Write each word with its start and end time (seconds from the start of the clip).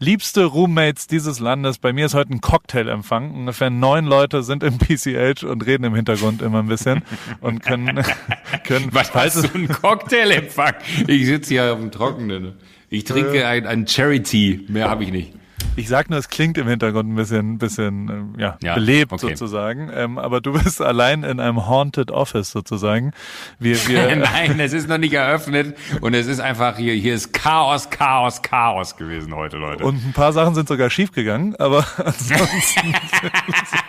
liebste 0.00 0.44
Roommates 0.46 1.06
dieses 1.06 1.38
Landes. 1.38 1.78
Bei 1.78 1.92
mir 1.92 2.06
ist 2.06 2.14
heute 2.14 2.32
ein 2.32 2.40
Cocktailempfang. 2.40 3.32
Ungefähr 3.32 3.70
neun 3.70 4.06
Leute 4.06 4.42
sind 4.42 4.64
im 4.64 4.78
PCH 4.78 5.44
und 5.44 5.64
reden 5.64 5.84
im 5.84 5.94
Hintergrund 5.94 6.42
immer 6.42 6.58
ein 6.60 6.66
bisschen 6.66 7.02
und 7.40 7.62
können, 7.62 8.02
können 8.64 8.88
Was 8.92 9.10
falls 9.10 9.36
hast 9.36 9.44
es, 9.44 9.52
du 9.52 9.58
einen 9.58 9.68
Cocktailempfang? 9.68 10.74
Ich 11.06 11.26
sitze 11.26 11.50
hier 11.50 11.72
auf 11.74 11.78
dem 11.78 11.92
Trockenen. 11.92 12.54
Ich 12.88 13.04
trinke 13.04 13.46
ein, 13.46 13.66
ein 13.66 13.86
Cherry-Tea. 13.86 14.62
Mehr 14.68 14.90
habe 14.90 15.04
ich 15.04 15.12
nicht. 15.12 15.34
Ich 15.76 15.88
sag 15.88 16.10
nur, 16.10 16.18
es 16.18 16.28
klingt 16.28 16.58
im 16.58 16.66
Hintergrund 16.68 17.08
ein 17.10 17.14
bisschen, 17.14 17.58
bisschen 17.58 18.08
ähm, 18.08 18.34
ja, 18.38 18.58
Ja, 18.62 18.74
belebt 18.74 19.12
okay. 19.12 19.28
sozusagen. 19.28 19.90
Ähm, 19.94 20.18
aber 20.18 20.40
du 20.40 20.52
bist 20.52 20.80
allein 20.82 21.22
in 21.22 21.40
einem 21.40 21.66
Haunted 21.66 22.10
Office 22.10 22.50
sozusagen. 22.50 23.12
Wir, 23.58 23.76
wir, 23.88 24.16
Nein, 24.16 24.58
es 24.60 24.72
ist 24.72 24.88
noch 24.88 24.98
nicht 24.98 25.12
eröffnet 25.14 25.76
und 26.00 26.14
es 26.14 26.26
ist 26.26 26.40
einfach 26.40 26.76
hier, 26.76 26.94
hier 26.94 27.14
ist 27.14 27.32
Chaos, 27.32 27.88
Chaos, 27.90 28.42
Chaos 28.42 28.96
gewesen 28.96 29.34
heute, 29.34 29.56
Leute. 29.56 29.84
und 29.84 30.04
ein 30.04 30.12
paar 30.12 30.32
Sachen 30.32 30.54
sind 30.54 30.68
sogar 30.68 30.90
schief 30.90 31.12
gegangen, 31.12 31.54
aber 31.58 31.84
ansonsten 32.04 32.80
An- 32.80 32.94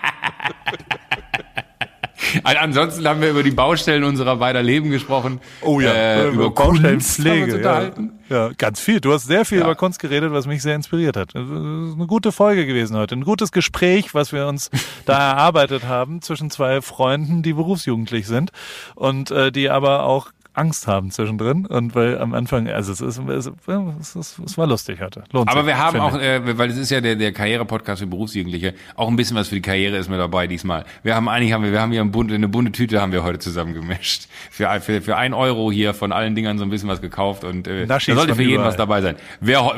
Ansonsten 2.44 3.08
haben 3.08 3.22
wir 3.22 3.30
über 3.30 3.44
die 3.44 3.52
Baustellen 3.52 4.04
unserer 4.04 4.36
beider 4.38 4.64
Leben 4.64 4.90
gesprochen. 4.90 5.40
Oh 5.62 5.80
ja, 5.80 5.92
äh, 5.94 6.28
über 6.30 6.48
uns 6.48 6.56
Baustellenpflege. 6.56 7.62
Ja. 7.62 7.92
ja, 8.30 8.50
ganz 8.58 8.80
viel. 8.80 9.00
Du 9.02 9.14
hast 9.14 9.26
sehr 9.28 9.46
viel 9.46 9.60
Ja. 9.60 9.66
über 9.66 9.76
Kunst 9.76 10.00
geredet, 10.00 10.32
was 10.32 10.48
mich 10.48 10.62
sehr 10.62 10.76
inspiriert 10.76 11.18
hat. 11.18 11.36
Eine 11.36 12.06
gute 12.08 12.32
Folge 12.32 12.66
gewesen 12.66 12.98
heute. 12.98 13.16
Ein 13.16 13.24
gutes 13.24 13.52
Gespräch, 13.52 14.14
was 14.14 14.32
wir 14.34 14.48
uns 14.48 14.70
da 15.06 15.18
erarbeitet 15.32 15.86
haben 15.86 16.22
zwischen 16.22 16.50
zwei 16.50 16.82
Freunden, 16.82 17.44
die 17.44 17.54
berufsjugendlich 17.54 18.28
sind 18.28 18.52
und 18.96 19.32
äh, 19.32 19.52
die 19.52 19.70
aber 19.70 20.04
auch 20.04 20.28
Angst 20.54 20.86
haben 20.88 21.12
zwischendrin. 21.12 21.66
Und 21.66 21.96
weil 21.96 22.18
am 22.20 22.34
Anfang, 22.34 22.68
also 22.68 22.92
es 22.92 23.00
ist, 23.02 23.18
es, 23.20 23.48
ist, 24.16 24.40
es 24.46 24.58
war 24.58 24.68
lustig 24.68 25.00
heute. 25.02 25.24
Lohnt 25.32 25.50
Aber 25.50 25.62
sich, 25.62 25.68
wir 25.68 25.78
haben 25.78 26.00
auch, 26.00 26.18
äh, 26.20 26.58
weil 26.58 26.70
es 26.70 26.78
ist 26.78 26.90
ja 26.92 27.00
der, 27.02 27.16
der 27.16 27.32
Karriere-Podcast 27.32 28.02
für 28.02 28.08
Berufsjugendliche, 28.08 28.74
auch 28.96 29.08
ein 29.08 29.16
bisschen 29.16 29.38
was 29.38 29.48
für 29.48 29.56
die 29.56 29.62
Karriere 29.62 29.98
ist 29.98 30.10
mir 30.10 30.18
dabei 30.18 30.48
diesmal. 30.48 30.84
Wir 31.04 31.16
haben 31.16 31.30
eigentlich, 31.30 31.54
haben 31.54 31.64
wir, 31.64 31.72
wir 31.72 31.80
haben 31.82 31.92
hier 31.92 32.02
ein 32.02 32.12
bunte, 32.12 32.36
eine 32.36 32.48
bunte 32.50 32.72
Tüte 32.72 33.02
haben 33.02 33.12
wir 33.14 33.24
heute 33.24 33.40
zusammengemischt. 33.40 34.28
Für, 34.50 34.70
ein- 34.70 34.82
für, 34.82 35.02
für 35.02 35.16
ein 35.18 35.34
Euro 35.34 35.72
hier 35.72 35.94
von 35.94 36.12
allen 36.12 36.36
Dingern 36.36 36.58
so 36.58 36.64
ein 36.66 36.70
bisschen 36.70 36.90
was 36.90 37.02
gekauft 37.02 37.44
und 37.44 37.68
äh, 37.68 37.86
da 37.88 38.00
sollte 38.00 38.36
für 38.36 38.42
jeden 38.42 38.56
überall. 38.56 38.68
was 38.70 38.78
dabei 38.78 39.02
sein. 39.02 39.16
Wer, 39.40 39.62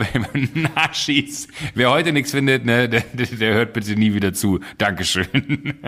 Naschis, 0.75 1.47
wer 1.75 1.91
heute 1.91 2.11
nichts 2.13 2.31
findet, 2.31 2.65
ne, 2.65 2.89
der, 2.89 3.01
der, 3.13 3.25
der 3.27 3.53
hört 3.53 3.73
bitte 3.73 3.95
nie 3.95 4.13
wieder 4.13 4.33
zu. 4.33 4.59
Dankeschön. 4.79 5.27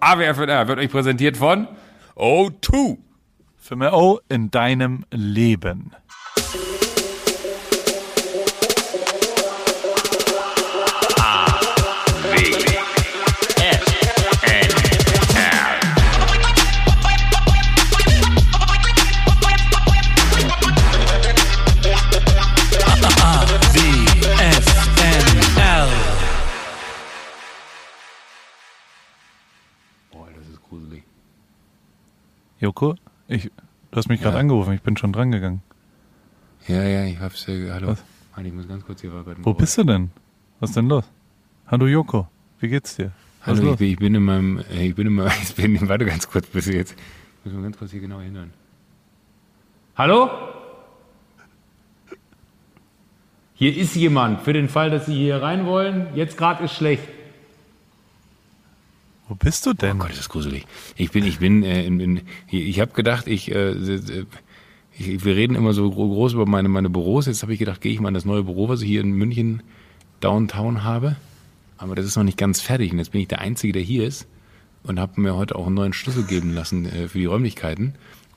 AWFNR 0.00 0.68
wird 0.68 0.78
euch 0.80 0.90
präsentiert 0.90 1.36
von 1.36 1.66
O2. 2.16 2.98
Für 3.56 3.76
mehr 3.76 3.94
O 3.94 4.20
in 4.28 4.50
deinem 4.50 5.04
Leben. 5.10 5.92
Joko, 32.64 32.94
ich, 33.28 33.50
du 33.90 33.96
hast 33.98 34.08
mich 34.08 34.22
gerade 34.22 34.36
Ja. 34.36 34.40
angerufen. 34.40 34.72
Ich 34.72 34.80
bin 34.80 34.96
schon 34.96 35.12
dran 35.12 35.30
gegangen. 35.30 35.60
Ja, 36.66 36.82
ja, 36.82 37.04
ich 37.04 37.20
hab's, 37.20 37.46
äh, 37.46 37.70
hallo. 37.70 37.88
Was? 37.88 38.02
Mann, 38.34 38.46
ich 38.46 38.54
muss 38.54 38.66
ganz 38.66 38.86
kurz 38.86 39.02
hier 39.02 39.12
ein 39.12 39.44
Wo 39.44 39.52
bist 39.52 39.76
du 39.76 39.84
denn? 39.84 40.10
Was 40.60 40.70
ist 40.70 40.76
denn 40.76 40.88
los? 40.88 41.04
Hallo 41.66 41.86
Joko, 41.86 42.26
wie 42.60 42.68
geht's 42.68 42.96
dir? 42.96 43.12
Was 43.44 43.58
Hallo, 43.58 43.72
ich 43.72 43.76
bin, 43.78 43.88
ich 43.90 43.98
bin 43.98 44.14
in 44.14 44.22
meinem, 44.22 44.58
äh, 44.70 44.86
ich 44.86 44.94
bin 44.94 45.08
in 45.08 45.12
meinem, 45.12 45.30
ich 45.42 45.54
bin, 45.54 45.88
warte 45.90 46.06
ganz 46.06 46.26
kurz, 46.26 46.46
bis 46.46 46.64
jetzt, 46.64 46.92
ich 46.92 47.44
muss 47.44 47.54
mal 47.54 47.64
ganz 47.64 47.76
kurz 47.76 47.90
hier 47.90 48.00
genau 48.00 48.20
hinhören. 48.20 48.54
Hallo? 49.96 50.30
Hier 53.56 53.76
ist 53.76 53.94
jemand, 53.94 54.40
für 54.40 54.54
den 54.54 54.70
Fall, 54.70 54.88
dass 54.90 55.04
Sie 55.04 55.14
hier 55.14 55.42
rein 55.42 55.66
wollen. 55.66 56.06
Jetzt 56.14 56.38
gerade 56.38 56.64
ist 56.64 56.72
schlecht. 56.72 57.06
Wo 59.34 59.38
bist 59.46 59.66
du 59.66 59.72
denn? 59.72 59.96
Oh 59.96 60.02
Gott, 60.02 60.10
ist 60.10 60.20
das 60.20 60.28
gruselig. 60.28 60.64
Ich 60.94 61.10
bin, 61.10 61.24
ich 61.24 61.40
bin, 61.40 61.64
äh, 61.64 61.84
in, 61.84 61.98
in, 61.98 62.20
ich 62.48 62.78
habe 62.78 62.92
gedacht, 62.92 63.26
ich, 63.26 63.50
äh, 63.50 63.72
ich, 64.96 65.24
wir 65.24 65.34
reden 65.34 65.56
immer 65.56 65.72
so 65.72 65.90
gro- 65.90 66.08
groß 66.08 66.34
über 66.34 66.46
meine, 66.46 66.68
meine 66.68 66.88
Büros. 66.88 67.26
Jetzt 67.26 67.42
habe 67.42 67.52
ich 67.52 67.58
gedacht, 67.58 67.80
gehe 67.80 67.92
ich 67.92 67.98
mal 67.98 68.08
in 68.08 68.14
das 68.14 68.24
neue 68.24 68.44
Büro, 68.44 68.68
was 68.68 68.80
ich 68.82 68.86
hier 68.86 69.00
in 69.00 69.10
München 69.10 69.64
Downtown 70.20 70.84
habe. 70.84 71.16
Aber 71.78 71.96
das 71.96 72.06
ist 72.06 72.14
noch 72.16 72.22
nicht 72.22 72.38
ganz 72.38 72.60
fertig. 72.60 72.92
Und 72.92 72.98
jetzt 72.98 73.10
bin 73.10 73.22
ich 73.22 73.26
der 73.26 73.40
Einzige, 73.40 73.72
der 73.72 73.82
hier 73.82 74.06
ist 74.06 74.28
und 74.84 75.00
habe 75.00 75.20
mir 75.20 75.34
heute 75.34 75.56
auch 75.56 75.66
einen 75.66 75.74
neuen 75.74 75.94
Schlüssel 75.94 76.22
geben 76.22 76.54
lassen 76.54 76.86
äh, 76.86 77.08
für 77.08 77.18
die 77.18 77.24
Räumlichkeiten. 77.24 77.94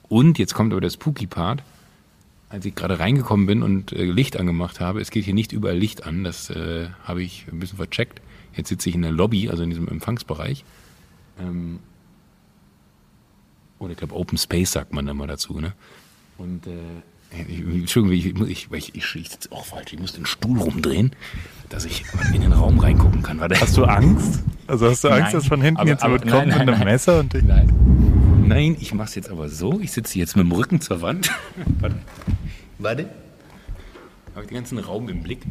Und 0.10 0.40
jetzt 0.40 0.56
kommt 0.56 0.72
aber 0.74 0.82
der 0.82 0.90
Spooky 0.90 1.28
Part. 1.28 1.62
Als 2.50 2.66
ich 2.66 2.74
gerade 2.74 2.98
reingekommen 2.98 3.46
bin 3.46 3.62
und 3.62 3.92
äh, 3.92 4.04
Licht 4.04 4.36
angemacht 4.40 4.80
habe, 4.80 5.00
es 5.00 5.12
geht 5.12 5.26
hier 5.26 5.36
nicht 5.36 5.52
überall 5.52 5.78
Licht 5.78 6.08
an, 6.08 6.24
das 6.24 6.50
äh, 6.50 6.88
habe 7.04 7.22
ich 7.22 7.46
ein 7.52 7.60
bisschen 7.60 7.78
vercheckt. 7.78 8.20
Jetzt 8.56 8.70
sitze 8.70 8.90
ich 8.90 8.96
in 8.96 9.04
der 9.04 9.12
Lobby, 9.12 9.48
also 9.50 9.62
in 9.62 9.70
diesem 9.70 9.88
Empfangsbereich. 9.88 10.66
Ähm, 11.40 11.80
oder 13.80 13.92
ich 13.92 13.98
glaube 13.98 14.16
Open 14.16 14.38
Space 14.38 14.72
sagt 14.72 14.94
man 14.94 15.08
immer 15.08 15.28
dazu, 15.28 15.60
ne? 15.60 15.74
Und 16.38 16.68
äh, 16.68 16.72
ich, 17.32 17.60
Entschuldigung, 17.60 18.48
ich, 18.48 18.70
ich, 18.72 18.94
ich, 18.96 19.16
ich, 19.16 19.30
sitze 19.30 19.52
auch 19.52 19.66
falsch, 19.66 19.94
ich 19.94 20.00
muss 20.00 20.14
den 20.14 20.26
Stuhl 20.26 20.60
rumdrehen, 20.60 21.12
dass 21.70 21.86
ich 21.86 22.06
in 22.34 22.42
den 22.42 22.54
Raum 22.54 22.80
reingucken 22.80 23.22
kann. 23.22 23.40
Warte. 23.40 23.60
Hast 23.60 23.76
du 23.76 23.84
Angst? 23.84 24.44
Also 24.68 24.90
hast 24.90 25.04
du 25.04 25.10
Angst, 25.10 25.24
Nein, 25.24 25.34
dass 25.34 25.48
von 25.48 25.62
hinten 25.62 25.82
aber- 25.82 25.90
jetzt 25.90 26.04
jemand 26.04 26.22
kommt 26.22 26.34
nein, 26.34 26.48
mit 26.48 26.58
einem 26.60 26.76
nein, 26.78 26.86
Messer 26.86 27.20
und 27.20 27.34
dich... 27.34 27.44
Nein. 27.44 27.74
Nein, 28.48 28.78
ich 28.80 28.94
mach's 28.94 29.16
jetzt 29.16 29.30
aber 29.30 29.50
so. 29.50 29.80
Ich 29.82 29.92
sitze 29.92 30.18
jetzt 30.20 30.38
mit 30.38 30.46
dem 30.46 30.52
Rücken 30.54 30.80
zur 30.80 31.02
Wand. 31.02 31.32
Warte. 31.80 31.98
Warte. 32.80 33.10
Habe 34.34 34.44
ich 34.44 34.48
den 34.48 34.56
ganzen 34.56 34.80
Raum 34.80 35.10
im 35.10 35.22
Blick. 35.22 35.42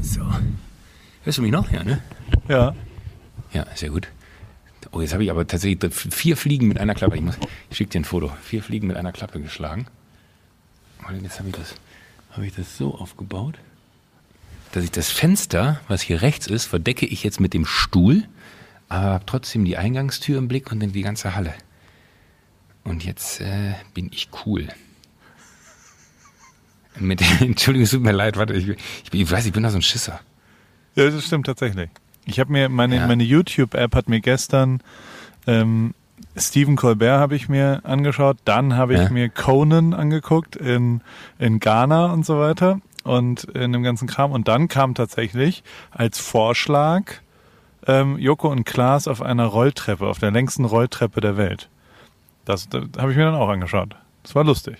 So. 0.00 0.22
Hörst 1.24 1.38
du 1.38 1.42
mich 1.42 1.52
noch? 1.52 1.70
Ja, 1.70 1.84
ne? 1.84 2.00
Ja. 2.48 2.74
Ja, 3.52 3.66
sehr 3.74 3.90
gut. 3.90 4.08
Oh, 4.92 5.00
jetzt 5.00 5.12
habe 5.12 5.24
ich 5.24 5.30
aber 5.30 5.46
tatsächlich 5.46 5.92
vier 5.92 6.36
Fliegen 6.36 6.68
mit 6.68 6.78
einer 6.78 6.94
Klappe. 6.94 7.16
Ich, 7.16 7.22
muss, 7.22 7.36
ich 7.70 7.76
schicke 7.76 7.90
dir 7.90 8.00
ein 8.00 8.04
Foto. 8.04 8.32
Vier 8.42 8.62
Fliegen 8.62 8.86
mit 8.86 8.96
einer 8.96 9.12
Klappe 9.12 9.40
geschlagen. 9.40 9.86
Und 11.06 11.22
jetzt 11.22 11.38
habe 11.38 11.48
ich, 11.48 11.56
das, 11.56 11.74
habe 12.32 12.46
ich 12.46 12.54
das 12.54 12.76
so 12.76 12.94
aufgebaut, 12.94 13.58
dass 14.72 14.84
ich 14.84 14.90
das 14.90 15.10
Fenster, 15.10 15.80
was 15.88 16.02
hier 16.02 16.22
rechts 16.22 16.46
ist, 16.46 16.66
verdecke 16.66 17.06
ich 17.06 17.24
jetzt 17.24 17.40
mit 17.40 17.54
dem 17.54 17.64
Stuhl, 17.64 18.24
aber 18.88 19.06
habe 19.06 19.26
trotzdem 19.26 19.64
die 19.64 19.76
Eingangstür 19.76 20.38
im 20.38 20.48
Blick 20.48 20.70
und 20.70 20.80
dann 20.80 20.92
die 20.92 21.02
ganze 21.02 21.34
Halle. 21.34 21.54
Und 22.84 23.04
jetzt 23.04 23.40
äh, 23.40 23.74
bin 23.94 24.10
ich 24.12 24.28
cool. 24.44 24.68
Mit, 26.98 27.20
Entschuldigung, 27.40 27.84
es 27.84 27.90
tut 27.90 28.02
mir 28.02 28.12
leid, 28.12 28.36
warte, 28.36 28.54
ich, 28.54 28.68
ich, 28.68 28.78
ich 29.12 29.30
weiß, 29.30 29.46
ich 29.46 29.52
bin 29.52 29.62
da 29.62 29.70
so 29.70 29.76
ein 29.76 29.82
Schisser. 29.82 30.20
Ja, 30.94 31.08
das 31.08 31.24
stimmt 31.24 31.46
tatsächlich. 31.46 31.90
Ich 32.28 32.38
habe 32.40 32.52
mir, 32.52 32.68
meine, 32.68 32.96
Ja. 32.96 33.06
meine 33.06 33.24
YouTube-App 33.24 33.94
hat 33.94 34.08
mir 34.08 34.20
gestern 34.20 34.80
ähm, 35.46 35.94
Stephen 36.36 36.76
Colbert 36.76 37.18
habe 37.20 37.34
ich 37.36 37.48
mir 37.48 37.80
angeschaut, 37.84 38.36
dann 38.44 38.76
habe 38.76 38.94
ich 38.94 39.00
Ja. 39.00 39.10
mir 39.10 39.28
Conan 39.28 39.94
angeguckt 39.94 40.56
in, 40.56 41.00
in 41.38 41.58
Ghana 41.58 42.06
und 42.12 42.26
so 42.26 42.38
weiter 42.38 42.80
und 43.04 43.44
in 43.44 43.72
dem 43.72 43.82
ganzen 43.82 44.06
Kram. 44.08 44.32
Und 44.32 44.46
dann 44.48 44.68
kam 44.68 44.94
tatsächlich 44.94 45.62
als 45.90 46.18
Vorschlag 46.18 47.04
ähm, 47.86 48.18
Joko 48.18 48.48
und 48.50 48.64
Klaas 48.64 49.08
auf 49.08 49.22
einer 49.22 49.46
Rolltreppe, 49.46 50.06
auf 50.06 50.18
der 50.18 50.30
längsten 50.30 50.64
Rolltreppe 50.64 51.20
der 51.20 51.36
Welt. 51.36 51.68
Das, 52.44 52.68
das 52.68 52.82
habe 52.98 53.12
ich 53.12 53.16
mir 53.16 53.24
dann 53.24 53.34
auch 53.34 53.48
angeschaut. 53.48 53.94
Das 54.22 54.34
war 54.34 54.44
lustig, 54.44 54.76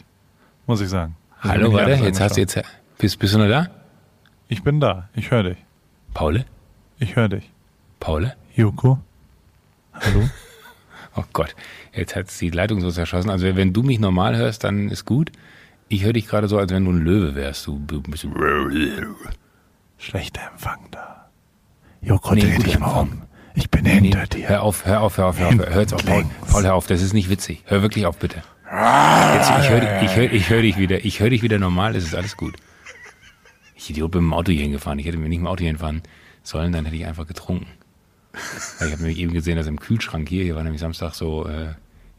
muss 0.67 0.81
ich 0.81 0.89
sagen. 0.89 1.17
Das 1.43 1.53
Hallo, 1.53 1.73
warte, 1.73 1.93
jetzt 1.93 2.21
hast 2.21 2.37
du 2.37 2.43
angeschaut. 2.43 2.65
jetzt. 2.65 2.99
Bist, 2.99 3.19
bist 3.21 3.35
du 3.35 3.39
noch 3.39 3.49
da? 3.49 3.69
Ich 4.49 4.63
bin 4.63 4.81
da, 4.81 5.09
ich 5.15 5.31
höre 5.31 5.45
dich. 5.45 5.59
Paule? 6.15 6.45
Ich 6.99 7.17
höre 7.17 7.29
dich. 7.29 7.51
Paule? 8.01 8.35
Joko? 8.55 8.99
Hallo? 9.93 10.29
Oh 11.17 11.25
Gott, 11.33 11.57
jetzt 11.93 12.15
hat 12.15 12.27
die 12.41 12.51
Leitung 12.51 12.81
so 12.81 12.93
zerschossen. 12.93 13.29
Also 13.31 13.57
wenn 13.57 13.73
du 13.73 13.83
mich 13.83 13.99
normal 13.99 14.37
hörst, 14.37 14.63
dann 14.63 14.89
ist 14.89 15.05
gut. 15.05 15.33
Ich 15.89 16.05
höre 16.05 16.13
dich 16.13 16.29
gerade 16.29 16.47
so, 16.47 16.59
als 16.59 16.71
wenn 16.71 16.85
du 16.85 16.93
ein 16.93 16.99
Löwe 17.01 17.35
wärst. 17.35 17.67
Du 17.67 17.77
bist 18.03 18.25
Schlechter 19.97 20.43
Empfang 20.53 20.79
da. 20.93 21.29
Joko, 22.03 22.35
Nee, 22.37 22.43
dreh 22.43 22.59
dich 22.63 22.79
mal 22.79 22.87
Empfang. 22.87 23.09
um. 23.11 23.23
Ich 23.55 23.69
bin 23.69 23.85
hinter 23.85 24.27
dir. 24.29 24.49
Hör 24.49 24.63
auf, 24.63 24.87
hör 24.87 25.01
auf, 25.01 25.19
hör 25.19 25.27
auf, 25.27 25.39
hör 25.41 25.49
auf. 25.49 25.55
Hör 25.59 25.81
jetzt 25.81 25.93
auf, 25.93 26.07
Paul. 26.07 26.25
Paul, 26.49 26.63
hör 26.63 26.75
auf, 26.75 26.87
das 26.87 27.03
ist 27.03 27.15
nicht 27.15 27.31
witzig. 27.31 27.65
Hör 27.67 27.83
wirklich 27.83 28.07
auf, 28.07 28.17
bitte. 28.19 28.37
Jetzt, 28.37 29.51
ich 29.51 29.71
höre 29.71 29.81
dich, 29.81 30.11
ich 30.11 30.17
hör, 30.17 30.33
ich 30.33 30.51
hör 30.51 30.63
dich 30.63 30.77
wieder. 30.77 31.05
Ich 31.05 31.19
höre 31.19 31.31
dich 31.31 31.43
wieder 31.43 31.59
normal, 31.59 31.97
es 31.97 32.05
ist 32.05 32.15
alles 32.15 32.37
gut. 32.37 32.55
Ich 33.75 33.91
Idiot 33.91 34.13
bin 34.13 34.21
mit 34.23 34.29
dem 34.31 34.35
Auto 34.35 34.53
hier 34.53 34.63
hingefahren. 34.63 35.01
Ich 35.01 35.07
hätte 35.07 35.17
mir 35.17 35.29
nicht 35.29 35.39
mit 35.41 35.47
dem 35.47 35.51
Auto 35.51 35.61
hier 35.63 35.71
hinfahren 35.71 36.03
sollen, 36.49 36.73
dann 36.73 36.85
hätte 36.85 36.97
ich 36.97 37.07
einfach 37.07 37.27
getrunken. 37.27 37.67
Weil 38.79 38.89
ich 38.89 38.93
habe 38.93 39.03
nämlich 39.03 39.19
eben 39.19 39.33
gesehen, 39.33 39.57
dass 39.57 39.67
im 39.67 39.81
Kühlschrank 39.81 40.29
hier, 40.29 40.45
hier 40.45 40.55
war 40.57 40.63
nämlich 40.63 40.81
Samstag 40.81 41.15
so, 41.15 41.47
äh, 41.47 41.75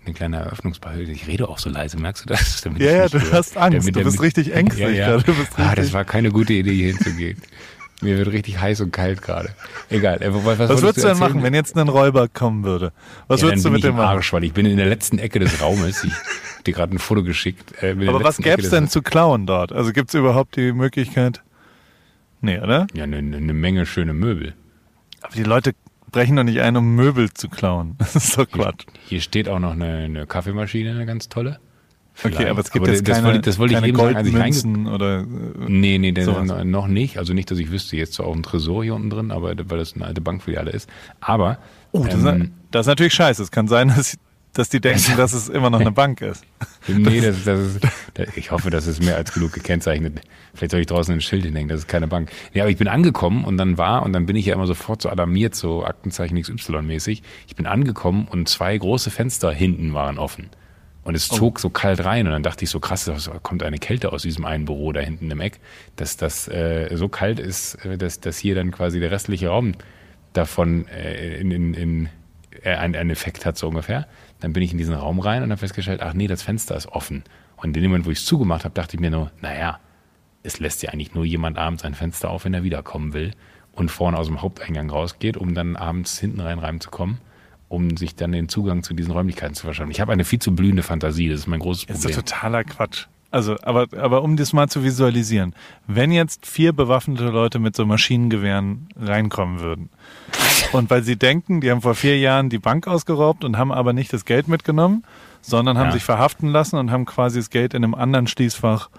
eine 0.06 0.14
kleine 0.14 0.38
Eröffnungsball. 0.38 1.02
Ich 1.10 1.28
rede 1.28 1.48
auch 1.50 1.60
so 1.60 1.70
leise, 1.70 1.98
merkst 1.98 2.24
du 2.26 2.30
das? 2.30 2.62
Damit 2.64 2.82
Ja, 2.82 2.92
ja, 2.92 3.08
du 3.10 3.20
höre. 3.22 3.32
hast 3.34 3.58
Angst. 3.58 3.80
Damit- 3.80 3.96
Du 3.96 4.04
bist 4.04 4.18
damit- 4.18 4.22
richtig 4.22 4.54
ängstlich 4.54 4.98
Ja, 4.98 5.12
ja. 5.12 5.18
bist 5.18 5.30
Ah, 5.58 5.70
das 5.70 5.78
richtig- 5.78 5.94
war 5.94 6.06
keine 6.06 6.32
gute 6.32 6.54
Idee, 6.54 6.74
hier 6.74 6.88
hinzugehen. 6.94 7.42
Mir 8.02 8.18
wird 8.18 8.30
richtig 8.32 8.58
heiß 8.60 8.80
und 8.80 8.92
kalt 8.94 9.22
gerade. 9.22 9.50
Egal. 9.90 10.22
äh, 10.22 10.34
Was, 10.34 10.58
was, 10.58 10.58
würdest 10.70 10.84
du 10.84 10.86
denn 10.86 11.10
erzählen? 11.10 11.18
machen, 11.20 11.44
wenn 11.44 11.54
jetzt 11.54 11.78
ein 11.78 11.90
Räuber 11.90 12.30
kommen 12.30 12.64
würde? 12.64 12.94
Was 13.28 13.42
ja, 13.42 13.48
würdest 13.48 13.66
du 13.66 13.72
mit 13.72 13.84
dem 13.84 13.98
machen? 13.98 14.06
Arsch, 14.18 14.32
weil 14.32 14.46
ich 14.46 14.54
bin 14.54 14.66
in 14.66 14.78
der 14.78 14.86
letzten 14.86 15.20
Ecke 15.20 15.40
des 15.40 15.62
Raumes. 15.62 16.06
Ich 16.06 16.14
hab 16.14 16.64
dir 16.64 16.74
gerade 16.74 16.96
ein 16.96 17.00
Foto 17.00 17.24
geschickt. 17.24 17.74
Äh, 17.84 17.92
Aber 18.08 18.24
was 18.24 18.38
gäbe 18.38 18.62
es 18.62 18.70
denn 18.70 18.88
zu 18.88 19.02
klauen 19.02 19.46
dort? 19.46 19.74
Also 19.74 19.92
gibt 19.92 20.10
es 20.10 20.14
überhaupt 20.16 20.56
die 20.56 20.72
Möglichkeit? 20.72 21.42
Nee, 22.42 22.60
oder? 22.60 22.88
Ja, 22.94 23.04
eine, 23.04 23.18
eine 23.18 23.54
Menge 23.54 23.86
schöne 23.86 24.14
Möbel. 24.14 24.54
Aber 25.22 25.34
die 25.36 25.44
Leute 25.44 25.74
brechen 26.12 26.36
doch 26.36 26.44
nicht 26.44 26.62
ein, 26.62 26.76
um 26.78 26.96
Möbel 26.96 27.32
zu 27.34 27.50
klauen. 27.50 27.96
Das 28.00 28.16
ist 28.16 28.38
doch 28.38 28.50
Quatsch. 28.50 28.86
Hier 29.08 29.22
steht 29.22 29.50
auch 29.50 29.60
noch 29.60 29.74
eine, 29.74 29.98
eine 29.98 30.26
Kaffeemaschine, 30.26 30.92
eine 30.92 31.06
ganz 31.06 31.30
tolle. 31.30 31.60
Okay, 32.22 32.34
Vielleicht. 32.34 32.50
aber 32.50 32.60
es 32.60 32.72
gibt 32.72 32.84
Aber 32.86 32.94
jetzt 32.94 33.08
das 33.08 33.16
keine, 33.16 33.28
wollte, 33.28 33.42
das 33.42 33.60
wollte 33.60 33.74
ich 33.74 33.80
keine 33.80 33.88
eben 33.88 33.98
sagen, 33.98 34.10
ich 34.28 34.36
reinge 34.36 34.62
Goldmünzen 34.62 34.88
oder... 34.88 35.20
Äh, 35.22 35.24
Nee, 35.70 35.98
nee, 36.00 36.14
Sowas. 36.22 36.66
noch 36.66 36.88
nicht. 36.88 37.18
Also 37.18 37.34
nicht, 37.34 37.50
dass 37.50 37.60
ich 37.60 37.72
wüsste, 37.72 37.96
jetzt 37.96 38.14
zwar 38.14 38.26
auch 38.26 38.36
ein 38.36 38.44
Tresor 38.44 38.84
hier 38.84 38.96
unten 38.96 39.10
drin, 39.10 39.32
aber 39.32 39.56
weil 39.70 39.78
das 39.78 39.94
eine 39.94 40.06
alte 40.06 40.20
Bankfiliale 40.20 40.72
ist. 40.72 40.90
Aber 41.22 41.60
oh, 41.92 42.04
das, 42.04 42.16
ähm, 42.26 42.42
ist, 42.42 42.52
das 42.72 42.82
ist 42.82 42.88
natürlich 42.88 43.14
scheiße. 43.14 43.42
Es 43.42 43.52
kann 43.52 43.70
sein, 43.70 43.88
dass, 43.96 44.18
dass 44.54 44.70
die 44.70 44.82
denken, 44.82 45.16
dass 45.16 45.34
es 45.34 45.48
immer 45.48 45.70
noch 45.70 45.80
eine 45.80 45.92
Bank 45.92 46.22
ist. 46.22 46.44
nee, 46.88 47.22
das, 47.22 47.44
das 47.44 47.60
ist, 47.60 47.80
das, 48.16 48.36
ich 48.36 48.52
hoffe, 48.52 48.70
das 48.70 48.88
ist 48.88 49.04
mehr 49.04 49.16
als 49.16 49.34
genug 49.34 49.54
gekennzeichnet. 49.54 50.22
Vielleicht 50.54 50.72
soll 50.72 50.82
ich 50.82 50.88
draußen 50.88 51.14
ein 51.14 51.22
Schild 51.22 51.46
hinhängen, 51.46 51.70
das 51.70 51.82
ist 51.82 51.88
keine 51.88 52.08
Bank. 52.08 52.32
Nee, 52.54 52.62
aber 52.62 52.70
ich 52.70 52.78
bin 52.78 52.88
angekommen 52.88 53.46
und 53.46 53.58
dann 53.58 53.78
war, 53.78 54.04
und 54.04 54.14
dann 54.14 54.26
bin 54.26 54.36
ich 54.36 54.48
ja 54.48 54.56
immer 54.56 54.68
sofort 54.68 55.02
so 55.02 55.10
alarmiert, 55.10 55.56
so 55.56 55.84
Aktenzeichen 55.86 56.38
XY-mäßig. 56.38 57.22
Ich 57.48 57.56
bin 57.56 57.68
angekommen 57.68 58.28
und 58.30 58.50
zwei 58.50 58.78
große 58.78 59.12
Fenster 59.12 59.52
hinten 59.52 59.94
waren 59.94 60.18
offen. 60.18 60.50
Und 61.04 61.16
es 61.16 61.28
zog 61.28 61.60
so 61.60 61.70
kalt 61.70 62.04
rein 62.04 62.28
und 62.28 62.34
dann 62.34 62.44
dachte 62.44 62.66
ich 62.66 62.70
so 62.70 62.80
krass, 62.80 63.06
da 63.06 63.16
kommt 63.42 63.64
eine 63.64 63.80
Kälte 63.80 64.12
aus 64.12 64.22
diesem 64.22 64.46
einen 64.46 64.66
Büro 64.66 64.92
da 64.92 65.00
hinten 65.00 65.32
im 65.32 65.40
Eck, 65.40 65.60
dass 65.96 66.18
das 66.18 66.48
äh, 66.48 66.90
so 66.96 67.08
kalt 67.08 67.40
ist, 67.40 67.84
äh, 67.86 67.98
dass, 67.98 68.20
dass 68.20 68.38
hier 68.38 68.54
dann 68.54 68.70
quasi 68.70 69.00
der 69.00 69.10
restliche 69.10 69.48
Raum 69.48 69.74
davon 70.34 70.88
äh, 70.88 71.38
in, 71.40 71.52
in, 71.52 71.74
in 71.74 72.10
äh, 72.64 72.76
einen, 72.76 72.96
einen 72.96 73.10
Effekt 73.10 73.46
hat, 73.46 73.58
so 73.58 73.68
ungefähr. 73.70 74.08
Dann 74.40 74.54
bin 74.54 74.64
ich 74.64 74.72
in 74.72 74.78
diesen 74.78 74.94
Raum 74.96 75.20
rein 75.20 75.44
und 75.44 75.52
habe 75.52 75.60
festgestellt, 75.60 76.02
ach 76.02 76.14
nee, 76.14 76.28
das 76.28 76.42
Fenster 76.44 76.76
ist 76.76 76.88
offen. 76.88 77.24
Und 77.58 77.76
in 77.76 77.84
dem 77.84 77.92
Moment, 77.92 78.06
wo 78.06 78.12
ich 78.12 78.20
es 78.20 78.26
zugemacht 78.26 78.64
habe, 78.64 78.74
dachte 78.74 78.96
ich 78.96 79.02
mir 79.02 79.12
nur, 79.12 79.32
naja, 79.42 79.80
es 80.44 80.60
lässt 80.60 80.82
ja 80.82 80.92
eigentlich 80.92 81.14
nur 81.14 81.26
jemand 81.26 81.58
abends 81.58 81.84
ein 81.84 81.94
Fenster 81.94 82.30
auf, 82.30 82.46
wenn 82.46 82.54
er 82.54 82.64
wiederkommen 82.64 83.14
will 83.14 83.32
und 83.74 83.90
vorne 83.92 84.18
aus 84.18 84.28
dem 84.28 84.42
Haupteingang 84.42 84.90
rausgeht, 84.90 85.36
um 85.36 85.54
dann 85.54 85.76
abends 85.76 86.18
hinten 86.20 86.40
rein 86.40 86.60
reinzukommen, 86.60 87.20
um 87.68 87.98
sich 87.98 88.16
dann 88.16 88.32
den 88.32 88.48
Zugang 88.48 88.82
zu 88.84 88.94
diesen 88.94 89.12
Räumlichkeiten 89.12 89.56
zu 89.56 89.66
verschaffen. 89.66 89.92
Ich 89.92 90.00
habe 90.00 90.14
eine 90.14 90.24
viel 90.24 90.40
zu 90.40 90.56
blühende 90.56 90.84
Fantasie, 90.84 91.30
das 91.30 91.42
ist 91.42 91.48
mein 91.48 91.60
großes 91.60 91.86
Das 91.88 91.98
ist 91.98 92.04
Problem. 92.04 92.26
totaler 92.26 92.64
Quatsch. 92.64 93.08
Also, 93.32 93.58
aber, 93.62 93.86
aber 94.00 94.24
um 94.24 94.38
das 94.38 94.54
mal 94.54 94.68
zu 94.70 94.84
visualisieren, 94.84 95.54
wenn 95.86 96.12
jetzt 96.12 96.48
vier 96.48 96.74
bewaffnete 96.74 97.26
Leute 97.26 97.60
mit 97.60 97.76
so 97.76 97.86
Maschinengewehren 97.86 98.90
reinkommen 99.00 99.60
würden 99.60 99.90
und 100.72 100.90
weil 100.90 101.04
sie 101.04 101.16
denken, 101.16 101.62
die 101.62 101.70
haben 101.70 101.82
vor 101.82 101.94
vier 101.94 102.18
Jahren 102.18 102.50
die 102.50 102.58
Bank 102.58 102.88
ausgeraubt 102.88 103.44
und 103.44 103.56
haben 103.58 103.72
aber 103.72 103.94
nicht 103.94 104.12
das 104.14 104.26
Geld 104.26 104.48
mitgenommen, 104.48 105.04
sondern 105.42 105.78
haben 105.78 105.88
Ja. 105.88 105.92
sich 105.94 106.04
verhaften 106.04 106.50
lassen 106.50 106.78
und 106.78 106.90
haben 106.90 107.06
quasi 107.06 107.38
das 107.40 107.52
Geld 107.52 107.76
in 107.76 107.84
einem 107.84 107.94
anderen 107.94 108.26
Schließfach 108.26 108.90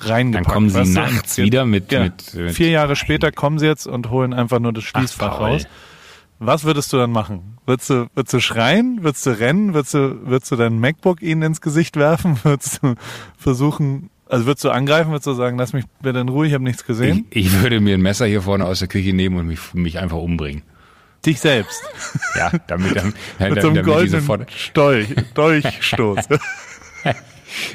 reingepackt. 0.00 0.46
Dann 0.48 0.52
kommen 0.52 0.68
sie 0.70 0.84
nachts 0.92 1.38
wieder 1.38 1.64
mit- 1.64 1.92
ja, 1.92 2.00
mit- 2.04 2.34
mit- 2.34 2.52
vier 2.54 2.70
Jahre 2.70 2.96
später 2.96 3.30
kommen 3.30 3.58
sie 3.60 3.66
jetzt 3.66 3.86
und 3.86 4.10
holen 4.10 4.34
einfach 4.34 4.58
nur 4.58 4.72
das 4.72 4.82
Schließfach 4.84 5.38
Paul. 5.38 5.50
raus. 5.52 5.66
Was 6.38 6.64
würdest 6.64 6.92
du 6.92 6.98
dann 6.98 7.12
machen? 7.12 7.56
Würdest 7.64 7.90
du, 7.90 8.08
würdest 8.14 8.34
du 8.34 8.40
schreien? 8.40 9.02
Würdest 9.02 9.24
du 9.24 9.30
rennen? 9.30 9.72
Würdest 9.72 9.94
du, 9.94 10.26
würdest 10.26 10.50
du 10.50 10.56
dein 10.56 10.78
MacBook 10.78 11.22
ihnen 11.22 11.42
ins 11.42 11.60
Gesicht 11.60 11.96
werfen? 11.96 12.38
Würdest 12.44 12.82
du 12.82 12.94
versuchen, 13.38 14.10
also 14.28 14.44
würdest 14.44 14.64
du 14.64 14.70
angreifen? 14.70 15.10
Würdest 15.10 15.26
du 15.26 15.32
sagen, 15.32 15.56
lass 15.56 15.72
mich 15.72 15.84
bitte 16.02 16.18
in 16.18 16.28
Ruhe, 16.28 16.46
ich 16.46 16.52
habe 16.52 16.64
nichts 16.64 16.82
ich, 16.82 16.86
gesehen? 16.86 17.26
ich 17.30 17.62
würde 17.62 17.80
mir 17.80 17.94
ein 17.94 18.02
Messer 18.02 18.26
hier 18.26 18.42
vorne 18.42 18.66
aus 18.66 18.80
der 18.80 18.88
Küche 18.88 19.14
nehmen 19.14 19.38
und 19.38 19.46
mich, 19.46 19.72
mich 19.72 19.98
einfach 19.98 20.18
umbringen. 20.18 20.62
Dich 21.24 21.40
selbst. 21.40 21.82
Ja, 22.36 22.52
damit, 22.66 22.94
damit, 22.96 23.14
Mit 23.38 23.62
so 23.62 23.68
einem 23.68 23.76
damit, 23.76 23.84
goldenen 23.84 24.20
sofort, 24.20 24.48
Dolch, 24.74 25.08
Dolchstoß. 25.34 26.28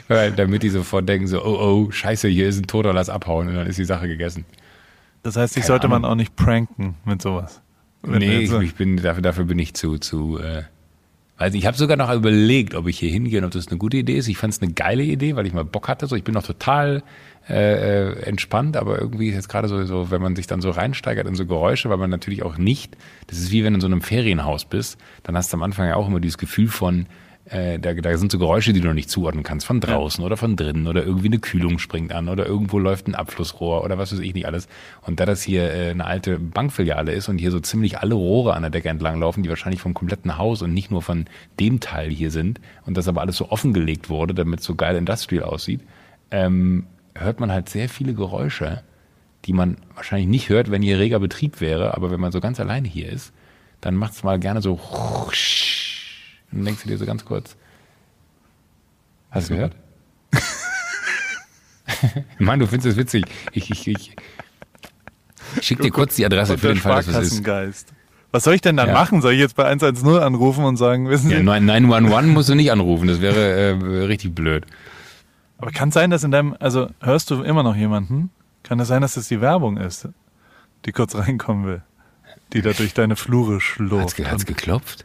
damit 0.36 0.64
die 0.64 0.70
sofort 0.70 1.10
denken 1.10 1.28
so, 1.28 1.44
oh, 1.44 1.88
oh, 1.88 1.92
scheiße, 1.92 2.28
hier 2.28 2.48
ist 2.48 2.60
ein 2.60 2.68
Toter, 2.68 2.94
lass 2.94 3.10
abhauen 3.10 3.48
und 3.48 3.56
dann 3.56 3.68
ist 3.68 3.80
die 3.80 3.86
Sache 3.86 4.08
gegessen. 4.08 4.46
Das 5.24 5.36
heißt, 5.36 5.56
dich 5.56 5.66
sollte 5.66 5.88
man 5.88 6.04
Ahnung. 6.04 6.12
auch 6.12 6.16
nicht 6.16 6.36
pranken 6.36 6.96
mit 7.06 7.22
sowas. 7.22 7.62
Nee, 8.04 8.40
ich, 8.40 8.52
ich 8.52 8.76
bin, 8.76 8.98
dafür, 8.98 9.22
dafür 9.22 9.46
bin 9.46 9.60
ich 9.60 9.74
zu, 9.74 9.98
zu, 9.98 10.40
äh, 10.40 10.64
also 11.38 11.58
ich 11.58 11.66
habe 11.66 11.78
sogar 11.78 11.98
noch 11.98 12.14
überlegt, 12.14 12.76
ob 12.76 12.88
ich 12.88 13.00
hier 13.00 13.10
hingehe 13.10 13.40
und 13.40 13.46
ob 13.46 13.52
das 13.52 13.68
eine 13.68 13.78
gute 13.78 13.98
Idee 13.98 14.18
ist. 14.18 14.28
Ich 14.28 14.38
fand 14.38 14.54
es 14.54 14.62
eine 14.62 14.74
geile 14.74 15.04
Idee, 15.04 15.36
weil 15.36 15.48
ich 15.48 15.54
mal 15.54 15.66
Bock 15.66 15.88
hatte. 15.88 16.06
So, 16.08 16.16
ich 16.16 16.24
bin 16.24 16.34
noch 16.34 16.46
total 16.46 17.04
äh, 17.50 18.10
äh, 18.10 18.22
entspannt, 18.24 18.78
aber 18.78 19.00
irgendwie 19.00 19.30
ist 19.30 19.36
jetzt 19.36 19.50
gerade 19.50 19.68
so, 19.68 19.84
so, 19.86 20.12
wenn 20.12 20.22
man 20.22 20.36
sich 20.36 20.46
dann 20.46 20.62
so 20.62 20.70
reinsteigert 20.70 21.28
in 21.28 21.34
so 21.34 21.48
Geräusche, 21.48 21.90
weil 21.90 21.98
man 21.98 22.12
natürlich 22.12 22.44
auch 22.44 22.58
nicht, 22.58 22.96
das 23.26 23.40
ist 23.40 23.52
wie 23.52 23.64
wenn 23.64 23.74
du 23.74 23.78
in 23.78 23.82
so 23.82 23.88
einem 23.88 24.02
Ferienhaus 24.02 24.66
bist, 24.66 25.00
dann 25.24 25.36
hast 25.36 25.52
du 25.52 25.58
am 25.58 25.64
Anfang 25.64 25.88
ja 25.88 25.96
auch 25.96 26.08
immer 26.08 26.20
dieses 26.20 26.38
Gefühl 26.38 26.68
von, 26.68 27.08
äh, 27.46 27.80
da, 27.80 27.94
da 27.94 28.18
sind 28.18 28.32
so 28.32 28.38
Geräusche, 28.38 28.72
die 28.72 28.82
du 28.82 28.88
noch 28.88 28.94
nicht 28.94 29.10
zuordnen 29.10 29.44
kannst, 29.44 29.66
von 29.66 29.80
draußen 29.82 30.24
oder 30.24 30.38
von 30.38 30.56
drinnen 30.56 30.88
oder 30.88 31.04
irgendwie 31.04 31.28
eine 31.28 31.40
Kühlung 31.40 31.80
springt 31.80 32.14
an 32.14 32.30
oder 32.30 32.46
irgendwo 32.46 32.78
läuft 32.78 33.08
ein 33.08 33.16
Abflussrohr 33.16 33.84
oder 33.84 33.98
was 33.98 34.14
weiß 34.14 34.20
ich 34.20 34.34
nicht 34.34 34.46
alles. 34.46 34.68
Und 35.02 35.20
da 35.20 35.26
das 35.26 35.42
hier 35.42 35.74
äh, 35.74 35.90
eine 35.90 36.06
alte 36.06 36.38
Bankfiliale 36.40 37.12
ist 37.12 37.30
und 37.30 37.40
hier 37.40 37.52
so 37.52 37.60
ziemlich 37.60 38.00
alle 38.00 38.16
Rohre 38.16 38.54
an 38.54 38.62
der 38.62 38.70
Decke 38.70 38.90
entlang 38.90 39.20
laufen, 39.20 39.44
die 39.44 39.50
wahrscheinlich 39.50 39.82
vom 39.82 39.94
kompletten 39.94 40.38
Haus 40.38 40.62
und 40.62 40.74
nicht 40.74 40.92
nur 40.92 41.02
von 41.02 41.26
dem 41.60 41.80
Teil 41.80 42.10
hier 42.10 42.32
sind 42.32 42.62
und 42.86 42.96
das 42.96 43.08
aber 43.08 43.22
alles 43.22 43.38
so 43.38 43.50
offengelegt 43.50 44.10
wurde, 44.10 44.34
damit 44.34 44.60
es 44.60 44.66
so 44.66 44.76
geil 44.76 44.96
industrial 44.96 45.44
aussieht, 45.44 45.82
ähm, 46.30 46.86
hört 47.16 47.40
man 47.40 47.52
halt 47.52 47.70
sehr 47.70 47.90
viele 47.90 48.14
Geräusche, 48.14 48.84
die 49.46 49.54
man 49.54 49.78
wahrscheinlich 49.96 50.30
nicht 50.30 50.50
hört, 50.50 50.70
wenn 50.70 50.82
hier 50.82 51.00
reger 51.00 51.20
Betrieb 51.20 51.60
wäre, 51.60 51.96
aber 51.96 52.12
wenn 52.12 52.20
man 52.20 52.32
so 52.32 52.40
ganz 52.40 52.60
alleine 52.60 52.88
hier 52.88 53.10
ist, 53.10 53.34
dann 53.82 53.96
macht's 53.96 54.24
mal 54.24 54.40
gerne 54.40 54.62
so 54.62 54.80
und 56.52 56.60
dann 56.60 56.66
denkst 56.66 56.84
du 56.84 56.90
dir 56.90 56.98
so 56.98 57.06
ganz 57.06 57.26
kurz, 57.26 57.56
hast 59.32 59.50
du 59.50 59.56
gehört? 59.56 59.76
Mann, 62.40 62.60
du 62.60 62.68
findest 62.68 62.88
es 62.92 62.98
witzig. 62.98 63.26
Ich, 63.52 63.70
ich, 63.70 63.88
ich 63.88 64.16
schick 65.62 65.82
dir 65.82 65.92
kurz 65.92 66.16
die 66.16 66.26
Adresse 66.26 66.58
für 66.58 66.70
den 66.70 66.78
Fall, 66.78 67.04
dass 67.04 67.08
es 67.08 67.40
ist. 67.40 67.88
Was 68.32 68.46
soll 68.46 68.56
ich 68.56 68.62
denn 68.62 68.78
dann 68.78 68.88
Ja. 68.88 68.94
machen? 68.94 69.22
Soll 69.22 69.34
ich 69.34 69.40
jetzt 69.40 69.56
bei 69.58 69.66
110 69.66 70.08
anrufen 70.20 70.64
und 70.64 70.78
sagen, 70.78 71.10
wissen 71.10 71.30
Sie, 71.30 71.36
Ja, 71.36 71.44
911 71.44 72.28
musst 72.34 72.48
du 72.50 72.56
nicht 72.56 72.72
anrufen, 72.72 73.08
das 73.08 73.20
wäre 73.20 73.74
äh, 73.74 74.06
richtig 74.06 74.34
blöd. 74.34 74.66
aber 75.58 75.72
kann 75.72 75.90
es 75.90 75.96
sein, 75.96 76.10
dass 76.10 76.24
in 76.24 76.32
deinem, 76.32 76.56
also 76.60 76.90
hörst 77.02 77.30
du 77.30 77.44
immer 77.44 77.64
noch 77.64 77.76
jemanden? 77.76 78.32
Kann 78.64 78.80
es 78.80 78.88
sein, 78.88 79.02
dass 79.02 79.16
das 79.16 79.28
die 79.28 79.42
Werbung 79.42 79.76
ist, 79.78 80.08
die 80.86 80.92
kurz 80.94 81.14
reinkommen 81.16 81.66
will? 81.66 81.82
Die 82.54 82.62
da 82.62 82.72
durch 82.72 82.94
deine 82.94 83.18
Flure 83.18 83.60
schlurft. 83.60 84.16
ge- 84.16 84.26
hat's 84.28 84.46
geklopft? 84.46 85.04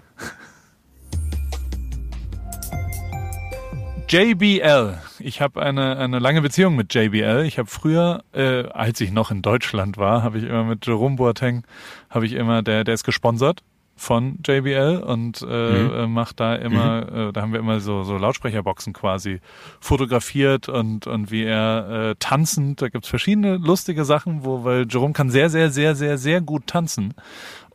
JBL. 4.08 4.98
Ich 5.18 5.40
habe 5.40 5.60
eine, 5.62 5.96
eine 5.98 6.20
lange 6.20 6.40
Beziehung 6.40 6.76
mit 6.76 6.94
JBL. 6.94 7.44
Ich 7.44 7.58
habe 7.58 7.68
früher, 7.68 8.22
äh, 8.32 8.64
als 8.68 9.00
ich 9.00 9.10
noch 9.10 9.32
in 9.32 9.42
Deutschland 9.42 9.96
war, 9.98 10.22
habe 10.22 10.38
ich 10.38 10.44
immer 10.44 10.62
mit 10.64 10.86
Jerome 10.86 11.16
Boateng, 11.16 11.64
habe 12.08 12.24
ich 12.26 12.34
immer, 12.34 12.62
der, 12.62 12.84
der 12.84 12.94
ist 12.94 13.02
gesponsert 13.04 13.62
von 13.98 14.38
JBL 14.46 15.02
und 15.04 15.42
äh, 15.42 15.46
Mhm. 15.46 15.92
äh, 15.94 16.06
macht 16.06 16.38
da 16.38 16.54
immer, 16.54 17.28
äh, 17.30 17.32
da 17.32 17.40
haben 17.42 17.52
wir 17.52 17.58
immer 17.58 17.80
so, 17.80 18.04
so 18.04 18.16
Lautsprecherboxen 18.16 18.92
quasi 18.92 19.40
fotografiert 19.80 20.68
und, 20.68 21.06
und 21.06 21.30
wie 21.30 21.44
er 21.44 22.10
äh, 22.10 22.14
tanzend, 22.18 22.82
da 22.82 22.88
gibt's 22.90 23.08
verschiedene 23.08 23.56
lustige 23.56 24.04
Sachen, 24.04 24.44
wo, 24.44 24.64
weil 24.64 24.86
Jerome 24.88 25.14
kann 25.14 25.30
sehr, 25.30 25.48
sehr, 25.50 25.70
sehr, 25.70 25.96
sehr, 25.96 26.18
sehr 26.18 26.40
gut 26.42 26.66
tanzen. 26.66 27.14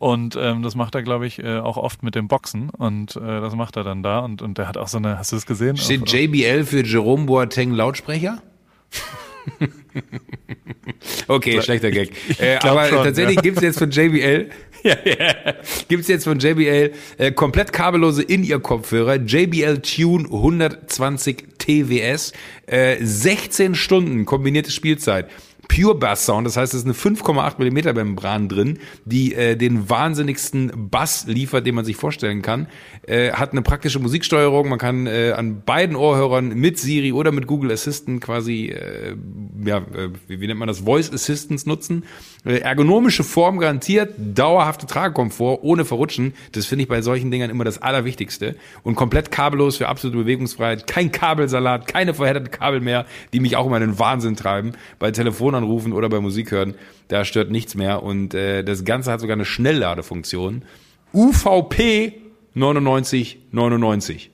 Und 0.02 0.36
ähm, 0.36 0.64
das 0.64 0.74
macht 0.74 0.96
er, 0.96 1.04
glaube 1.04 1.28
ich, 1.28 1.44
äh, 1.44 1.60
auch 1.60 1.78
oft 1.78 2.02
mit 2.02 2.16
dem 2.16 2.28
Boxen. 2.28 2.72
Und 2.72 3.16
äh, 3.18 3.20
das 3.20 3.54
macht 3.54 3.76
er 3.76 3.84
dann 3.84 4.02
da. 4.02 4.18
Und, 4.18 4.42
und 4.42 4.58
der 4.58 4.68
hat 4.68 4.76
auch 4.76 4.88
so 4.88 4.98
eine, 4.98 5.20
hast 5.20 5.32
du 5.32 5.36
das 5.36 5.46
gesehen? 5.46 5.78
Steht 5.78 6.02
Auf- 6.02 6.12
JBL 6.12 6.64
für 6.64 6.84
Jerome 6.84 7.26
Boateng 7.26 7.70
Lautsprecher? 7.70 8.42
okay, 11.28 11.62
schlechter 11.62 11.92
Gag. 11.92 12.14
äh, 12.40 12.56
aber 12.64 12.88
schon, 12.88 13.04
tatsächlich 13.04 13.36
ja. 13.36 13.42
gibt's 13.44 13.62
jetzt 13.62 13.78
von 13.78 13.92
JBL, 13.92 14.50
ja, 14.84 14.96
ja, 15.06 15.54
gibt's 15.88 16.08
jetzt 16.08 16.24
von 16.24 16.40
JBL 16.40 16.94
äh, 17.20 17.32
komplett 17.32 17.72
kabellose 17.72 18.24
In-Ear-Kopfhörer, 18.24 19.18
JBL 19.18 19.84
Tune 19.84 20.26
120 20.26 21.60
TWS, 21.60 22.34
äh, 22.66 22.98
16 23.00 23.76
Stunden 23.76 24.26
kombinierte 24.26 24.72
Spielzeit. 24.72 25.30
Pure 25.74 25.96
Bass 25.96 26.26
Sound. 26.26 26.46
Das 26.46 26.58
heißt, 26.58 26.74
es 26.74 26.82
ist 26.82 26.86
eine 26.86 26.94
5,8 26.94 27.54
Millimeter 27.58 27.94
Membran 27.94 28.50
drin, 28.50 28.80
die 29.06 29.34
äh, 29.34 29.56
den 29.56 29.90
wahnsinnigsten 29.90 30.90
Bass 30.90 31.26
liefert, 31.28 31.66
den 31.66 31.76
man 31.76 31.86
sich 31.86 31.96
vorstellen 31.96 32.42
kann. 32.42 32.68
Äh, 33.08 33.32
hat 33.32 33.54
eine 33.54 33.62
praktische 33.62 34.00
Musiksteuerung. 34.00 34.68
Man 34.68 34.80
kann 34.80 35.08
äh, 35.08 35.32
an 35.32 35.64
beiden 35.64 35.96
Ohrhörern 35.96 36.50
mit 36.50 36.78
Siri 36.78 37.14
oder 37.14 37.32
mit 37.32 37.48
Google 37.48 37.72
Assistant 37.72 38.20
quasi, 38.20 38.66
äh, 38.66 39.16
ja, 39.64 39.78
äh, 39.78 40.10
wie, 40.28 40.42
wie 40.42 40.48
nennt 40.48 40.60
man 40.60 40.68
das, 40.68 40.80
Voice 40.80 41.10
Assistance 41.12 41.68
nutzen. 41.70 42.04
Äh, 42.44 42.58
ergonomische 42.58 43.24
Form 43.24 43.58
garantiert, 43.58 44.16
dauerhafte 44.18 44.88
Tragekomfort, 44.88 45.60
ohne 45.62 45.86
Verrutschen. 45.86 46.34
Das 46.52 46.66
finde 46.66 46.84
ich 46.84 46.90
bei 46.90 47.02
solchen 47.02 47.32
Dingern 47.32 47.50
immer 47.50 47.64
das 47.64 47.82
Allerwichtigste. 47.82 48.58
Und 48.84 48.96
komplett 48.96 49.32
kabellos 49.32 49.78
für 49.78 49.88
absolute 49.88 50.18
Bewegungsfreiheit. 50.18 50.86
Kein 50.86 51.14
Kabelsalat, 51.14 51.88
keine 51.88 52.14
verhärteten 52.14 52.52
Kabel 52.52 52.82
mehr, 52.82 53.06
die 53.32 53.40
mich 53.40 53.56
auch 53.56 53.68
immer 53.68 53.78
in 53.78 53.92
den 53.92 54.00
Wahnsinn 54.00 54.36
treiben. 54.36 54.74
Bei 55.00 55.12
Telefonanrufen 55.62 55.94
oder 55.94 56.10
bei 56.10 56.20
Musik 56.20 56.52
hören, 56.52 56.76
da 57.08 57.26
stört 57.26 57.52
nichts 57.52 57.76
mehr. 57.76 58.04
Und 58.04 58.34
äh, 58.34 58.64
das 58.64 58.84
Ganze 58.86 59.12
hat 59.12 59.20
sogar 59.20 59.36
eine 59.36 59.46
Schnellladefunktion. 59.46 60.64
UVP 61.14 62.14
9999. 62.54 64.32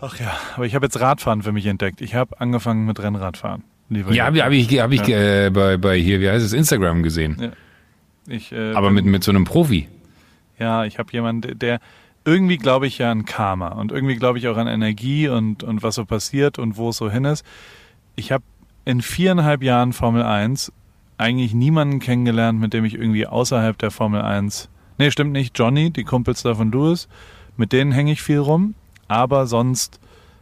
Ach 0.00 0.20
ja, 0.20 0.36
aber 0.56 0.66
ich 0.66 0.74
habe 0.74 0.86
jetzt 0.86 1.00
Radfahren 1.00 1.42
für 1.42 1.52
mich 1.52 1.66
entdeckt. 1.66 2.00
Ich 2.00 2.14
habe 2.14 2.40
angefangen 2.40 2.84
mit 2.84 3.00
Rennradfahren. 3.00 3.64
Ja, 3.90 4.26
habe 4.26 4.42
hab 4.42 4.52
ich, 4.52 4.80
hab 4.80 4.92
ich 4.92 5.08
äh, 5.08 5.50
bei, 5.50 5.76
bei 5.76 5.98
hier, 5.98 6.20
wie 6.20 6.28
heißt 6.28 6.44
es, 6.44 6.52
Instagram 6.52 7.02
gesehen. 7.02 7.36
Ja. 7.40 7.50
Ich, 8.26 8.52
äh, 8.52 8.72
Aber 8.72 8.90
mit, 8.90 9.04
mit 9.04 9.22
so 9.22 9.30
einem 9.30 9.44
Profi. 9.44 9.88
Ja, 10.58 10.84
ich 10.84 10.98
habe 10.98 11.12
jemanden, 11.12 11.58
der 11.58 11.80
irgendwie 12.24 12.56
glaube 12.56 12.86
ich 12.86 12.98
ja 12.98 13.10
an 13.10 13.24
Karma 13.24 13.68
und 13.68 13.92
irgendwie 13.92 14.16
glaube 14.16 14.38
ich 14.38 14.48
auch 14.48 14.56
an 14.56 14.66
Energie 14.66 15.28
und, 15.28 15.62
und 15.62 15.82
was 15.82 15.96
so 15.96 16.04
passiert 16.04 16.58
und 16.58 16.76
wo 16.76 16.90
es 16.90 16.96
so 16.96 17.10
hin 17.10 17.24
ist. 17.24 17.44
Ich 18.16 18.32
habe 18.32 18.44
in 18.84 19.02
viereinhalb 19.02 19.62
Jahren 19.62 19.92
Formel 19.92 20.22
1 20.22 20.72
eigentlich 21.18 21.54
niemanden 21.54 22.00
kennengelernt, 22.00 22.58
mit 22.58 22.72
dem 22.72 22.84
ich 22.84 22.94
irgendwie 22.94 23.26
außerhalb 23.26 23.78
der 23.78 23.90
Formel 23.90 24.22
1. 24.22 24.68
Nee, 24.98 25.10
stimmt 25.10 25.32
nicht. 25.32 25.58
Johnny, 25.58 25.90
die 25.90 26.04
Kumpels 26.04 26.42
da 26.42 26.54
von 26.54 26.70
Lewis, 26.72 27.08
mit 27.56 27.72
denen 27.72 27.92
hänge 27.92 28.12
ich 28.12 28.22
viel 28.22 28.38
rum. 28.38 28.74
Aber 29.08 29.46
sonst 29.46 30.00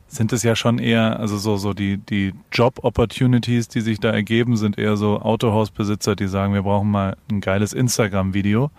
sind 0.08 0.32
es 0.32 0.42
ja 0.42 0.54
schon 0.54 0.78
eher, 0.78 1.18
also 1.18 1.38
so, 1.38 1.56
so 1.56 1.72
die, 1.72 1.96
die 1.96 2.34
Job-Opportunities, 2.52 3.68
die 3.68 3.80
sich 3.80 3.98
da 3.98 4.10
ergeben, 4.10 4.56
sind 4.56 4.78
eher 4.78 4.96
so 4.96 5.20
Autohausbesitzer, 5.20 6.16
die 6.16 6.26
sagen, 6.26 6.52
wir 6.52 6.62
brauchen 6.62 6.90
mal 6.90 7.16
ein 7.30 7.40
geiles 7.40 7.72
Instagram-Video. 7.72 8.70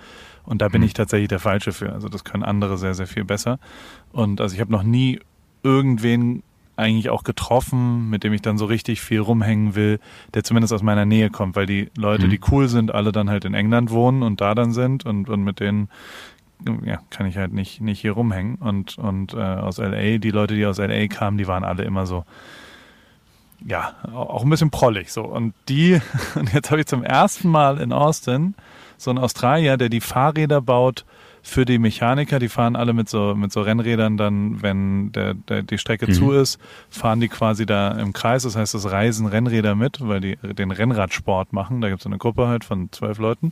Und 0.46 0.62
da 0.62 0.68
bin 0.70 0.82
Mhm. 0.82 0.88
ich 0.88 0.94
tatsächlich 0.94 1.30
der 1.30 1.40
Falsche 1.40 1.72
für. 1.72 1.92
Also 1.94 2.10
das 2.10 2.24
können 2.24 2.44
andere 2.44 2.78
sehr, 2.78 2.94
sehr 2.94 3.08
viel 3.08 3.24
besser. 3.24 3.60
Und 4.12 4.42
also 4.42 4.54
ich 4.56 4.62
habe 4.62 4.72
noch 4.72 4.84
nie 4.84 5.20
irgendwen 5.64 6.44
eigentlich 6.76 7.10
auch 7.12 7.24
getroffen, 7.24 8.10
mit 8.10 8.24
dem 8.24 8.34
ich 8.34 8.42
dann 8.42 8.58
so 8.58 8.66
richtig 8.66 9.00
viel 9.02 9.20
rumhängen 9.20 9.76
will, 9.76 10.00
der 10.34 10.44
zumindest 10.44 10.74
aus 10.74 10.82
meiner 10.82 11.06
Nähe 11.06 11.30
kommt, 11.30 11.56
weil 11.56 11.68
die 11.68 11.92
Leute, 11.96 12.28
die 12.28 12.40
cool 12.52 12.68
sind, 12.68 12.94
alle 12.94 13.12
dann 13.12 13.30
halt 13.30 13.46
in 13.46 13.54
England 13.54 13.92
wohnen 13.92 14.24
und 14.24 14.42
da 14.42 14.56
dann 14.56 14.72
sind 14.74 15.06
und, 15.06 15.30
und 15.30 15.44
mit 15.44 15.60
denen 15.60 15.88
ja, 16.84 17.00
kann 17.12 17.28
ich 17.28 17.38
halt 17.38 17.54
nicht, 17.54 17.80
nicht 17.82 18.00
hier 18.02 18.14
rumhängen. 18.14 18.56
Und, 18.56 18.98
und 18.98 19.34
äh, 19.34 19.38
aus 19.38 19.78
LA, 19.78 20.18
die 20.18 20.32
Leute, 20.32 20.56
die 20.56 20.66
aus 20.66 20.78
LA 20.80 21.08
kamen, 21.08 21.38
die 21.38 21.46
waren 21.48 21.64
alle 21.64 21.84
immer 21.84 22.06
so, 22.08 22.26
ja, 23.66 23.94
au- 24.12 24.18
auch 24.30 24.44
ein 24.44 24.50
bisschen 24.50 24.72
prollig 24.72 25.12
so. 25.12 25.24
Und 25.24 25.54
die, 25.70 26.02
und 26.36 26.54
jetzt 26.54 26.72
habe 26.72 26.82
ich 26.82 26.88
zum 26.88 27.04
ersten 27.04 27.50
Mal 27.50 27.80
in 27.80 27.94
Austin 27.94 28.56
so 29.04 29.12
einen 29.12 29.20
Australier, 29.20 29.78
der 29.78 29.90
die 29.90 30.02
Fahrräder 30.02 30.62
baut 30.62 31.06
für 31.46 31.66
die 31.66 31.78
Mechaniker, 31.78 32.40
die 32.40 32.48
fahren 32.48 32.78
alle 32.78 32.94
mit 32.94 33.10
so, 33.10 33.36
mit 33.36 33.52
so 33.52 33.62
Rennrädern 33.62 34.16
dann, 34.16 34.62
wenn 34.62 35.12
der, 35.12 35.34
der, 35.34 35.62
die 35.62 35.78
Strecke 35.78 36.10
zu 36.10 36.32
ist, 36.32 36.58
fahren 36.90 37.20
die 37.20 37.28
quasi 37.28 37.66
da 37.66 37.92
im 37.92 38.14
Kreis. 38.14 38.44
Das 38.44 38.56
heißt, 38.56 38.74
es 38.74 38.90
reisen 38.90 39.28
Rennräder 39.28 39.76
mit, 39.76 40.00
weil 40.00 40.22
die 40.22 40.38
den 40.38 40.72
Rennradsport 40.72 41.52
machen. 41.52 41.82
Da 41.82 41.90
gibt 41.90 42.00
es 42.00 42.06
eine 42.06 42.18
Gruppe 42.18 42.48
halt 42.48 42.64
von 42.64 42.90
zwölf 42.94 43.18
Leuten. 43.18 43.52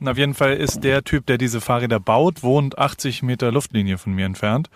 Und 0.00 0.08
auf 0.08 0.18
jeden 0.18 0.34
Fall 0.34 0.54
ist 0.54 0.82
der 0.82 1.04
Typ, 1.04 1.26
der 1.26 1.38
diese 1.38 1.60
Fahrräder 1.60 2.00
baut, 2.00 2.42
wohnt 2.42 2.78
80 2.78 3.22
Meter 3.22 3.52
Luftlinie 3.52 3.96
von 3.96 4.12
mir 4.12 4.26
entfernt. 4.26 4.68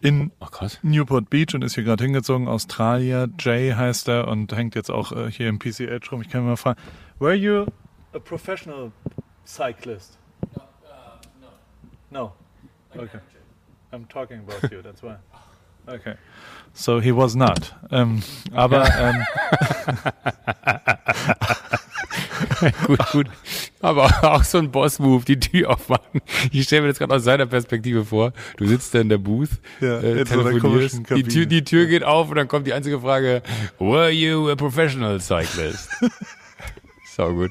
In 0.00 0.32
krass. 0.50 0.80
Newport 0.82 1.30
Beach 1.30 1.54
und 1.54 1.62
ist 1.62 1.76
hier 1.76 1.84
gerade 1.84 2.02
hingezogen. 2.02 2.48
Australier, 2.48 3.28
Jay 3.38 3.72
heißt 3.72 4.08
er 4.08 4.26
und 4.26 4.52
hängt 4.52 4.74
jetzt 4.74 4.90
auch 4.90 5.12
äh, 5.12 5.30
hier 5.30 5.48
im 5.48 5.60
PCH 5.60 6.10
rum. 6.10 6.22
Ich 6.22 6.28
kann 6.28 6.42
ihn 6.42 6.48
mal 6.48 6.56
fragen, 6.56 6.80
were 7.20 7.34
you 7.34 7.66
a 8.12 8.18
professional 8.18 8.90
cyclist? 9.44 10.18
No. 12.10 12.32
Okay. 12.96 13.18
I'm 13.92 14.04
talking 14.06 14.40
about 14.40 14.70
you, 14.70 14.82
that's 14.82 15.02
why. 15.02 15.16
Okay. 15.88 16.14
So 16.74 17.00
he 17.00 17.10
was 17.10 17.34
not. 17.34 17.74
Ähm, 17.90 18.22
aber 18.54 18.84
ähm, 19.00 19.24
gut, 22.86 22.98
gut. 23.10 23.26
Aber 23.80 24.04
auch 24.22 24.44
so 24.44 24.58
ein 24.58 24.70
Boss-Move, 24.70 25.24
die 25.24 25.40
Tür 25.40 25.70
aufmachen. 25.70 26.20
Ich 26.52 26.64
stelle 26.66 26.82
mir 26.82 26.88
das 26.88 26.98
gerade 26.98 27.12
aus 27.14 27.24
seiner 27.24 27.46
Perspektive 27.46 28.04
vor. 28.04 28.32
Du 28.58 28.66
sitzt 28.68 28.94
da 28.94 29.00
in 29.00 29.08
der 29.08 29.18
Booth, 29.18 29.50
Ja, 29.80 29.98
äh, 29.98 30.18
so 30.18 30.24
telefonierst, 30.24 31.04
komischen 31.04 31.04
die. 31.16 31.22
Tür, 31.24 31.46
die 31.46 31.64
Tür 31.64 31.86
geht 31.86 32.04
auf 32.04 32.30
und 32.30 32.36
dann 32.36 32.46
kommt 32.46 32.68
die 32.68 32.74
einzige 32.74 33.00
Frage, 33.00 33.42
were 33.80 34.10
you 34.10 34.48
a 34.50 34.54
professional 34.54 35.20
cyclist? 35.20 35.90
Sau 37.16 37.32
gut. 37.32 37.50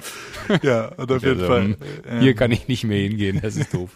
ja, 0.62 0.86
und 0.96 1.10
auf 1.12 1.22
jeden 1.22 1.40
Also, 1.40 1.46
Fall. 1.46 1.64
hm, 1.64 1.76
ähm, 2.08 2.20
Hier 2.20 2.34
kann 2.34 2.50
ich 2.52 2.68
nicht 2.68 2.84
mehr 2.84 2.98
hingehen, 3.00 3.40
das 3.42 3.56
ist 3.56 3.74
doof. 3.74 3.90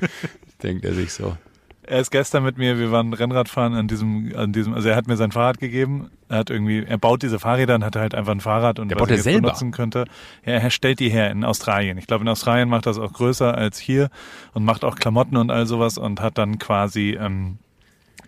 Denkt 0.62 0.84
er 0.84 0.94
sich 0.94 1.12
so. 1.12 1.36
Er 1.84 1.98
ist 1.98 2.12
gestern 2.12 2.44
mit 2.44 2.58
mir, 2.58 2.78
wir 2.78 2.92
waren 2.92 3.12
Rennradfahren 3.12 3.74
an 3.74 3.88
diesem, 3.88 4.32
an 4.36 4.52
diesem, 4.52 4.72
also 4.72 4.88
er 4.88 4.94
hat 4.94 5.08
mir 5.08 5.16
sein 5.16 5.32
Fahrrad 5.32 5.58
gegeben. 5.58 6.10
Er 6.28 6.38
hat 6.38 6.48
irgendwie, 6.50 6.84
er 6.84 6.96
baut 6.96 7.22
diese 7.24 7.40
Fahrräder 7.40 7.74
und 7.74 7.84
hatte 7.84 7.98
halt 7.98 8.14
einfach 8.14 8.30
ein 8.32 8.40
Fahrrad 8.40 8.78
und 8.78 8.88
Der 8.88 8.96
was 8.96 9.00
baut 9.02 9.10
er 9.10 9.16
jetzt 9.16 9.24
selber? 9.24 9.40
benutzen 9.48 9.72
könnte. 9.72 10.04
Ja, 10.46 10.52
er 10.54 10.70
stellt 10.70 11.00
die 11.00 11.10
her 11.10 11.30
in 11.32 11.42
Australien. 11.44 11.98
Ich 11.98 12.06
glaube, 12.06 12.22
in 12.22 12.28
Australien 12.28 12.68
macht 12.68 12.86
das 12.86 12.98
auch 12.98 13.12
größer 13.12 13.56
als 13.58 13.78
hier 13.80 14.10
und 14.54 14.64
macht 14.64 14.84
auch 14.84 14.94
Klamotten 14.94 15.36
und 15.36 15.50
all 15.50 15.66
sowas 15.66 15.98
und 15.98 16.20
hat 16.20 16.38
dann 16.38 16.60
quasi 16.60 17.18
ähm, 17.20 17.58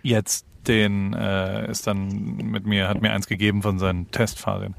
jetzt 0.03 0.45
den, 0.67 1.13
äh, 1.13 1.71
ist 1.71 1.87
dann 1.87 2.09
mit 2.51 2.65
mir, 2.65 2.89
hat 2.89 3.01
mir 3.01 3.13
eins 3.13 3.25
gegeben 3.25 3.61
von 3.61 3.79
seinen 3.79 4.11
Testfahrern. 4.11 4.75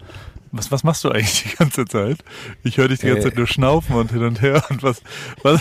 Was, 0.52 0.70
was 0.70 0.84
machst 0.84 1.04
du 1.04 1.10
eigentlich 1.10 1.42
die 1.50 1.56
ganze 1.56 1.84
Zeit? 1.86 2.18
Ich 2.62 2.78
höre 2.78 2.88
dich 2.88 3.00
die 3.00 3.06
ganze 3.06 3.20
Äh. 3.20 3.24
Zeit 3.30 3.36
nur 3.36 3.46
schnaufen 3.46 3.96
und 3.96 4.10
hin 4.12 4.22
und 4.24 4.40
her 4.40 4.64
und 4.70 4.82
was, 4.82 5.02
was, 5.42 5.60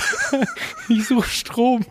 Ich 0.90 1.08
suche 1.08 1.28
Strom. 1.30 1.86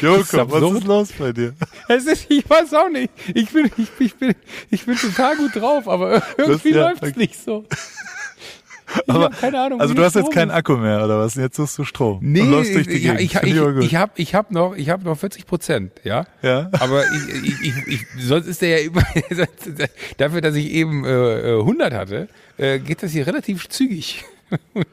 Joko, 0.00 0.50
was 0.50 0.72
ist 0.78 0.84
los 0.86 1.08
bei 1.18 1.32
dir? 1.32 1.54
Es 1.88 2.06
ist, 2.06 2.26
ich 2.28 2.48
weiß 2.48 2.74
auch 2.74 2.88
nicht. 2.88 3.10
Ich 3.34 3.50
bin, 3.50 3.70
ich, 3.76 3.88
ich 3.98 4.14
bin, 4.16 4.34
ich 4.70 4.84
bin 4.84 4.96
total 4.96 5.36
gut 5.36 5.54
drauf, 5.56 5.88
aber 5.88 6.22
irgendwie 6.36 6.70
ja- 6.70 6.90
läuft's 6.90 7.16
nicht 7.16 7.40
so. 7.42 7.64
Ich 9.06 9.12
Aber- 9.14 9.30
keine 9.30 9.60
Ahnung. 9.60 9.80
Also 9.80 9.94
du 9.94 10.02
hast 10.04 10.14
jetzt 10.16 10.32
keinen. 10.32 10.50
Akku 10.50 10.76
mehr, 10.76 11.04
oder 11.04 11.18
was? 11.18 11.34
Jetzt 11.34 11.56
suchst 11.56 11.78
du 11.78 11.84
Strom. 11.84 12.18
Nee, 12.22 12.42
und 12.42 12.50
läufst 12.50 12.74
durch 12.74 12.86
die 12.86 12.94
ich, 12.94 13.02
Gegend. 13.02 13.20
ich, 13.20 13.34
ich, 13.34 13.56
gut. 13.58 13.84
ich 13.84 13.94
habe 13.96 14.12
ich 14.16 14.34
hab 14.34 14.50
noch, 14.50 14.76
ich 14.76 14.90
hab 14.90 15.02
noch 15.04 15.16
40 15.16 15.46
Prozent, 15.46 15.92
ja. 16.04 16.26
Ja. 16.42 16.68
Aber 16.78 17.02
ich, 17.04 17.44
ich, 17.44 17.60
ich, 17.62 17.86
ich, 17.86 18.06
sonst 18.18 18.46
ist 18.46 18.60
der 18.62 18.80
ja 18.80 18.84
über, 18.84 19.02
dafür, 20.18 20.40
dass 20.40 20.54
ich 20.56 20.70
eben 20.70 21.04
äh, 21.04 21.54
äh, 21.54 21.60
100 21.60 21.92
hatte, 21.92 22.28
äh, 22.58 22.78
geht 22.78 23.02
das 23.02 23.12
hier 23.12 23.26
relativ 23.26 23.68
zügig. 23.68 24.24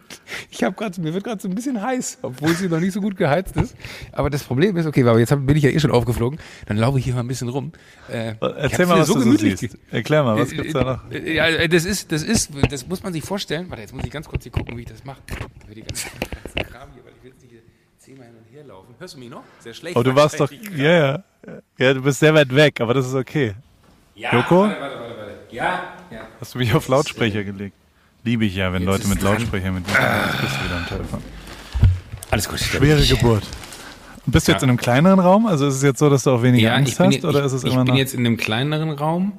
Ich 0.51 0.63
habe 0.63 0.75
gerade, 0.75 0.99
mir 1.01 1.13
wird 1.13 1.23
gerade 1.23 1.41
so 1.41 1.47
ein 1.47 1.55
bisschen 1.55 1.81
heiß, 1.81 2.19
obwohl 2.21 2.51
es 2.51 2.59
hier 2.59 2.69
noch 2.69 2.79
nicht 2.79 2.93
so 2.93 3.01
gut 3.01 3.17
geheizt 3.17 3.55
ist. 3.55 3.75
Aber 4.11 4.29
das 4.29 4.43
Problem 4.43 4.75
ist, 4.77 4.85
okay, 4.85 5.03
aber 5.03 5.19
jetzt 5.19 5.29
bin 5.29 5.55
ich 5.55 5.63
ja 5.63 5.69
eh 5.69 5.79
schon 5.79 5.91
aufgeflogen, 5.91 6.39
dann 6.67 6.77
laufe 6.77 6.99
ich 6.99 7.05
hier 7.05 7.13
mal 7.13 7.21
ein 7.21 7.27
bisschen 7.27 7.49
rum. 7.49 7.71
Äh, 8.11 8.31
ich 8.31 8.37
Erzähl 8.41 8.85
mal, 8.85 8.99
was 8.99 9.07
du 9.07 9.13
so 9.13 9.19
gemütlich 9.19 9.57
siehst. 9.57 9.77
Erklär 9.91 10.23
mal, 10.23 10.37
was 10.37 10.49
gibt's 10.51 10.73
da 10.73 10.83
noch? 10.83 11.11
äh, 11.11 11.35
Ja, 11.35 11.47
äh, 11.47 11.67
das 11.69 11.85
ist, 11.85 12.11
das 12.11 12.23
ist, 12.23 12.51
das 12.69 12.87
muss 12.87 13.01
man 13.03 13.13
sich 13.13 13.23
vorstellen. 13.23 13.69
Warte, 13.69 13.81
jetzt 13.81 13.93
muss 13.93 14.03
ich 14.03 14.11
ganz 14.11 14.27
kurz 14.27 14.43
hier 14.43 14.51
gucken, 14.51 14.77
wie 14.77 14.81
ich 14.81 14.87
das 14.87 15.03
mache. 15.03 15.21
Für 15.67 15.73
die 15.75 15.81
ganzen, 15.81 16.09
ganzen 16.43 16.71
Kram 16.71 16.89
hier, 16.93 17.03
weil 17.05 17.13
ich 17.17 17.23
will 17.23 17.31
jetzt 17.31 17.41
nicht 17.41 17.51
hier 17.51 17.61
zehnmal 17.97 18.27
hin 18.27 18.35
und 18.37 18.53
her 18.53 18.63
laufen. 18.65 18.95
Hörst 18.99 19.15
du 19.15 19.19
mich 19.19 19.29
noch? 19.29 19.43
Sehr 19.59 19.73
schlecht. 19.73 19.95
Oh, 19.97 20.03
du 20.03 20.15
warst 20.15 20.39
doch, 20.39 20.51
ja, 20.51 20.83
ja. 20.91 21.23
Ja, 21.77 21.93
du 21.93 22.01
bist 22.01 22.19
sehr 22.19 22.33
weit 22.33 22.53
weg, 22.53 22.81
aber 22.81 22.93
das 22.93 23.07
ist 23.07 23.15
okay. 23.15 23.53
Ja, 24.15 24.33
Joko? 24.33 24.63
Warte, 24.63 24.81
warte, 24.81 24.99
warte, 24.99 25.17
warte. 25.17 25.31
Ja, 25.51 25.93
ja. 26.11 26.27
Hast 26.39 26.53
du 26.53 26.59
mich 26.59 26.73
auf 26.73 26.87
Lautsprecher 26.87 27.43
gelegt? 27.43 27.75
Liebe 28.29 28.45
ich 28.45 28.53
ja, 28.55 28.71
wenn 28.71 28.83
Leute 28.83 29.05
ist 29.05 29.09
mit. 29.09 29.23
Lautsprecher 29.23 29.71
mit 29.71 29.87
mir 29.87 29.93
Jetzt 29.93 30.41
bist 30.41 30.53
du 30.55 30.65
wieder 30.65 30.77
am 30.77 30.85
Telefon. 30.87 31.19
Alles 32.29 32.47
gut. 32.47 32.59
Schwere 32.59 33.03
Geburt. 33.03 33.41
Und 34.23 34.31
bist 34.31 34.47
du 34.47 34.51
jetzt 34.51 34.61
Ja. 34.61 34.65
in 34.65 34.69
einem 34.69 34.77
kleineren 34.77 35.19
Raum? 35.19 35.47
Also 35.47 35.65
ist 35.67 35.73
es 35.77 35.81
jetzt 35.81 35.97
so, 35.97 36.11
dass 36.11 36.21
du 36.25 36.29
auch 36.29 36.43
weniger 36.43 36.67
Ja, 36.69 36.75
Angst 36.75 36.91
ich 36.91 36.97
bin, 36.99 37.07
hast? 37.07 37.13
jetzt, 37.15 37.25
oder 37.25 37.39
ich, 37.39 37.45
ist 37.47 37.53
es 37.53 37.63
ich 37.63 37.73
immer 37.73 37.85
bin 37.85 37.93
noch? 37.95 37.97
jetzt 37.97 38.13
in 38.13 38.19
einem 38.19 38.37
kleineren 38.37 38.91
Raum, 38.91 39.33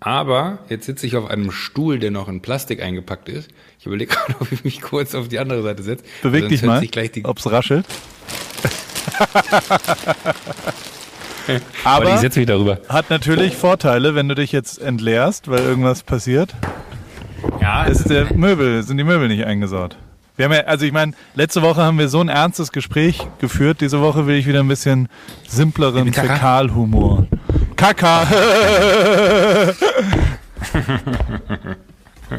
aber 0.00 0.58
jetzt 0.68 0.86
sitze 0.86 1.06
ich 1.06 1.16
auf 1.16 1.30
einem 1.30 1.52
Stuhl, 1.52 2.00
der 2.00 2.10
noch 2.10 2.26
in 2.26 2.40
Plastik 2.42 2.82
eingepackt 2.82 3.28
ist. 3.28 3.50
Ich 3.78 3.86
überlege 3.86 4.12
gerade, 4.16 4.34
ob 4.40 4.50
ich 4.50 4.64
mich 4.64 4.80
kurz 4.82 5.14
auf 5.14 5.28
die 5.28 5.38
andere 5.38 5.62
Seite 5.62 5.84
setze. 5.84 6.02
Beweg 6.22 6.48
dich 6.48 6.62
mal, 6.64 6.80
die, 6.80 7.24
ob's 7.24 7.48
raschelt. 7.48 7.86
aber 11.46 11.60
aber 11.84 12.14
ich 12.14 12.20
setze 12.20 12.40
mich 12.40 12.48
darüber. 12.48 12.80
hat 12.88 13.10
natürlich 13.10 13.54
Vorteile, 13.54 14.16
wenn 14.16 14.28
du 14.28 14.34
dich 14.34 14.50
jetzt 14.50 14.80
entleerst, 14.82 15.48
weil 15.48 15.60
irgendwas 15.60 16.02
passiert. 16.02 16.52
Ja, 17.60 17.84
ist 17.84 18.08
der 18.08 18.34
Möbel, 18.34 18.82
sind 18.82 18.98
die 18.98 19.04
Möbel 19.04 19.28
nicht 19.28 19.44
eingesaut. 19.44 19.96
Wir 20.36 20.46
haben 20.46 20.52
ja, 20.52 20.60
also 20.62 20.84
ich 20.84 20.92
meine, 20.92 21.12
letzte 21.34 21.62
Woche 21.62 21.82
haben 21.82 21.98
wir 21.98 22.08
so 22.08 22.20
ein 22.20 22.28
ernstes 22.28 22.72
Gespräch 22.72 23.26
geführt. 23.38 23.80
Diese 23.80 24.00
Woche 24.00 24.26
will 24.26 24.36
ich 24.36 24.46
wieder 24.46 24.60
ein 24.60 24.68
bisschen 24.68 25.08
simpleren? 25.46 26.12
Fäkalhumor 26.12 27.26
Kaka. 27.76 28.26
So, 32.30 32.38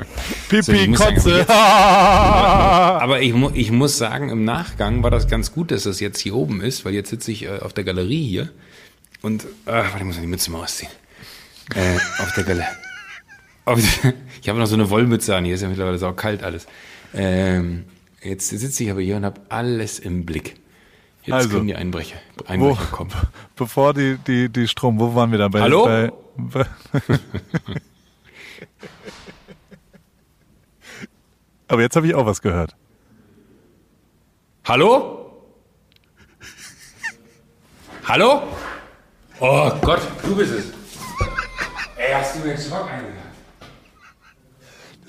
Pipi, 0.50 0.64
sagen, 0.64 0.96
Kotze. 0.96 1.50
Aber 1.50 3.22
ich, 3.22 3.34
mu 3.34 3.50
ich 3.54 3.72
muss 3.72 3.98
sagen, 3.98 4.30
im 4.30 4.44
Nachgang 4.44 5.04
war 5.04 5.12
das 5.12 5.28
ganz 5.28 5.54
gut, 5.54 5.72
dass 5.72 5.84
das 5.84 6.00
jetzt 6.00 6.20
hier 6.20 6.36
oben 6.36 6.60
ist, 6.62 6.86
weil 6.86 6.94
jetzt 6.94 7.12
sitze 7.12 7.32
ich 7.32 7.46
äh, 7.46 7.60
auf 7.60 7.72
der 7.74 7.84
Galerie 7.84 8.28
hier 8.28 8.50
und, 9.22 9.44
äh, 9.44 9.72
warte, 9.72 10.00
ich 10.00 10.04
muss 10.04 10.16
noch 10.16 10.24
die 10.24 10.28
Mütze 10.28 10.52
mal 10.52 10.64
ausziehen. 10.64 10.92
Äh, 11.76 11.96
auf 12.22 12.34
der 12.36 12.44
Galerie. 12.44 12.85
Ich 14.42 14.50
habe 14.50 14.60
noch 14.60 14.68
so 14.68 14.76
eine 14.76 14.90
Wollmütze 14.92 15.36
an, 15.36 15.44
hier 15.46 15.56
ist 15.56 15.62
ja 15.62 15.68
mittlerweile 15.70 15.98
sau 15.98 16.14
kalt 16.14 16.44
alles. 16.44 16.68
Ähm, 17.16 17.86
jetzt 18.22 18.50
sitze 18.50 18.84
ich 18.84 18.92
aber 18.92 19.02
hier 19.02 19.16
und 19.16 19.26
habe 19.26 19.42
alles 19.50 19.98
im 20.00 20.26
Blick. 20.26 20.56
Jetzt 21.24 21.34
Also, 21.34 21.50
können 21.50 21.68
die 21.68 21.76
Einbrecher, 21.76 22.18
Wo, 22.38 22.44
Einbrecher 22.46 22.86
kommen. 22.92 23.12
bevor 23.56 23.94
die, 23.96 24.18
die, 24.28 24.50
die 24.50 24.68
Strom, 24.68 25.00
wo 25.00 25.16
waren 25.16 25.32
wir 25.32 25.40
da? 25.40 25.48
Bei, 25.48 25.62
Hallo? 25.62 25.86
Bei, 25.86 26.12
bei 26.38 26.66
Aber 31.68 31.82
jetzt 31.82 31.96
habe 31.96 32.06
ich 32.08 32.14
auch 32.14 32.26
was 32.28 32.42
gehört. 32.42 32.76
Hallo? 34.66 35.22
Hallo? 38.08 38.44
Oh 39.40 39.72
Gott, 39.82 40.02
du 40.24 40.36
bist 40.36 40.54
es. 40.54 40.66
Ey, 41.98 42.14
hast 42.14 42.36
du 42.36 42.40
mir 42.40 42.54
den 42.54 42.58
Schock 42.62 42.88
eingeladen? 42.90 43.25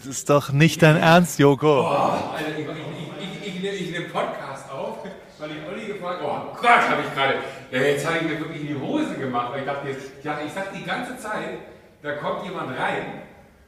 Ist 0.07 0.31
doch 0.31 0.53
nicht 0.53 0.83
dein 0.83 0.97
Ernst, 0.97 1.41
Joko. 1.41 1.85
Alter, 1.85 2.51
ich, 2.57 2.65
ich, 2.65 3.47
ich, 3.47 3.65
ich, 3.65 3.81
ich, 3.81 3.91
nehme 3.91 4.05
Podcast 4.07 4.71
auf, 4.71 4.99
weil 5.39 5.51
ich 5.51 5.57
Olli 5.69 5.93
gefragt 5.93 6.21
oh 6.23 6.55
Gott, 6.55 6.89
habe 6.89 7.03
ich 7.03 7.13
gerade, 7.13 7.35
jetzt 7.73 8.07
habe 8.07 8.19
ich 8.19 8.23
mir 8.23 8.39
wirklich 8.39 8.61
in 8.61 8.69
die 8.69 8.81
Hose 8.81 9.15
gemacht, 9.15 9.53
weil 9.53 9.61
ich 9.61 9.67
dachte, 9.67 9.89
jetzt, 9.89 10.05
ich, 10.19 10.25
dachte, 10.25 10.47
ich 10.47 10.53
sag 10.53 10.73
die 10.73 10.85
ganze 10.85 11.19
Zeit, 11.19 11.59
da 12.03 12.13
kommt 12.13 12.45
jemand 12.45 12.79
rein 12.79 13.23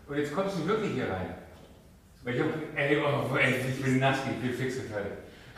und 0.07 0.17
jetzt 0.17 0.33
kommst 0.33 0.57
du 0.59 0.67
wirklich 0.69 0.93
hier 0.93 1.11
rein. 1.11 1.35
Ich 2.25 2.41
hab, 2.41 2.47
ey, 2.77 2.99
oh, 2.99 3.37
ey, 3.37 3.55
ich 3.71 3.83
bin 3.83 3.99
nass, 3.99 4.19
ich 4.31 4.41
bin 4.41 4.55
fix 4.55 4.77
und 4.79 4.91
fertig. 4.91 5.13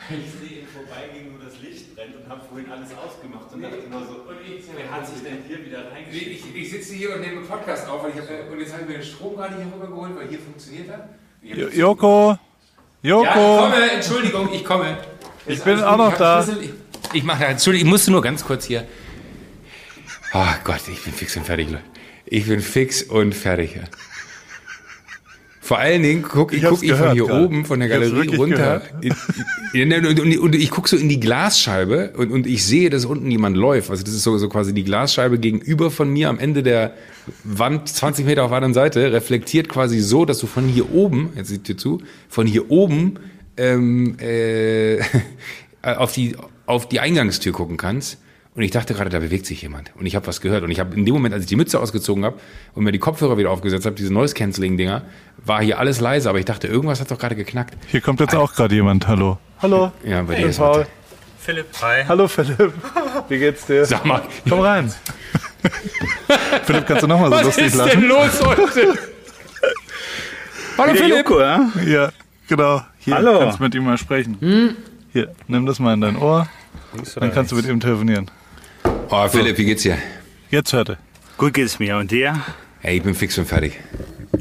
Ich 0.09 0.31
sehe 0.49 0.59
im 0.61 0.67
Vorbeigehen 0.67 1.31
nur 1.31 1.45
das 1.45 1.59
Licht 1.61 1.95
brennt 1.95 2.15
und 2.15 2.27
habe 2.29 2.41
vorhin 2.49 2.69
alles 2.71 2.89
ausgemacht 2.91 3.53
und 3.53 3.61
dachte 3.61 3.77
nur 3.89 4.01
so, 4.05 4.13
Und 4.27 4.37
ich, 4.45 4.63
wer 4.75 4.91
hat 4.91 5.07
sich 5.07 5.21
denn 5.23 5.43
hier 5.47 5.63
wieder 5.65 5.83
Nee, 5.83 5.89
reingeschickt? 5.95 6.45
ich, 6.55 6.55
ich 6.61 6.71
sitze 6.71 6.93
hier 6.95 7.15
und 7.15 7.21
nehme 7.21 7.41
Podcast 7.41 7.87
auf 7.87 8.03
weil 8.03 8.11
ich 8.11 8.17
hab, 8.17 8.29
äh, 8.29 8.51
und 8.51 8.59
jetzt 8.59 8.73
habe 8.73 8.81
ich 8.83 8.87
mir 8.89 8.93
den 8.95 9.03
Strom 9.03 9.35
gerade 9.35 9.55
hier 9.55 9.65
rübergeholt, 9.73 10.15
weil 10.17 10.27
hier 10.27 10.39
funktioniert 10.39 10.89
er. 10.89 11.09
Ich 11.41 11.51
hab- 11.51 11.57
Jo- 11.57 11.69
Joko. 11.69 12.29
Ja, 12.31 12.37
ich 13.03 13.09
Joko. 13.09 13.57
komme, 13.57 13.91
Entschuldigung, 13.91 14.53
ich 14.53 14.65
komme. 14.65 14.97
Ich 15.45 15.55
Ist 15.57 15.63
bin 15.65 15.81
auch 15.81 15.97
noch 15.97 16.17
da. 16.17 16.43
Schlüssel, 16.43 16.63
Ich, 16.63 16.71
ich 17.13 17.23
mache, 17.23 17.45
Entschuldigung, 17.45 17.87
ich 17.87 17.91
musste 17.91 18.11
nur 18.11 18.21
ganz 18.21 18.43
kurz 18.43 18.65
hier. 18.65 18.85
Oh 20.33 20.45
Gott, 20.63 20.81
ich 20.87 21.01
bin 21.03 21.13
fix 21.13 21.35
und 21.37 21.45
fertig, 21.45 21.69
Leute. 21.69 21.83
Ich 22.25 22.47
bin 22.47 22.61
fix 22.61 23.03
und 23.03 23.33
fertig. 23.33 23.75
ja. 23.75 23.83
Vor 25.71 25.79
allen 25.79 26.03
Dingen 26.03 26.21
gucke 26.21 26.53
ich, 26.53 26.63
Ich 26.63 26.67
guck 26.67 26.83
ich 26.83 26.91
von 26.91 27.13
hier 27.13 27.27
gerade. 27.27 27.45
oben, 27.45 27.63
von 27.63 27.79
der 27.79 27.87
Galerie 27.87 28.35
runter. 28.35 28.81
In, 29.71 29.89
in, 29.89 30.03
in, 30.03 30.37
und, 30.37 30.53
ich 30.53 30.69
gucke 30.69 30.89
so 30.89 30.97
in 30.97 31.07
die 31.07 31.17
Glasscheibe 31.17 32.11
und, 32.17 32.29
und 32.29 32.45
ich 32.45 32.65
sehe, 32.65 32.89
dass 32.89 33.05
unten 33.05 33.31
jemand 33.31 33.55
läuft. 33.55 33.89
Also 33.89 34.03
das 34.03 34.13
ist 34.13 34.23
so, 34.23 34.37
so 34.37 34.49
quasi 34.49 34.73
die 34.73 34.83
Glasscheibe 34.83 35.39
gegenüber 35.39 35.89
von 35.89 36.09
mir 36.11 36.27
am 36.27 36.39
Ende 36.39 36.61
der 36.61 36.93
Wand, 37.45 37.87
20 37.87 38.25
Meter 38.25 38.43
auf 38.43 38.49
der 38.49 38.57
anderen 38.57 38.73
Seite, 38.73 39.13
reflektiert 39.13 39.69
quasi 39.69 40.01
so, 40.01 40.25
dass 40.25 40.39
du 40.39 40.47
von 40.47 40.67
hier 40.67 40.93
oben, 40.93 41.29
jetzt 41.37 41.47
seht 41.47 41.69
ihr 41.69 41.77
zu, 41.77 42.01
von 42.27 42.45
hier 42.45 42.69
oben 42.69 43.13
ähm, 43.55 44.17
äh, 44.19 44.99
auf, 45.83 46.11
die, 46.11 46.35
auf 46.65 46.89
die 46.89 46.99
Eingangstür 46.99 47.53
gucken 47.53 47.77
kannst. 47.77 48.17
Und 48.53 48.63
ich 48.63 48.71
dachte 48.71 48.93
gerade, 48.93 49.09
da 49.09 49.19
bewegt 49.19 49.45
sich 49.45 49.61
jemand. 49.61 49.91
Und 49.95 50.05
ich 50.05 50.15
habe 50.15 50.27
was 50.27 50.41
gehört. 50.41 50.63
Und 50.63 50.71
ich 50.71 50.79
habe 50.81 50.93
in 50.95 51.05
dem 51.05 51.13
Moment, 51.13 51.33
als 51.33 51.43
ich 51.43 51.47
die 51.49 51.55
Mütze 51.55 51.79
ausgezogen 51.79 52.25
habe 52.25 52.37
und 52.75 52.83
mir 52.83 52.91
die 52.91 52.99
Kopfhörer 52.99 53.37
wieder 53.37 53.49
aufgesetzt 53.49 53.85
habe, 53.85 53.95
diese 53.95 54.11
Noise-Canceling-Dinger, 54.13 55.03
war 55.45 55.61
hier 55.63 55.79
alles 55.79 56.01
leise. 56.01 56.27
Aber 56.27 56.37
ich 56.37 56.43
dachte, 56.45 56.67
irgendwas 56.67 56.99
hat 56.99 57.09
doch 57.11 57.17
gerade 57.17 57.35
geknackt. 57.37 57.75
Hier 57.87 58.01
kommt 58.01 58.19
jetzt 58.19 58.35
auch 58.35 58.53
gerade 58.53 58.75
jemand. 58.75 59.07
Hallo. 59.07 59.37
Hallo. 59.61 59.91
Ja, 60.03 60.21
bei 60.23 60.35
dir 60.35 60.41
Hey, 60.41 60.49
ist 60.49 60.57
Paul. 60.57 60.81
was. 60.81 60.87
Philipp, 61.39 61.67
hi. 61.81 62.03
Hallo 62.07 62.27
Philipp. 62.27 62.73
Wie 63.29 63.39
geht's 63.39 63.65
dir? 63.65 63.85
Sag 63.85 64.05
mal, 64.05 64.21
Komm 64.47 64.59
rein. 64.59 64.93
Philipp, 66.65 66.85
kannst 66.85 67.03
du 67.03 67.07
nochmal 67.07 67.29
so 67.29 67.35
was 67.37 67.43
lustig 67.45 67.65
ist 67.67 67.75
lachen? 67.75 68.01
denn 68.01 68.09
los 68.09 68.45
heute? 68.45 68.93
Hallo 70.77 70.93
Philipp. 70.93 71.17
Joko, 71.17 71.39
ja? 71.39 71.69
Ja, 71.85 72.09
genau. 72.47 72.81
Hier 72.99 73.15
Hallo. 73.15 73.39
kannst 73.39 73.59
du 73.59 73.63
mit 73.63 73.75
ihm 73.75 73.85
mal 73.85 73.97
sprechen. 73.97 74.75
Hier, 75.13 75.33
nimm 75.47 75.65
das 75.65 75.79
mal 75.79 75.93
in 75.93 76.01
dein 76.01 76.15
Ohr. 76.17 76.47
Dann 77.15 77.33
kannst 77.33 77.51
du 77.51 77.55
mit 77.55 77.65
ihm 77.65 77.79
telefonieren. 77.79 78.29
Oh, 79.13 79.27
Philipp, 79.27 79.57
wie 79.57 79.65
geht's 79.65 79.83
dir? 79.83 79.97
Jetzt 80.51 80.71
hört 80.71 80.89
er. 80.89 80.97
Gut 81.37 81.53
geht's 81.53 81.79
mir. 81.79 81.97
Und 81.97 82.11
dir? 82.11 82.39
Hey, 82.79 82.95
ich 82.97 83.03
bin 83.03 83.13
fix 83.13 83.37
und 83.37 83.45
fertig. 83.45 83.77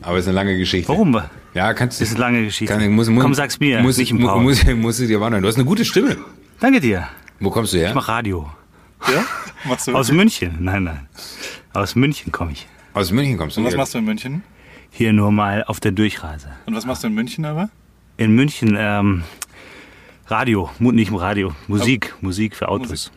Aber 0.02 0.16
es 0.16 0.24
ist 0.24 0.28
eine 0.28 0.36
lange 0.36 0.56
Geschichte. 0.56 0.88
Warum? 0.88 1.20
Ja, 1.54 1.74
kannst 1.74 1.98
du. 1.98 2.04
Das 2.04 2.10
ist 2.10 2.14
eine 2.14 2.24
lange 2.24 2.44
Geschichte. 2.44 2.72
Kann, 2.72 2.88
muss, 2.92 3.08
muss, 3.08 3.20
Komm, 3.22 3.34
sag's 3.34 3.58
mir, 3.58 3.80
Muss, 3.80 3.96
nicht 3.96 4.12
im 4.12 4.20
mu- 4.20 4.28
Paul. 4.28 4.42
muss, 4.42 4.64
muss 4.64 5.00
ich 5.00 5.08
dir 5.08 5.20
warnen. 5.20 5.42
Du 5.42 5.48
hast 5.48 5.56
eine 5.56 5.64
gute 5.64 5.84
Stimme. 5.84 6.16
Danke 6.60 6.78
dir. 6.78 7.08
Wo 7.40 7.50
kommst 7.50 7.72
du 7.72 7.78
her? 7.78 7.88
Ich 7.88 7.94
mach 7.96 8.06
Radio. 8.06 8.48
Ja? 9.12 9.24
Machst 9.68 9.88
du 9.88 9.92
Aus 9.94 10.12
München. 10.12 10.56
Nein, 10.60 10.84
nein. 10.84 11.08
Aus 11.72 11.96
München 11.96 12.30
komme 12.30 12.52
ich. 12.52 12.68
Aus 12.94 13.10
München 13.10 13.36
kommst 13.38 13.56
du. 13.56 13.60
Und 13.62 13.66
was 13.66 13.74
machst 13.76 13.94
du 13.94 13.98
in 13.98 14.04
München? 14.04 14.44
Hier 14.90 15.12
nur 15.12 15.32
mal 15.32 15.64
auf 15.64 15.80
der 15.80 15.90
Durchreise. 15.92 16.48
Und 16.66 16.76
was 16.76 16.86
machst 16.86 17.02
du 17.02 17.08
in 17.08 17.14
München 17.14 17.44
aber? 17.44 17.70
In 18.18 18.36
München 18.36 18.76
ähm, 18.78 19.24
Radio, 20.28 20.70
nicht 20.78 21.12
Radio, 21.12 21.54
Musik, 21.66 22.14
Musik 22.20 22.54
für 22.54 22.68
Autos. 22.68 22.90
Musik. 22.90 23.12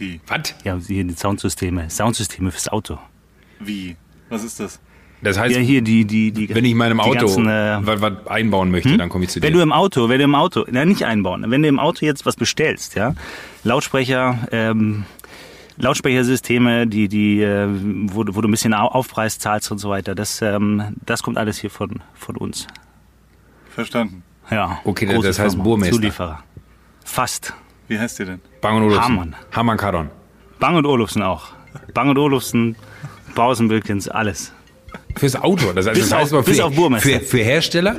Wie? 0.00 0.20
Was? 0.26 0.54
Ja, 0.64 0.76
hier 0.76 1.04
die 1.04 1.14
Soundsysteme, 1.14 1.88
Soundsysteme 1.90 2.50
fürs 2.50 2.68
Auto. 2.68 2.98
Wie? 3.60 3.96
Was 4.28 4.42
ist 4.42 4.58
das? 4.58 4.80
Das 5.22 5.38
heißt, 5.38 5.54
Ja, 5.54 5.60
hier 5.60 5.82
die, 5.82 6.06
die, 6.06 6.32
die. 6.32 6.48
wenn 6.54 6.64
ich 6.64 6.70
in 6.70 6.78
meinem 6.78 6.98
Auto 6.98 7.12
ganzen, 7.18 7.46
äh, 7.46 7.78
was, 7.82 8.00
was 8.00 8.26
einbauen 8.26 8.70
möchte, 8.70 8.96
dann 8.96 9.10
komme 9.10 9.24
ich 9.24 9.30
zu 9.30 9.38
dir. 9.40 9.46
Wenn 9.46 9.52
du 9.52 9.60
im 9.60 9.70
Auto, 9.72 10.08
wenn 10.08 10.16
du 10.18 10.24
im 10.24 10.34
Auto, 10.34 10.64
na 10.70 10.86
nicht 10.86 11.04
einbauen, 11.04 11.44
wenn 11.50 11.60
du 11.62 11.68
im 11.68 11.78
Auto 11.78 12.06
jetzt 12.06 12.24
was 12.24 12.36
bestellst, 12.36 12.94
ja, 12.94 13.14
Lautsprecher, 13.62 14.48
ähm, 14.50 15.04
Lautsprechersysteme, 15.76 16.86
die, 16.86 17.08
die, 17.08 17.42
äh, 17.42 17.66
wo, 18.12 18.24
du- 18.24 18.34
wo 18.34 18.40
du 18.40 18.48
ein 18.48 18.50
bisschen 18.50 18.72
Au- 18.72 18.88
Aufpreis 18.88 19.38
zahlst 19.38 19.70
und 19.70 19.76
so 19.78 19.90
weiter, 19.90 20.14
das, 20.14 20.40
ähm, 20.40 20.96
das 21.04 21.22
kommt 21.22 21.36
alles 21.36 21.58
hier 21.58 21.70
von, 21.70 22.02
von 22.14 22.36
uns. 22.38 22.66
Verstanden. 23.70 24.22
Ja. 24.50 24.80
Okay, 24.84 25.06
das 25.06 25.38
heißt 25.38 25.56
Firma. 25.62 25.84
Zulieferer. 25.90 26.42
Fast. 27.04 27.52
Wie 27.90 27.98
heißt 27.98 28.20
ihr 28.20 28.26
denn? 28.26 28.40
Bang 28.60 28.76
und 28.76 28.84
Olufsen. 28.84 29.02
Hamann. 29.02 29.36
Hamann 29.50 29.76
Karon. 29.76 30.10
Bang 30.60 30.76
und 30.76 30.86
Olufsen 30.86 31.22
auch. 31.22 31.48
Bang 31.92 32.08
und 32.08 32.18
Olufsen, 32.18 32.76
Pausenbülkens, 33.34 34.08
alles. 34.08 34.52
Fürs 35.16 35.34
Auto. 35.34 35.72
Das 35.72 35.86
heißt, 35.88 35.98
Bis 35.98 36.08
das 36.08 36.18
heißt 36.20 36.34
auf- 36.34 36.44
bis 36.44 36.60
auf 36.60 36.72
Burmeister. 36.72 37.08
für, 37.08 37.20
für 37.20 37.38
Hersteller? 37.42 37.96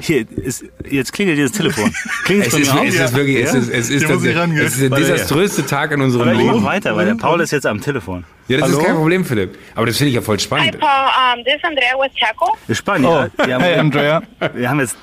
Hier, 0.00 0.24
ist, 0.36 0.64
jetzt 0.88 1.12
klingelt 1.12 1.38
dieses 1.38 1.52
Telefon. 1.52 1.92
Klingelt 2.24 2.46
Es 2.48 2.52
bei 2.54 2.84
ist, 2.86 2.94
es 2.94 3.00
ist 3.10 3.14
wirklich, 3.16 3.36
es 3.44 3.52
Ja? 3.52 3.58
ist, 3.58 3.68
es 3.68 3.90
ist, 3.90 4.08
das- 4.08 4.22
es 4.22 4.72
ist 4.74 4.80
der 4.82 4.90
desaströste 4.90 5.66
Tag 5.66 5.90
in 5.92 6.00
unserem 6.00 6.28
Aber 6.28 6.38
ich 6.38 6.44
mach 6.46 6.52
Leben. 6.54 6.64
weiter, 6.64 6.96
weil 6.96 7.06
der 7.06 7.14
Paul 7.16 7.40
ist 7.40 7.50
jetzt 7.50 7.66
am 7.66 7.80
Telefon. 7.80 8.24
Ja, 8.46 8.58
das 8.58 8.68
Hallo? 8.68 8.78
ist 8.78 8.86
kein 8.86 8.94
Problem, 8.96 9.24
Philipp. 9.24 9.58
Aber 9.74 9.86
das 9.86 9.96
finde 9.98 10.08
ich 10.10 10.14
ja 10.14 10.22
voll 10.22 10.36
Hi, 10.36 10.42
spannend. 10.42 10.78
Paul. 10.78 10.88
Um, 11.36 11.44
this 11.44 11.54
is 11.56 11.64
Andrea 11.64 11.92
with 12.00 12.12
Chaco. 12.14 12.56
Spannend. 12.72 13.06
Oh, 13.06 13.26
ja. 13.42 13.46
Wir, 13.46 13.58
hey 13.60 13.74
Andrea. 13.74 14.22
wir 14.54 14.70
haben 14.70 14.80
jetzt 14.80 14.96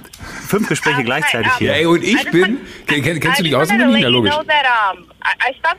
fünf 0.48 0.68
Gespräche 0.68 1.04
gleichzeitig 1.04 1.52
Ja, 1.52 1.58
hier. 1.60 1.74
ey, 1.76 1.86
und 1.86 2.02
ich 2.04 2.14
just 2.14 2.32
bin, 2.32 2.42
want- 2.42 2.58
kenn, 2.88 3.04
kenn- 3.04 3.20
kennst 3.20 3.40
du 3.40 3.44
dich 3.44 3.56
aus 3.56 3.68
Berlin? 3.68 3.98
Ja, 3.98 4.08
logisch. 4.08 4.34
um, 4.34 4.46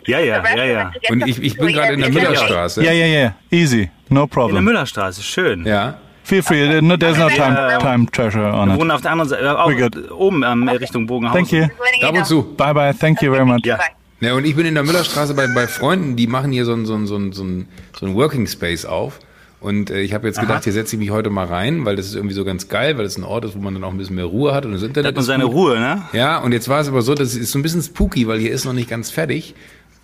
Ja, 0.06 0.18
ja, 0.20 0.42
ja, 0.56 0.64
ja. 0.64 0.92
Und 1.08 1.26
ich, 1.26 1.42
ich 1.42 1.56
bin 1.56 1.68
gerade 1.72 1.94
in 1.94 2.00
der? 2.00 2.10
Müllerstraße. 2.10 2.84
Ja, 2.84 2.92
ja, 2.92 3.06
ja. 3.06 3.34
Easy. 3.50 3.90
No 4.08 4.24
In 4.24 4.26
der 4.28 4.34
problem. 4.34 4.64
Müllerstraße, 4.64 5.22
schön. 5.22 5.64
Ja. 5.66 5.98
Feel 6.26 6.42
free. 6.42 6.80
No, 6.80 6.96
there's 6.96 7.16
no 7.18 7.28
time, 7.28 7.78
time 7.78 8.10
treasure 8.10 8.52
on 8.52 8.68
Wir 8.68 8.74
it. 8.74 8.80
wohnen 8.80 8.90
auf 8.90 9.00
der 9.00 9.12
anderen 9.12 9.28
Seite, 9.28 9.44
äh, 9.44 9.48
auch 9.48 9.70
oben 10.12 10.42
ähm, 10.42 10.68
Richtung 10.68 11.06
Bogenhausen. 11.06 11.46
Thank 11.46 11.52
you. 11.52 12.06
Ab 12.06 12.16
und 12.16 12.26
zu. 12.26 12.42
Bye 12.56 12.74
bye. 12.74 12.92
Thank 12.92 13.22
you 13.22 13.32
very 13.32 13.44
much. 13.46 13.60
Ja. 13.64 13.78
Ja, 14.18 14.34
und 14.34 14.44
ich 14.44 14.56
bin 14.56 14.66
in 14.66 14.74
der 14.74 14.82
Müllerstraße 14.82 15.34
bei, 15.34 15.46
bei 15.46 15.68
Freunden, 15.68 16.16
die 16.16 16.26
machen 16.26 16.50
hier 16.50 16.64
so 16.64 16.72
ein, 16.72 16.84
so 16.84 16.94
ein, 16.96 17.06
so 17.06 17.16
ein, 17.16 17.32
so 17.32 17.44
ein, 17.44 17.68
so 17.96 18.06
ein 18.06 18.14
Working 18.16 18.46
Space 18.48 18.84
auf. 18.86 19.20
Und 19.60 19.90
äh, 19.90 20.00
ich 20.00 20.14
habe 20.14 20.26
jetzt 20.26 20.40
gedacht, 20.40 20.64
hier 20.64 20.72
setze 20.72 20.96
ich 20.96 21.00
mich 21.00 21.10
heute 21.10 21.30
mal 21.30 21.46
rein, 21.46 21.84
weil 21.84 21.94
das 21.96 22.06
ist 22.06 22.14
irgendwie 22.16 22.34
so 22.34 22.44
ganz 22.44 22.68
geil, 22.68 22.98
weil 22.98 23.04
es 23.04 23.16
ein 23.16 23.24
Ort 23.24 23.44
ist, 23.44 23.54
wo 23.54 23.60
man 23.60 23.74
dann 23.74 23.84
auch 23.84 23.90
ein 23.90 23.96
bisschen 23.98 24.16
mehr 24.16 24.24
Ruhe 24.24 24.52
hat 24.54 24.64
und 24.66 24.72
das 24.72 24.80
Da 24.80 24.86
Internet 24.88 25.06
hat 25.08 25.14
man 25.14 25.20
ist 25.20 25.26
seine 25.26 25.44
gut. 25.44 25.54
Ruhe, 25.54 25.78
ne? 25.80 26.02
Ja, 26.12 26.38
und 26.38 26.52
jetzt 26.52 26.68
war 26.68 26.80
es 26.80 26.88
aber 26.88 27.02
so, 27.02 27.14
das 27.14 27.34
ist 27.36 27.52
so 27.52 27.58
ein 27.58 27.62
bisschen 27.62 27.82
spooky, 27.82 28.26
weil 28.26 28.38
hier 28.40 28.50
ist 28.50 28.64
noch 28.64 28.72
nicht 28.72 28.90
ganz 28.90 29.10
fertig. 29.10 29.54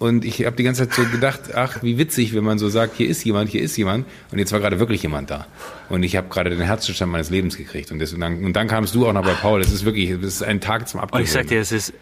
Und 0.03 0.25
ich 0.25 0.45
habe 0.45 0.57
die 0.57 0.65
ganze 0.65 0.88
Zeit 0.88 0.95
so 0.97 1.05
gedacht, 1.11 1.55
ach, 1.55 1.81
wie 1.83 1.97
witzig, 1.97 2.35
wenn 2.35 2.43
man 2.43 2.59
so 2.59 2.69
sagt, 2.69 2.97
hier 2.97 3.09
ist 3.09 3.23
jemand, 3.25 3.51
hier 3.51 3.62
ist 3.62 3.77
jemand. 3.77 4.05
Und 4.33 4.38
jetzt 4.41 4.51
war 4.51 4.59
gerade 4.59 4.81
wirklich 4.81 5.01
jemand 5.05 5.31
da. 5.31 5.47
Und 5.91 6.03
ich 6.03 6.17
habe 6.17 6.29
gerade 6.29 6.51
den 6.51 6.61
Herzzustand 6.61 7.12
meines 7.12 7.31
Lebens 7.31 7.57
gekriegt. 7.57 7.93
Und, 7.93 8.01
deswegen, 8.01 8.21
dann, 8.21 8.45
und 8.45 8.53
dann 8.55 8.67
kamst 8.67 8.97
du 8.97 9.07
auch 9.07 9.12
noch 9.12 9.23
bei 9.25 9.35
Paul. 9.35 9.61
Es 9.61 9.73
ist 9.73 9.85
wirklich, 9.85 10.11
es 10.11 10.21
ist 10.23 10.43
ein 10.43 10.61
Tag 10.61 10.88
zum 10.88 10.99
Und 10.99 11.05
Abgewöhnen. 11.05 11.25
ich 11.27 11.33
sag 11.33 11.47
dir, 11.47 11.61
es 11.61 11.71
ist, 11.71 11.93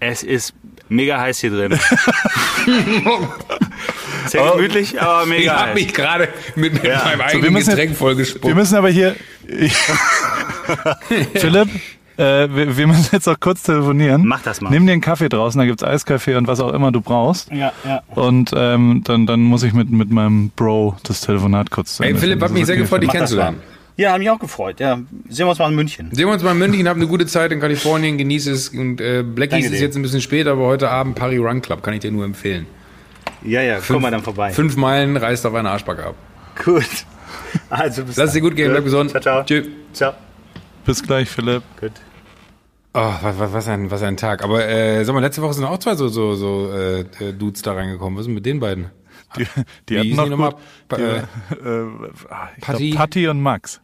es 0.00 0.22
ist 0.22 0.54
mega 0.88 1.20
heiß 1.20 1.40
hier 1.40 1.50
drin. 1.50 1.78
Sehr 4.28 4.50
gemütlich, 4.52 5.00
aber 5.02 5.24
ich 5.24 5.28
mega 5.28 5.52
habe 5.56 5.68
heiß. 5.70 5.74
mich 5.74 5.92
gerade 5.92 6.28
mit, 6.56 6.72
mit 6.74 6.84
Ja. 6.84 7.04
meinem 7.04 7.18
wir 7.18 7.24
eigenen 7.26 7.52
müssen 7.52 7.70
Getränk 7.70 7.90
Wir 7.90 7.96
vollgespuckt. 7.96 8.54
müssen 8.54 8.76
aber 8.76 8.88
hier. 8.88 9.14
Philipp, 11.34 11.68
Äh, 12.16 12.48
wir, 12.54 12.76
wir 12.76 12.86
müssen 12.86 13.08
jetzt 13.12 13.28
auch 13.28 13.40
kurz 13.40 13.62
telefonieren. 13.62 14.26
Mach 14.26 14.42
das 14.42 14.60
mal. 14.60 14.70
Nimm 14.70 14.86
dir 14.86 14.92
einen 14.92 15.00
Kaffee 15.00 15.28
draußen, 15.28 15.58
da 15.58 15.64
gibt's 15.64 15.82
Eiskaffee 15.82 16.34
und 16.36 16.46
was 16.46 16.60
auch 16.60 16.72
immer 16.72 16.92
du 16.92 17.00
brauchst. 17.00 17.50
Ja, 17.50 17.72
ja. 17.84 18.02
Und 18.14 18.52
ähm, 18.54 19.02
dann, 19.04 19.26
dann 19.26 19.40
muss 19.42 19.62
ich 19.62 19.72
mit, 19.72 19.90
mit 19.90 20.10
meinem 20.10 20.50
Bro 20.50 20.96
das 21.04 21.20
Telefonat 21.22 21.70
kurz 21.70 21.96
zu 21.96 22.02
Ey, 22.02 22.14
Philipp, 22.14 22.42
hat 22.42 22.50
mich 22.52 22.66
sehr 22.66 22.74
okay. 22.74 22.82
gefreut, 22.82 23.02
dich 23.02 23.10
kennenzulernen. 23.10 23.60
Ja, 23.96 24.12
hat 24.12 24.18
mich 24.18 24.30
auch 24.30 24.38
gefreut. 24.38 24.80
Ja, 24.80 24.98
sehen 25.28 25.46
wir 25.46 25.50
uns 25.50 25.58
mal 25.58 25.68
in 25.68 25.74
München. 25.74 26.08
Sehen 26.12 26.26
wir 26.26 26.32
uns 26.32 26.42
mal 26.42 26.52
in 26.52 26.58
München, 26.58 26.88
habt 26.88 26.96
eine 26.96 27.06
gute 27.06 27.26
Zeit 27.26 27.52
in 27.52 27.60
Kalifornien, 27.60 28.16
genieß 28.16 28.46
es. 28.46 28.70
Und 28.70 29.00
äh, 29.00 29.22
Blackies 29.22 29.70
ist 29.70 29.80
jetzt 29.80 29.96
ein 29.96 30.02
bisschen 30.02 30.22
später, 30.22 30.52
aber 30.52 30.66
heute 30.66 30.88
Abend 30.88 31.14
Paris 31.14 31.40
Run 31.40 31.60
Club, 31.60 31.82
kann 31.82 31.94
ich 31.94 32.00
dir 32.00 32.10
nur 32.10 32.24
empfehlen. 32.24 32.66
Ja, 33.44 33.60
ja, 33.60 33.78
komm 33.86 34.02
mal 34.02 34.10
dann 34.10 34.22
vorbei. 34.22 34.50
Fünf 34.50 34.76
Meilen 34.76 35.16
reißt 35.16 35.44
auf 35.46 35.54
eine 35.54 35.70
Arschbacke 35.70 36.06
ab. 36.06 36.14
Gut. 36.64 36.84
Also 37.68 38.04
bis 38.04 38.16
Lass 38.16 38.28
es 38.28 38.32
dir 38.32 38.40
dann. 38.40 38.48
gut 38.50 38.56
gehen, 38.56 38.70
bleib 38.70 38.84
gesund. 38.84 39.10
Ciao, 39.10 39.20
ciao. 39.20 39.44
Tschüss. 39.44 39.66
Ciao. 39.92 40.14
Bis 40.84 41.02
gleich, 41.02 41.28
Philipp. 41.28 41.62
Gut. 41.80 41.92
Oh, 42.94 43.12
was, 43.22 43.38
was, 43.38 43.52
was, 43.52 43.68
ein, 43.68 43.90
was 43.90 44.02
ein 44.02 44.16
Tag. 44.16 44.42
Aber 44.44 44.66
äh, 44.68 45.02
sag 45.04 45.14
mal, 45.14 45.20
letzte 45.20 45.40
Woche 45.42 45.54
sind 45.54 45.64
auch 45.64 45.78
zwei 45.78 45.94
so, 45.94 46.08
so, 46.08 46.34
so 46.34 46.70
äh, 46.72 47.00
äh, 47.20 47.32
Dudes 47.32 47.62
da 47.62 47.72
reingekommen. 47.72 48.16
Was 48.18 48.22
ist 48.22 48.26
denn 48.26 48.34
mit 48.34 48.44
den 48.46 48.60
beiden? 48.60 48.90
Die, 49.38 49.46
die 49.88 49.98
hatten 49.98 50.14
noch 50.16 50.24
die 50.24 50.30
nochmal? 50.30 50.50
gut, 50.50 50.60
Pa- 50.88 50.96
die, 50.98 51.02
äh, 51.04 51.16
äh, 51.16 51.86
ah, 52.28 52.48
ich 52.56 52.62
Patti? 52.62 52.90
glaub, 52.90 52.98
Patti 53.00 53.28
und 53.28 53.40
Max. 53.40 53.80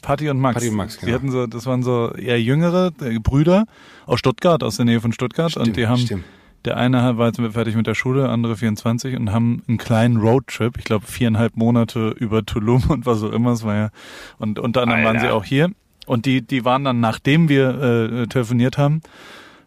Patti 0.00 0.30
und 0.30 0.38
Max. 0.40 0.54
Patti 0.54 0.68
und 0.70 0.76
Max, 0.76 0.94
Die 0.98 1.04
genau. 1.06 1.14
hatten 1.18 1.30
so, 1.30 1.46
das 1.46 1.66
waren 1.66 1.82
so 1.82 2.12
eher 2.14 2.40
jüngere 2.40 2.92
äh, 3.02 3.18
Brüder 3.18 3.64
aus 4.06 4.20
Stuttgart, 4.20 4.62
aus 4.62 4.76
der 4.76 4.86
Nähe 4.86 5.00
von 5.02 5.12
Stuttgart. 5.12 5.54
und 5.58 5.76
die 5.76 5.86
haben, 5.86 5.98
stimmt. 5.98 6.24
der 6.64 6.78
eine 6.78 7.18
war 7.18 7.26
jetzt 7.26 7.40
fertig 7.52 7.74
mit 7.74 7.86
der 7.86 7.94
Schule, 7.94 8.30
andere 8.30 8.56
24 8.56 9.16
und 9.16 9.32
haben 9.32 9.62
einen 9.68 9.76
kleinen 9.78 10.16
Roadtrip, 10.18 10.78
ich 10.78 10.84
glaube 10.84 11.06
viereinhalb 11.06 11.56
Monate 11.58 12.08
über 12.18 12.44
Tulum 12.46 12.84
und 12.88 13.04
was 13.04 13.22
auch 13.22 13.32
immer 13.32 13.52
es 13.52 13.64
war 13.64 13.74
ja. 13.76 13.90
Und 14.38 14.58
unter 14.58 14.82
anderem 14.82 15.04
waren 15.04 15.18
sie 15.18 15.26
Alter. 15.26 15.36
auch 15.36 15.44
hier. 15.44 15.70
Und 16.06 16.26
die, 16.26 16.42
die 16.42 16.64
waren 16.64 16.84
dann, 16.84 17.00
nachdem 17.00 17.48
wir 17.48 18.22
äh, 18.22 18.26
telefoniert 18.26 18.78
haben, 18.78 19.00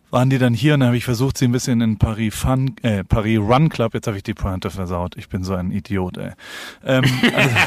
waren 0.09 0.29
die 0.29 0.37
dann 0.37 0.53
hier 0.53 0.73
und 0.73 0.81
dann 0.81 0.87
habe 0.87 0.97
ich 0.97 1.05
versucht, 1.05 1.37
sie 1.37 1.45
ein 1.45 1.51
bisschen 1.51 1.81
in 1.81 1.97
Paris 1.97 2.35
Fun, 2.35 2.75
äh, 2.81 3.03
Paris 3.03 3.39
Run 3.39 3.69
Club, 3.69 3.93
jetzt 3.93 4.07
habe 4.07 4.17
ich 4.17 4.23
die 4.23 4.33
Pointe 4.33 4.69
versaut. 4.69 5.15
Ich 5.17 5.29
bin 5.29 5.43
so 5.43 5.53
ein 5.53 5.71
Idiot, 5.71 6.17
ey. 6.17 6.31
Ähm, 6.85 7.03
also, 7.35 7.55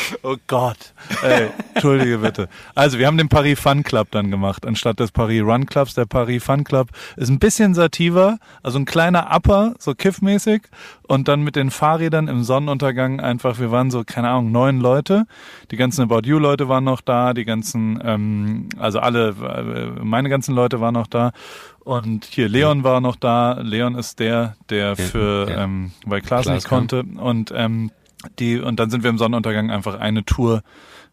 oh 0.22 0.36
Gott. 0.46 0.94
Ey, 1.22 1.48
entschuldige 1.74 2.18
bitte. 2.18 2.48
Also, 2.74 2.98
wir 2.98 3.06
haben 3.06 3.18
den 3.18 3.28
Paris 3.28 3.58
Fun 3.58 3.82
Club 3.82 4.08
dann 4.10 4.30
gemacht, 4.30 4.66
anstatt 4.66 5.00
des 5.00 5.12
Paris 5.12 5.42
Run 5.42 5.66
Clubs. 5.66 5.94
Der 5.94 6.06
Paris 6.06 6.42
Fun 6.42 6.64
Club 6.64 6.88
ist 7.16 7.28
ein 7.28 7.38
bisschen 7.38 7.74
sativer, 7.74 8.38
also 8.62 8.78
ein 8.78 8.84
kleiner 8.84 9.34
Upper, 9.34 9.74
so 9.78 9.94
kiffmäßig. 9.94 10.62
Und 11.06 11.28
dann 11.28 11.42
mit 11.42 11.56
den 11.56 11.70
Fahrrädern 11.70 12.28
im 12.28 12.42
Sonnenuntergang 12.42 13.20
einfach, 13.20 13.58
wir 13.58 13.70
waren 13.70 13.90
so, 13.90 14.02
keine 14.04 14.30
Ahnung, 14.30 14.50
neun 14.50 14.80
Leute. 14.80 15.26
Die 15.70 15.76
ganzen 15.76 16.02
About 16.02 16.26
You 16.26 16.38
Leute 16.38 16.68
waren 16.68 16.84
noch 16.84 17.02
da, 17.02 17.34
die 17.34 17.44
ganzen, 17.44 18.00
ähm, 18.02 18.68
also 18.78 18.98
alle, 19.00 19.28
äh, 19.30 20.04
meine 20.04 20.28
ganzen 20.28 20.54
Leute 20.54 20.80
waren 20.80 20.94
noch 20.94 21.06
da. 21.06 21.32
Und 21.80 22.24
hier 22.24 22.48
Leon 22.48 22.84
war 22.84 23.00
noch 23.00 23.16
da. 23.16 23.60
Leon 23.60 23.96
ist 23.96 24.20
der, 24.20 24.56
der 24.70 24.96
für, 24.96 25.48
ähm, 25.50 25.92
weil 26.06 26.20
Klaas 26.20 26.46
nicht 26.46 26.68
konnte. 26.68 27.02
Und 27.02 27.52
ähm, 27.54 27.90
die 28.38 28.58
und 28.58 28.78
dann 28.78 28.90
sind 28.90 29.02
wir 29.02 29.10
im 29.10 29.18
Sonnenuntergang 29.18 29.70
einfach 29.70 29.98
eine 29.98 30.24
Tour 30.24 30.62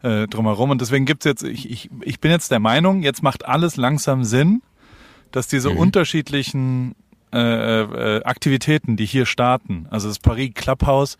äh, 0.02 0.26
drumherum. 0.26 0.70
Und 0.70 0.80
deswegen 0.80 1.04
gibt's 1.04 1.24
jetzt, 1.24 1.42
ich, 1.42 1.70
ich, 1.70 1.90
ich 2.02 2.20
bin 2.20 2.30
jetzt 2.30 2.50
der 2.50 2.60
Meinung, 2.60 3.02
jetzt 3.02 3.22
macht 3.22 3.46
alles 3.46 3.76
langsam 3.76 4.24
Sinn, 4.24 4.62
dass 5.30 5.46
diese 5.46 5.70
unterschiedlichen 5.70 6.94
äh, 7.32 7.82
äh, 7.82 8.24
Aktivitäten, 8.24 8.96
die 8.96 9.06
hier 9.06 9.26
starten, 9.26 9.86
also 9.90 10.08
das 10.08 10.18
Paris 10.18 10.52
Clubhouse 10.54 11.18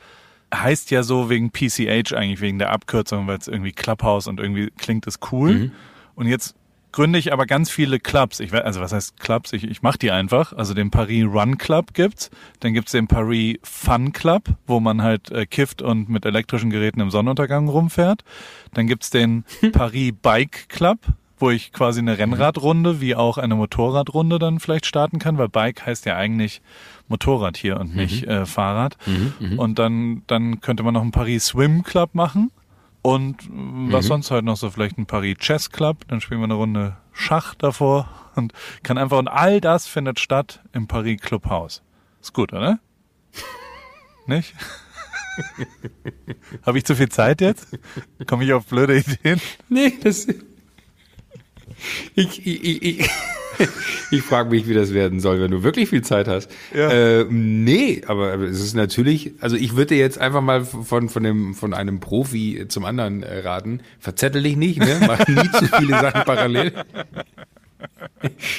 heißt 0.53 0.91
ja 0.91 1.05
so 1.05 1.31
wegen 1.31 1.51
PCH 1.53 2.13
eigentlich, 2.13 2.41
wegen 2.41 2.59
der 2.59 2.71
Abkürzung, 2.71 3.27
weil 3.29 3.39
es 3.39 3.47
irgendwie 3.47 3.73
Clubhouse 3.73 4.27
und 4.27 4.41
irgendwie 4.41 4.71
klingt 4.77 5.07
es 5.07 5.21
cool. 5.31 5.71
Und 6.17 6.27
jetzt 6.27 6.57
gründe 6.93 7.19
ich 7.19 7.33
aber 7.33 7.47
ganz 7.47 7.71
viele 7.71 8.01
Clubs. 8.01 8.41
Ich, 8.41 8.53
also 8.53 8.81
was 8.81 8.93
heißt 8.93 9.21
Clubs? 9.21 9.53
Ich, 9.53 9.65
ich 9.65 9.83
mache 9.83 9.99
die 9.99 10.11
einfach. 10.11 10.53
Also 10.53 10.75
den 10.75 10.91
Paris 10.91 11.25
Run 11.25 11.59
Club 11.59 11.95
gibt's, 11.95 12.31
dann 12.61 12.75
gibt's 12.75 12.93
den 12.93 13.07
Paris 13.07 13.57
Fun 13.63 14.13
Club, 14.13 14.45
wo 14.67 14.81
man 14.81 15.03
halt 15.03 15.31
äh, 15.31 15.47
kifft 15.47 15.83
und 15.83 16.09
mit 16.09 16.25
elektrischen 16.25 16.71
Geräten 16.71 17.01
im 17.01 17.11
Sonnenuntergang 17.11 17.69
rumfährt. 17.69 18.25
Dann 18.75 18.87
gibt's 18.87 19.11
den 19.11 19.45
Paris 19.73 20.13
Bike 20.21 20.69
Club, 20.69 20.99
wo 21.39 21.51
ich 21.51 21.73
quasi 21.73 22.01
eine 22.01 22.19
Rennradrunde 22.19 23.01
wie 23.01 23.15
auch 23.15 23.39
eine 23.39 23.55
Motorradrunde 23.55 24.39
dann 24.39 24.61
vielleicht 24.61 24.87
starten 24.87 25.19
kann, 25.19 25.39
weil 25.39 25.49
Bike 25.49 25.87
heißt 25.87 26.05
ja 26.07 26.17
eigentlich 26.17 26.61
Motorrad 27.09 27.57
hier 27.57 27.81
und 27.81 27.97
nicht 27.97 28.25
äh, 28.25 28.47
Fahrrad. 28.47 28.97
Und 29.59 29.79
dann, 29.79 30.23
dann 30.27 30.61
könnte 30.61 30.83
man 30.83 30.95
noch 30.95 31.03
einen 31.03 31.13
Paris 31.13 31.47
Swim 31.47 31.83
Club 31.83 32.15
machen. 32.15 32.51
Und 33.03 33.43
äh, 33.43 33.93
was 33.93 34.07
sonst 34.07 34.31
halt 34.31 34.45
noch 34.45 34.57
so, 34.57 34.71
vielleicht 34.71 34.99
ein 34.99 35.07
Paris 35.07 35.39
Chess 35.39 35.71
Club, 35.71 36.07
dann 36.09 36.21
spielen 36.21 36.41
wir 36.41 36.45
eine 36.45 36.55
Runde 36.55 36.97
Schach 37.13 37.55
davor 37.55 38.09
und 38.37 38.53
kann 38.83 38.99
einfach, 38.99 39.19
und 39.19 39.29
all 39.29 39.61
das 39.61 39.87
findet 39.87 40.21
statt 40.21 40.63
im 40.73 40.87
Paris 40.87 41.21
Clubhaus. 41.21 41.83
Ist 42.21 42.35
gut, 42.35 42.53
oder? 42.53 42.79
Nicht? 44.27 44.55
Habe 46.67 46.79
ich 46.79 46.85
zu 46.85 46.95
viel 46.95 47.09
Zeit 47.09 47.41
jetzt? 47.41 47.79
Komme 48.27 48.45
ich 48.45 48.53
auf 48.53 48.67
blöde 48.67 48.99
Ideen? 48.99 49.41
Nee, 49.69 49.99
das. 50.03 50.27
Ich, 52.15 52.47
ich, 52.47 52.83
ich, 52.83 53.11
ich, 54.11 54.23
frage 54.23 54.51
mich, 54.51 54.67
wie 54.69 54.75
das 54.75 54.95
werden 54.95 55.21
soll, 55.21 55.41
wenn 55.41 55.51
du 55.51 55.63
wirklich 55.63 55.89
viel 55.89 56.03
Zeit 56.03 56.29
hast. 56.29 56.51
Ja. 56.75 56.91
Äh, 56.91 57.27
nee, 57.29 58.03
aber 58.07 58.35
es 58.39 58.61
ist 58.61 58.75
natürlich, 58.75 59.33
also 59.41 59.57
ich 59.57 59.77
würde 59.77 59.95
jetzt 59.95 60.19
einfach 60.19 60.41
mal 60.41 60.65
von, 60.65 61.09
von, 61.09 61.23
dem, 61.23 61.55
von 61.55 61.75
einem 61.75 62.01
Profi 62.01 62.67
zum 62.69 62.85
anderen 62.85 63.23
äh, 63.23 63.41
raten, 63.41 63.81
verzettel 63.99 64.43
dich 64.43 64.57
nicht, 64.57 64.81
ne? 64.81 65.01
mach 65.07 65.27
nie 65.27 65.51
zu 65.53 65.67
viele 65.67 66.01
Sachen 66.01 66.25
parallel. 66.25 66.73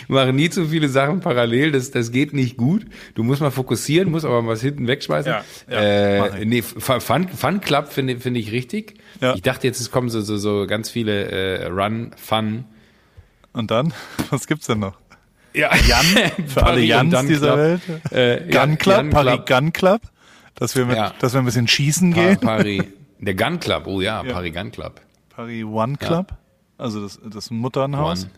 Mach 0.07 0.31
nie 0.31 0.49
zu 0.49 0.65
viele 0.65 0.89
Sachen 0.89 1.19
parallel, 1.19 1.71
das, 1.71 1.91
das 1.91 2.11
geht 2.11 2.33
nicht 2.33 2.57
gut. 2.57 2.85
Du 3.15 3.23
musst 3.23 3.41
mal 3.41 3.51
fokussieren, 3.51 4.09
musst 4.09 4.25
aber 4.25 4.45
was 4.45 4.61
hinten 4.61 4.87
wegschmeißen. 4.87 5.31
Ja, 5.31 5.43
ja, 5.69 6.25
äh, 6.27 6.45
nee, 6.45 6.61
Fun, 6.61 7.27
Fun 7.27 7.61
Club 7.61 7.89
finde 7.89 8.19
finde 8.19 8.39
ich 8.39 8.51
richtig. 8.51 8.95
Ja. 9.19 9.35
Ich 9.35 9.41
dachte 9.41 9.67
jetzt, 9.67 9.79
es 9.79 9.91
kommen 9.91 10.09
so, 10.09 10.21
so, 10.21 10.37
so 10.37 10.65
ganz 10.67 10.89
viele 10.89 11.25
äh, 11.25 11.67
Run, 11.67 12.11
Fun. 12.17 12.65
Und 13.53 13.71
dann? 13.71 13.93
Was 14.29 14.47
gibt's 14.47 14.67
denn 14.67 14.79
noch? 14.79 14.95
Ja, 15.53 15.69
Jan, 15.75 16.47
für 16.47 16.63
alle 16.63 16.81
Jans 16.81 17.27
dieser. 17.27 17.57
Welt. 17.57 17.81
Äh, 18.11 18.49
ja, 18.51 18.65
Gun 18.65 18.77
Club, 18.77 18.97
Gun 19.01 19.09
Paris 19.09 19.33
Club. 19.33 19.47
Gun 19.47 19.73
Club, 19.73 20.01
dass 20.55 20.75
wir 20.75 20.85
mit, 20.85 20.95
Ja. 20.95 21.13
dass 21.19 21.33
wir 21.33 21.39
ein 21.41 21.45
bisschen 21.45 21.67
schießen 21.67 22.13
Pa 22.13 22.21
gehen. 22.21 22.39
Paris. 22.39 22.83
Der 23.19 23.35
Gun 23.35 23.59
Club, 23.59 23.83
oh 23.85 23.99
ja, 24.01 24.23
Ja. 24.23 24.33
Paris 24.33 24.53
Gun 24.53 24.71
Club. 24.71 25.01
Paris 25.29 25.63
One 25.65 25.97
Club, 25.97 26.33
also 26.77 27.01
das, 27.01 27.19
das 27.29 27.51
Mutternhaus. 27.51 28.23
One. 28.23 28.31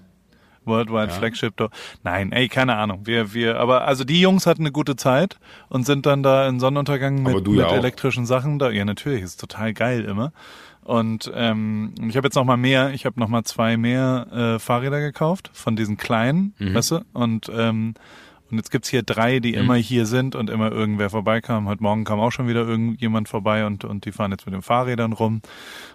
Worldwide 0.66 1.12
Flagship 1.12 1.58
Door. 1.58 1.70
Nein, 2.04 2.32
ey, 2.32 2.48
keine 2.48 2.76
Ahnung. 2.78 3.02
Wir, 3.04 3.34
wir, 3.34 3.60
aber 3.60 3.86
also 3.86 4.06
die 4.06 4.22
Jungs 4.22 4.46
hatten 4.48 4.62
eine 4.62 4.72
gute 4.72 4.96
Zeit 4.96 5.38
und 5.68 5.86
sind 5.86 6.06
dann 6.06 6.24
da 6.24 6.48
in 6.48 6.60
Sonnenuntergang 6.62 7.22
mit, 7.22 7.46
mit 7.46 7.58
ja 7.60 7.70
elektrischen 7.74 8.26
Sachen 8.26 8.60
da. 8.60 8.70
Ja, 8.72 8.86
natürlich, 8.86 9.24
ist 9.24 9.42
total 9.42 9.74
geil 9.74 10.06
immer. 10.06 10.32
Und 10.84 11.32
ähm, 11.34 11.94
ich 12.08 12.18
habe 12.18 12.28
jetzt 12.28 12.36
noch 12.36 12.46
mal 12.46 12.58
mehr, 12.58 12.94
ich 12.94 13.06
habe 13.06 13.20
noch 13.20 13.28
mal 13.30 13.44
zwei 13.44 13.78
mehr 13.78 14.28
äh, 14.32 14.60
Fahrräder 14.60 15.00
gekauft 15.00 15.50
von 15.54 15.76
diesen 15.76 15.98
kleinen, 15.98 16.54
Mhm. 16.60 16.74
weißt 16.74 16.92
du? 16.92 17.00
Und 17.14 17.52
ähm, 17.56 17.94
und 18.52 18.58
jetzt 18.58 18.70
gibt's 18.70 18.90
hier 18.90 19.02
drei, 19.02 19.40
die 19.40 19.56
immer 19.56 19.74
hier 19.78 20.06
sind 20.06 20.36
und 20.36 20.52
immer 20.52 20.72
irgendwer 20.72 21.10
vorbeikam. 21.10 21.68
Heute 21.68 21.82
Morgen 21.82 22.04
kam 22.04 22.20
auch 22.20 22.30
schon 22.32 22.48
wieder 22.48 22.68
irgendjemand 22.68 23.28
vorbei 23.28 23.66
und, 23.66 23.84
und 23.84 24.06
die 24.06 24.12
fahren 24.12 24.30
jetzt 24.30 24.46
mit 24.46 24.54
den 24.54 24.62
Fahrrädern 24.62 25.12
rum. 25.14 25.42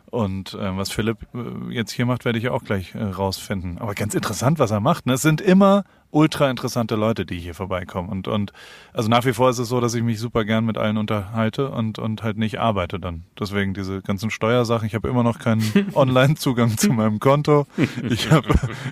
Und 0.07 0.55
äh, 0.55 0.77
was 0.77 0.90
Philipp 0.90 1.18
äh, 1.35 1.72
jetzt 1.72 1.92
hier 1.92 2.05
macht, 2.05 2.24
werde 2.24 2.37
ich 2.40 2.48
auch 2.48 2.64
gleich 2.64 2.96
äh, 2.96 3.03
rausfinden. 3.05 3.79
Aber 3.79 3.94
ganz 3.94 4.12
interessant, 4.14 4.59
was 4.59 4.72
er 4.72 4.81
macht. 4.81 5.07
Ne? 5.07 5.12
Es 5.12 5.22
sind 5.22 5.40
immer 5.40 5.85
ultra 6.10 6.50
interessante 6.50 6.94
Leute, 6.94 7.26
die 7.26 7.38
hier 7.38 7.54
vorbeikommen. 7.54 8.08
Und, 8.08 8.28
und 8.28 8.52
also 8.92 9.08
nach 9.08 9.24
wie 9.24 9.32
vor 9.32 9.50
ist 9.50 9.58
es 9.58 9.68
so, 9.68 9.80
dass 9.80 9.94
ich 9.94 10.02
mich 10.02 10.18
super 10.18 10.44
gern 10.44 10.64
mit 10.64 10.78
allen 10.78 10.96
unterhalte 10.96 11.70
und, 11.70 11.98
und 11.98 12.22
halt 12.22 12.38
nicht 12.38 12.58
arbeite 12.58 12.98
dann. 12.98 13.24
Deswegen 13.38 13.74
diese 13.74 14.00
ganzen 14.02 14.30
Steuersachen. 14.30 14.86
Ich 14.86 14.94
habe 14.94 15.08
immer 15.08 15.22
noch 15.22 15.38
keinen 15.38 15.62
Online-Zugang 15.94 16.76
zu 16.78 16.92
meinem 16.92 17.20
Konto. 17.20 17.66
Ich 18.08 18.30
habe, 18.30 18.48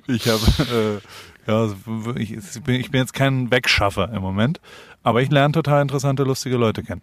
ich 0.07 0.29
habe, 0.29 1.01
äh, 1.47 1.51
ja, 1.51 1.69
ich, 2.17 2.33
ich 2.33 2.63
bin 2.63 2.75
ich 2.81 2.91
bin 2.91 3.01
jetzt 3.01 3.15
kein 3.15 3.51
Wegschaffer 3.51 4.13
im 4.13 4.23
Moment. 4.23 4.61
Aber 5.03 5.23
ich 5.23 5.31
lerne 5.31 5.53
total 5.53 5.83
interessante, 5.83 6.25
lustige 6.25 6.57
Leute 6.57 6.83
kennen. 6.83 7.03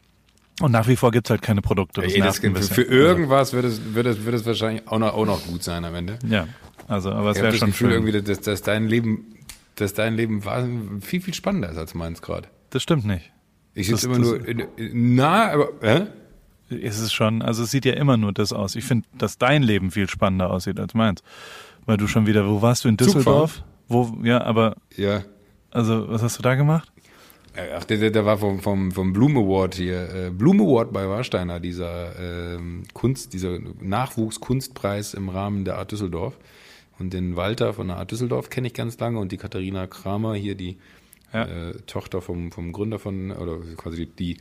Und 0.62 0.72
nach 0.72 0.88
wie 0.88 0.96
vor 0.96 1.12
gibt's 1.12 1.30
halt 1.30 1.42
keine 1.42 1.62
Produkte. 1.62 2.02
Das 2.02 2.14
Ey, 2.14 2.22
das, 2.22 2.38
für, 2.70 2.84
irgendwas 2.84 3.54
wird 3.54 3.66
es, 3.66 3.96
wird, 3.96 4.06
es, 4.06 4.24
wird 4.24 4.36
es 4.36 4.46
wahrscheinlich 4.46 4.88
auch 4.88 5.00
noch, 5.00 5.14
auch 5.14 5.26
noch 5.26 5.44
gut 5.46 5.64
sein 5.64 5.84
am 5.84 5.96
Ende. 5.96 6.20
Ja, 6.28 6.48
also, 6.88 7.12
aber 7.12 7.32
es 7.32 7.38
Ich 7.38 7.44
habe 7.44 7.44
wäre 7.44 7.52
das 7.52 7.60
schon 7.60 7.70
Gefühl 7.70 7.88
schön. 7.92 8.06
irgendwie, 8.06 8.22
dass, 8.22 8.42
dass 8.42 8.62
dein 8.62 8.88
Leben, 8.88 9.26
dass 9.76 9.94
dein 9.94 10.16
Leben 10.16 10.42
viel, 11.02 11.22
viel 11.22 11.34
spannender 11.34 11.70
ist 11.70 11.78
als 11.78 11.94
meins 11.94 12.22
gerade. 12.22 12.48
Das 12.70 12.84
stimmt 12.84 13.06
nicht. 13.06 13.32
Ich 13.76 13.88
sitze 13.88 14.08
immer 14.08 14.20
nur, 14.20 14.40
na, 14.78 15.52
aber, 15.52 15.70
hä? 15.82 16.08
Es 16.70 17.00
ist 17.00 17.14
schon, 17.14 17.42
also 17.42 17.64
es 17.64 17.72
sieht 17.72 17.86
ja 17.86 17.94
immer 17.94 18.18
nur 18.18 18.34
das 18.34 18.54
aus. 18.54 18.76
Ich 18.76 18.86
finde, 18.86 19.08
dass 19.18 19.38
dein 19.38 19.64
Leben 19.64 19.92
viel 19.92 20.10
spannender 20.10 20.50
aussieht 20.50 20.80
als 20.80 20.94
meins. 20.94 21.24
Weil 21.86 21.98
du 21.98 22.08
schon 22.08 22.26
wieder, 22.26 22.48
wo 22.48 22.62
warst 22.62 22.86
du 22.86 22.90
in 22.90 22.98
Zugfahren. 22.98 23.18
Düsseldorf? 23.20 23.64
Wo, 23.90 24.18
ja, 24.24 24.42
aber, 24.42 24.76
Ja. 24.96 25.24
also, 25.72 26.08
was 26.10 26.24
hast 26.24 26.38
du 26.38 26.42
da 26.42 26.56
gemacht? 26.56 26.90
Äh, 27.56 27.74
Ach, 27.78 27.84
der, 27.84 27.98
der, 27.98 28.10
der 28.12 28.26
war 28.26 28.38
vom, 28.38 28.60
vom, 28.62 28.92
vom 28.92 29.14
Bloom 29.14 29.38
Award 29.38 29.76
hier. 29.76 30.10
Äh, 30.14 30.30
Bloom 30.32 30.62
Award 30.62 30.94
bei 30.94 31.08
Warsteiner, 31.08 31.60
dieser 31.60 32.18
ähm, 32.20 32.84
Kunst, 32.94 33.34
dieser 33.34 33.60
Nachwuchskunstpreis 33.82 35.14
im 35.14 35.30
Rahmen 35.30 35.66
der 35.66 35.78
Art 35.78 35.92
Düsseldorf. 35.92 36.38
Und 37.00 37.14
den 37.14 37.36
Walter 37.36 37.74
von 37.74 37.88
der 37.88 37.98
Art 37.98 38.12
Düsseldorf 38.12 38.50
kenne 38.50 38.68
ich 38.68 38.74
ganz 38.74 39.00
lange 39.00 39.20
und 39.20 39.32
die 39.32 39.38
Katharina 39.38 39.88
Kramer 39.88 40.36
hier, 40.36 40.56
die 40.56 40.78
Ja. 41.34 41.46
äh, 41.46 41.74
Tochter 41.88 42.22
vom, 42.22 42.52
vom 42.52 42.72
Gründer 42.72 43.00
von, 43.00 43.32
oder 43.32 43.58
quasi 43.76 44.06
die, 44.06 44.36
die, 44.36 44.38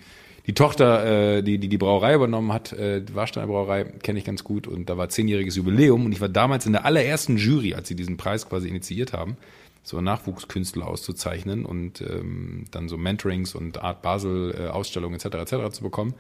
die 0.47 0.53
Tochter, 0.55 1.39
äh, 1.39 1.43
die, 1.43 1.57
die 1.59 1.69
die 1.69 1.79
Brauerei 1.79 2.15
übernommen 2.15 2.53
hat, 2.53 2.73
äh, 2.75 3.01
die 3.03 3.15
Warsteiner 3.15 3.47
Brauerei, 3.47 3.85
kenne 3.85 4.19
ich 4.19 4.27
ganz 4.27 4.45
gut. 4.45 4.67
Und 4.67 4.91
da 4.91 4.99
war 4.99 5.09
zehnjähriges 5.09 5.57
Jubiläum 5.57 6.05
und 6.05 6.13
ich 6.13 6.21
war 6.21 6.29
damals 6.29 6.67
in 6.67 6.73
der 6.73 6.85
allerersten 6.85 7.39
Jury, 7.39 7.73
als 7.75 7.89
sie 7.89 7.97
diesen 7.97 8.19
Preis 8.19 8.47
quasi 8.49 8.69
initiiert 8.69 9.15
haben, 9.15 9.37
so 9.83 10.01
Nachwuchskünstler 10.01 10.87
auszuzeichnen 10.87 11.65
und 11.65 12.03
ähm, 12.03 12.67
dann 12.71 12.89
so 12.89 12.99
Mentorings 12.99 13.55
und 13.55 13.83
Art 13.83 14.03
Basel 14.03 14.55
äh, 14.57 14.67
Ausstellungen 14.69 15.15
etc. 15.15 15.53
etc. 15.53 15.71
zu 15.73 15.83
bekommen. 15.83 16.15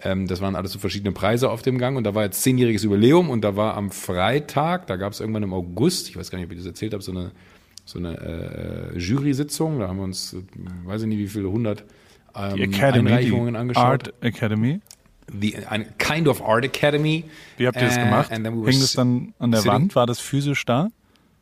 Ähm, 0.00 0.26
das 0.28 0.40
waren 0.40 0.54
alles 0.54 0.72
so 0.72 0.78
verschiedene 0.78 1.12
Preise 1.12 1.50
auf 1.50 1.62
dem 1.62 1.78
Gang 1.78 1.96
und 1.96 2.04
da 2.04 2.14
war 2.14 2.24
jetzt 2.24 2.42
zehnjähriges 2.42 2.84
Jubiläum 2.84 3.30
und 3.30 3.42
da 3.42 3.56
war 3.56 3.74
am 3.76 3.90
Freitag, 3.90 4.86
da 4.86 4.96
gab 4.96 5.12
es 5.12 5.20
irgendwann 5.20 5.42
im 5.42 5.52
August, 5.52 6.08
ich 6.08 6.16
weiß 6.16 6.30
gar 6.30 6.38
nicht, 6.38 6.46
ob 6.46 6.52
ich 6.52 6.58
das 6.58 6.66
erzählt 6.66 6.92
habe, 6.92 7.02
so 7.02 7.10
eine 7.12 7.32
so 7.84 7.98
eine 7.98 8.92
äh, 8.94 8.98
Jury-Sitzung. 8.98 9.78
Da 9.80 9.88
haben 9.88 9.96
wir 9.96 10.04
uns, 10.04 10.34
äh, 10.34 10.42
weiß 10.84 11.00
ich 11.02 11.08
nicht, 11.08 11.18
wie 11.18 11.26
viele 11.26 11.50
hundert 11.50 11.84
ähm, 12.36 12.56
Die 12.56 12.62
Academy, 12.64 13.08
Einreichungen 13.10 13.54
die 13.54 13.60
angeschaut. 13.60 13.84
Art 13.84 14.14
Academy. 14.20 14.80
The, 15.32 15.56
eine 15.66 15.86
kind 15.96 16.28
of 16.28 16.42
Art 16.42 16.64
Academy. 16.66 17.24
Wie 17.56 17.66
habt 17.66 17.76
ihr 17.80 17.86
das 17.86 17.96
Äh, 17.96 18.04
gemacht? 18.04 18.28
then 18.30 18.44
we 18.44 18.70
Hing 18.70 18.80
das 18.80 18.92
dann 18.92 19.32
an 19.38 19.52
der 19.52 19.60
sitting- 19.60 19.72
Wand? 19.72 19.96
War 19.96 20.06
das 20.06 20.20
physisch 20.20 20.66
da? 20.66 20.88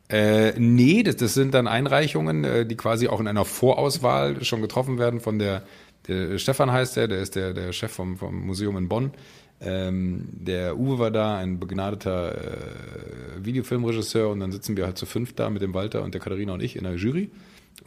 Äh, 0.09 0.53
nee, 0.57 1.03
das, 1.03 1.17
das 1.17 1.33
sind 1.33 1.53
dann 1.53 1.67
Einreichungen, 1.67 2.45
äh, 2.45 2.65
die 2.65 2.75
quasi 2.77 3.09
auch 3.09 3.19
in 3.19 3.27
einer 3.27 3.43
Vorauswahl 3.43 4.41
schon 4.45 4.61
getroffen 4.61 4.97
werden 4.99 5.19
von 5.19 5.37
der, 5.39 5.63
der 6.07 6.37
Stefan 6.37 6.71
heißt 6.71 6.97
der, 6.97 7.07
der 7.07 7.19
ist 7.19 7.35
der, 7.35 7.53
der 7.53 7.71
Chef 7.73 7.91
vom, 7.91 8.17
vom 8.17 8.45
Museum 8.45 8.77
in 8.77 8.87
Bonn. 8.87 9.11
Ähm, 9.59 10.27
der 10.31 10.77
Uwe 10.77 10.99
war 10.99 11.11
da, 11.11 11.37
ein 11.37 11.59
begnadeter 11.59 12.35
äh, 12.35 13.45
Videofilmregisseur 13.45 14.29
und 14.29 14.39
dann 14.39 14.51
sitzen 14.51 14.77
wir 14.77 14.85
halt 14.85 14.97
zu 14.97 15.05
fünf 15.05 15.33
da 15.33 15.49
mit 15.49 15.61
dem 15.61 15.73
Walter 15.73 16.03
und 16.03 16.13
der 16.13 16.21
Katharina 16.21 16.53
und 16.53 16.61
ich 16.61 16.75
in 16.75 16.83
der 16.83 16.95
Jury 16.95 17.31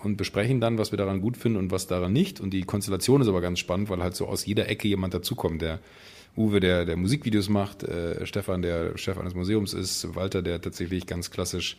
und 0.03 0.17
besprechen 0.17 0.61
dann, 0.61 0.79
was 0.79 0.93
wir 0.93 0.99
daran 0.99 1.21
gut 1.21 1.37
finden 1.37 1.59
und 1.59 1.71
was 1.71 1.87
daran 1.87 2.13
nicht. 2.13 2.41
Und 2.41 2.51
die 2.51 2.63
Konstellation 2.63 3.21
ist 3.21 3.29
aber 3.29 3.41
ganz 3.41 3.59
spannend, 3.59 3.89
weil 3.89 4.03
halt 4.03 4.17
so 4.17 4.27
aus 4.27 4.47
jeder 4.47 4.69
Ecke 4.69 4.89
jemand 4.89 5.15
dazukommt, 5.15 5.63
der 5.63 5.79
Uwe, 6.37 6.61
der, 6.61 6.85
der 6.85 6.97
Musikvideos 6.97 7.49
macht, 7.49 7.83
äh, 7.83 8.25
Stefan, 8.27 8.63
der 8.63 8.97
Chef 8.97 9.19
eines 9.19 9.35
Museums 9.35 9.73
ist, 9.73 10.15
Walter, 10.15 10.43
der 10.43 10.61
tatsächlich 10.61 11.07
ganz 11.07 11.31
klassisch 11.31 11.77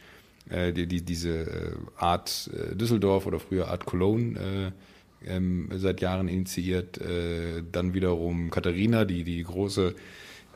äh, 0.50 0.74
die, 0.74 0.88
die, 0.88 1.02
diese 1.02 1.40
äh, 1.40 1.72
Art 1.98 2.50
äh, 2.54 2.76
Düsseldorf 2.76 3.26
oder 3.26 3.40
früher 3.40 3.70
Art 3.70 3.86
Cologne 3.86 4.40
äh, 4.40 4.72
ähm, 5.26 5.70
seit 5.76 6.02
Jahren 6.02 6.28
initiiert. 6.28 6.98
Äh, 7.00 7.64
dann 7.72 7.94
wiederum 7.94 8.50
Katharina, 8.50 9.06
die 9.06 9.24
die 9.24 9.44
große 9.44 9.96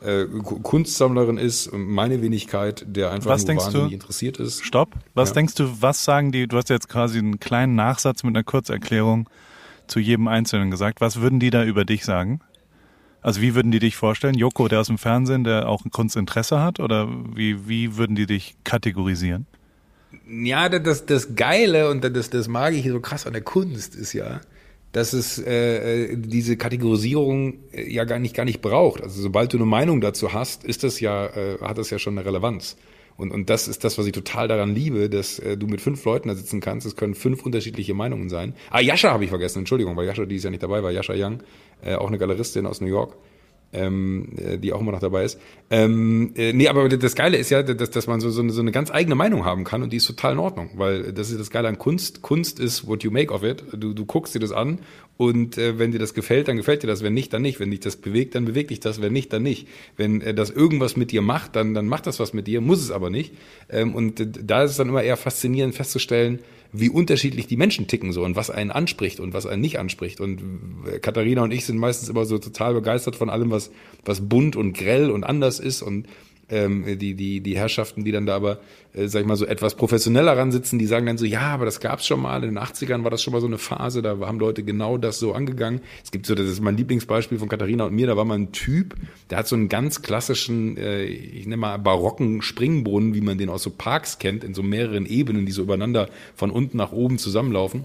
äh, 0.02 0.24
Ku- 0.26 0.60
Kunstsammlerin 0.60 1.38
ist 1.38 1.70
meine 1.72 2.20
Wenigkeit, 2.22 2.84
der 2.86 3.10
einfach 3.12 3.30
Was 3.30 3.42
nur 3.42 3.46
denkst 3.46 3.68
du? 3.72 3.86
interessiert 3.86 4.38
ist. 4.38 4.64
Stopp. 4.64 4.90
Was 5.14 5.30
Ja. 5.30 5.34
denkst 5.34 5.54
du, 5.54 5.80
was 5.82 6.04
sagen 6.04 6.32
die, 6.32 6.46
du 6.46 6.56
hast 6.56 6.68
jetzt 6.68 6.88
quasi 6.88 7.18
einen 7.18 7.40
kleinen 7.40 7.74
Nachsatz 7.76 8.22
mit 8.22 8.34
einer 8.36 8.44
Kurzerklärung 8.44 9.28
zu 9.86 10.00
jedem 10.00 10.28
Einzelnen 10.28 10.70
gesagt. 10.70 11.00
Was 11.00 11.20
würden 11.20 11.40
die 11.40 11.50
da 11.50 11.64
über 11.64 11.84
dich 11.84 12.04
sagen? 12.04 12.40
Also 13.22 13.40
wie 13.40 13.54
würden 13.54 13.72
die 13.72 13.78
dich 13.78 13.96
vorstellen? 13.96 14.34
Joko, 14.34 14.68
der 14.68 14.80
aus 14.80 14.86
dem 14.88 14.98
Fernsehen, 14.98 15.44
der 15.44 15.68
auch 15.68 15.84
ein 15.84 15.90
Kunstinteresse 15.90 16.60
hat? 16.60 16.78
Oder 16.78 17.08
wie, 17.34 17.68
wie 17.68 17.96
würden 17.96 18.14
die 18.16 18.26
dich 18.26 18.56
kategorisieren? 18.64 19.46
Ja, 20.28 20.68
das, 20.68 21.06
das 21.06 21.34
Geile 21.34 21.90
und 21.90 22.04
das, 22.04 22.30
das 22.30 22.48
mag 22.48 22.74
ich 22.74 22.86
so 22.88 23.00
krass 23.00 23.26
an 23.26 23.32
der 23.32 23.42
Kunst 23.42 23.94
ist 23.96 24.12
ja, 24.12 24.40
dass 24.96 25.12
es 25.12 25.38
äh, 25.38 26.04
äh, 26.04 26.16
diese 26.16 26.56
Kategorisierung 26.56 27.58
äh, 27.70 27.92
ja 27.92 28.04
gar 28.04 28.18
nicht 28.18 28.34
gar 28.34 28.46
nicht 28.46 28.62
braucht. 28.62 29.02
Also 29.02 29.20
sobald 29.20 29.52
du 29.52 29.58
eine 29.58 29.66
Meinung 29.66 30.00
dazu 30.00 30.32
hast, 30.32 30.64
ist 30.64 30.84
das 30.84 31.00
ja 31.00 31.26
äh, 31.26 31.58
hat 31.60 31.76
das 31.76 31.90
ja 31.90 31.98
schon 31.98 32.16
eine 32.16 32.26
Relevanz. 32.26 32.78
Und 33.18 33.30
und 33.30 33.50
das 33.50 33.68
ist 33.68 33.84
das, 33.84 33.98
was 33.98 34.06
ich 34.06 34.12
total 34.12 34.48
daran 34.48 34.74
liebe, 34.74 35.10
dass 35.10 35.38
äh, 35.38 35.58
du 35.58 35.66
mit 35.66 35.82
fünf 35.82 36.02
Leuten 36.06 36.28
da 36.28 36.34
sitzen 36.34 36.60
kannst. 36.60 36.86
Es 36.86 36.96
können 36.96 37.14
fünf 37.14 37.44
unterschiedliche 37.44 37.92
Meinungen 37.92 38.30
sein. 38.30 38.54
Ah, 38.70 38.80
Jascha 38.80 39.12
habe 39.12 39.24
ich 39.24 39.28
vergessen. 39.28 39.58
Entschuldigung, 39.58 39.96
weil 39.96 40.06
Jascha 40.06 40.24
die 40.24 40.36
ist 40.36 40.44
ja 40.44 40.50
nicht 40.50 40.62
dabei 40.62 40.82
war. 40.82 40.90
Jascha 40.90 41.12
Young, 41.14 41.42
äh, 41.82 41.96
auch 41.96 42.08
eine 42.08 42.16
Galeristin 42.16 42.64
aus 42.64 42.80
New 42.80 42.86
York 42.86 43.18
ähm, 43.72 44.28
äh, 44.36 44.58
die 44.58 44.72
auch 44.72 44.80
immer 44.80 44.92
noch 44.92 45.00
dabei 45.00 45.24
ist. 45.24 45.38
Ähm, 45.70 46.32
äh, 46.36 46.52
nee, 46.52 46.68
aber 46.68 46.88
das 46.88 47.14
Geile 47.14 47.36
ist 47.36 47.50
ja, 47.50 47.62
dass, 47.62 47.90
dass 47.90 48.06
man 48.06 48.20
so, 48.20 48.30
so, 48.30 48.40
eine, 48.40 48.52
so 48.52 48.60
eine 48.60 48.72
ganz 48.72 48.90
eigene 48.90 49.14
Meinung 49.14 49.44
haben 49.44 49.64
kann 49.64 49.82
und 49.82 49.92
die 49.92 49.96
ist 49.96 50.06
total 50.06 50.34
in 50.34 50.38
Ordnung, 50.38 50.70
weil 50.76 51.12
das 51.12 51.30
ist 51.30 51.40
das 51.40 51.50
Geile 51.50 51.68
an 51.68 51.78
Kunst. 51.78 52.22
Kunst 52.22 52.60
ist 52.60 52.86
what 52.86 53.02
you 53.02 53.10
make 53.10 53.32
of 53.32 53.42
it. 53.42 53.64
Du, 53.72 53.92
du 53.92 54.06
guckst 54.06 54.34
dir 54.34 54.38
das 54.38 54.52
an 54.52 54.78
und 55.16 55.56
äh, 55.56 55.78
wenn 55.78 55.92
dir 55.92 55.98
das 55.98 56.14
gefällt, 56.14 56.48
dann 56.48 56.56
gefällt 56.56 56.82
dir 56.82 56.86
das. 56.86 57.02
Wenn 57.02 57.14
nicht, 57.14 57.32
dann 57.32 57.42
nicht. 57.42 57.58
Wenn 57.58 57.70
dich 57.70 57.80
das 57.80 57.96
bewegt, 57.96 58.34
dann 58.34 58.44
bewegt 58.44 58.70
dich 58.70 58.80
das. 58.80 59.00
Wenn 59.00 59.12
nicht, 59.12 59.32
dann 59.32 59.42
nicht. 59.42 59.66
Wenn 59.96 60.20
äh, 60.20 60.34
das 60.34 60.50
irgendwas 60.50 60.96
mit 60.96 61.10
dir 61.10 61.22
macht, 61.22 61.56
dann, 61.56 61.74
dann 61.74 61.86
macht 61.86 62.06
das 62.06 62.20
was 62.20 62.32
mit 62.32 62.46
dir, 62.46 62.60
muss 62.60 62.80
es 62.80 62.90
aber 62.90 63.10
nicht. 63.10 63.34
Ähm, 63.70 63.94
und 63.94 64.20
äh, 64.20 64.26
da 64.26 64.62
ist 64.62 64.72
es 64.72 64.76
dann 64.76 64.88
immer 64.88 65.02
eher 65.02 65.16
faszinierend 65.16 65.74
festzustellen, 65.74 66.40
wie 66.78 66.88
unterschiedlich 66.88 67.46
die 67.46 67.56
Menschen 67.56 67.86
ticken 67.86 68.12
so 68.12 68.24
und 68.24 68.36
was 68.36 68.50
einen 68.50 68.70
anspricht 68.70 69.20
und 69.20 69.32
was 69.32 69.46
einen 69.46 69.60
nicht 69.60 69.78
anspricht. 69.78 70.20
Und 70.20 70.40
Katharina 71.02 71.42
und 71.42 71.52
ich 71.52 71.64
sind 71.64 71.78
meistens 71.78 72.08
immer 72.08 72.24
so 72.24 72.38
total 72.38 72.74
begeistert 72.74 73.16
von 73.16 73.30
allem, 73.30 73.50
was, 73.50 73.70
was 74.04 74.28
bunt 74.28 74.56
und 74.56 74.72
grell 74.72 75.10
und 75.10 75.24
anders 75.24 75.60
ist 75.60 75.82
und 75.82 76.06
ähm, 76.48 76.98
die, 76.98 77.14
die, 77.14 77.40
die 77.40 77.56
Herrschaften, 77.56 78.04
die 78.04 78.12
dann 78.12 78.26
da 78.26 78.36
aber, 78.36 78.60
äh, 78.94 79.08
sag 79.08 79.20
ich 79.20 79.26
mal, 79.26 79.36
so 79.36 79.46
etwas 79.46 79.74
professioneller 79.74 80.36
ransitzen, 80.36 80.78
die 80.78 80.86
sagen 80.86 81.06
dann 81.06 81.18
so, 81.18 81.24
ja, 81.24 81.40
aber 81.40 81.64
das 81.64 81.80
gab's 81.80 82.06
schon 82.06 82.20
mal, 82.20 82.44
in 82.44 82.54
den 82.54 82.58
80ern 82.58 83.02
war 83.02 83.10
das 83.10 83.22
schon 83.22 83.32
mal 83.32 83.40
so 83.40 83.46
eine 83.46 83.58
Phase, 83.58 84.00
da 84.02 84.16
haben 84.20 84.38
Leute 84.38 84.62
genau 84.62 84.96
das 84.96 85.18
so 85.18 85.32
angegangen. 85.32 85.80
Es 86.04 86.10
gibt 86.10 86.26
so, 86.26 86.34
das 86.34 86.46
ist 86.46 86.60
mein 86.60 86.76
Lieblingsbeispiel 86.76 87.38
von 87.38 87.48
Katharina 87.48 87.84
und 87.84 87.94
mir, 87.94 88.06
da 88.06 88.16
war 88.16 88.24
mal 88.24 88.38
ein 88.38 88.52
Typ, 88.52 88.94
der 89.30 89.38
hat 89.38 89.48
so 89.48 89.56
einen 89.56 89.68
ganz 89.68 90.02
klassischen, 90.02 90.76
äh, 90.76 91.04
ich 91.04 91.46
nenne 91.46 91.56
mal 91.56 91.78
barocken 91.78 92.42
Springbrunnen, 92.42 93.14
wie 93.14 93.20
man 93.20 93.38
den 93.38 93.48
aus 93.48 93.64
so 93.64 93.70
Parks 93.70 94.18
kennt, 94.18 94.44
in 94.44 94.54
so 94.54 94.62
mehreren 94.62 95.06
Ebenen, 95.06 95.46
die 95.46 95.52
so 95.52 95.62
übereinander 95.62 96.08
von 96.36 96.50
unten 96.50 96.76
nach 96.76 96.92
oben 96.92 97.18
zusammenlaufen 97.18 97.84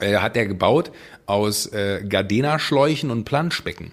äh, 0.00 0.16
hat 0.16 0.36
er 0.36 0.46
gebaut 0.46 0.90
aus 1.26 1.66
äh, 1.66 2.04
Gardena-Schläuchen 2.08 3.10
und 3.10 3.24
Planschbecken. 3.24 3.92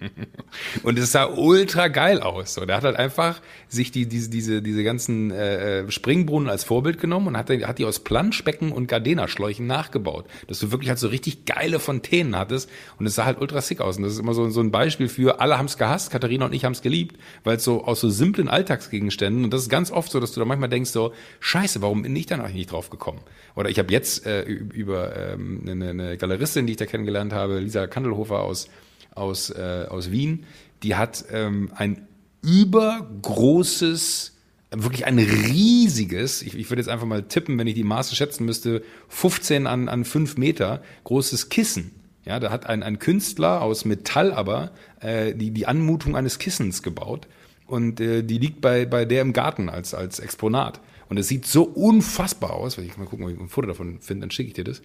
und 0.82 0.98
es 0.98 1.12
sah 1.12 1.26
ultra 1.26 1.88
geil 1.88 2.20
aus. 2.20 2.54
So, 2.54 2.64
der 2.64 2.76
hat 2.76 2.84
halt 2.84 2.96
einfach 2.96 3.40
sich 3.68 3.90
die, 3.90 4.06
diese, 4.06 4.30
diese, 4.30 4.62
diese 4.62 4.82
ganzen 4.84 5.30
äh, 5.30 5.90
Springbrunnen 5.90 6.48
als 6.48 6.64
Vorbild 6.64 7.00
genommen 7.00 7.28
und 7.28 7.36
hat, 7.36 7.48
die- 7.48 7.66
hat 7.66 7.78
die 7.78 7.84
aus 7.84 8.00
Planschbecken 8.00 8.72
und 8.72 8.86
Gardena-Schläuchen 8.88 9.66
nachgebaut. 9.66 10.26
Dass 10.46 10.58
du 10.60 10.70
wirklich 10.70 10.88
halt 10.88 10.98
so 10.98 11.08
richtig 11.08 11.44
geile 11.44 11.78
Fontänen 11.78 12.36
hattest 12.36 12.70
und 12.98 13.06
es 13.06 13.14
sah 13.16 13.24
halt 13.24 13.40
ultra 13.40 13.60
sick 13.60 13.80
aus. 13.80 13.96
Und 13.98 14.04
das 14.04 14.12
ist 14.14 14.18
immer 14.18 14.34
so, 14.34 14.48
so 14.50 14.60
ein 14.60 14.70
Beispiel 14.70 15.08
für, 15.08 15.40
alle 15.40 15.58
haben 15.58 15.66
es 15.66 15.76
gehasst, 15.78 16.10
Katharina 16.10 16.46
und 16.46 16.52
ich 16.54 16.64
haben 16.64 16.72
es 16.72 16.82
geliebt, 16.82 17.16
weil 17.44 17.56
es 17.56 17.64
so 17.64 17.84
aus 17.84 18.00
so 18.00 18.08
simplen 18.08 18.48
Alltagsgegenständen, 18.48 19.44
und 19.44 19.52
das 19.52 19.62
ist 19.62 19.68
ganz 19.68 19.90
oft 19.90 20.10
so, 20.10 20.20
dass 20.20 20.32
du 20.32 20.40
da 20.40 20.46
manchmal 20.46 20.68
denkst 20.68 20.90
so, 20.90 21.12
scheiße, 21.40 21.82
warum 21.82 22.02
bin 22.02 22.16
ich 22.16 22.26
da 22.26 22.36
noch 22.36 22.48
nicht 22.48 22.72
drauf 22.72 22.90
gekommen? 22.90 23.20
Oder 23.54 23.68
ich 23.70 23.78
habe 23.78 23.90
jetzt 23.92 24.26
äh, 24.26 24.42
über 24.42 25.16
ähm, 25.16 25.62
eine, 25.66 25.90
eine 25.90 26.16
Galeristin, 26.46 26.66
die 26.66 26.72
ich 26.72 26.76
da 26.76 26.86
kennengelernt 26.86 27.32
habe, 27.32 27.58
Lisa 27.58 27.86
Kandelhofer 27.88 28.40
aus, 28.40 28.68
aus, 29.14 29.50
äh, 29.50 29.86
aus 29.88 30.12
Wien, 30.12 30.44
die 30.82 30.94
hat 30.94 31.24
ähm, 31.32 31.72
ein 31.74 32.06
übergroßes 32.42 34.32
wirklich 34.70 35.06
ein 35.06 35.18
riesiges, 35.18 36.42
ich, 36.42 36.56
ich 36.56 36.70
würde 36.70 36.82
jetzt 36.82 36.88
einfach 36.88 37.06
mal 37.06 37.22
tippen, 37.22 37.58
wenn 37.58 37.66
ich 37.66 37.74
die 37.74 37.84
Maße 37.84 38.14
schätzen 38.14 38.44
müsste, 38.44 38.82
15 39.08 39.66
an, 39.66 39.88
an 39.88 40.04
5 40.04 40.36
Meter 40.36 40.82
großes 41.04 41.48
Kissen. 41.48 41.92
Ja, 42.24 42.40
da 42.40 42.50
hat 42.50 42.66
ein, 42.66 42.82
ein 42.82 42.98
Künstler 42.98 43.62
aus 43.62 43.84
Metall 43.84 44.32
aber 44.32 44.72
äh, 45.00 45.34
die, 45.34 45.52
die 45.52 45.66
Anmutung 45.66 46.16
eines 46.16 46.38
Kissens 46.38 46.82
gebaut 46.82 47.26
und 47.66 48.00
äh, 48.00 48.22
die 48.22 48.38
liegt 48.38 48.60
bei, 48.60 48.84
bei 48.86 49.04
der 49.04 49.22
im 49.22 49.32
Garten 49.32 49.68
als, 49.68 49.94
als 49.94 50.18
Exponat. 50.18 50.80
Und 51.08 51.16
es 51.18 51.28
sieht 51.28 51.46
so 51.46 51.62
unfassbar 51.62 52.52
aus, 52.52 52.76
wenn 52.76 52.84
ich 52.84 52.96
mal 52.96 53.06
gucken, 53.06 53.24
ob 53.24 53.32
ich 53.32 53.40
ein 53.40 53.48
Foto 53.48 53.68
davon 53.68 54.00
finde, 54.00 54.22
dann 54.22 54.30
schicke 54.32 54.48
ich 54.48 54.54
dir 54.54 54.64
das. 54.64 54.82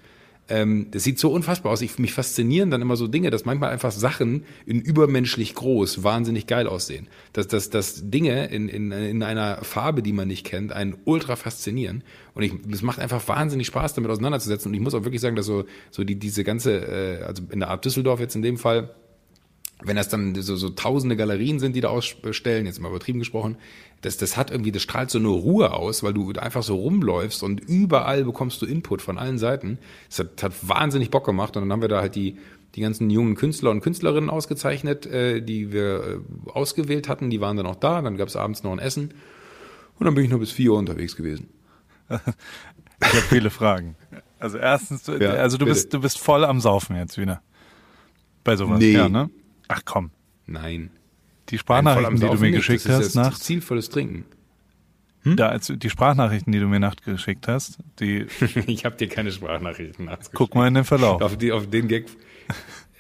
Ähm, 0.52 0.88
das 0.92 1.04
sieht 1.04 1.18
so 1.18 1.32
unfassbar 1.32 1.72
aus. 1.72 1.82
Ich, 1.82 1.98
mich 1.98 2.12
faszinieren 2.12 2.72
dann 2.72 2.82
immer 2.82 2.98
so 2.98 3.08
Dinge, 3.08 3.30
dass 3.30 3.46
manchmal 3.46 3.72
einfach 3.72 3.92
Sachen 3.92 4.44
in 4.66 4.82
übermenschlich 4.82 5.56
groß 5.56 6.04
wahnsinnig 6.04 6.46
geil 6.46 6.68
aussehen. 6.68 7.08
Dass, 7.32 7.48
dass, 7.48 7.70
dass 7.70 8.10
Dinge 8.10 8.48
in, 8.48 8.68
in, 8.68 8.92
in 8.92 9.24
einer 9.24 9.64
Farbe, 9.64 10.04
die 10.04 10.12
man 10.12 10.28
nicht 10.28 10.46
kennt, 10.46 10.74
einen 10.74 10.98
ultra 11.06 11.38
faszinieren. 11.38 12.04
Und 12.34 12.44
ich, 12.44 12.54
es 12.70 12.82
macht 12.82 13.00
einfach 13.00 13.26
wahnsinnig 13.30 13.68
Spaß, 13.68 13.94
damit 13.94 14.12
auseinanderzusetzen. 14.12 14.70
Und 14.70 14.74
ich 14.74 14.82
muss 14.82 14.94
auch 14.94 15.06
wirklich 15.06 15.22
sagen, 15.22 15.38
dass 15.38 15.46
so, 15.46 15.64
so 15.90 16.04
die, 16.04 16.16
diese 16.16 16.44
ganze, 16.44 17.22
äh, 17.22 17.24
also 17.24 17.44
in 17.50 17.62
der 17.62 17.70
Art 17.70 17.86
Düsseldorf 17.86 18.20
jetzt 18.20 18.36
in 18.36 18.42
dem 18.42 18.58
Fall, 18.58 18.94
wenn 19.84 19.96
das 19.96 20.10
dann 20.10 20.36
so, 20.36 20.56
so 20.56 20.70
tausende 20.70 21.16
Galerien 21.16 21.60
sind, 21.60 21.76
die 21.76 21.82
da 21.82 21.90
ausstellen, 21.90 22.66
jetzt 22.66 22.80
mal 22.80 22.90
übertrieben 22.90 23.20
gesprochen, 23.20 23.58
das, 24.02 24.18
das 24.18 24.38
hat 24.38 24.52
irgendwie, 24.52 24.72
das 24.72 24.82
strahlt 24.82 25.12
so 25.12 25.20
eine 25.20 25.28
Ruhe 25.28 25.74
aus, 25.74 26.04
weil 26.04 26.14
du 26.14 26.32
einfach 26.34 26.64
so 26.64 26.76
rumläufst 26.76 27.44
und 27.44 27.60
überall 27.62 28.24
bekommst 28.24 28.62
du 28.62 28.66
Input 28.66 29.02
von 29.02 29.18
allen 29.18 29.38
Seiten. 29.38 29.78
Das 30.10 30.20
hat, 30.20 30.44
hat 30.44 30.54
wahnsinnig 30.68 31.12
Bock 31.12 31.26
gemacht 31.26 31.56
und 31.56 31.64
dann 31.64 31.72
haben 31.72 31.82
wir 31.82 31.90
da 31.90 32.02
halt 32.02 32.16
die, 32.16 32.38
die 32.76 32.82
ganzen 32.82 33.10
jungen 33.10 33.36
Künstler 33.36 33.70
und 33.72 33.82
Künstlerinnen 33.82 34.30
ausgezeichnet, 34.30 35.06
äh, 35.06 35.42
die 35.42 35.72
wir 35.72 36.22
äh, 36.48 36.50
ausgewählt 36.52 37.10
hatten, 37.10 37.30
die 37.30 37.42
waren 37.42 37.58
dann 37.58 37.68
auch 37.68 37.76
da, 37.76 38.02
dann 38.02 38.18
gab 38.18 38.28
es 38.28 38.36
abends 38.36 38.64
noch 38.64 38.72
ein 38.72 38.80
Essen 38.80 39.14
und 40.00 40.06
dann 40.06 40.16
bin 40.16 40.24
ich 40.24 40.30
nur 40.30 40.40
bis 40.40 40.52
vier 40.52 40.72
Uhr 40.72 40.80
unterwegs 40.80 41.16
gewesen. 41.16 41.50
Ich 43.04 43.08
habe 43.14 43.22
viele 43.24 43.50
Fragen. 43.50 43.96
Also 44.38 44.60
erstens, 44.60 45.02
du, 45.02 45.14
Ja, 45.14 45.32
also 45.32 45.58
du 45.58 45.66
bitte. 45.66 45.74
bist, 45.74 45.94
du 45.94 46.00
bist 46.02 46.20
voll 46.20 46.46
am 46.46 46.60
Saufen 46.60 46.96
jetzt 46.96 47.18
wieder. 47.18 47.42
Bei 48.44 48.56
sowas. 48.56 48.78
Nee. 48.78 48.92
Ja, 48.92 49.10
ne? 49.10 49.32
Ach 49.74 49.82
komm. 49.86 50.12
Nein. 50.46 50.90
Die 51.50 51.56
Nein, 51.56 51.60
Sprachnachrichten, 51.60 52.16
die 52.16 52.22
du 52.28 52.34
mir 52.34 52.40
nicht. 52.52 52.56
geschickt 52.58 52.86
das 52.86 53.06
hast, 53.06 53.16
nach, 53.16 53.38
zielvolles 53.38 53.90
Trinken. 53.90 54.26
da, 55.24 55.50
als, 55.50 55.72
die 55.76 55.90
Sprachnachrichten, 55.90 56.52
die 56.52 56.60
du 56.60 56.68
mir 56.68 56.80
nachgeschickt 56.80 57.48
hast, 57.48 57.80
die, 58.00 58.26
ich 58.68 58.86
habe 58.86 58.96
dir 58.96 59.08
keine 59.08 59.32
Sprachnachrichten 59.32 60.06
nachgeschickt. 60.06 60.36
guck 60.36 60.56
mal 60.56 60.68
in 60.68 60.74
den 60.76 60.84
Verlauf. 60.84 61.22
Auf, 61.22 61.38
die, 61.38 61.52
auf 61.52 61.70
den 61.70 61.88
Gag, 61.88 62.06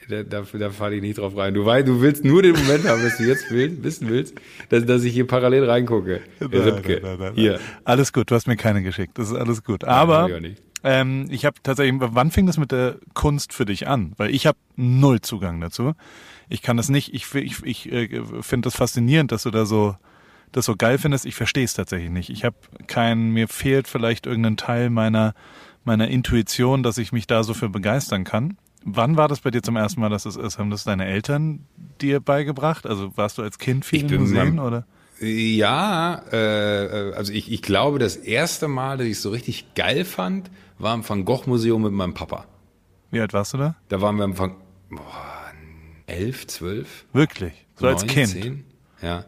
da, 0.09 0.23
da, 0.23 0.41
da 0.41 0.69
falle 0.71 0.95
ich 0.95 1.01
nicht 1.01 1.17
drauf 1.19 1.35
rein. 1.37 1.53
Du 1.53 1.65
weißt, 1.65 1.87
du 1.87 2.01
willst 2.01 2.25
nur 2.25 2.41
den 2.43 2.53
Moment 2.55 2.85
haben, 2.85 3.01
dass 3.01 3.17
du 3.17 3.23
jetzt 3.23 3.49
willst, 3.49 3.83
wissen 3.83 4.09
willst, 4.09 4.35
dass, 4.69 4.85
dass 4.85 5.03
ich 5.03 5.13
hier 5.13 5.25
parallel 5.27 5.69
reingucke. 5.69 6.21
Ripke. 6.41 7.31
Hier. 7.35 7.59
Alles 7.85 8.11
gut, 8.11 8.29
du 8.31 8.35
hast 8.35 8.47
mir 8.47 8.57
keine 8.57 8.83
geschickt. 8.83 9.17
Das 9.17 9.29
ist 9.29 9.35
alles 9.37 9.63
gut. 9.63 9.85
Aber 9.85 10.27
ich 10.27 10.35
auch 10.35 10.39
nicht. 10.41 10.61
ähm, 10.83 11.27
ich 11.29 11.45
habe 11.45 11.55
tatsächlich, 11.63 11.95
wann 12.03 12.31
fing 12.31 12.45
das 12.45 12.57
mit 12.57 12.71
der 12.73 12.97
Kunst 13.13 13.53
für 13.53 13.65
dich 13.65 13.87
an? 13.87 14.13
Weil 14.17 14.35
ich 14.35 14.45
habe 14.47 14.57
null 14.75 15.21
Zugang 15.21 15.61
dazu. 15.61 15.93
Ich 16.51 16.61
kann 16.61 16.77
das 16.77 16.89
nicht, 16.89 17.13
ich, 17.13 17.33
ich, 17.33 17.63
ich 17.63 17.91
äh, 17.91 18.23
finde 18.41 18.67
das 18.67 18.75
faszinierend, 18.75 19.31
dass 19.31 19.43
du 19.43 19.51
da 19.51 19.65
so 19.65 19.95
das 20.51 20.65
so 20.65 20.75
geil 20.75 20.97
findest. 20.97 21.25
Ich 21.25 21.35
verstehe 21.35 21.63
es 21.63 21.73
tatsächlich 21.73 22.09
nicht. 22.11 22.29
Ich 22.29 22.43
habe 22.43 22.55
kein, 22.87 23.29
mir 23.29 23.47
fehlt 23.47 23.87
vielleicht 23.87 24.25
irgendein 24.25 24.57
Teil 24.57 24.89
meiner, 24.89 25.33
meiner 25.85 26.09
Intuition, 26.09 26.83
dass 26.83 26.97
ich 26.97 27.11
mich 27.11 27.25
da 27.25 27.43
so 27.43 27.53
für 27.53 27.69
begeistern 27.69 28.23
kann. 28.23 28.57
Wann 28.83 29.15
war 29.15 29.27
das 29.27 29.41
bei 29.41 29.51
dir 29.51 29.61
zum 29.61 29.75
ersten 29.75 30.01
Mal, 30.01 30.09
dass 30.09 30.25
es 30.25 30.35
ist? 30.35 30.57
Haben 30.57 30.71
das 30.71 30.83
deine 30.83 31.05
Eltern 31.05 31.65
dir 32.01 32.19
beigebracht? 32.19 32.85
Also 32.85 33.15
warst 33.15 33.37
du 33.37 33.43
als 33.43 33.59
Kind 33.59 33.85
viel 33.85 33.97
Ich 33.97 34.03
in 34.03 34.09
bin 34.09 34.21
Museen 34.21 34.55
beim- 34.55 34.59
oder? 34.59 34.85
Ja, 35.21 36.23
äh, 36.31 37.13
also 37.15 37.31
ich, 37.31 37.51
ich 37.51 37.61
glaube, 37.61 37.99
das 37.99 38.15
erste 38.15 38.67
Mal, 38.67 38.97
dass 38.97 39.05
ich 39.05 39.13
es 39.13 39.21
so 39.21 39.29
richtig 39.29 39.75
geil 39.75 40.03
fand, 40.03 40.49
war 40.79 40.95
im 40.95 41.07
Van 41.07 41.25
Gogh 41.25 41.43
Museum 41.47 41.83
mit 41.83 41.91
meinem 41.91 42.15
Papa. 42.15 42.45
Wie 43.11 43.21
alt 43.21 43.31
warst 43.31 43.53
du 43.53 43.57
da? 43.59 43.75
Da 43.89 44.01
waren 44.01 44.15
wir 44.15 44.25
im 44.25 44.37
Van 44.37 44.55
boah, 44.89 45.30
elf, 46.11 46.47
zwölf, 46.47 47.05
Wirklich? 47.13 47.53
So 47.75 47.87
als 47.87 48.01
neun, 48.01 48.09
Kind? 48.09 48.29
zehn. 48.29 48.63
Ja, 49.01 49.25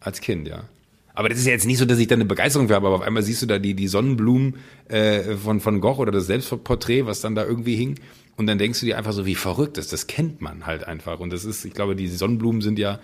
als 0.00 0.20
Kind, 0.20 0.48
ja. 0.48 0.68
Aber 1.14 1.30
das 1.30 1.38
ist 1.38 1.46
ja 1.46 1.52
jetzt 1.52 1.66
nicht 1.66 1.78
so, 1.78 1.86
dass 1.86 1.98
ich 1.98 2.08
da 2.08 2.14
eine 2.14 2.26
Begeisterung 2.26 2.68
für 2.68 2.74
habe, 2.74 2.88
aber 2.88 2.96
auf 2.96 3.02
einmal 3.02 3.22
siehst 3.22 3.40
du 3.40 3.46
da 3.46 3.58
die, 3.58 3.72
die 3.72 3.88
Sonnenblumen 3.88 4.56
äh, 4.88 5.34
von 5.36 5.64
Van 5.64 5.80
Gogh 5.80 5.98
oder 5.98 6.12
das 6.12 6.26
Selbstporträt, 6.26 7.06
was 7.06 7.22
dann 7.22 7.34
da 7.34 7.44
irgendwie 7.44 7.74
hing. 7.74 7.98
Und 8.36 8.46
dann 8.46 8.58
denkst 8.58 8.80
du 8.80 8.86
dir 8.86 8.98
einfach 8.98 9.14
so, 9.14 9.24
wie 9.24 9.34
verrückt 9.34 9.78
ist, 9.78 9.94
das 9.94 10.06
kennt 10.06 10.42
man 10.42 10.66
halt 10.66 10.84
einfach. 10.84 11.20
Und 11.20 11.32
das 11.32 11.46
ist, 11.46 11.64
ich 11.64 11.72
glaube, 11.72 11.96
die 11.96 12.06
Sonnenblumen 12.08 12.60
sind 12.60 12.78
ja 12.78 13.00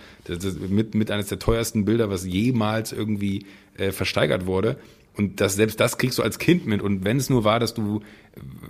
mit, 0.69 0.93
mit 0.93 1.09
eines 1.09 1.27
der 1.27 1.39
teuersten 1.39 1.85
Bilder, 1.85 2.11
was 2.11 2.23
jemals 2.23 2.91
irgendwie 2.91 3.47
äh, 3.77 3.91
versteigert 3.91 4.45
wurde. 4.45 4.77
Und 5.15 5.41
das, 5.41 5.55
selbst 5.55 5.79
das 5.79 5.97
kriegst 5.97 6.19
du 6.19 6.23
als 6.23 6.37
Kind 6.37 6.67
mit. 6.67 6.83
Und 6.83 7.03
wenn 7.03 7.17
es 7.17 7.31
nur 7.31 7.43
war, 7.43 7.59
dass 7.59 7.73
du 7.73 8.01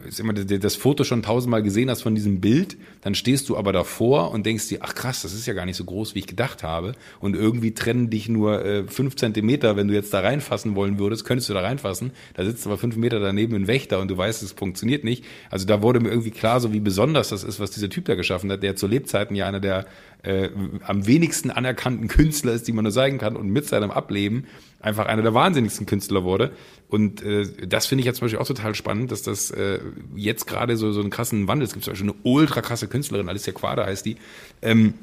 ist 0.08 0.19
immer 0.19 0.34
das, 0.34 0.76
Foto 0.76 1.04
schon 1.04 1.23
tausendmal 1.23 1.63
gesehen 1.63 1.89
hast 1.89 2.02
von 2.02 2.15
diesem 2.15 2.41
Bild, 2.41 2.76
dann 3.02 3.15
stehst 3.15 3.47
du 3.47 3.58
aber 3.58 3.71
davor 3.71 4.32
und 4.32 4.45
denkst 4.45 4.67
dir, 4.67 4.80
ach 4.82 4.93
krass, 4.93 5.21
das 5.21 5.34
ist 5.34 5.45
ja 5.45 5.54
gar 5.54 5.65
nicht 5.65 5.78
so 5.78 5.86
groß, 5.86 6.15
wie 6.15 6.19
ich 6.19 6.28
gedacht 6.28 6.63
habe. 6.63 6.93
Und 7.19 7.36
irgendwie 7.36 7.73
trennen 7.73 8.10
dich 8.10 8.28
nur 8.28 8.63
äh, 8.65 8.84
fünf 8.88 9.15
Zentimeter, 9.15 9.78
wenn 9.78 9.88
du 9.88 9.93
jetzt 9.93 10.13
da 10.13 10.19
reinfassen 10.19 10.76
wollen 10.76 10.99
würdest, 10.99 11.23
könntest 11.23 11.49
du 11.49 11.54
da 11.54 11.62
reinfassen. 11.62 12.12
Da 12.34 12.43
sitzt 12.43 12.65
aber 12.65 12.78
fünf 12.78 12.97
Meter 12.97 13.19
daneben 13.19 13.56
ein 13.56 13.67
Wächter 13.67 13.99
und 13.99 14.10
du 14.10 14.17
weißt, 14.17 14.43
es 14.43 14.52
funktioniert 14.52 15.06
nicht. 15.06 15.23
Also 15.49 15.65
da 15.65 15.82
wurde 15.82 16.02
mir 16.02 16.10
irgendwie 16.10 16.32
klar, 16.32 16.60
so 16.60 16.73
wie 16.73 16.82
besonders 16.82 17.30
das 17.30 17.43
ist, 17.43 17.60
was 17.60 17.71
dieser 17.71 17.89
Typ 17.89 18.06
da 18.06 18.15
geschaffen 18.15 18.52
hat, 18.52 18.63
der 18.63 18.76
zu 18.76 18.88
Lebzeiten 18.88 19.36
ja 19.36 19.47
einer 19.47 19.62
der 19.62 19.86
äh, 20.23 20.49
am 20.86 21.06
wenigsten 21.06 21.52
anerkannten 21.52 22.08
Künstler 22.08 22.54
ist, 22.54 22.67
die 22.67 22.71
man 22.71 22.84
nur 22.84 22.91
sagen 22.91 23.17
kann 23.17 23.36
und 23.36 23.49
mit 23.49 23.65
seinem 23.65 23.91
Ableben 23.91 24.45
einfach 24.80 25.06
einer 25.06 25.21
der 25.21 25.34
wahnsinnigsten 25.34 25.86
Künstler 25.86 26.23
wurde. 26.23 26.52
Und 26.93 27.23
äh, 27.23 27.47
das 27.67 27.88
finde 27.88 28.01
ich 28.01 28.06
jetzt 28.06 28.19
zum 28.19 28.25
Beispiel 28.25 28.39
auch 28.39 28.45
total 28.45 28.75
spannend, 28.75 29.12
dass 29.12 29.23
das 29.23 29.49
äh, 29.49 29.79
jetzt 30.15 30.45
gerade 30.45 30.77
so, 30.77 30.91
so 30.91 31.01
einen 31.01 31.10
krassen 31.10 31.47
Wandel, 31.47 31.65
es 31.65 31.73
gibt 31.73 31.84
zum 31.84 31.93
Beispiel 31.93 32.12
eine 32.12 32.19
ultra 32.21 32.62
krasse 32.62 32.88
Künstlerin, 32.88 33.29
Alicia 33.29 33.51
Quader 33.51 33.88
heißt 33.88 34.06
die, 34.06 34.17
ähm, 34.62 34.93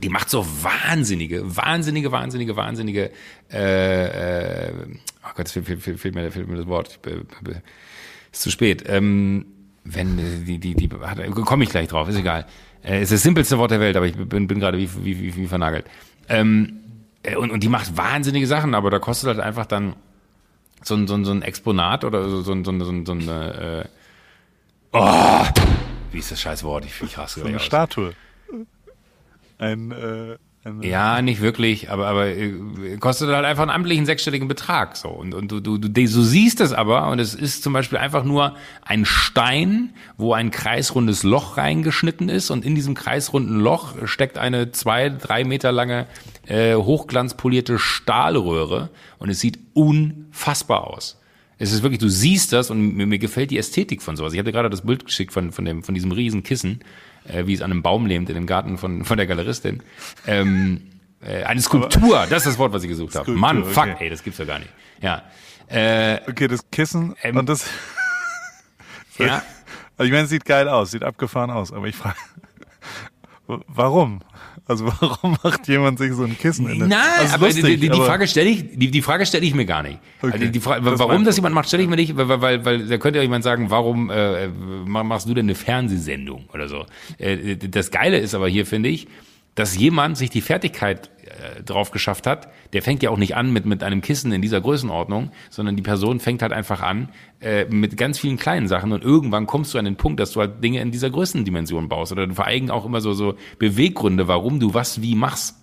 die 0.00 0.10
macht 0.10 0.30
so 0.30 0.46
wahnsinnige, 0.62 1.56
wahnsinnige, 1.56 2.12
wahnsinnige, 2.12 2.54
wahnsinnige, 2.54 3.10
äh, 3.52 4.68
äh, 4.68 4.72
oh 5.24 5.30
Gott, 5.34 5.48
fehlt, 5.48 5.66
fehlt, 5.66 5.82
fehlt, 5.82 5.98
fehlt, 5.98 6.14
mir, 6.14 6.30
fehlt 6.30 6.46
mir 6.46 6.56
das 6.56 6.68
Wort, 6.68 7.02
be- 7.02 7.26
ist 8.30 8.42
zu 8.42 8.52
spät. 8.52 8.84
Ähm, 8.86 9.44
wenn 9.82 10.20
äh, 10.20 10.44
die, 10.46 10.60
die, 10.60 10.76
die, 10.76 10.88
komme 10.88 11.64
ich 11.64 11.70
gleich 11.70 11.88
drauf, 11.88 12.08
ist 12.08 12.16
egal. 12.16 12.46
Äh, 12.84 13.02
ist 13.02 13.10
das 13.10 13.24
simpelste 13.24 13.58
Wort 13.58 13.72
der 13.72 13.80
Welt, 13.80 13.96
aber 13.96 14.06
ich 14.06 14.14
bin, 14.14 14.46
bin 14.46 14.60
gerade 14.60 14.78
wie, 14.78 14.88
wie, 15.02 15.20
wie, 15.20 15.34
wie 15.34 15.46
vernagelt. 15.48 15.86
Ähm, 16.28 16.74
äh, 17.24 17.34
und, 17.34 17.50
und 17.50 17.64
die 17.64 17.68
macht 17.68 17.96
wahnsinnige 17.96 18.46
Sachen, 18.46 18.76
aber 18.76 18.90
da 18.90 19.00
kostet 19.00 19.26
halt 19.30 19.40
einfach 19.40 19.66
dann 19.66 19.96
so 20.82 20.94
ein, 20.94 21.06
so 21.06 21.14
ein, 21.14 21.24
so 21.24 21.32
ein 21.32 21.42
Exponat 21.42 22.04
oder 22.04 22.28
so, 22.28 22.42
so, 22.42 22.52
ein- 22.52 22.64
so, 22.64 22.70
ein- 22.72 22.80
so, 22.80 22.90
ein- 22.90 23.06
so 23.06 23.12
ein, 23.12 23.28
äh, 23.28 23.84
oh, 24.92 25.44
wie 26.12 26.18
ist 26.18 26.30
das 26.30 26.40
scheiß 26.40 26.62
Wort? 26.64 26.84
Ich, 26.84 27.00
ich 27.02 27.18
raste 27.18 27.40
So 27.40 27.46
eine 27.46 27.56
aus. 27.56 27.64
Statue. 27.64 28.14
Ein, 29.58 29.90
äh, 29.90 30.38
Ja, 30.82 31.22
nicht 31.22 31.40
wirklich, 31.40 31.90
aber, 31.90 32.06
aber 32.06 32.26
äh, 32.28 32.52
kostet 32.98 33.28
halt 33.30 33.44
einfach 33.44 33.62
einen 33.62 33.70
amtlichen 33.70 34.06
sechsstelligen 34.06 34.48
Betrag. 34.48 34.96
So. 34.96 35.08
Und, 35.08 35.34
und 35.34 35.50
du, 35.50 35.60
du, 35.60 35.78
du, 35.78 35.88
du 35.88 36.06
siehst 36.06 36.60
es 36.60 36.72
aber, 36.72 37.08
und 37.08 37.18
es 37.18 37.34
ist 37.34 37.62
zum 37.62 37.72
Beispiel 37.72 37.98
einfach 37.98 38.24
nur 38.24 38.56
ein 38.82 39.04
Stein, 39.04 39.94
wo 40.16 40.32
ein 40.32 40.50
kreisrundes 40.50 41.22
Loch 41.22 41.56
reingeschnitten 41.56 42.28
ist, 42.28 42.50
und 42.50 42.64
in 42.64 42.74
diesem 42.74 42.94
kreisrunden 42.94 43.60
Loch 43.60 43.94
steckt 44.04 44.38
eine 44.38 44.72
zwei, 44.72 45.08
drei 45.08 45.44
Meter 45.44 45.72
lange 45.72 46.06
äh, 46.46 46.74
hochglanzpolierte 46.74 47.78
Stahlröhre 47.78 48.90
und 49.18 49.30
es 49.30 49.40
sieht 49.40 49.58
unfassbar 49.74 50.86
aus. 50.86 51.20
Es 51.58 51.72
ist 51.72 51.82
wirklich, 51.82 51.98
du 51.98 52.08
siehst 52.08 52.52
das 52.52 52.70
und 52.70 52.96
mir, 52.96 53.06
mir 53.06 53.18
gefällt 53.18 53.50
die 53.50 53.58
Ästhetik 53.58 54.00
von 54.00 54.16
sowas. 54.16 54.32
Ich 54.32 54.42
dir 54.42 54.52
gerade 54.52 54.70
das 54.70 54.82
Bild 54.82 55.04
geschickt 55.04 55.32
von, 55.32 55.50
von, 55.50 55.64
dem, 55.64 55.82
von 55.82 55.94
diesem 55.94 56.12
riesen 56.12 56.44
Kissen, 56.44 56.80
äh, 57.32 57.46
wie 57.46 57.54
es 57.54 57.62
an 57.62 57.70
einem 57.70 57.82
Baum 57.82 58.06
lehmt 58.06 58.28
in 58.28 58.34
dem 58.34 58.46
Garten 58.46 58.78
von, 58.78 59.04
von 59.04 59.16
der 59.16 59.26
Galeristin. 59.26 59.82
Ähm, 60.26 60.82
äh, 61.20 61.44
eine 61.44 61.60
Skulptur, 61.60 62.26
das 62.28 62.38
ist 62.38 62.46
das 62.46 62.58
Wort, 62.58 62.72
was 62.72 62.82
ich 62.82 62.88
gesucht 62.88 63.14
habe. 63.16 63.30
Mann, 63.32 63.64
fuck, 63.64 63.84
okay. 63.84 63.96
ey, 64.04 64.10
das 64.10 64.22
gibt's 64.22 64.38
ja 64.38 64.44
gar 64.44 64.58
nicht. 64.58 64.70
Ja. 65.00 65.22
Äh, 65.68 66.20
Okay, 66.28 66.48
das 66.48 66.70
Kissen 66.70 67.14
Ähm, 67.22 67.36
und 67.36 67.48
das. 67.48 67.68
ja. 69.18 69.42
Also 69.96 70.06
ich 70.06 70.12
meine, 70.12 70.24
es 70.24 70.30
sieht 70.30 70.44
geil 70.44 70.68
aus, 70.68 70.92
sieht 70.92 71.02
abgefahren 71.04 71.50
aus, 71.50 71.72
aber 71.72 71.86
ich 71.86 71.96
frage, 71.96 72.16
warum? 73.66 74.20
Also 74.68 74.86
warum 75.00 75.36
macht 75.42 75.66
jemand 75.66 75.98
sich 75.98 76.12
so 76.12 76.24
ein 76.24 76.36
Kissen 76.38 76.68
in 76.68 76.78
den 76.80 76.88
Nein, 76.88 77.00
also 77.20 77.34
aber 77.34 77.46
lustig, 77.46 77.64
die, 77.64 77.76
die, 77.78 77.88
die 77.88 77.90
aber- 77.90 78.04
Frage 78.04 78.28
stelle 78.28 78.50
ich, 78.50 78.64
die, 78.78 78.90
die 78.90 79.02
Frage 79.02 79.24
stelle 79.24 79.44
ich 79.46 79.54
mir 79.54 79.64
gar 79.64 79.82
nicht. 79.82 79.98
Okay. 80.20 80.32
Also 80.34 80.46
die 80.46 80.60
Frage, 80.60 80.82
Das 80.84 80.98
warum 81.00 81.24
das 81.24 81.36
jemand 81.36 81.54
macht, 81.54 81.68
stelle 81.68 81.82
ich 81.82 81.88
mir 81.88 81.96
nicht, 81.96 82.16
weil, 82.16 82.28
weil, 82.42 82.64
weil 82.64 82.86
da 82.86 82.98
könnte 82.98 83.18
ja 83.18 83.22
jemand 83.22 83.44
sagen, 83.44 83.70
warum 83.70 84.10
äh, 84.10 84.48
machst 84.48 85.26
du 85.28 85.32
denn 85.34 85.46
eine 85.46 85.54
Fernsehsendung 85.54 86.44
oder 86.52 86.68
so. 86.68 86.84
Äh, 87.16 87.56
das 87.56 87.90
Geile 87.90 88.18
ist 88.18 88.34
aber 88.34 88.46
hier, 88.48 88.66
finde 88.66 88.90
ich, 88.90 89.08
dass 89.58 89.76
jemand 89.76 90.16
sich 90.16 90.30
die 90.30 90.40
Fertigkeit 90.40 91.10
äh, 91.24 91.64
drauf 91.64 91.90
geschafft 91.90 92.28
hat, 92.28 92.46
der 92.72 92.80
fängt 92.80 93.02
ja 93.02 93.10
auch 93.10 93.16
nicht 93.16 93.34
an 93.34 93.52
mit, 93.52 93.66
mit 93.66 93.82
einem 93.82 94.02
Kissen 94.02 94.30
in 94.30 94.40
dieser 94.40 94.60
Größenordnung, 94.60 95.32
sondern 95.50 95.74
die 95.74 95.82
Person 95.82 96.20
fängt 96.20 96.42
halt 96.42 96.52
einfach 96.52 96.80
an 96.80 97.08
äh, 97.40 97.64
mit 97.64 97.96
ganz 97.96 98.20
vielen 98.20 98.36
kleinen 98.36 98.68
Sachen 98.68 98.92
und 98.92 99.02
irgendwann 99.02 99.48
kommst 99.48 99.74
du 99.74 99.78
an 99.78 99.84
den 99.84 99.96
Punkt, 99.96 100.20
dass 100.20 100.30
du 100.30 100.40
halt 100.40 100.62
Dinge 100.62 100.80
in 100.80 100.92
dieser 100.92 101.10
Größendimension 101.10 101.88
baust 101.88 102.12
oder 102.12 102.32
vor 102.32 102.46
allem 102.46 102.70
auch 102.70 102.86
immer 102.86 103.00
so, 103.00 103.14
so 103.14 103.34
Beweggründe, 103.58 104.28
warum 104.28 104.60
du 104.60 104.74
was 104.74 105.02
wie 105.02 105.16
machst. 105.16 105.56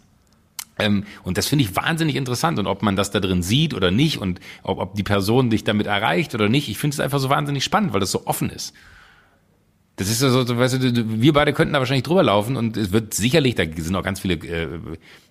Ähm, 0.78 1.06
und 1.24 1.38
das 1.38 1.48
finde 1.48 1.64
ich 1.64 1.74
wahnsinnig 1.78 2.18
interessant. 2.18 2.60
Und 2.60 2.68
ob 2.68 2.82
man 2.82 2.98
das 2.98 3.12
da 3.12 3.22
drin 3.22 3.42
sieht 3.42 3.74
oder 3.74 3.92
nicht 3.92 4.18
und 4.18 4.42
ob, 4.64 4.80
ob 4.80 4.96
die 4.96 5.04
Person 5.04 5.50
dich 5.50 5.64
damit 5.64 5.88
erreicht 5.88 6.36
oder 6.36 6.50
nicht, 6.50 6.68
ich 6.68 6.78
finde 6.78 6.96
es 6.96 7.00
einfach 7.00 7.20
so 7.20 7.30
wahnsinnig 7.30 7.64
spannend, 7.64 7.94
weil 7.94 8.02
das 8.02 8.12
so 8.12 8.28
offen 8.28 8.50
ist. 8.50 8.74
Das 9.98 10.10
ist 10.10 10.20
so, 10.20 10.44
so, 10.44 10.58
weißt 10.58 10.82
du- 10.82 11.22
wir 11.22 11.32
beide 11.34 11.54
könnten 11.54 11.74
da 11.74 11.80
wahrscheinlich 11.80 12.04
drüber 12.04 12.24
laufen 12.24 12.58
und 12.58 12.76
es 12.76 12.92
wird 12.92 13.14
sicherlich, 13.14 13.56
da 13.56 13.64
sind 13.64 13.96
auch 13.96 14.04
ganz 14.04 14.20
viele 14.20 14.34
äh, 14.36 14.68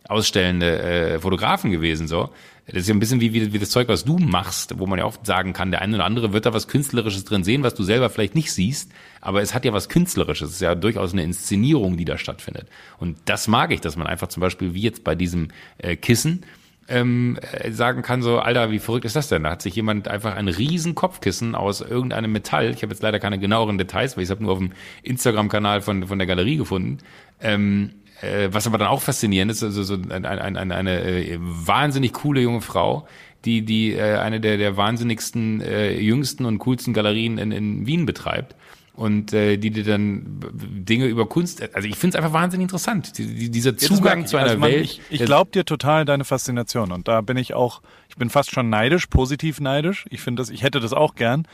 ausstellende 0.08 0.78
äh, 0.78 1.18
Fotografen 1.18 1.70
gewesen, 1.70 2.08
so. 2.08 2.30
Das 2.66 2.76
ist 2.76 2.88
ja 2.88 2.94
ein 2.94 2.98
bisschen 2.98 3.20
wie, 3.20 3.34
wie, 3.34 3.52
wie 3.52 3.58
das 3.58 3.68
Zeug, 3.68 3.88
was 3.88 4.06
du 4.06 4.16
machst, 4.16 4.78
wo 4.78 4.86
man 4.86 4.98
ja 4.98 5.04
oft 5.04 5.26
sagen 5.26 5.52
kann, 5.52 5.70
der 5.70 5.82
eine 5.82 5.96
oder 5.96 6.06
andere 6.06 6.32
wird 6.32 6.46
da 6.46 6.54
was 6.54 6.66
Künstlerisches 6.66 7.24
drin 7.24 7.44
sehen, 7.44 7.62
was 7.62 7.74
du 7.74 7.82
selber 7.82 8.08
vielleicht 8.08 8.34
nicht 8.34 8.50
siehst, 8.52 8.90
aber 9.20 9.42
es 9.42 9.52
hat 9.52 9.66
ja 9.66 9.74
was 9.74 9.90
Künstlerisches, 9.90 10.48
es 10.48 10.54
ist 10.56 10.60
ja 10.62 10.74
durchaus 10.74 11.12
eine 11.12 11.24
Inszenierung, 11.24 11.98
die 11.98 12.06
da 12.06 12.16
stattfindet. 12.16 12.66
Und 12.98 13.18
das 13.26 13.48
mag 13.48 13.70
ich, 13.70 13.82
dass 13.82 13.96
man 13.96 14.06
einfach 14.06 14.28
zum 14.28 14.40
Beispiel, 14.40 14.72
wie 14.72 14.80
jetzt 14.80 15.04
bei 15.04 15.14
diesem 15.14 15.48
äh, 15.76 15.94
Kissen, 15.96 16.44
ähm, 16.88 17.38
äh, 17.52 17.70
sagen 17.70 18.02
kann 18.02 18.22
so, 18.22 18.38
Alter, 18.38 18.70
wie 18.70 18.78
verrückt 18.78 19.04
ist 19.04 19.16
das 19.16 19.28
denn? 19.28 19.44
Da 19.44 19.52
hat 19.52 19.62
sich 19.62 19.74
jemand 19.74 20.08
einfach 20.08 20.34
ein 20.34 20.48
riesen 20.48 20.94
Kopfkissen 20.94 21.54
aus 21.54 21.80
irgendeinem 21.80 22.32
Metall, 22.32 22.70
ich 22.70 22.82
habe 22.82 22.92
jetzt 22.92 23.02
leider 23.02 23.20
keine 23.20 23.38
genaueren 23.38 23.78
Details, 23.78 24.16
weil 24.16 24.24
ich 24.24 24.30
habe 24.30 24.42
nur 24.42 24.52
auf 24.52 24.58
dem 24.58 24.72
Instagram-Kanal 25.02 25.80
von, 25.80 26.06
von 26.06 26.18
der 26.18 26.26
Galerie 26.26 26.56
gefunden, 26.56 26.98
ähm, 27.40 27.90
äh, 28.20 28.48
was 28.50 28.66
aber 28.66 28.78
dann 28.78 28.88
auch 28.88 29.02
faszinierend 29.02 29.52
ist, 29.52 29.62
also 29.62 29.82
so 29.82 29.94
ein, 29.94 30.24
ein, 30.24 30.56
ein, 30.56 30.72
eine 30.72 31.02
äh, 31.02 31.38
wahnsinnig 31.40 32.12
coole 32.12 32.40
junge 32.40 32.60
Frau, 32.60 33.06
die, 33.44 33.62
die 33.62 33.92
äh, 33.92 34.18
eine 34.18 34.40
der, 34.40 34.56
der 34.56 34.76
wahnsinnigsten, 34.76 35.60
äh, 35.60 35.98
jüngsten 35.98 36.44
und 36.44 36.58
coolsten 36.58 36.94
Galerien 36.94 37.38
in, 37.38 37.52
in 37.52 37.86
Wien 37.86 38.06
betreibt 38.06 38.54
und 38.94 39.32
äh, 39.32 39.56
die 39.56 39.70
dir 39.70 39.84
dann 39.84 40.40
Dinge 40.52 41.06
über 41.06 41.26
Kunst, 41.28 41.62
also 41.74 41.88
ich 41.88 41.96
finde 41.96 42.16
es 42.16 42.24
einfach 42.24 42.32
wahnsinnig 42.32 42.64
interessant, 42.64 43.18
die, 43.18 43.26
die, 43.26 43.50
dieser 43.50 43.76
Zugang 43.76 44.20
ich. 44.20 44.26
zu 44.26 44.36
einer 44.36 44.50
Also 44.50 44.58
man, 44.58 44.70
Welt. 44.70 44.84
Ich, 44.84 45.00
ich 45.10 45.24
glaube 45.24 45.50
dir 45.50 45.64
total 45.64 46.04
deine 46.04 46.24
Faszination 46.24 46.92
und 46.92 47.08
da 47.08 47.20
bin 47.20 47.36
ich 47.36 47.54
auch, 47.54 47.82
ich 48.08 48.16
bin 48.16 48.30
fast 48.30 48.52
schon 48.52 48.70
neidisch, 48.70 49.06
positiv 49.06 49.60
neidisch. 49.60 50.06
Ich 50.10 50.20
finde 50.20 50.42
das, 50.42 50.50
ich 50.50 50.62
hätte 50.62 50.80
das 50.80 50.92
auch 50.92 51.16
gern. 51.16 51.46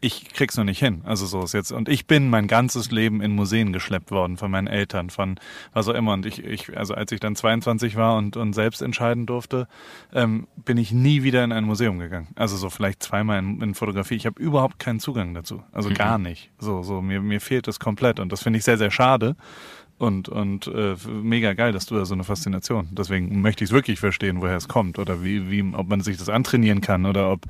Ich 0.00 0.32
krieg's 0.32 0.56
noch 0.56 0.64
nicht 0.64 0.78
hin. 0.78 1.02
Also 1.04 1.26
so 1.26 1.42
ist 1.42 1.54
jetzt. 1.54 1.72
Und 1.72 1.88
ich 1.88 2.06
bin 2.06 2.30
mein 2.30 2.46
ganzes 2.46 2.90
Leben 2.90 3.20
in 3.20 3.32
Museen 3.32 3.72
geschleppt 3.72 4.10
worden 4.10 4.36
von 4.36 4.50
meinen 4.50 4.68
Eltern, 4.68 5.10
von 5.10 5.40
was 5.72 5.88
auch 5.88 5.94
immer. 5.94 6.12
Und 6.12 6.24
ich, 6.24 6.44
ich 6.44 6.76
also 6.76 6.94
als 6.94 7.10
ich 7.10 7.20
dann 7.20 7.34
22 7.34 7.96
war 7.96 8.16
und, 8.16 8.36
und 8.36 8.52
selbst 8.52 8.80
entscheiden 8.80 9.26
durfte, 9.26 9.66
ähm, 10.12 10.46
bin 10.56 10.76
ich 10.76 10.92
nie 10.92 11.22
wieder 11.24 11.42
in 11.42 11.52
ein 11.52 11.64
Museum 11.64 11.98
gegangen. 11.98 12.28
Also 12.36 12.56
so 12.56 12.70
vielleicht 12.70 13.02
zweimal 13.02 13.40
in, 13.40 13.60
in 13.60 13.74
Fotografie. 13.74 14.14
Ich 14.14 14.26
habe 14.26 14.40
überhaupt 14.40 14.78
keinen 14.78 15.00
Zugang 15.00 15.34
dazu. 15.34 15.62
Also 15.72 15.90
gar 15.90 16.18
nicht. 16.18 16.50
So, 16.58 16.82
so, 16.82 17.02
mir, 17.02 17.20
mir 17.20 17.40
fehlt 17.40 17.66
das 17.66 17.80
komplett. 17.80 18.20
Und 18.20 18.30
das 18.30 18.42
finde 18.42 18.58
ich 18.58 18.64
sehr, 18.64 18.78
sehr 18.78 18.90
schade 18.90 19.36
und 19.98 20.28
und 20.28 20.68
äh, 20.68 20.94
mega 21.08 21.54
geil, 21.54 21.72
dass 21.72 21.86
du 21.86 21.96
da 21.96 22.04
so 22.04 22.14
eine 22.14 22.24
Faszination. 22.24 22.88
Deswegen 22.92 23.40
möchte 23.40 23.64
ich 23.64 23.70
es 23.70 23.74
wirklich 23.74 23.98
verstehen, 23.98 24.40
woher 24.40 24.56
es 24.56 24.68
kommt 24.68 24.98
oder 24.98 25.24
wie 25.24 25.50
wie 25.50 25.62
ob 25.74 25.88
man 25.88 26.00
sich 26.00 26.16
das 26.16 26.28
antrainieren 26.28 26.80
kann 26.80 27.04
oder 27.04 27.30
ob 27.32 27.46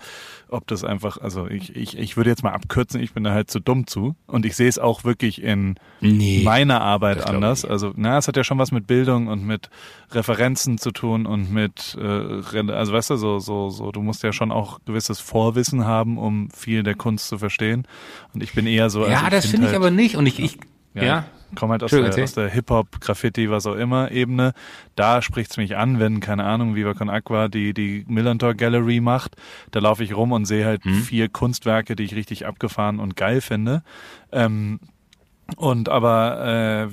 ob 0.48 0.66
das 0.66 0.82
einfach 0.82 1.18
also 1.18 1.46
ich 1.46 1.76
ich 1.76 1.98
ich 1.98 2.16
würde 2.16 2.30
jetzt 2.30 2.42
mal 2.42 2.52
abkürzen, 2.52 3.02
ich 3.02 3.12
bin 3.12 3.22
da 3.24 3.32
halt 3.32 3.50
zu 3.50 3.60
dumm 3.60 3.86
zu 3.86 4.16
und 4.26 4.46
ich 4.46 4.56
sehe 4.56 4.68
es 4.68 4.78
auch 4.78 5.04
wirklich 5.04 5.42
in 5.42 5.76
Nee, 6.00 6.42
meiner 6.42 6.80
Arbeit 6.80 7.18
das 7.18 7.24
ich 7.24 7.30
anders. 7.30 7.64
Also 7.66 7.92
na, 7.96 8.16
es 8.16 8.28
hat 8.28 8.36
ja 8.36 8.44
schon 8.44 8.58
was 8.58 8.72
mit 8.72 8.86
Bildung 8.86 9.26
und 9.26 9.44
mit 9.44 9.68
Referenzen 10.12 10.78
zu 10.78 10.90
tun 10.90 11.26
und 11.26 11.52
mit 11.52 11.98
äh, 12.00 12.72
also 12.72 12.92
weißt 12.94 13.10
du 13.10 13.16
so 13.16 13.38
so 13.40 13.68
so 13.68 13.92
du 13.92 14.00
musst 14.00 14.22
ja 14.22 14.32
schon 14.32 14.52
auch 14.52 14.78
gewisses 14.86 15.20
Vorwissen 15.20 15.84
haben, 15.84 16.16
um 16.16 16.50
viel 16.50 16.82
der 16.82 16.94
Kunst 16.94 17.28
zu 17.28 17.36
verstehen 17.36 17.86
und 18.32 18.42
ich 18.42 18.54
bin 18.54 18.66
eher 18.66 18.88
so 18.88 19.06
ja, 19.06 19.18
also 19.18 19.30
das 19.30 19.44
find 19.44 19.52
finde 19.52 19.66
ich 19.66 19.72
halt, 19.72 19.82
aber 19.82 19.90
nicht. 19.90 20.16
Und 20.16 20.26
ich, 20.26 20.38
ich 20.40 20.58
ja. 20.94 21.04
ja. 21.04 21.24
Komm 21.54 21.70
halt 21.70 21.82
aus 21.82 21.90
der, 21.90 22.24
aus 22.24 22.32
der 22.34 22.48
Hip-Hop, 22.50 23.00
Graffiti, 23.00 23.50
was 23.50 23.66
auch 23.66 23.74
immer 23.74 24.10
Ebene. 24.10 24.52
Da 24.96 25.22
spricht's 25.22 25.56
mich 25.56 25.76
an, 25.76 25.98
wenn, 25.98 26.20
keine 26.20 26.44
Ahnung, 26.44 26.74
Viva 26.74 26.94
Con 26.94 27.08
Aqua 27.08 27.48
die, 27.48 27.72
die 27.72 28.04
Millantor 28.06 28.54
Gallery 28.54 29.00
macht. 29.00 29.36
Da 29.70 29.80
laufe 29.80 30.04
ich 30.04 30.14
rum 30.14 30.32
und 30.32 30.44
sehe 30.44 30.66
halt 30.66 30.84
Hm. 30.84 30.94
vier 30.94 31.28
Kunstwerke, 31.28 31.96
die 31.96 32.04
ich 32.04 32.14
richtig 32.14 32.46
abgefahren 32.46 33.00
und 33.00 33.16
geil 33.16 33.40
finde. 33.40 33.82
Ähm, 34.32 34.78
und 35.56 35.88
aber 35.88 36.86
äh, 36.86 36.88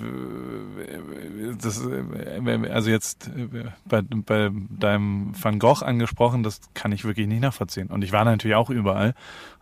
das, 1.61 1.85
äh, 1.85 2.69
also 2.71 2.89
jetzt 2.89 3.27
äh, 3.27 3.65
bei, 3.85 4.01
bei 4.01 4.49
deinem 4.69 5.33
Van 5.39 5.59
Gogh 5.59 5.83
angesprochen, 5.83 6.41
das 6.41 6.61
kann 6.73 6.93
ich 6.93 7.03
wirklich 7.03 7.27
nicht 7.27 7.41
nachvollziehen. 7.41 7.87
Und 7.87 8.01
ich 8.03 8.13
war 8.13 8.23
natürlich 8.23 8.55
auch 8.55 8.69
überall 8.69 9.13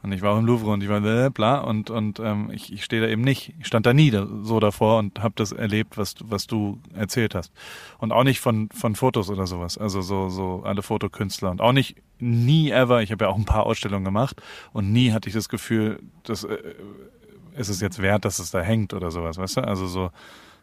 und 0.03 0.11
ich 0.11 0.21
war 0.21 0.33
auch 0.33 0.39
im 0.39 0.45
Louvre 0.45 0.71
und 0.71 0.83
ich 0.83 0.89
war 0.89 1.01
bla, 1.01 1.29
bla 1.29 1.59
und 1.59 1.89
und 1.89 2.19
ähm, 2.19 2.51
ich, 2.53 2.71
ich 2.71 2.83
stehe 2.83 3.01
da 3.01 3.07
eben 3.07 3.23
nicht. 3.23 3.55
Ich 3.59 3.65
stand 3.65 3.87
da 3.87 3.93
nie 3.93 4.11
da, 4.11 4.27
so 4.43 4.59
davor 4.59 4.99
und 4.99 5.23
habe 5.23 5.33
das 5.37 5.51
erlebt, 5.51 5.97
was 5.97 6.15
was 6.21 6.45
du 6.45 6.79
erzählt 6.93 7.33
hast. 7.33 7.51
Und 7.97 8.11
auch 8.11 8.23
nicht 8.23 8.41
von 8.41 8.69
von 8.69 8.95
Fotos 8.95 9.31
oder 9.31 9.47
sowas. 9.47 9.77
Also 9.77 10.01
so 10.01 10.29
so 10.29 10.61
alle 10.65 10.83
Fotokünstler 10.83 11.49
und 11.49 11.61
auch 11.61 11.73
nicht 11.73 11.95
nie 12.19 12.69
ever. 12.69 13.01
Ich 13.01 13.11
habe 13.11 13.25
ja 13.25 13.31
auch 13.31 13.37
ein 13.37 13.45
paar 13.45 13.65
Ausstellungen 13.65 14.05
gemacht 14.05 14.41
und 14.71 14.93
nie 14.93 15.11
hatte 15.13 15.29
ich 15.29 15.35
das 15.35 15.49
Gefühl, 15.49 15.99
dass 16.23 16.43
äh, 16.43 16.57
ist 17.58 17.70
es 17.70 17.82
jetzt 17.82 18.01
wert, 18.01 18.26
dass 18.26 18.39
es 18.39 18.51
da 18.51 18.62
hängt 18.62 18.93
oder 18.93 19.12
sowas, 19.12 19.38
weißt 19.38 19.58
du? 19.58 19.62
Also 19.62 19.88
so, 19.88 20.12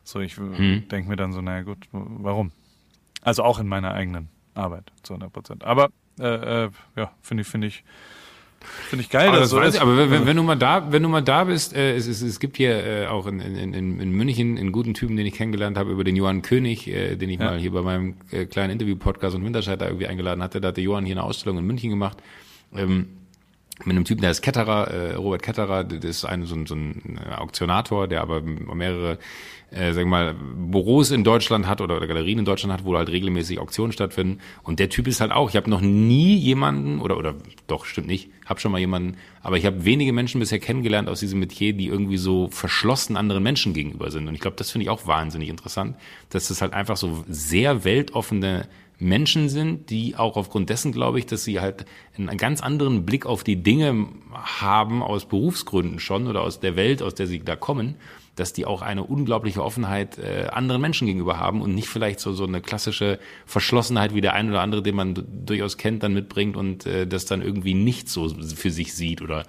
so 0.04 0.20
ich 0.20 0.36
Hm. 0.36 0.88
denke 0.88 1.08
mir 1.08 1.16
dann 1.16 1.32
so, 1.32 1.40
naja 1.40 1.62
gut, 1.62 1.78
warum? 1.92 2.52
Also 3.22 3.42
auch 3.42 3.58
in 3.58 3.66
meiner 3.68 3.92
eigenen 3.92 4.28
Arbeit 4.54 4.92
zu 5.02 5.12
100 5.14 5.32
Prozent. 5.32 5.64
Aber 5.64 5.90
äh, 6.18 6.64
äh, 6.64 6.70
ja, 6.96 7.10
finde 7.22 7.42
ich, 7.42 7.48
finde 7.48 7.66
ich, 7.68 7.84
finde 8.88 9.02
ich 9.04 9.10
geil, 9.10 9.28
Aber, 9.28 9.38
dass 9.38 9.44
das 9.44 9.50
so 9.50 9.56
weiß 9.58 9.68
ist. 9.68 9.74
ich, 9.76 9.80
aber 9.82 10.10
wenn, 10.10 10.26
wenn, 10.26 10.36
du 10.36 10.42
mal 10.42 10.56
da, 10.56 10.90
wenn 10.92 11.02
du 11.02 11.08
mal 11.08 11.22
da 11.22 11.44
bist, 11.44 11.74
äh, 11.74 11.94
es, 11.96 12.06
es, 12.06 12.20
es 12.22 12.40
gibt 12.40 12.56
hier 12.56 12.84
äh, 12.84 13.06
auch 13.06 13.26
in, 13.26 13.40
in, 13.40 13.72
in, 13.74 14.00
in 14.00 14.10
München 14.10 14.58
einen 14.58 14.72
guten 14.72 14.94
Typen, 14.94 15.16
den 15.16 15.26
ich 15.26 15.34
kennengelernt 15.34 15.78
habe, 15.78 15.90
über 15.90 16.04
den 16.04 16.16
Johann 16.16 16.42
König, 16.42 16.88
äh, 16.88 17.16
den 17.16 17.30
ich 17.30 17.38
Ja. 17.38 17.46
mal 17.46 17.58
hier 17.58 17.72
bei 17.72 17.82
meinem 17.82 18.16
äh, 18.32 18.46
kleinen 18.46 18.72
Interview-Podcast 18.72 19.34
und 19.36 19.44
Winterscheid 19.44 19.80
da 19.80 19.86
irgendwie 19.86 20.06
eingeladen 20.08 20.42
hatte. 20.42 20.60
Da 20.60 20.68
hatte 20.68 20.80
Johann 20.80 21.06
hier 21.06 21.14
eine 21.14 21.22
Ausstellung 21.22 21.58
in 21.58 21.66
München 21.66 21.90
gemacht. 21.90 22.18
Ähm, 22.74 23.08
mit 23.86 23.96
einem 23.96 24.04
Typen, 24.04 24.22
der 24.22 24.30
ist 24.30 24.42
Ketterer, 24.42 24.88
äh, 24.88 25.14
Robert 25.14 25.42
Ketterer, 25.42 25.84
das 25.84 26.04
ist 26.04 26.24
ein, 26.24 26.44
so, 26.44 26.54
ein, 26.54 26.66
so 26.66 26.74
ein 26.74 27.18
Auktionator, 27.36 28.08
der 28.08 28.20
aber 28.22 28.40
mehrere, 28.42 29.18
äh, 29.70 29.92
sagen 29.92 30.10
wir 30.10 30.32
mal, 30.32 30.34
Büros 30.34 31.10
in 31.10 31.24
Deutschland 31.24 31.66
hat 31.66 31.80
oder, 31.80 31.96
oder 31.96 32.06
Galerien 32.06 32.38
in 32.38 32.44
Deutschland 32.44 32.72
hat, 32.72 32.84
wo 32.84 32.96
halt 32.96 33.08
regelmäßig 33.08 33.58
Auktionen 33.58 33.92
stattfinden. 33.92 34.40
Und 34.62 34.78
der 34.78 34.88
Typ 34.88 35.06
ist 35.06 35.20
halt 35.20 35.32
auch, 35.32 35.48
ich 35.50 35.56
habe 35.56 35.70
noch 35.70 35.80
nie 35.80 36.36
jemanden, 36.36 37.00
oder, 37.00 37.16
oder 37.16 37.34
doch, 37.66 37.84
stimmt 37.84 38.06
nicht, 38.06 38.30
habe 38.46 38.60
schon 38.60 38.72
mal 38.72 38.78
jemanden, 38.78 39.16
aber 39.42 39.56
ich 39.56 39.66
habe 39.66 39.84
wenige 39.84 40.12
Menschen 40.12 40.40
bisher 40.40 40.58
kennengelernt 40.58 41.08
aus 41.08 41.20
diesem 41.20 41.38
Metier, 41.40 41.72
die 41.72 41.86
irgendwie 41.86 42.18
so 42.18 42.48
verschlossen 42.48 43.16
anderen 43.16 43.42
Menschen 43.42 43.72
gegenüber 43.74 44.10
sind. 44.10 44.28
Und 44.28 44.34
ich 44.34 44.40
glaube, 44.40 44.56
das 44.56 44.70
finde 44.70 44.84
ich 44.84 44.90
auch 44.90 45.06
wahnsinnig 45.06 45.48
interessant, 45.48 45.96
dass 46.30 46.48
das 46.48 46.60
halt 46.60 46.72
einfach 46.72 46.96
so 46.96 47.24
sehr 47.28 47.84
weltoffene 47.84 48.66
Menschen 49.00 49.48
sind, 49.48 49.90
die 49.90 50.14
auch 50.16 50.36
aufgrund 50.36 50.68
dessen, 50.68 50.92
glaube 50.92 51.18
ich, 51.18 51.26
dass 51.26 51.42
sie 51.42 51.60
halt 51.60 51.86
einen 52.16 52.36
ganz 52.36 52.60
anderen 52.60 53.06
Blick 53.06 53.26
auf 53.26 53.42
die 53.42 53.62
Dinge 53.62 54.08
haben 54.32 55.02
aus 55.02 55.24
Berufsgründen 55.24 55.98
schon 55.98 56.26
oder 56.26 56.42
aus 56.42 56.60
der 56.60 56.76
Welt, 56.76 57.02
aus 57.02 57.14
der 57.14 57.26
sie 57.26 57.40
da 57.40 57.56
kommen, 57.56 57.96
dass 58.36 58.52
die 58.52 58.66
auch 58.66 58.82
eine 58.82 59.02
unglaubliche 59.02 59.64
Offenheit 59.64 60.18
äh, 60.18 60.48
anderen 60.52 60.82
Menschen 60.82 61.06
gegenüber 61.06 61.38
haben 61.38 61.62
und 61.62 61.74
nicht 61.74 61.88
vielleicht 61.88 62.20
so 62.20 62.32
so 62.32 62.44
eine 62.44 62.60
klassische 62.60 63.18
Verschlossenheit 63.46 64.14
wie 64.14 64.20
der 64.20 64.34
ein 64.34 64.50
oder 64.50 64.60
andere, 64.60 64.82
den 64.82 64.94
man 64.94 65.26
durchaus 65.46 65.78
kennt, 65.78 66.02
dann 66.02 66.12
mitbringt 66.12 66.56
und 66.56 66.84
äh, 66.84 67.06
das 67.06 67.24
dann 67.24 67.40
irgendwie 67.42 67.74
nicht 67.74 68.08
so 68.08 68.28
für 68.28 68.70
sich 68.70 68.94
sieht 68.94 69.22
oder 69.22 69.44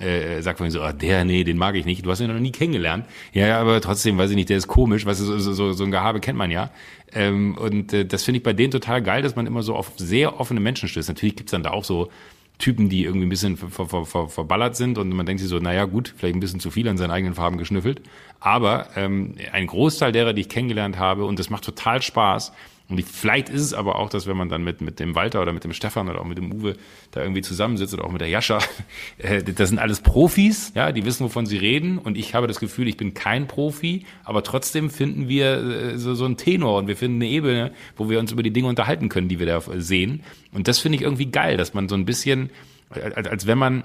äh, 0.00 0.40
sagt 0.42 0.60
man 0.60 0.70
so, 0.70 0.82
ah, 0.82 0.92
der, 0.92 1.24
nee, 1.24 1.44
den 1.44 1.56
mag 1.58 1.74
ich 1.74 1.84
nicht. 1.86 2.04
Du 2.04 2.10
hast 2.10 2.20
ihn 2.20 2.28
noch 2.32 2.38
nie 2.38 2.52
kennengelernt. 2.52 3.06
Ja, 3.32 3.46
ja, 3.46 3.60
aber 3.60 3.80
trotzdem, 3.80 4.18
weiß 4.18 4.30
ich 4.30 4.36
nicht, 4.36 4.48
der 4.48 4.58
ist 4.58 4.68
komisch, 4.68 5.04
so, 5.04 5.12
so- 5.38 5.52
so, 5.52 5.72
so 5.72 5.84
ein 5.84 5.90
Gehabe 5.90 6.20
kennt 6.20 6.36
man 6.38 6.50
ja. 6.50 6.70
Ähm, 7.12 7.56
und 7.56 7.92
äh, 7.92 8.04
das 8.04 8.24
finde 8.24 8.38
ich 8.38 8.42
bei 8.42 8.52
denen 8.52 8.70
total 8.70 9.02
geil, 9.02 9.22
dass 9.22 9.36
man 9.36 9.46
immer 9.46 9.62
so 9.62 9.74
auf 9.74 9.92
sehr 9.96 10.38
offene 10.40 10.60
Menschen 10.60 10.88
stößt. 10.88 11.08
Natürlich 11.08 11.36
gibt's 11.36 11.52
dann 11.52 11.62
da 11.62 11.70
auch 11.70 11.84
so 11.84 12.10
Typen, 12.58 12.88
die 12.88 13.04
irgendwie 13.04 13.26
ein 13.26 13.28
bisschen 13.30 13.56
ver, 13.58 13.86
ver, 13.86 14.04
ver, 14.06 14.28
verballert 14.28 14.76
sind 14.76 14.96
und 14.96 15.10
man 15.10 15.26
denkt 15.26 15.40
sich 15.40 15.48
so, 15.50 15.58
naja 15.58 15.84
gut, 15.84 16.14
vielleicht 16.16 16.36
ein 16.36 16.40
bisschen 16.40 16.60
zu 16.60 16.70
viel 16.70 16.88
an 16.88 16.96
seinen 16.96 17.10
eigenen 17.10 17.34
Farben 17.34 17.58
geschnüffelt. 17.58 18.00
Aber 18.40 18.88
ähm, 18.96 19.34
ein 19.52 19.66
Großteil 19.66 20.12
derer, 20.12 20.32
die 20.32 20.42
ich 20.42 20.48
kennengelernt 20.48 20.98
habe, 20.98 21.24
und 21.26 21.38
das 21.38 21.50
macht 21.50 21.64
total 21.64 22.00
Spaß, 22.00 22.52
und 22.88 22.98
ich, 22.98 23.06
vielleicht 23.06 23.48
ist 23.48 23.62
es 23.62 23.74
aber 23.74 23.96
auch, 23.96 24.08
dass 24.10 24.28
wenn 24.28 24.36
man 24.36 24.48
dann 24.48 24.62
mit, 24.62 24.80
mit 24.80 25.00
dem 25.00 25.16
Walter 25.16 25.42
oder 25.42 25.52
mit 25.52 25.64
dem 25.64 25.72
Stefan 25.72 26.08
oder 26.08 26.20
auch 26.20 26.24
mit 26.24 26.38
dem 26.38 26.52
Uwe 26.52 26.76
da 27.10 27.20
irgendwie 27.20 27.42
zusammensitzt 27.42 27.92
oder 27.94 28.04
auch 28.04 28.12
mit 28.12 28.20
der 28.20 28.28
Jascha, 28.28 28.58
äh, 29.18 29.42
das 29.42 29.70
sind 29.70 29.78
alles 29.78 30.00
Profis, 30.00 30.72
ja, 30.76 30.92
die 30.92 31.04
wissen, 31.04 31.24
wovon 31.24 31.46
sie 31.46 31.56
reden. 31.56 31.98
Und 31.98 32.16
ich 32.16 32.34
habe 32.34 32.46
das 32.46 32.60
Gefühl, 32.60 32.86
ich 32.86 32.96
bin 32.96 33.12
kein 33.12 33.48
Profi, 33.48 34.06
aber 34.22 34.44
trotzdem 34.44 34.88
finden 34.88 35.28
wir 35.28 35.56
äh, 35.56 35.98
so, 35.98 36.14
so 36.14 36.24
einen 36.24 36.36
Tenor 36.36 36.78
und 36.78 36.86
wir 36.86 36.96
finden 36.96 37.16
eine 37.16 37.28
Ebene, 37.28 37.72
wo 37.96 38.08
wir 38.08 38.20
uns 38.20 38.30
über 38.30 38.44
die 38.44 38.52
Dinge 38.52 38.68
unterhalten 38.68 39.08
können, 39.08 39.28
die 39.28 39.40
wir 39.40 39.46
da 39.46 39.60
sehen. 39.78 40.22
Und 40.52 40.68
das 40.68 40.78
finde 40.78 40.96
ich 40.96 41.02
irgendwie 41.02 41.26
geil, 41.26 41.56
dass 41.56 41.74
man 41.74 41.88
so 41.88 41.96
ein 41.96 42.04
bisschen, 42.04 42.50
als, 42.90 43.26
als 43.26 43.46
wenn 43.48 43.58
man 43.58 43.82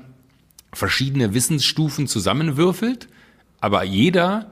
verschiedene 0.74 1.34
Wissensstufen 1.34 2.06
zusammenwürfelt, 2.06 3.08
aber 3.62 3.84
jeder 3.84 4.52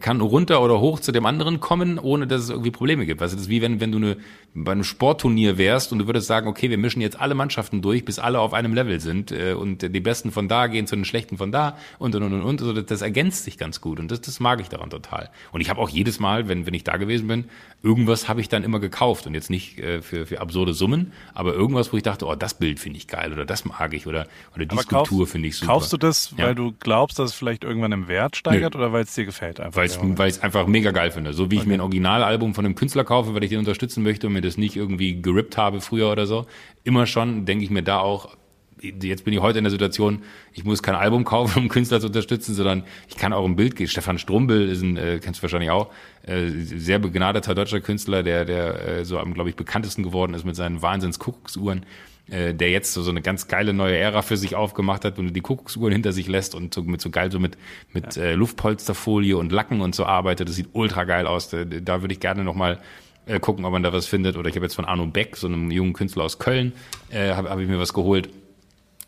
kann 0.00 0.20
runter 0.20 0.62
oder 0.62 0.80
hoch 0.80 1.00
zu 1.00 1.12
dem 1.12 1.26
anderen 1.26 1.60
kommen, 1.60 1.98
ohne 1.98 2.26
dass 2.26 2.42
es 2.42 2.50
irgendwie 2.50 2.70
Probleme 2.70 3.06
gibt. 3.06 3.22
Also 3.22 3.36
das 3.36 3.44
ist 3.44 3.50
wie 3.50 3.62
wenn, 3.62 3.80
wenn 3.80 3.92
du 3.92 3.98
eine, 3.98 4.16
bei 4.56 4.70
einem 4.72 4.84
Sportturnier 4.84 5.58
wärst 5.58 5.90
und 5.92 5.98
du 5.98 6.06
würdest 6.06 6.28
sagen, 6.28 6.46
okay, 6.46 6.70
wir 6.70 6.78
mischen 6.78 7.00
jetzt 7.02 7.20
alle 7.20 7.34
Mannschaften 7.34 7.82
durch, 7.82 8.04
bis 8.04 8.20
alle 8.20 8.38
auf 8.38 8.54
einem 8.54 8.72
Level 8.72 9.00
sind 9.00 9.32
äh, 9.32 9.52
und 9.54 9.82
die 9.82 10.00
Besten 10.00 10.30
von 10.30 10.46
da 10.46 10.68
gehen 10.68 10.86
zu 10.86 10.94
den 10.94 11.04
Schlechten 11.04 11.36
von 11.38 11.50
da 11.50 11.76
und 11.98 12.14
und 12.14 12.22
und 12.22 12.32
und. 12.34 12.42
und. 12.42 12.60
Also 12.60 12.72
das, 12.72 12.86
das 12.86 13.02
ergänzt 13.02 13.42
sich 13.44 13.58
ganz 13.58 13.80
gut 13.80 13.98
und 13.98 14.10
das, 14.10 14.20
das 14.20 14.38
mag 14.38 14.60
ich 14.60 14.68
daran 14.68 14.90
total. 14.90 15.30
Und 15.50 15.60
ich 15.60 15.70
habe 15.70 15.80
auch 15.80 15.88
jedes 15.88 16.20
Mal, 16.20 16.48
wenn, 16.48 16.66
wenn 16.66 16.74
ich 16.74 16.84
da 16.84 16.96
gewesen 16.98 17.26
bin, 17.26 17.46
irgendwas 17.82 18.28
habe 18.28 18.40
ich 18.40 18.48
dann 18.48 18.62
immer 18.62 18.78
gekauft 18.78 19.26
und 19.26 19.34
jetzt 19.34 19.50
nicht 19.50 19.78
äh, 19.80 20.00
für, 20.02 20.24
für 20.24 20.40
absurde 20.40 20.72
Summen, 20.72 21.12
aber 21.34 21.52
irgendwas, 21.52 21.92
wo 21.92 21.96
ich 21.96 22.04
dachte, 22.04 22.24
oh, 22.26 22.36
das 22.36 22.54
Bild 22.54 22.78
finde 22.78 22.98
ich 22.98 23.08
geil 23.08 23.32
oder 23.32 23.44
das 23.44 23.64
mag 23.64 23.92
ich 23.92 24.06
oder, 24.06 24.28
oder 24.54 24.66
die 24.66 24.72
Aber 24.72 24.82
Skulptur 24.82 25.26
finde 25.26 25.48
ich 25.48 25.56
super. 25.56 25.72
Kaufst 25.72 25.92
du 25.92 25.96
das, 25.96 26.32
Ja. 26.36 26.46
weil 26.46 26.54
du 26.54 26.72
glaubst, 26.78 27.18
dass 27.18 27.30
es 27.30 27.36
vielleicht 27.36 27.64
irgendwann 27.64 27.90
im 27.90 28.06
Wert 28.06 28.36
steigert 28.36 28.76
oder 28.76 28.92
weil 28.92 29.02
es 29.02 29.14
dir 29.14 29.24
gefällt 29.24 29.58
einfach? 29.58 29.76
Weil 29.76 29.86
ich 29.86 29.98
ich's 30.28 30.40
einfach 30.40 30.68
mega 30.68 30.92
geil 30.92 31.10
finde. 31.10 31.32
So 31.32 31.50
wie 31.50 31.56
ich 31.56 31.66
mir 31.66 31.74
ein 31.74 31.80
Originalalbum 31.80 32.54
von 32.54 32.64
einem 32.64 32.76
Künstler 32.76 33.02
kaufe, 33.02 33.34
weil 33.34 33.42
ich 33.42 33.50
den 33.50 33.58
unterstützen 33.58 34.04
möchte 34.04 34.28
und 34.28 34.34
mir 34.34 34.43
das 34.44 34.56
nicht 34.56 34.76
irgendwie 34.76 35.20
gerippt 35.20 35.56
habe 35.56 35.80
früher 35.80 36.10
oder 36.10 36.26
so. 36.26 36.46
Immer 36.84 37.06
schon 37.06 37.44
denke 37.44 37.64
ich 37.64 37.70
mir 37.70 37.82
da 37.82 37.98
auch, 37.98 38.36
jetzt 38.80 39.24
bin 39.24 39.32
ich 39.32 39.40
heute 39.40 39.58
in 39.58 39.64
der 39.64 39.70
Situation, 39.70 40.22
ich 40.52 40.64
muss 40.64 40.82
kein 40.82 40.94
Album 40.94 41.24
kaufen, 41.24 41.58
um 41.62 41.68
Künstler 41.68 42.00
zu 42.00 42.08
unterstützen, 42.08 42.54
sondern 42.54 42.84
ich 43.08 43.16
kann 43.16 43.32
auch 43.32 43.44
ein 43.44 43.56
Bild 43.56 43.76
geben. 43.76 43.88
Stefan 43.88 44.18
Strumbel 44.18 44.68
ist 44.68 44.82
ein, 44.82 44.96
äh, 44.96 45.20
kennst 45.22 45.40
du 45.40 45.42
wahrscheinlich 45.42 45.70
auch, 45.70 45.90
äh, 46.22 46.50
sehr 46.50 46.98
begnadeter 46.98 47.54
deutscher 47.54 47.80
Künstler, 47.80 48.22
der, 48.22 48.44
der 48.44 48.88
äh, 48.88 49.04
so 49.04 49.18
am, 49.18 49.34
glaube 49.34 49.50
ich, 49.50 49.56
bekanntesten 49.56 50.02
geworden 50.02 50.34
ist 50.34 50.44
mit 50.44 50.56
seinen 50.56 50.82
Wahnsinns-Kuckucksuhren 50.82 51.86
äh, 52.30 52.54
der 52.54 52.70
jetzt 52.70 52.92
so, 52.92 53.02
so 53.02 53.10
eine 53.10 53.20
ganz 53.20 53.48
geile 53.48 53.72
neue 53.72 53.96
Ära 53.96 54.22
für 54.22 54.36
sich 54.36 54.54
aufgemacht 54.54 55.04
hat 55.04 55.18
und 55.18 55.34
die 55.34 55.40
Kuckucksuhren 55.40 55.92
hinter 55.92 56.12
sich 56.12 56.26
lässt 56.26 56.54
und 56.54 56.72
so 56.72 56.82
mit 56.82 57.00
so 57.00 57.10
geil 57.10 57.30
so 57.30 57.38
mit 57.38 57.58
mit 57.92 58.16
äh, 58.16 58.34
Luftpolsterfolie 58.34 59.36
und 59.36 59.52
Lacken 59.52 59.80
und 59.80 59.94
so 59.94 60.06
arbeitet. 60.06 60.48
Das 60.48 60.56
sieht 60.56 60.70
ultra 60.72 61.04
geil 61.04 61.26
aus. 61.26 61.50
Da, 61.50 61.64
da 61.64 62.00
würde 62.00 62.14
ich 62.14 62.20
gerne 62.20 62.42
noch 62.42 62.54
mal 62.54 62.80
äh, 63.26 63.40
gucken, 63.40 63.64
ob 63.64 63.72
man 63.72 63.82
da 63.82 63.92
was 63.92 64.06
findet. 64.06 64.36
Oder 64.36 64.48
ich 64.48 64.56
habe 64.56 64.66
jetzt 64.66 64.74
von 64.74 64.84
Arno 64.84 65.06
Beck, 65.06 65.36
so 65.36 65.46
einem 65.46 65.70
jungen 65.70 65.92
Künstler 65.92 66.24
aus 66.24 66.38
Köln, 66.38 66.72
äh, 67.10 67.32
habe 67.32 67.50
hab 67.50 67.58
ich 67.58 67.68
mir 67.68 67.78
was 67.78 67.92
geholt. 67.92 68.28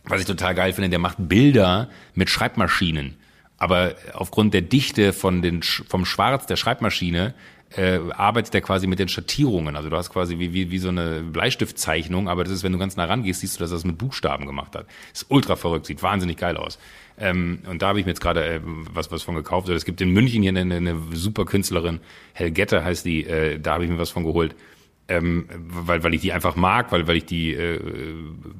Was 0.04 0.20
ich 0.20 0.26
total 0.26 0.54
geil 0.54 0.72
finde, 0.72 0.88
der 0.88 1.00
macht 1.00 1.16
Bilder 1.18 1.88
mit 2.14 2.30
Schreibmaschinen. 2.30 3.16
Aber 3.58 3.94
aufgrund 4.12 4.54
der 4.54 4.62
Dichte 4.62 5.12
von 5.12 5.42
den, 5.42 5.62
vom 5.62 6.04
Schwarz 6.04 6.46
der 6.46 6.56
Schreibmaschine 6.56 7.34
äh, 7.74 7.98
arbeitet 8.12 8.54
er 8.54 8.60
quasi 8.60 8.86
mit 8.86 8.98
den 8.98 9.08
Schattierungen. 9.08 9.76
Also 9.76 9.90
du 9.90 9.96
hast 9.96 10.10
quasi 10.10 10.38
wie, 10.38 10.52
wie, 10.52 10.70
wie 10.70 10.78
so 10.78 10.88
eine 10.88 11.22
Bleistiftzeichnung, 11.22 12.28
aber 12.28 12.44
das 12.44 12.52
ist, 12.52 12.62
wenn 12.62 12.72
du 12.72 12.78
ganz 12.78 12.96
nah 12.96 13.06
rangehst, 13.06 13.40
siehst 13.40 13.56
du, 13.56 13.60
dass 13.60 13.70
er 13.70 13.76
das 13.76 13.84
mit 13.84 13.98
Buchstaben 13.98 14.46
gemacht 14.46 14.76
hat. 14.76 14.86
Ist 15.12 15.26
ultra 15.28 15.56
verrückt, 15.56 15.86
sieht 15.86 16.02
wahnsinnig 16.02 16.36
geil 16.36 16.56
aus. 16.56 16.78
Ähm, 17.18 17.60
und 17.68 17.82
da 17.82 17.88
habe 17.88 18.00
ich 18.00 18.06
mir 18.06 18.10
jetzt 18.10 18.20
gerade 18.20 18.44
äh, 18.44 18.60
was, 18.64 19.10
was 19.10 19.22
von 19.22 19.34
gekauft. 19.34 19.68
Also 19.68 19.76
es 19.76 19.84
gibt 19.84 20.00
in 20.00 20.10
München 20.10 20.42
hier 20.42 20.50
eine, 20.50 20.76
eine 20.76 20.96
super 21.12 21.44
Künstlerin, 21.44 22.00
Helgette 22.34 22.84
heißt 22.84 23.04
die, 23.04 23.24
äh, 23.24 23.58
da 23.58 23.74
habe 23.74 23.84
ich 23.84 23.90
mir 23.90 23.98
was 23.98 24.10
von 24.10 24.24
geholt 24.24 24.54
ähm, 25.08 25.46
weil, 25.56 26.02
weil 26.02 26.14
ich 26.14 26.20
die 26.20 26.32
einfach 26.32 26.56
mag, 26.56 26.90
weil, 26.90 27.06
weil 27.06 27.16
ich 27.16 27.24
die 27.24 27.52
äh, 27.52 27.80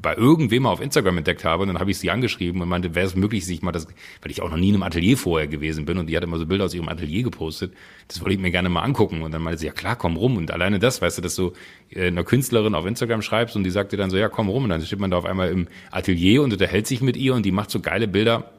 bei 0.01 0.15
irgendwem 0.15 0.67
auf 0.67 0.81
Instagram 0.81 1.19
entdeckt 1.19 1.45
habe. 1.45 1.63
Und 1.63 1.69
dann 1.69 1.81
habe 1.81 1.91
ich 1.91 1.99
sie 1.99 2.11
angeschrieben 2.11 2.63
und 2.63 2.69
meinte, 2.69 2.95
wäre 2.95 3.07
es 3.07 3.17
möglich, 3.17 3.45
sich 3.45 3.63
mal 3.63 3.73
das, 3.73 3.89
weil 4.23 4.31
ich 4.31 4.43
auch 4.43 4.51
noch 4.51 4.57
nie 4.57 4.69
in 4.69 4.75
einem 4.75 4.85
Atelier 4.85 5.17
vorher 5.17 5.49
gewesen 5.49 5.87
bin. 5.87 5.99
Und 5.99 6.07
die 6.07 6.17
hat 6.17 6.23
immer 6.23 6.39
so 6.39 6.47
Bilder 6.47 6.67
aus 6.67 6.75
ihrem 6.75 6.89
Atelier 6.89 7.25
gepostet, 7.25 7.73
das 8.07 8.21
wollte 8.21 8.35
ich 8.35 8.41
mir 8.41 8.53
gerne 8.53 8.69
mal 8.69 8.83
angucken. 8.83 9.23
Und 9.23 9.33
dann 9.33 9.43
meinte 9.43 9.59
sie, 9.59 9.67
ja 9.67 9.73
klar, 9.73 9.97
komm 9.97 10.17
rum. 10.17 10.37
Und 10.37 10.53
alleine 10.53 10.79
das, 10.79 11.03
weißt 11.03 11.19
du, 11.19 11.23
dass 11.23 11.35
du 11.35 11.53
äh, 11.91 12.07
einer 12.07 12.23
Künstlerin 12.23 12.77
auf 12.77 12.87
Instagram 12.87 13.23
schreibst 13.23 13.57
und 13.57 13.65
die 13.65 13.71
sagt 13.71 13.93
dir 13.93 13.97
dann 13.97 14.11
so, 14.11 14.17
ja 14.17 14.29
komm 14.29 14.49
rum. 14.49 14.65
Und 14.65 14.71
dann 14.71 14.81
steht 14.83 15.01
man 15.01 15.11
da 15.11 15.19
auf 15.19 15.25
einmal 15.25 15.51
im 15.51 15.67
Atelier 15.91 16.43
und 16.43 16.53
unterhält 16.53 16.87
sich 16.87 17.01
mit 17.01 17.17
ihr 17.17 17.35
und 17.35 17.45
die 17.45 17.53
macht 17.53 17.71
so 17.71 17.81
geile 17.81 18.07
Bilder, 18.07 18.53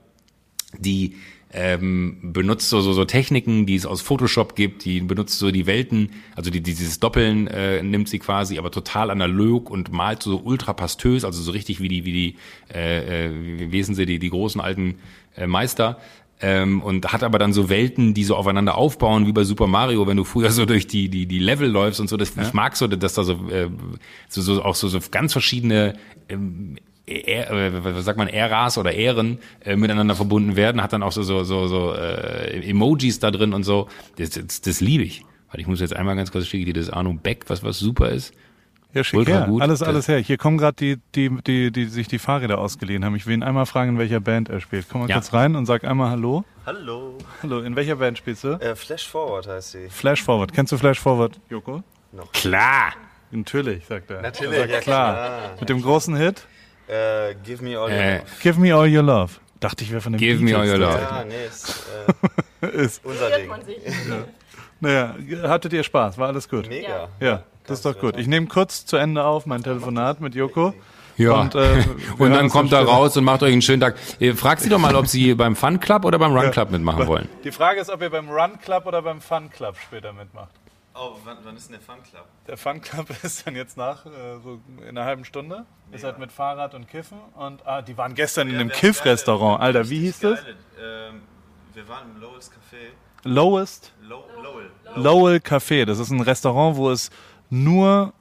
die 0.78 1.16
ähm, 1.54 2.18
benutzt 2.22 2.70
so, 2.70 2.82
so, 2.82 2.94
so 2.94 3.06
Techniken, 3.06 3.66
die 3.66 3.76
es 3.76 3.86
aus 3.86 4.02
Photoshop 4.02 4.56
gibt, 4.56 4.84
die 4.86 5.00
benutzt 5.00 5.40
so 5.40 5.50
die 5.50 5.66
Welten, 5.66 6.12
also 6.36 6.52
die, 6.52 6.62
dieses 6.62 7.00
Doppeln 7.00 7.48
äh, 7.48 7.82
nimmt 7.82 8.10
sie 8.10 8.20
quasi, 8.20 8.58
aber 8.58 8.70
total 8.70 9.10
analog 9.10 9.70
und 9.70 9.92
malt 9.92 10.24
so 10.24 10.42
ultra 10.44 10.74
pastös, 10.74 11.24
also 11.24 11.42
so 11.42 11.52
richtig 11.52 11.80
wie 11.80 11.88
die, 11.88 12.06
wie 12.06 12.12
die, 12.12 12.36
äh, 12.74 13.28
äh, 13.28 13.32
wie 13.60 13.72
wissen 13.72 13.96
sie, 13.96 14.06
die, 14.06 14.20
die 14.20 14.30
großen 14.30 14.60
alten 14.60 14.96
äh, 15.36 15.48
Meister. 15.48 16.00
Ähm, 16.40 16.84
und 16.84 17.12
hat 17.12 17.24
aber 17.24 17.40
dann 17.40 17.52
so 17.52 17.68
Welten, 17.68 18.14
die 18.14 18.24
so 18.24 18.36
aufeinander 18.36 18.78
aufbauen, 18.78 19.26
wie 19.26 19.32
bei 19.32 19.44
Super 19.44 19.66
Mario, 19.66 20.06
wenn 20.06 20.18
du 20.18 20.24
früher 20.24 20.52
so 20.52 20.68
durch 20.68 20.86
die, 20.86 21.10
die, 21.10 21.26
die 21.26 21.40
Level 21.40 21.68
läufst 21.68 22.00
und 22.00 22.10
so. 22.10 22.18
Das, 22.18 22.38
Ich 22.38 22.54
mag 22.54 22.76
so, 22.76 22.86
dass 22.86 23.16
da 23.16 23.24
so, 23.24 23.50
äh, 23.50 23.70
so, 24.30 24.42
so 24.44 24.64
auch 24.64 24.76
so, 24.76 24.88
so 24.88 25.00
ganz 25.10 25.32
verschiedene 25.32 25.96
ähm, 26.30 26.76
Ä- 27.08 27.46
äh, 27.50 27.84
was 27.84 28.04
sagt 28.06 28.18
man, 28.18 28.28
Äras 28.28 28.78
oder 28.78 28.94
Ähren 28.94 29.40
äh, 29.64 29.76
miteinander 29.76 30.16
verbunden 30.16 30.56
werden, 30.56 30.82
hat 30.84 30.92
dann 30.94 31.04
auch 31.04 31.12
so, 31.14 31.24
so, 31.24 31.44
so, 31.44 31.68
so 31.68 31.94
äh, 31.94 32.70
Emojis 32.70 33.20
da 33.20 33.32
drin 33.32 33.54
und 33.54 33.64
so. 33.64 33.88
Das, 34.18 34.32
das, 34.32 34.62
das 34.62 34.82
liebe 34.82 35.04
ich. 35.04 35.24
Weil 35.52 35.62
ich 35.62 35.68
muss 35.68 35.80
jetzt 35.80 35.96
einmal 35.96 36.16
ganz 36.18 36.32
kurz 36.32 36.48
schicken, 36.48 36.66
dir 36.66 36.74
das 36.74 36.90
Arno 36.90 37.14
Beck, 37.14 37.46
was, 37.48 37.64
was 37.64 37.80
super 37.80 38.10
ist. 38.10 38.34
Ja, 38.94 39.04
schick 39.04 39.20
Ultra 39.20 39.34
her. 39.40 39.46
gut. 39.48 39.62
Alles, 39.62 39.80
Das- 39.80 39.88
alles 39.88 40.08
her. 40.10 40.18
Hier 40.20 40.38
kommen 40.38 40.58
gerade 40.58 40.76
die, 40.76 40.98
die, 41.16 41.30
die, 41.46 41.72
die 41.72 41.86
sich 41.86 42.08
die 42.10 42.20
Fahrräder 42.20 42.58
ausgeliehen 42.58 43.06
haben. 43.06 43.16
Ich 43.16 43.26
will 43.26 43.34
ihn 43.36 43.44
einmal 43.44 43.66
fragen, 43.66 43.92
in 43.92 43.98
welcher 44.00 44.20
Band 44.20 44.50
er 44.50 44.60
spielt. 44.60 44.88
Komm 44.90 45.02
mal 45.02 45.10
Ja. 45.10 45.16
kurz 45.16 45.32
rein 45.34 45.56
und 45.56 45.66
sag 45.66 45.86
einmal 45.86 46.10
Hallo. 46.10 46.44
Hallo. 46.66 47.18
Hallo, 47.42 47.60
in 47.62 47.76
welcher 47.78 47.96
Band 47.98 48.18
spielst 48.18 48.44
du? 48.44 48.60
Äh, 48.60 48.76
Flash 48.76 49.08
Forward 49.08 49.48
heißt 49.48 49.72
sie. 49.72 49.88
Flash 49.90 50.24
Forward. 50.24 50.52
Kennst 50.52 50.74
du 50.74 50.78
Flash 50.78 51.00
Forward, 51.00 51.40
Joko? 51.50 51.84
Klar! 52.34 52.92
Natürlich, 53.32 53.86
sagt 53.86 54.10
er. 54.10 54.22
Natürlich, 54.22 54.54
Er 54.54 54.60
sagt, 54.62 54.72
ja, 54.72 54.80
klar. 54.80 55.14
klar. 55.14 55.56
Mit 55.60 55.70
dem 55.70 55.82
großen 55.82 56.16
Hit 56.16 56.46
Äh, 56.88 57.36
give 57.44 57.64
me 57.64 57.78
all 57.78 57.90
your 57.90 57.98
Äh, 57.98 58.18
love. 58.18 58.26
Give 58.42 58.60
Me 58.60 58.74
All 58.76 58.88
Your 58.96 59.04
Love. 59.04 59.34
Dachte 59.60 59.84
ich 59.84 59.92
wäre 59.92 60.02
von 60.02 60.14
dem 60.14 60.20
Give 60.20 60.42
me 60.44 60.56
all 60.56 60.64
Beatles. 60.66 60.80
your 60.80 60.88
love. 60.88 61.02
Ja, 61.02 61.24
nee, 61.28 61.46
ist, 61.48 61.86
äh, 62.62 62.68
Ist. 62.86 63.04
unser 63.04 63.30
Ding. 63.32 63.50
Naja, 64.80 65.16
hattet 65.44 65.74
ihr 65.74 65.84
Spaß? 65.84 66.18
War 66.18 66.28
alles 66.28 66.48
gut? 66.48 66.70
Mega. 66.70 67.08
Ja, 67.20 67.44
das 67.66 67.80
ist 67.80 67.86
doch 67.86 67.98
gut. 68.00 68.18
Ich 68.18 68.28
nehme 68.28 68.46
kurz 68.48 68.86
zu 68.86 68.98
Ende 68.98 69.24
auf 69.26 69.46
mein 69.48 69.64
Telefonat 69.64 70.22
mit 70.22 70.36
Joko. 70.36 70.74
Ja. 71.18 71.34
Und, 71.42 71.56
äh, 71.56 71.84
Und 72.20 72.32
dann 72.32 72.48
kommt 72.50 72.72
er 72.72 72.82
später. 72.82 72.92
raus 72.92 73.18
und 73.18 73.24
macht 73.24 73.42
euch 73.42 73.52
einen 73.52 73.64
schönen 73.64 73.82
Tag. 73.82 73.96
Fragt 74.36 74.62
sie 74.62 74.70
doch 74.70 74.78
mal, 74.78 74.96
ob 74.96 75.08
sie 75.08 75.34
beim 75.36 75.56
Fun 75.56 75.80
Club 75.80 76.06
oder 76.06 76.20
beim 76.20 76.36
Run 76.38 76.52
Club 76.52 76.70
mitmachen 76.70 77.08
wollen. 77.08 77.28
Die 77.44 77.52
Frage 77.52 77.82
ist, 77.82 77.90
ob 77.90 78.02
ihr 78.04 78.12
beim 78.12 78.30
Run 78.30 78.60
Club 78.64 78.86
oder 78.86 79.02
beim 79.02 79.20
Fun 79.20 79.50
Club 79.50 79.76
später 79.84 80.14
mitmacht. 80.14 80.50
Oh, 81.00 81.16
wann, 81.24 81.38
wann 81.44 81.56
ist 81.56 81.70
denn 81.70 81.74
der 81.74 81.82
Fun 81.82 82.02
Club? 82.04 82.26
Der 82.48 82.58
Fun 82.58 82.82
Club 82.82 83.10
ist 83.24 83.46
dann 83.46 83.56
jetzt 83.56 83.78
nach, 83.78 84.06
äh, 84.06 84.40
so 84.44 84.60
in 84.82 84.90
einer 84.90 85.06
halben 85.06 85.26
Stunde. 85.26 85.66
Ist 85.92 86.04
halt 86.04 86.18
mit 86.18 86.32
Fahrrad 86.32 86.74
und 86.74 86.88
Kiffen. 86.88 87.20
Und 87.36 87.66
ah, 87.66 87.82
die 87.82 87.98
waren 87.98 88.14
gestern 88.16 88.50
in 88.50 88.56
einem 88.56 88.70
Kiff-Restaurant. 88.70 89.62
Alter, 89.62 89.90
wie 89.90 90.00
hieß 90.00 90.20
das? 90.20 90.40
Ähm, 90.82 91.22
wir 91.74 91.88
waren 91.88 92.10
im 92.16 92.22
Lowell's 92.22 92.50
Café. 92.50 92.90
Lowest 93.24 93.94
Low, 94.02 94.24
Lowell. 94.42 94.72
Lowell 94.96 95.38
Café. 95.38 95.86
Das 95.86 96.00
ist 96.00 96.10
ein 96.12 96.22
Restaurant, 96.22 96.78
wo 96.78 96.90
es 96.90 97.10
nur 97.50 98.14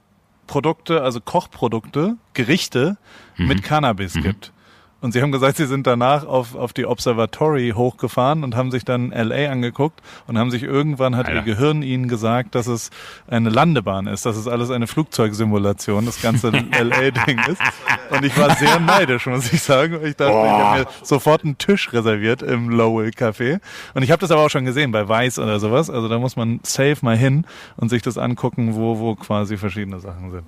Produkte, 0.45 1.01
also 1.01 1.19
Kochprodukte, 1.19 2.15
Gerichte 2.33 2.97
mit 3.37 3.63
Cannabis 3.63 4.13
gibt. 4.13 4.53
Und 4.99 5.11
sie 5.11 5.21
haben 5.21 5.31
gesagt, 5.31 5.57
sie 5.57 5.67
sind 5.67 5.85
danach 5.85 6.25
auf, 6.25 6.55
auf 6.55 6.73
die 6.73 6.87
Observatory 6.87 7.73
hochgefahren 7.75 8.43
und 8.43 8.55
haben 8.55 8.71
sich 8.71 8.83
dann 8.83 9.11
LA 9.11 9.51
angeguckt 9.51 10.01
und 10.25 10.39
haben 10.39 10.49
sich 10.49 10.63
irgendwann 10.63 11.15
hat 11.15 11.27
Alter. 11.27 11.39
ihr 11.39 11.43
Gehirn 11.43 11.83
ihnen 11.83 12.07
gesagt, 12.07 12.55
dass 12.55 12.65
es 12.65 12.89
eine 13.27 13.49
Landebahn 13.49 14.07
ist, 14.07 14.25
dass 14.25 14.37
es 14.37 14.47
alles 14.47 14.71
eine 14.71 14.87
Flugzeugsimulation, 14.87 16.05
das 16.05 16.21
ganze 16.21 16.49
LA-Ding 16.81 17.39
ist. 17.47 17.61
Und 18.09 18.25
ich 18.25 18.35
war 18.37 18.55
sehr 18.55 18.79
neidisch, 18.79 19.27
muss 19.27 19.53
ich 19.53 19.61
sagen. 19.61 19.99
Ich 20.03 20.15
dachte, 20.15 20.31
ich 20.31 20.51
habe 20.51 20.79
mir 20.79 20.87
sofort 21.03 21.43
einen 21.43 21.59
Tisch 21.59 21.93
reserviert 21.93 22.41
im 22.41 22.69
Lowell 22.69 23.09
Café. 23.09 23.59
Und 23.93 24.01
ich 24.01 24.09
habe 24.09 24.19
das 24.19 24.31
aber 24.31 24.41
auch 24.41 24.49
schon 24.49 24.65
gesehen 24.65 24.91
bei 24.91 25.07
Weiß 25.07 25.37
oder 25.37 25.59
sowas. 25.59 25.91
Also 25.91 26.09
da 26.09 26.17
muss 26.17 26.35
man 26.35 26.59
safe 26.63 26.97
mal 27.01 27.15
hin 27.15 27.45
und 27.75 27.89
sich 27.89 28.01
das 28.01 28.17
angucken, 28.17 28.75
wo, 28.75 28.97
wo 28.97 29.15
quasi 29.15 29.57
verschiedene 29.57 29.99
Sachen 29.99 30.31
sind. 30.31 30.43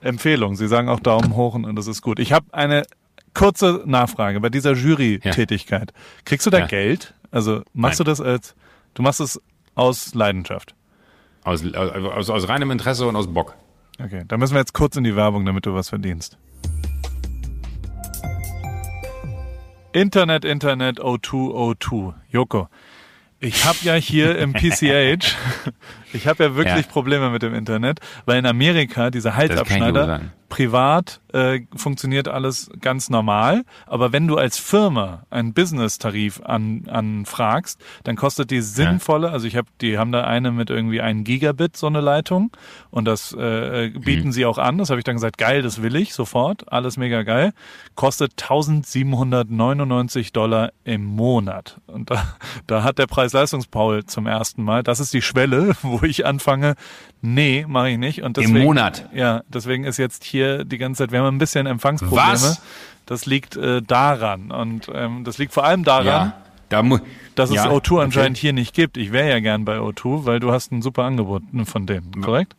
Empfehlung. 0.00 0.56
Sie 0.56 0.68
sagen 0.68 0.88
auch 0.88 1.00
Daumen 1.00 1.34
hoch 1.34 1.54
und 1.54 1.74
das 1.74 1.86
ist 1.86 2.02
gut. 2.02 2.18
Ich 2.18 2.32
habe 2.32 2.46
eine 2.52 2.84
kurze 3.34 3.82
Nachfrage 3.86 4.40
bei 4.40 4.48
dieser 4.48 4.72
Jury-Tätigkeit. 4.74 5.92
Kriegst 6.24 6.46
du 6.46 6.50
da 6.50 6.58
Ja. 6.60 6.66
Geld? 6.66 7.14
Also 7.30 7.62
machst 7.72 7.98
Nein. 8.00 8.04
du 8.06 8.10
das 8.10 8.20
als, 8.20 8.54
du 8.94 9.02
machst 9.02 9.20
es 9.20 9.40
aus 9.74 10.14
Leidenschaft. 10.14 10.74
Aus, 11.44 11.62
aus, 11.74 12.30
aus 12.30 12.48
reinem 12.48 12.70
Interesse 12.70 13.06
und 13.06 13.16
aus 13.16 13.32
Bock. 13.32 13.54
Okay, 14.02 14.22
da 14.28 14.36
müssen 14.36 14.54
wir 14.54 14.60
jetzt 14.60 14.74
kurz 14.74 14.96
in 14.96 15.04
die 15.04 15.16
Werbung, 15.16 15.44
damit 15.44 15.66
du 15.66 15.74
was 15.74 15.88
verdienst. 15.88 16.36
Internet, 19.92 20.44
Internet, 20.44 21.00
O2, 21.00 21.76
O2. 21.76 22.14
Joko, 22.30 22.68
ich 23.40 23.64
habe 23.64 23.78
ja 23.82 23.94
hier 23.94 24.38
im 24.38 24.52
PCH, 24.52 25.34
ich 26.12 26.26
habe 26.26 26.44
ja 26.44 26.54
wirklich 26.54 26.86
Ja. 26.86 26.92
Probleme 26.92 27.30
mit 27.30 27.42
dem 27.42 27.54
Internet, 27.54 28.00
weil 28.24 28.38
in 28.38 28.46
Amerika 28.46 29.10
diese 29.10 29.36
Halsabschneider 29.36 30.20
privat 30.48 31.20
äh, 31.34 31.60
funktioniert 31.76 32.26
alles 32.26 32.70
ganz 32.80 33.10
normal, 33.10 33.64
aber 33.86 34.12
wenn 34.12 34.26
du 34.26 34.36
als 34.38 34.58
Firma 34.58 35.26
einen 35.28 35.52
Business-Tarif 35.52 36.40
an, 36.42 36.84
anfragst, 36.88 37.78
dann 38.04 38.16
kostet 38.16 38.50
die 38.50 38.62
sinnvolle, 38.62 39.30
also 39.30 39.46
ich 39.46 39.56
habe, 39.56 39.68
die 39.82 39.98
haben 39.98 40.10
da 40.10 40.24
eine 40.24 40.50
mit 40.50 40.70
irgendwie 40.70 41.02
einem 41.02 41.24
Gigabit 41.24 41.76
so 41.76 41.86
eine 41.86 42.00
Leitung. 42.00 42.50
Und 42.90 43.04
das 43.04 43.34
äh, 43.34 43.90
bieten 43.90 44.32
sie 44.32 44.46
auch 44.46 44.56
an. 44.56 44.78
Das 44.78 44.88
habe 44.88 44.98
ich 44.98 45.04
dann 45.04 45.16
gesagt, 45.16 45.36
geil, 45.36 45.60
das 45.60 45.82
will 45.82 45.96
ich 45.96 46.14
sofort, 46.14 46.72
alles 46.72 46.96
mega 46.96 47.22
geil. 47.24 47.52
Kostet 47.94 48.32
1799 48.42 50.32
Dollar 50.32 50.72
im 50.84 51.04
Monat. 51.04 51.78
Und 51.86 52.10
da, 52.10 52.36
da 52.66 52.82
hat 52.82 52.98
der 52.98 53.06
Preis-Leistungs-Paul 53.06 54.06
zum 54.06 54.26
ersten 54.26 54.62
Mal, 54.62 54.82
das 54.82 55.00
ist 55.00 55.12
die 55.12 55.22
Schwelle, 55.22 55.76
wo 55.82 55.97
ich 56.06 56.26
anfange, 56.26 56.74
nee, 57.20 57.64
mache 57.68 57.90
ich 57.90 57.98
nicht 57.98 58.22
und 58.22 58.36
deswegen, 58.36 58.64
Monat? 58.64 59.08
ja, 59.14 59.42
deswegen 59.48 59.84
ist 59.84 59.96
jetzt 59.96 60.24
hier 60.24 60.64
die 60.64 60.78
ganze 60.78 61.04
Zeit, 61.04 61.12
wir 61.12 61.20
haben 61.20 61.34
ein 61.34 61.38
bisschen 61.38 61.66
Empfangsprobleme. 61.66 62.32
Was? 62.32 62.62
Das 63.06 63.24
liegt 63.24 63.56
äh, 63.56 63.80
daran. 63.80 64.50
Und 64.50 64.90
ähm, 64.94 65.24
das 65.24 65.38
liegt 65.38 65.54
vor 65.54 65.64
allem 65.64 65.82
daran, 65.82 66.04
Ja. 66.06 66.42
Da 66.68 66.82
dass 67.34 67.48
es 67.48 67.56
ja, 67.56 67.70
O2 67.70 67.92
okay. 67.92 68.04
anscheinend 68.04 68.36
hier 68.36 68.52
nicht 68.52 68.74
gibt. 68.74 68.98
Ich 68.98 69.10
wäre 69.10 69.30
ja 69.30 69.40
gern 69.40 69.64
bei 69.64 69.78
O2, 69.78 70.26
weil 70.26 70.38
du 70.38 70.52
hast 70.52 70.70
ein 70.70 70.82
super 70.82 71.04
Angebot 71.04 71.42
von 71.64 71.86
denen, 71.86 72.20
korrekt? 72.20 72.56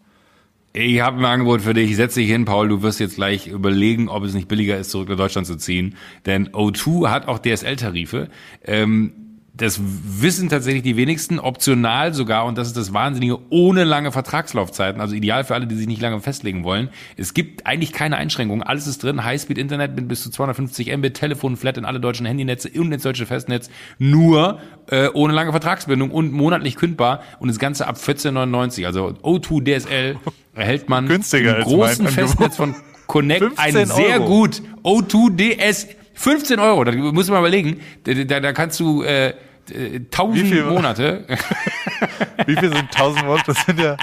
Ich 0.73 1.01
habe 1.01 1.17
ein 1.17 1.25
Angebot 1.25 1.61
für 1.61 1.73
dich. 1.73 1.95
Setz 1.95 2.13
dich 2.13 2.27
hin, 2.27 2.45
Paul. 2.45 2.69
Du 2.69 2.81
wirst 2.81 2.99
jetzt 2.99 3.15
gleich 3.15 3.47
überlegen, 3.47 4.07
ob 4.07 4.23
es 4.23 4.33
nicht 4.33 4.47
billiger 4.47 4.77
ist, 4.77 4.91
zurück 4.91 5.09
nach 5.09 5.17
Deutschland 5.17 5.47
zu 5.47 5.57
ziehen. 5.57 5.95
Denn 6.25 6.49
O2 6.49 7.09
hat 7.09 7.27
auch 7.27 7.39
DSL-Tarife. 7.39 8.29
Ähm, 8.63 9.13
das 9.59 9.81
wissen 9.81 10.47
tatsächlich 10.47 10.83
die 10.83 10.95
wenigsten, 10.95 11.37
optional 11.37 12.13
sogar, 12.13 12.45
und 12.45 12.57
das 12.57 12.67
ist 12.67 12.77
das 12.77 12.93
Wahnsinnige, 12.93 13.39
ohne 13.49 13.83
lange 13.83 14.13
Vertragslaufzeiten, 14.13 15.01
also 15.01 15.13
ideal 15.13 15.43
für 15.43 15.53
alle, 15.53 15.67
die 15.67 15.75
sich 15.75 15.87
nicht 15.87 16.01
lange 16.01 16.21
festlegen 16.21 16.63
wollen. 16.63 16.89
Es 17.17 17.33
gibt 17.33 17.65
eigentlich 17.65 17.91
keine 17.91 18.15
Einschränkungen, 18.15 18.63
alles 18.63 18.87
ist 18.87 19.03
drin, 19.03 19.25
Highspeed-Internet 19.25 19.97
mit 19.97 20.07
bis 20.07 20.23
zu 20.23 20.29
250 20.29 20.95
Mbit, 20.95 21.15
Telefon, 21.15 21.57
Flat 21.57 21.77
in 21.77 21.83
alle 21.83 21.99
deutschen 21.99 22.25
Handynetze 22.25 22.69
und 22.79 22.93
ins 22.93 23.03
deutsche 23.03 23.25
Festnetz, 23.25 23.69
nur 23.97 24.59
äh, 24.87 25.09
ohne 25.13 25.33
lange 25.33 25.51
Vertragsbindung 25.51 26.11
und 26.11 26.31
monatlich 26.31 26.77
kündbar 26.77 27.21
und 27.39 27.49
das 27.49 27.59
Ganze 27.59 27.85
ab 27.85 27.97
14,99. 27.97 28.85
Also 28.85 29.07
O2 29.21 29.77
DSL 29.77 30.15
erhält 30.55 30.87
man 30.87 31.05
Günstiger 31.07 31.51
im 31.51 31.55
als 31.57 31.65
großen 31.65 32.07
Festnetz 32.07 32.55
von 32.55 32.75
Connect 33.07 33.41
ein 33.57 33.73
15 33.73 33.87
sehr 33.87 34.21
Euro. 34.21 34.25
gut 34.25 34.61
O2 34.83 35.35
DS 35.35 35.87
15 36.13 36.59
Euro, 36.59 36.83
da 36.85 36.91
muss 36.93 37.29
man 37.29 37.39
überlegen, 37.39 37.79
da, 38.03 38.13
da, 38.13 38.39
da 38.39 38.51
kannst 38.51 38.79
du 38.79 39.03
äh, 39.03 39.33
äh, 39.71 39.95
1000 39.99 40.35
Wie 40.35 40.49
viel- 40.49 40.63
Monate. 40.65 41.25
Wie 42.45 42.55
viel 42.55 42.69
sind 42.73 42.89
1000 42.95 43.25
Volt? 43.25 43.47
Das 43.47 43.61
sind 43.65 43.79
ja 43.79 43.97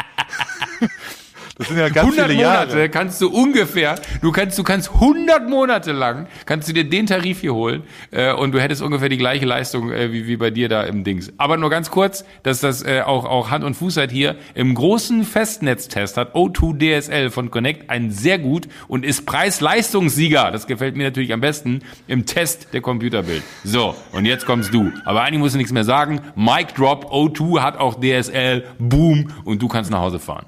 Das 1.58 1.68
sind 1.68 1.78
ja 1.78 1.88
ganz 1.88 2.08
100 2.08 2.26
viele 2.26 2.42
Jahre. 2.42 2.66
Monate 2.66 2.88
kannst 2.90 3.20
du 3.22 3.30
ungefähr, 3.30 3.94
du 4.20 4.30
kannst, 4.30 4.58
du 4.58 4.62
kannst 4.62 4.92
100 4.92 5.48
Monate 5.48 5.92
lang, 5.92 6.26
kannst 6.44 6.68
du 6.68 6.74
dir 6.74 6.84
den 6.84 7.06
Tarif 7.06 7.40
hier 7.40 7.54
holen 7.54 7.84
äh, 8.10 8.32
und 8.34 8.52
du 8.52 8.60
hättest 8.60 8.82
ungefähr 8.82 9.08
die 9.08 9.16
gleiche 9.16 9.46
Leistung 9.46 9.90
äh, 9.90 10.12
wie, 10.12 10.26
wie 10.26 10.36
bei 10.36 10.50
dir 10.50 10.68
da 10.68 10.82
im 10.82 11.02
Dings. 11.02 11.32
Aber 11.38 11.56
nur 11.56 11.70
ganz 11.70 11.90
kurz, 11.90 12.26
dass 12.42 12.60
das 12.60 12.82
äh, 12.82 13.00
auch, 13.00 13.24
auch 13.24 13.50
Hand 13.50 13.64
und 13.64 13.72
Fuß 13.72 13.96
hat 13.96 14.10
hier. 14.10 14.36
Im 14.54 14.74
großen 14.74 15.24
Festnetztest 15.24 16.18
hat 16.18 16.34
O2 16.34 16.78
DSL 16.78 17.30
von 17.30 17.50
Connect 17.50 17.88
einen 17.88 18.10
sehr 18.10 18.38
gut 18.38 18.68
und 18.86 19.06
ist 19.06 19.24
Preis-Leistungssieger. 19.24 20.50
Das 20.50 20.66
gefällt 20.66 20.94
mir 20.94 21.04
natürlich 21.04 21.32
am 21.32 21.40
besten 21.40 21.80
im 22.06 22.26
Test 22.26 22.74
der 22.74 22.82
Computerbild. 22.82 23.42
So, 23.64 23.94
und 24.12 24.26
jetzt 24.26 24.44
kommst 24.44 24.74
du. 24.74 24.92
Aber 25.06 25.22
eigentlich 25.22 25.40
musst 25.40 25.54
du 25.54 25.58
nichts 25.58 25.72
mehr 25.72 25.84
sagen. 25.84 26.20
Mic 26.34 26.74
Drop, 26.76 27.10
O2 27.10 27.62
hat 27.62 27.78
auch 27.78 27.98
DSL, 27.98 28.64
Boom 28.78 29.32
und 29.44 29.62
du 29.62 29.68
kannst 29.68 29.90
nach 29.90 30.00
Hause 30.00 30.18
fahren. 30.18 30.44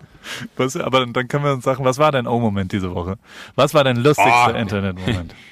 Was, 0.57 0.77
aber 0.77 1.07
dann 1.07 1.29
können 1.29 1.45
wir 1.45 1.53
uns 1.53 1.65
sagen, 1.65 1.85
was 1.85 1.99
war 1.99 2.13
dein 2.13 2.27
O-Moment 2.27 2.73
diese 2.73 2.95
Woche? 2.95 3.17
Was 3.55 3.75
war 3.75 3.85
dein 3.85 3.97
lustigster 3.97 4.53
Oh. 4.55 4.59
Internet-Moment? 4.59 5.35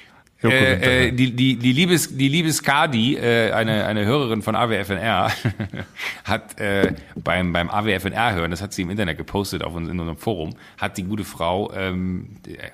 Äh, 0.43 1.07
äh, 1.07 1.11
die, 1.13 1.35
die, 1.35 1.55
die 1.55 1.71
liebes, 1.73 2.15
die 2.15 2.27
liebe 2.29 2.53
Skadi, 2.53 3.15
äh, 3.15 3.51
eine, 3.53 3.85
eine 3.85 4.05
Hörerin 4.05 4.43
von 4.43 4.55
AWFNR, 4.55 5.31
hat 6.25 6.59
äh, 6.59 6.93
beim, 7.15 7.51
beim 7.53 7.71
AWFNR 7.71 8.35
hören, 8.35 8.51
das 8.51 8.61
hat 8.61 8.71
sie 8.71 8.83
im 8.83 8.91
Internet 8.91 9.17
gepostet 9.17 9.63
auf 9.63 9.73
uns 9.73 9.89
in 9.89 9.99
unserem 9.99 10.15
Forum, 10.17 10.51
hat 10.77 10.95
die 10.99 11.03
gute 11.05 11.23
Frau 11.23 11.73
ähm, 11.73 12.27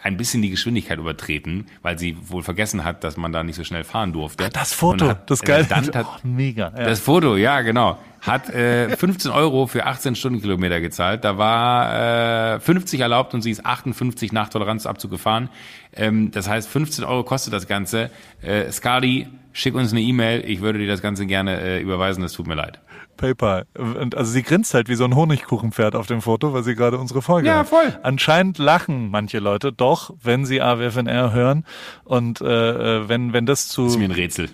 ein 0.04 0.18
bisschen 0.18 0.42
die 0.42 0.50
Geschwindigkeit 0.50 1.00
übertreten, 1.00 1.68
weil 1.84 1.98
sie 1.98 2.18
wohl 2.30 2.44
vergessen 2.44 2.84
hat, 2.84 3.06
dass 3.06 3.16
man 3.16 3.32
da 3.32 3.44
nicht 3.44 3.56
so 3.56 3.64
schnell 3.64 3.86
fahren 3.86 4.12
durfte. 4.12 4.50
das 4.50 4.74
Foto, 4.74 5.08
hat, 5.08 5.30
das 5.32 5.42
geile 5.42 5.64
Foto. 5.64 5.94
hat, 5.98 6.06
Oh, 6.06 6.28
mega. 6.28 6.74
Ja. 6.78 6.84
das 6.84 7.00
Foto, 7.00 7.38
ja, 7.38 7.62
genau. 7.62 7.98
Hat 8.26 8.50
äh, 8.50 8.96
15 8.96 9.32
Euro 9.32 9.68
für 9.68 9.86
18 9.86 10.16
Stundenkilometer 10.16 10.80
gezahlt. 10.80 11.26
Da 11.26 11.38
war 11.38 12.56
äh, 12.56 12.60
50 12.62 13.02
erlaubt 13.02 13.34
und 13.34 13.42
sie 13.42 13.52
ist 13.52 13.66
58 13.66 14.32
nach 14.32 14.48
Toleranzabzug 14.48 15.12
gefahren. 15.12 15.50
Ähm, 15.94 16.32
das 16.32 16.48
heißt, 16.48 16.70
15 16.70 17.04
Euro 17.04 17.24
kostet 17.24 17.52
das 17.54 17.68
Ganze. 17.68 18.10
Äh, 18.42 18.72
Skadi, 18.72 19.28
schick 19.52 19.76
uns 19.76 19.92
eine 19.92 20.00
E-Mail. 20.00 20.44
Ich 20.50 20.62
würde 20.62 20.80
dir 20.80 20.88
das 20.88 21.02
Ganze 21.02 21.26
gerne 21.26 21.60
äh, 21.60 21.82
überweisen. 21.82 22.24
Das 22.24 22.32
tut 22.32 22.48
mir 22.48 22.56
leid. 22.56 22.80
PayPal. 23.18 23.66
Und 23.78 24.16
also 24.16 24.32
sie 24.32 24.42
grinst 24.42 24.74
halt 24.74 24.88
wie 24.88 24.96
so 24.96 25.04
ein 25.04 25.16
Honigkuchenpferd 25.16 25.96
auf 25.96 26.08
dem 26.08 26.22
Foto, 26.22 26.54
weil 26.54 26.64
sie 26.64 26.76
gerade 26.76 26.98
unsere 26.98 27.22
Folge 27.22 27.48
Ja, 27.50 27.60
hat. 27.60 27.68
voll. 27.68 28.00
Anscheinend 28.04 28.58
lachen 28.58 29.12
manche 29.12 29.40
Leute 29.40 29.72
doch, 29.74 30.14
wenn 30.24 30.46
sie 30.46 30.62
AWFNR 30.62 31.34
hören. 31.34 31.66
Und 32.06 32.40
äh, 32.40 32.46
äh, 33.02 33.10
wenn, 33.10 33.34
wenn 33.34 33.46
das 33.46 33.68
zu 33.68 33.84
Das 33.84 33.94
ist 33.94 34.00
mir 34.00 34.06
ein 34.06 34.12
Rätsel. 34.12 34.50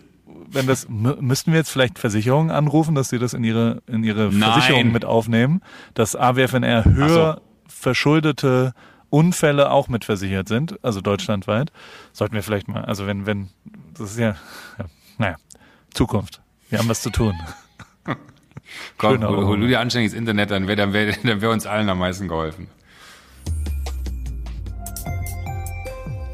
Wenn 0.52 0.68
das 0.68 0.88
mü- 0.90 1.22
müssten 1.22 1.52
wir 1.52 1.60
jetzt 1.60 1.70
vielleicht 1.72 2.00
Versicherungen 2.00 2.52
anrufen, 2.52 2.96
dass 2.96 3.10
sie 3.10 3.20
das 3.20 3.34
in 3.34 3.44
ihre 3.44 3.82
in 3.88 4.04
ihre 4.04 4.30
Nein. 4.32 4.52
Versicherung 4.52 4.92
mit 4.92 5.06
aufnehmen, 5.06 5.62
dass 5.94 6.16
AWFNR 6.16 6.86
höher 6.86 7.42
verschuldete 7.68 8.74
Unfälle 9.10 9.72
auch 9.72 9.88
mitversichert 9.88 10.48
sind, 10.48 10.84
also 10.84 11.02
deutschlandweit. 11.02 11.72
Sollten 12.14 12.36
wir 12.36 12.44
vielleicht 12.44 12.68
mal, 12.68 12.86
also 12.86 13.08
wenn 13.08 13.26
wenn 13.26 13.50
das 13.98 14.12
ist 14.12 14.20
ja, 14.20 14.36
ja 14.78 14.86
naja, 15.18 15.36
Zukunft. 15.94 16.42
Wir 16.70 16.80
haben 16.80 16.90
was 16.90 17.02
zu 17.02 17.10
tun. 17.10 17.34
Komm, 18.98 19.24
hol, 19.24 19.46
hol 19.46 19.60
du 19.60 19.68
dir 19.68 19.80
anständiges 19.80 20.14
Internet, 20.16 20.52
dann 20.52 20.68
wäre 20.68 20.78
dann 20.78 20.94
wär, 20.94 21.12
dann 21.24 21.42
wär 21.42 21.50
uns 21.50 21.66
allen 21.66 21.90
am 21.90 22.00
meisten 22.00 22.28
geholfen. 22.28 22.68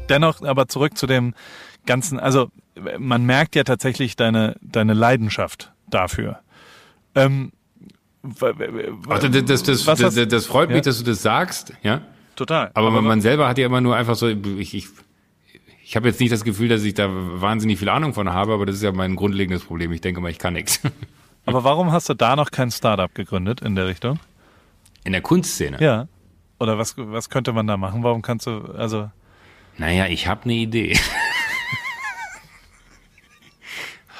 Dennoch 0.08 0.42
aber 0.42 0.68
zurück 0.68 0.96
zu 0.96 1.06
dem 1.06 1.34
ganzen, 1.86 2.20
also 2.20 2.50
man 2.98 3.24
merkt 3.24 3.54
ja 3.56 3.64
tatsächlich 3.64 4.16
deine 4.16 4.56
deine 4.60 4.94
Leidenschaft 4.94 5.72
dafür. 5.88 6.40
Ähm, 7.14 7.52
Also 9.08 9.28
das, 9.28 9.62
das, 9.62 9.84
das, 9.84 10.14
das, 10.28 10.46
freut 10.46 10.68
mich, 10.68 10.76
Ja. 10.78 10.82
dass 10.82 10.98
du 10.98 11.04
das 11.04 11.22
sagst, 11.22 11.72
ja. 11.82 12.00
total. 12.34 12.70
Aber, 12.74 12.90
man, 12.90 13.04
man 13.04 13.20
selber 13.20 13.48
hat 13.48 13.56
ja 13.58 13.66
immer 13.66 13.80
nur 13.80 13.94
einfach 13.96 14.16
so, 14.16 14.28
ich, 14.28 14.74
ich, 14.74 14.88
ich 15.84 15.94
habe 15.96 16.08
jetzt 16.08 16.18
nicht 16.20 16.32
das 16.32 16.42
Gefühl, 16.42 16.68
dass 16.68 16.82
ich 16.82 16.94
da 16.94 17.08
wahnsinnig 17.08 17.78
viel 17.78 17.88
Ahnung 17.88 18.14
von 18.14 18.32
habe, 18.32 18.52
aber 18.52 18.66
das 18.66 18.76
ist 18.76 18.82
ja 18.82 18.90
mein 18.92 19.14
grundlegendes 19.14 19.64
Problem. 19.64 19.92
Ich 19.92 20.00
denke 20.00 20.20
mal, 20.20 20.30
ich 20.30 20.38
kann 20.38 20.54
nichts. 20.54 20.80
Aber 21.48 21.62
warum 21.62 21.92
hast 21.92 22.08
du 22.08 22.14
da 22.14 22.34
noch 22.34 22.50
kein 22.50 22.72
Startup 22.72 23.14
gegründet 23.14 23.60
in 23.60 23.76
der 23.76 23.86
Richtung? 23.86 24.18
In 25.04 25.12
der 25.12 25.20
Kunstszene. 25.20 25.80
Ja. 25.80 26.08
Oder 26.58 26.76
was, 26.76 26.94
was 26.98 27.30
könnte 27.30 27.52
man 27.52 27.68
da 27.68 27.76
machen? 27.76 28.02
Warum 28.02 28.20
kannst 28.20 28.48
du, 28.48 28.62
also, 28.76 29.08
Naja, 29.78 30.06
ich 30.08 30.26
habe 30.26 30.42
eine 30.42 30.54
Idee. 30.54 30.98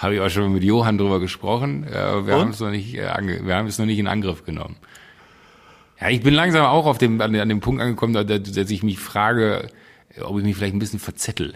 habe 0.06 0.14
ich 0.16 0.20
auch 0.20 0.30
schon 0.30 0.52
mit 0.52 0.64
Johann 0.64 0.98
drüber 0.98 1.20
gesprochen. 1.20 1.84
äh, 1.84 2.26
Wir 2.26 2.34
haben 2.38 2.50
es 2.50 2.60
noch 2.60 2.70
nicht, 2.70 2.94
äh, 2.94 3.08
wir 3.44 3.56
haben 3.56 3.66
es 3.66 3.78
noch 3.78 3.86
nicht 3.86 3.98
in 3.98 4.06
Angriff 4.06 4.44
genommen. 4.44 4.76
Ja, 6.00 6.08
ich 6.10 6.22
bin 6.22 6.34
langsam 6.34 6.64
auch 6.66 6.86
auf 6.86 6.98
dem, 6.98 7.20
an, 7.20 7.32
dem 7.32 7.60
Punkt 7.60 7.80
angekommen, 7.82 8.12
da- 8.12 8.24
da- 8.24 8.38
dass 8.38 8.70
ich 8.70 8.82
mich 8.82 8.98
frage, 8.98 9.68
ob 10.22 10.38
ich 10.38 10.44
mich 10.44 10.56
vielleicht 10.56 10.74
ein 10.74 10.78
bisschen 10.78 10.98
verzettel. 10.98 11.54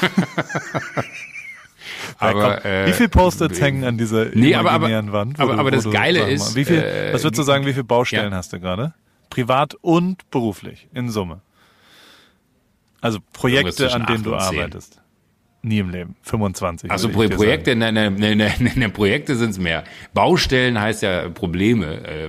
aber 2.18 2.58
komm, 2.60 2.70
äh, 2.70 2.86
wie 2.86 2.92
viele 2.92 3.08
Post-its 3.08 3.60
hängen 3.60 3.84
an 3.84 3.98
dieser 3.98 4.26
Nee, 4.34 4.54
aber- 4.54 4.70
aber- 4.72 4.88
Wand? 5.12 5.40
aber- 5.40 5.54
du- 5.54 5.58
aber 5.58 5.70
das 5.70 5.84
du- 5.84 5.90
Geile 5.90 6.20
mal, 6.20 6.30
ist, 6.30 6.54
wie 6.54 6.64
viel, 6.64 6.76
äh, 6.78 7.12
was 7.12 7.22
würdest 7.24 7.38
du 7.38 7.42
sagen, 7.44 7.66
wie 7.66 7.72
viele 7.72 7.84
Baustellen 7.84 8.32
ja. 8.32 8.36
hast 8.38 8.52
du 8.52 8.60
gerade? 8.60 8.94
Privat 9.30 9.74
und 9.82 10.28
beruflich, 10.30 10.88
in 10.94 11.10
Summe. 11.10 11.40
Also 13.00 13.18
Projekte, 13.32 13.92
an 13.92 14.06
denen 14.06 14.24
du 14.24 14.34
arbeitest. 14.34 15.00
Nie 15.60 15.80
im 15.80 15.90
Leben. 15.90 16.14
25. 16.22 16.88
Also 16.90 17.08
Pro 17.08 17.22
ich 17.24 17.30
dir 17.30 17.36
Projekte, 17.36 17.74
ne, 17.74 17.90
ne, 17.92 18.10
ne, 18.10 18.54
ne, 18.76 18.88
Projekte 18.90 19.34
sind's 19.34 19.58
mehr. 19.58 19.82
Baustellen 20.14 20.80
heißt 20.80 21.02
ja 21.02 21.28
Probleme. 21.30 22.06
Äh, 22.06 22.28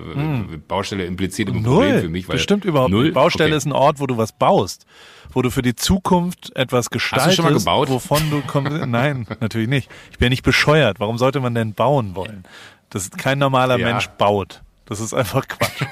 Baustelle 0.67 1.05
impliziert 1.05 1.49
immer 1.49 1.59
ein 1.59 1.63
Hm. 1.65 1.71
Null. 1.71 1.83
Problem 1.85 2.01
für 2.01 2.09
mich. 2.09 2.27
Weil 2.27 2.35
Bestimmt 2.37 2.65
überhaupt 2.65 2.91
Null? 2.91 3.03
nicht. 3.05 3.13
Baustelle 3.13 3.49
Okay. 3.51 3.57
ist 3.57 3.65
ein 3.65 3.71
Ort, 3.71 3.99
wo 3.99 4.07
du 4.07 4.17
was 4.17 4.31
baust. 4.31 4.87
Wo 5.31 5.43
du 5.43 5.51
für 5.51 5.61
die 5.61 5.75
Zukunft 5.75 6.55
etwas 6.55 6.89
gestaltest. 6.89 7.35
schon 7.35 7.45
mal 7.45 7.53
gebaut? 7.53 7.89
Wovon 7.89 8.31
du 8.31 8.41
kommst. 8.41 8.71
Nein, 8.87 9.27
natürlich 9.39 9.69
nicht. 9.69 9.91
Ich 10.11 10.17
bin 10.17 10.25
ja 10.25 10.29
nicht 10.29 10.43
bescheuert. 10.43 10.99
Warum 10.99 11.19
sollte 11.19 11.39
man 11.39 11.53
denn 11.53 11.73
bauen 11.75 12.15
wollen? 12.15 12.43
Das 12.89 13.03
ist 13.03 13.17
kein 13.19 13.37
normaler 13.37 13.77
Ja. 13.77 13.85
Mensch 13.91 14.07
baut. 14.17 14.63
Das 14.85 14.99
ist 14.99 15.13
einfach 15.13 15.47
Quatsch. 15.47 15.83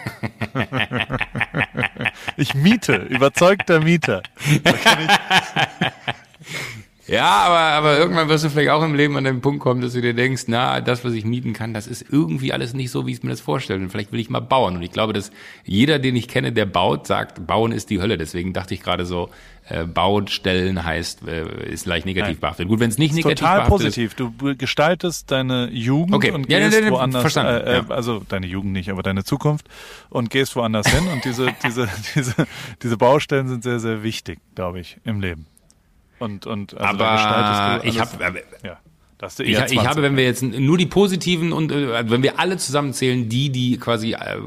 ich 2.37 2.55
miete, 2.55 2.95
überzeugter 2.95 3.79
Mieter. 3.79 4.23
Ja, 7.07 7.25
aber, 7.25 7.59
aber 7.59 7.97
irgendwann 7.97 8.27
wirst 8.27 8.43
du 8.43 8.49
vielleicht 8.49 8.69
auch 8.69 8.83
im 8.83 8.93
Leben 8.93 9.15
an 9.15 9.23
den 9.23 9.39
Punkt 9.39 9.61
kommen, 9.61 9.81
dass 9.81 9.93
du 9.93 10.01
dir 10.01 10.13
denkst, 10.13 10.43
na, 10.47 10.81
das, 10.81 11.05
was 11.05 11.13
ich 11.13 11.23
mieten 11.23 11.53
kann, 11.53 11.73
das 11.73 11.87
ist 11.87 12.05
irgendwie 12.11 12.51
alles 12.51 12.73
nicht 12.73 12.91
so, 12.91 13.07
wie 13.07 13.13
ich 13.13 13.23
mir 13.23 13.29
das 13.29 13.39
vorstelle. 13.39 13.81
Und 13.81 13.89
vielleicht 13.89 14.11
will 14.11 14.19
ich 14.19 14.29
mal 14.29 14.41
bauen. 14.41 14.75
Und 14.75 14.81
ich 14.81 14.91
glaube, 14.91 15.13
dass 15.13 15.31
jeder, 15.63 15.99
den 15.99 16.15
ich 16.15 16.27
kenne, 16.27 16.51
der 16.51 16.65
baut, 16.65 17.07
sagt, 17.07 17.47
bauen 17.47 17.71
ist 17.71 17.89
die 17.89 18.01
Hölle. 18.01 18.17
Deswegen 18.17 18.51
dachte 18.51 18.73
ich 18.73 18.83
gerade 18.83 19.05
so, 19.05 19.29
äh, 19.69 19.85
Baustellen 19.85 20.83
heißt, 20.83 21.27
äh, 21.27 21.71
ist 21.71 21.85
leicht 21.85 22.05
negativ 22.05 22.35
Nein. 22.35 22.39
behaftet. 22.39 22.67
Gut, 22.67 22.79
wenn 22.79 22.89
es 22.89 22.97
nicht 22.97 23.13
negativ 23.13 23.39
Total 23.39 23.57
behaftet 23.57 23.77
positiv. 23.77 24.13
Du 24.15 24.33
gestaltest 24.57 25.31
deine 25.31 25.69
Jugend 25.71 26.13
Okay. 26.15 26.31
und 26.31 26.49
Ja, 26.49 26.59
gehst 26.59 26.77
ja, 26.79 26.85
ja, 26.85 26.91
woanders, 26.91 27.21
verstanden, 27.21 27.67
äh, 27.67 27.71
äh, 27.71 27.77
ja. 27.77 27.85
also 27.89 28.21
deine 28.27 28.47
Jugend 28.47 28.73
nicht, 28.73 28.89
aber 28.89 29.03
deine 29.03 29.23
Zukunft 29.23 29.67
und 30.09 30.29
gehst 30.29 30.55
woanders 30.55 30.87
hin 30.87 31.07
und 31.11 31.23
diese, 31.25 31.47
diese, 31.65 31.89
diese, 32.15 32.47
diese 32.81 32.97
Baustellen 32.97 33.47
sind 33.47 33.63
sehr, 33.63 33.79
sehr 33.79 34.03
wichtig, 34.03 34.39
glaube 34.55 34.79
ich, 34.79 34.97
im 35.03 35.19
Leben. 35.21 35.45
Und, 36.19 36.45
und 36.45 36.73
also 36.73 36.85
aber 36.85 37.81
du 37.81 37.87
ich 37.87 37.99
habe 37.99 38.43
ja, 38.63 38.79
hast 39.21 39.39
du 39.39 39.43
Ich, 39.43 39.51
ich 39.51 39.57
20. 39.57 39.87
habe, 39.87 40.01
wenn 40.01 40.17
wir 40.17 40.23
jetzt 40.23 40.43
nur 40.43 40.77
die 40.77 40.85
positiven 40.85 41.53
und 41.53 41.71
äh, 41.71 41.93
also 41.93 42.11
wenn 42.11 42.23
wir 42.23 42.39
alle 42.39 42.57
zusammenzählen, 42.57 43.29
die, 43.29 43.49
die 43.49 43.77
quasi 43.77 44.13
äh, 44.13 44.37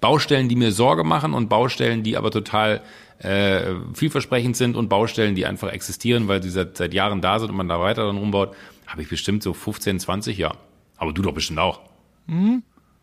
Baustellen, 0.00 0.48
die 0.48 0.56
mir 0.56 0.72
Sorge 0.72 1.04
machen 1.04 1.34
und 1.34 1.48
Baustellen, 1.48 2.02
die 2.02 2.16
aber 2.16 2.30
total 2.30 2.82
äh, 3.18 3.74
vielversprechend 3.94 4.56
sind 4.56 4.76
und 4.76 4.88
Baustellen, 4.88 5.34
die 5.34 5.46
einfach 5.46 5.72
existieren, 5.72 6.28
weil 6.28 6.42
sie 6.42 6.50
seit, 6.50 6.76
seit 6.76 6.94
Jahren 6.94 7.20
da 7.20 7.38
sind 7.38 7.50
und 7.50 7.56
man 7.56 7.68
da 7.68 7.80
weiter 7.80 8.06
dann 8.06 8.18
rumbaut, 8.18 8.54
habe 8.86 9.02
ich 9.02 9.08
bestimmt 9.08 9.42
so 9.42 9.54
15, 9.54 10.00
20, 10.00 10.38
ja. 10.38 10.52
Aber 10.96 11.12
du 11.12 11.22
doch 11.22 11.32
bestimmt 11.32 11.58
auch. 11.58 11.80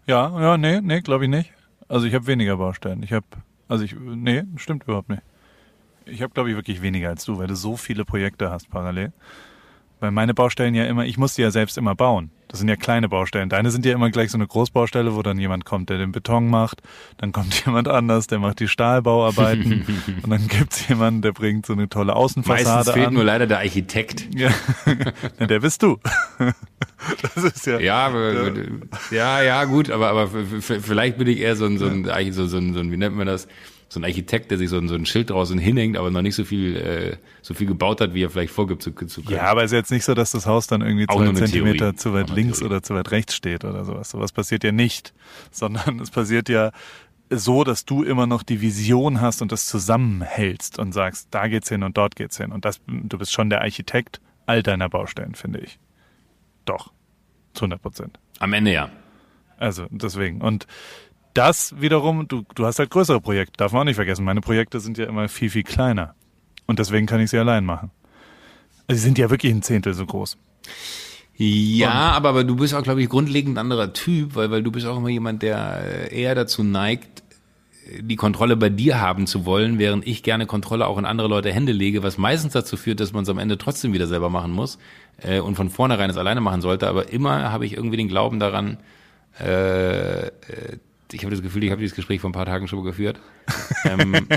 Ja, 0.08 0.40
ja, 0.42 0.58
nee, 0.58 0.82
nee, 0.82 1.02
glaube 1.02 1.26
ich 1.26 1.30
nicht. 1.30 1.52
Also 1.88 2.06
ich 2.06 2.14
habe 2.14 2.28
weniger 2.28 2.58
Baustellen. 2.58 3.04
Ich 3.04 3.14
habe, 3.14 3.26
also 3.68 3.84
ich, 3.84 3.96
nee, 3.98 4.44
stimmt 4.58 4.84
überhaupt 4.84 5.10
nicht. 5.10 5.22
Ich 6.12 6.22
habe, 6.22 6.34
glaube 6.34 6.50
ich, 6.50 6.56
wirklich 6.56 6.82
weniger 6.82 7.10
als 7.10 7.26
du, 7.26 7.38
weil 7.38 7.48
du 7.48 7.56
so 7.56 7.78
viele 7.78 8.06
Projekte 8.06 8.50
hast 8.50 8.70
parallel. 8.70 9.14
Weil 10.00 10.12
meine 10.12 10.34
Baustellen 10.34 10.76
ja 10.76 10.86
immer, 10.86 11.06
ich 11.06 11.18
muss 11.18 11.36
die 11.36 11.42
ja 11.42 11.52
selbst 11.52 11.78
immer 11.78 11.94
bauen. 11.94 12.32
Das 12.48 12.60
sind 12.60 12.70
ja 12.70 12.78
kleine 12.78 13.10
Baustellen. 13.10 13.50
Deine 13.50 13.70
sind 13.70 13.86
ja 13.86 13.94
immer 13.94 14.10
gleich 14.10 14.32
so 14.32 14.38
eine 14.38 14.48
Großbaustelle, 14.48 15.14
wo 15.14 15.22
dann 15.22 15.38
jemand 15.38 15.66
kommt, 15.66 15.90
der 15.90 15.98
den 15.98 16.14
Beton 16.14 16.50
macht. 16.50 16.82
Dann 17.18 17.34
kommt 17.34 17.54
jemand 17.66 17.90
anders, 17.90 18.28
der 18.28 18.40
macht 18.40 18.62
die 18.62 18.70
Stahlbauarbeiten. 18.70 19.86
und 20.24 20.30
dann 20.30 20.48
gibt's 20.48 20.88
jemanden, 20.88 21.22
der 21.22 21.34
bringt 21.34 21.66
so 21.66 21.74
eine 21.74 21.90
tolle 21.90 22.16
Außenfassade 22.16 22.76
Meistens 22.76 22.94
fehlt 22.94 23.08
an. 23.10 23.14
nur 23.14 23.26
leider 23.26 23.46
der 23.46 23.60
Architekt. 23.60 24.34
ja. 24.34 24.50
ja, 25.40 25.46
der 25.46 25.60
bist 25.60 25.84
du. 25.84 26.00
das 27.36 27.44
ist 27.44 27.68
ja. 27.68 27.80
Ja, 27.80 28.10
ja, 29.12 29.42
ja, 29.42 29.66
gut, 29.66 29.92
aber, 29.92 30.10
aber 30.10 30.30
vielleicht 30.62 31.18
bin 31.18 31.28
ich 31.28 31.40
eher 31.40 31.58
so 31.58 31.66
ein, 31.66 31.78
so 31.78 31.88
ein, 31.88 32.06
so 32.06 32.58
ein, 32.58 32.74
so 32.74 32.80
ein, 32.80 32.92
wie 32.92 32.98
nennt 32.98 33.18
man 33.18 33.28
das? 33.28 33.48
So 33.90 34.00
ein 34.00 34.04
Architekt, 34.04 34.52
der 34.52 34.60
sich 34.60 34.70
so 34.70 34.78
ein, 34.78 34.88
so 34.88 34.94
ein 34.96 35.06
Schild 35.06 35.32
draußen 35.32 35.58
hinhängt, 35.58 35.98
aber 35.98 36.12
noch 36.12 36.22
nicht 36.22 36.36
so 36.36 36.46
viel, 36.46 36.78
äh, 36.78 37.18
so 37.42 37.54
viel 37.56 37.66
gebaut 37.66 38.02
hat, 38.02 38.14
wie 38.14 38.24
er 38.24 38.30
vielleicht 38.30 38.54
vorgibt 38.54 38.84
zu, 38.84 38.92
zu 38.92 39.24
können. 39.24 39.36
Ja, 39.36 39.46
aber 39.46 39.64
ist 39.64 39.72
jetzt 39.72 39.92
nicht 39.92 40.06
so, 40.06 40.14
dass 40.14 40.32
das 40.32 40.46
Haus 40.46 40.68
dann 40.68 40.82
irgendwie 40.82 41.10
Auch 41.10 41.16
zwei 41.16 41.34
Zentimeter 41.34 41.78
Theorie. 41.78 41.96
zu 41.96 42.14
weit 42.14 42.30
links 42.30 42.60
Theorie. 42.60 42.74
oder 42.74 42.84
zu 42.84 42.94
weit 42.94 43.12
rechts 43.12 43.36
steht 43.36 43.66
oder 43.66 43.84
sowas. 43.86 44.12
Sowas 44.12 44.32
passiert 44.32 44.64
ja 44.64 44.72
nicht, 44.72 45.14
sondern 45.52 46.00
es 46.00 46.12
passiert 46.12 46.50
ja 46.50 46.72
so, 47.32 47.64
dass 47.64 47.86
du 47.86 48.04
immer 48.04 48.28
noch 48.28 48.44
die 48.44 48.62
Vision 48.62 49.22
hast 49.22 49.42
und 49.42 49.52
das 49.52 49.66
zusammenhältst 49.68 50.80
und 50.80 50.94
sagst, 50.94 51.28
da 51.32 51.48
geht's 51.48 51.70
hin 51.70 51.84
und 51.84 51.98
dort 51.98 52.16
geht's 52.16 52.38
hin. 52.38 52.52
Und 52.52 52.66
das, 52.66 52.82
du 52.88 53.18
bist 53.18 53.32
schon 53.32 53.50
der 53.50 53.62
Architekt 53.62 54.20
all 54.46 54.64
deiner 54.64 54.90
Baustellen, 54.90 55.36
finde 55.36 55.60
ich. 55.60 55.80
Doch. 56.66 56.92
Zu 57.54 57.66
100 57.66 57.82
Prozent. 57.82 58.20
Am 58.40 58.54
Ende 58.54 58.72
ja. 58.72 58.90
Also 59.58 59.86
deswegen. 59.90 60.42
Und 60.42 60.66
das 61.40 61.80
wiederum, 61.80 62.28
du, 62.28 62.44
du 62.54 62.66
hast 62.66 62.80
halt 62.80 62.90
größere 62.90 63.22
Projekte, 63.22 63.54
darf 63.56 63.72
man 63.72 63.82
auch 63.82 63.86
nicht 63.86 63.96
vergessen. 63.96 64.26
Meine 64.26 64.42
Projekte 64.42 64.82
sind 64.82 64.98
ja 64.98 65.06
immer 65.06 65.30
viel, 65.30 65.50
viel 65.50 65.64
kleiner. 65.64 66.14
Und 66.68 66.80
deswegen 66.80 67.06
kann 67.06 67.22
ich 67.22 67.30
sie 67.30 67.38
allein 67.38 67.64
machen. 67.64 67.92
Also 68.88 69.00
sie 69.00 69.06
sind 69.06 69.18
ja 69.18 69.30
wirklich 69.30 69.54
ein 69.54 69.62
Zehntel 69.62 69.94
so 69.94 70.06
groß. 70.06 70.38
Ja, 71.38 72.12
aber, 72.12 72.30
aber 72.30 72.44
du 72.44 72.58
bist 72.58 72.74
auch, 72.74 72.84
glaube 72.84 73.02
ich, 73.02 73.08
grundlegend 73.08 73.56
ein 73.56 73.58
anderer 73.58 73.94
Typ, 73.94 74.36
weil, 74.36 74.52
weil 74.52 74.64
du 74.64 74.72
bist 74.72 74.86
auch 74.86 74.98
immer 74.98 75.08
jemand, 75.08 75.42
der 75.42 76.10
äh, 76.12 76.22
eher 76.22 76.36
dazu 76.36 76.62
neigt, 76.62 77.24
die 78.02 78.18
Kontrolle 78.18 78.58
bei 78.58 78.70
dir 78.70 79.00
haben 79.00 79.26
zu 79.26 79.46
wollen, 79.46 79.80
während 79.80 80.06
ich 80.06 80.22
gerne 80.22 80.46
Kontrolle 80.46 80.86
auch 80.88 80.98
in 80.98 81.06
andere 81.06 81.30
Leute 81.30 81.54
Hände 81.54 81.72
lege, 81.72 82.04
was 82.04 82.18
meistens 82.18 82.52
dazu 82.52 82.76
führt, 82.76 83.00
dass 83.00 83.14
man 83.14 83.24
es 83.24 83.30
am 83.30 83.40
Ende 83.40 83.58
trotzdem 83.58 83.94
wieder 83.94 84.08
selber 84.08 84.30
machen 84.30 84.52
muss 84.52 84.78
äh, 85.22 85.40
und 85.40 85.56
von 85.56 85.70
vornherein 85.70 86.10
es 86.10 86.18
alleine 86.18 86.42
machen 86.42 86.60
sollte. 86.60 86.90
Aber 86.90 87.14
immer 87.14 87.52
habe 87.54 87.66
ich 87.66 87.74
irgendwie 87.78 87.98
den 87.98 88.10
Glauben 88.10 88.40
daran, 88.42 88.78
äh, 89.40 90.28
äh, 90.28 90.32
ich 91.12 91.22
habe 91.24 91.32
das 91.32 91.42
Gefühl, 91.42 91.64
ich 91.64 91.72
habe 91.72 91.82
dieses 91.82 91.96
Gespräch 91.96 92.22
vor 92.22 92.30
ein 92.30 92.34
paar 92.34 92.46
Tagen 92.46 92.68
schon 92.68 92.84
geführt. 92.84 93.20
ähm, 93.86 94.28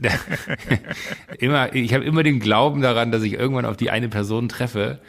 immer, 1.38 1.74
ich 1.74 1.94
habe 1.94 2.04
immer 2.04 2.22
den 2.22 2.40
Glauben 2.40 2.82
daran, 2.82 3.12
dass 3.12 3.22
ich 3.22 3.34
irgendwann 3.34 3.64
auf 3.64 3.76
die 3.76 3.90
eine 3.90 4.08
Person 4.08 4.48
treffe, 4.48 5.00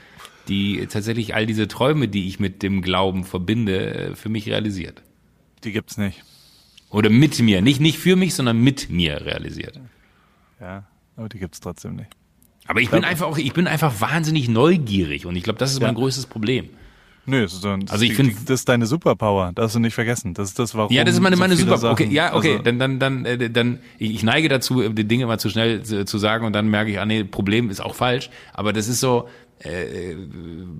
die 0.47 0.85
tatsächlich 0.87 1.35
all 1.35 1.45
diese 1.45 1.67
Träume, 1.67 2.07
die 2.07 2.27
ich 2.27 2.39
mit 2.39 2.63
dem 2.63 2.81
Glauben 2.81 3.23
verbinde, 3.23 3.93
äh, 4.11 4.15
für 4.15 4.29
mich 4.29 4.47
realisiert. 4.47 5.01
Die 5.63 5.71
gibt's 5.71 5.97
nicht. 5.97 6.23
Oder 6.89 7.09
mit 7.09 7.39
mir. 7.39 7.61
Nicht, 7.61 7.79
nicht 7.79 7.97
für 7.97 8.15
mich, 8.15 8.33
sondern 8.35 8.59
mit 8.59 8.89
mir 8.89 9.25
realisiert. 9.25 9.79
Ja, 10.59 10.83
aber 11.15 11.29
die 11.29 11.39
gibt's 11.39 11.59
trotzdem 11.59 11.95
nicht. 11.95 12.09
Aber 12.65 12.79
ich 12.81 12.89
bin 12.89 13.03
einfach 13.03 13.27
auch, 13.27 13.37
ich 13.37 13.53
bin 13.53 13.67
einfach 13.67 13.99
wahnsinnig 13.99 14.47
neugierig 14.47 15.25
und 15.25 15.35
ich 15.35 15.43
glaube, 15.43 15.59
das 15.59 15.71
ist 15.73 15.81
Ja. 15.81 15.87
mein 15.87 15.95
größtes 15.95 16.27
Problem. 16.27 16.69
Nö, 17.25 17.41
das 17.43 17.53
ist, 17.53 17.61
so- 17.61 17.75
das 17.77 17.91
Also 17.91 18.03
ich 18.03 18.11
ist- 18.11 18.15
find- 18.17 18.49
das 18.49 18.59
ist 18.61 18.69
deine 18.69 18.85
Superpower, 18.85 19.51
das 19.55 19.65
hast 19.65 19.75
du 19.75 19.79
nicht 19.79 19.93
vergessen. 19.93 20.33
Das 20.33 20.49
ist 20.49 20.59
das, 20.59 20.75
warum. 20.75 20.91
Ja, 20.93 21.03
das 21.05 21.15
ist 21.15 21.21
meine, 21.21 21.35
so 21.37 21.39
meine 21.39 21.55
viele 21.55 21.77
super. 21.77 21.91
Okay, 21.91 22.09
ja, 22.11 22.35
okay, 22.35 22.51
Also, 22.53 22.63
dann, 22.63 22.79
dann, 22.79 22.99
dann, 22.99 23.25
äh, 23.25 23.49
dann, 23.49 23.79
ich 23.97 24.13
ich 24.15 24.23
neige 24.23 24.49
dazu, 24.49 24.89
die 24.89 25.05
Dinge 25.05 25.23
immer 25.23 25.37
zu 25.37 25.49
schnell 25.49 25.83
zu, 25.83 26.03
zu 26.05 26.17
sagen 26.17 26.45
und 26.45 26.53
dann 26.53 26.67
merke 26.67 26.91
ich, 26.91 26.99
ah 26.99 27.05
nee, 27.05 27.23
Problem 27.23 27.69
ist 27.69 27.79
auch 27.81 27.95
falsch. 27.95 28.29
Aber 28.53 28.73
das 28.73 28.87
ist 28.89 28.99
so, 28.99 29.29
äh, 29.59 30.15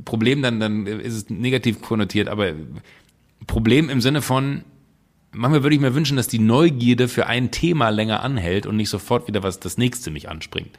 Problem, 0.04 0.42
dann, 0.42 0.60
dann 0.60 0.86
ist 0.86 1.14
es 1.14 1.30
negativ 1.30 1.82
konnotiert, 1.82 2.28
aber 2.28 2.52
Problem 3.48 3.90
im 3.90 4.02
Sinne 4.02 4.22
von, 4.22 4.64
manchmal 5.32 5.64
würde 5.64 5.76
ich 5.76 5.82
mir 5.82 5.96
wünschen, 5.96 6.18
dass 6.18 6.28
die 6.28 6.40
Neugierde 6.40 7.08
für 7.08 7.28
ein 7.28 7.52
Thema 7.52 7.90
länger 7.90 8.22
anhält 8.22 8.66
und 8.66 8.76
nicht 8.76 8.90
sofort 8.90 9.28
wieder 9.28 9.44
was 9.44 9.60
das 9.62 9.78
nächste 9.78 10.12
mich 10.12 10.30
anspringt. 10.30 10.72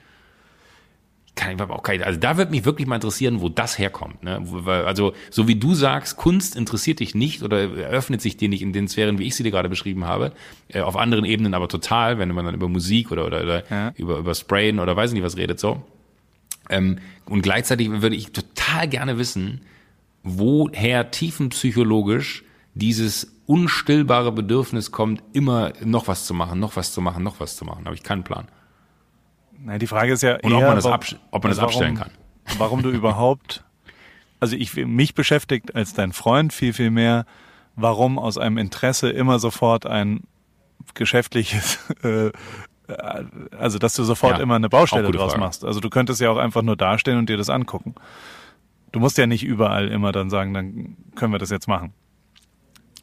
Kann 1.36 1.56
ich 1.56 1.60
aber 1.60 1.74
auch 1.74 1.82
keine, 1.82 2.06
also 2.06 2.20
da 2.20 2.36
würde 2.36 2.52
mich 2.52 2.64
wirklich 2.64 2.86
mal 2.86 2.94
interessieren, 2.94 3.40
wo 3.40 3.48
das 3.48 3.76
herkommt. 3.76 4.22
Ne? 4.22 4.40
Also 4.66 5.14
so 5.30 5.48
wie 5.48 5.56
du 5.56 5.74
sagst, 5.74 6.16
Kunst 6.16 6.54
interessiert 6.54 7.00
dich 7.00 7.16
nicht 7.16 7.42
oder 7.42 7.76
eröffnet 7.76 8.22
sich 8.22 8.36
dir 8.36 8.48
nicht 8.48 8.62
in 8.62 8.72
den 8.72 8.86
Sphären, 8.86 9.18
wie 9.18 9.24
ich 9.24 9.34
sie 9.34 9.42
dir 9.42 9.50
gerade 9.50 9.68
beschrieben 9.68 10.04
habe, 10.04 10.32
äh, 10.68 10.80
auf 10.80 10.96
anderen 10.96 11.24
Ebenen 11.24 11.54
aber 11.54 11.68
total, 11.68 12.18
wenn 12.18 12.30
man 12.32 12.44
dann 12.44 12.54
über 12.54 12.68
Musik 12.68 13.10
oder 13.10 13.26
oder, 13.26 13.42
oder 13.42 13.64
Ja. 13.68 13.92
über 13.96 14.18
über 14.18 14.34
Sprayen 14.34 14.78
oder 14.78 14.94
weiß 14.94 15.12
nicht 15.12 15.24
was 15.24 15.36
redet 15.36 15.58
so. 15.58 15.82
Ähm, 16.70 16.98
und 17.26 17.42
gleichzeitig 17.42 17.90
würde 17.90 18.14
ich 18.16 18.30
total 18.32 18.86
gerne 18.88 19.18
wissen, 19.18 19.62
woher 20.22 21.10
tiefenpsychologisch 21.10 22.44
dieses 22.74 23.32
unstillbare 23.46 24.32
Bedürfnis 24.32 24.90
kommt, 24.90 25.22
immer 25.32 25.72
noch 25.84 26.08
was 26.08 26.26
zu 26.26 26.32
machen, 26.34 26.60
noch 26.60 26.76
was 26.76 26.92
zu 26.92 27.00
machen, 27.00 27.22
noch 27.22 27.40
was 27.40 27.56
zu 27.56 27.64
machen. 27.64 27.84
Habe 27.84 27.94
ich 27.94 28.02
keinen 28.02 28.24
Plan. 28.24 28.46
Nein, 29.64 29.78
die 29.78 29.86
Frage 29.86 30.12
ist 30.12 30.22
ja 30.22 30.34
Und 30.42 30.50
eher, 30.52 30.58
ob 30.58 30.62
man 30.64 30.74
das 30.76 30.84
warum- 30.84 31.00
ob 31.30 31.42
man 31.42 31.50
das 31.50 31.58
warum- 31.58 31.68
abstellen 31.68 31.94
kann. 31.96 32.10
Warum 32.58 32.82
du 32.82 32.90
überhaupt, 32.90 33.64
also 34.40 34.54
ich 34.56 34.76
mich 34.76 35.14
beschäftigt 35.14 35.74
als 35.74 35.94
dein 35.94 36.12
Freund 36.12 36.52
viel, 36.52 36.72
viel 36.72 36.90
mehr, 36.90 37.24
warum 37.76 38.18
aus 38.18 38.36
einem 38.38 38.58
Interesse 38.58 39.08
immer 39.10 39.38
sofort 39.38 39.86
ein 39.86 40.24
geschäftliches, 40.94 41.78
äh, 42.02 42.30
also 43.58 43.78
dass 43.78 43.94
du 43.94 44.04
sofort 44.04 44.36
Ja, 44.36 44.42
immer 44.42 44.56
eine 44.56 44.68
Baustelle 44.68 45.10
draus 45.10 45.32
Frage. 45.32 45.40
machst. 45.40 45.64
Also 45.64 45.80
du 45.80 45.88
könntest 45.88 46.20
ja 46.20 46.28
auch 46.30 46.36
einfach 46.36 46.60
nur 46.62 46.76
dastehen 46.76 47.16
und 47.16 47.28
dir 47.30 47.38
das 47.38 47.48
angucken. 47.48 47.94
Du 48.92 49.00
musst 49.00 49.16
ja 49.18 49.26
nicht 49.26 49.42
überall 49.44 49.88
immer 49.88 50.12
dann 50.12 50.28
sagen, 50.30 50.52
dann 50.52 50.96
können 51.16 51.32
wir 51.32 51.38
das 51.38 51.48
jetzt 51.50 51.66
machen. 51.66 51.94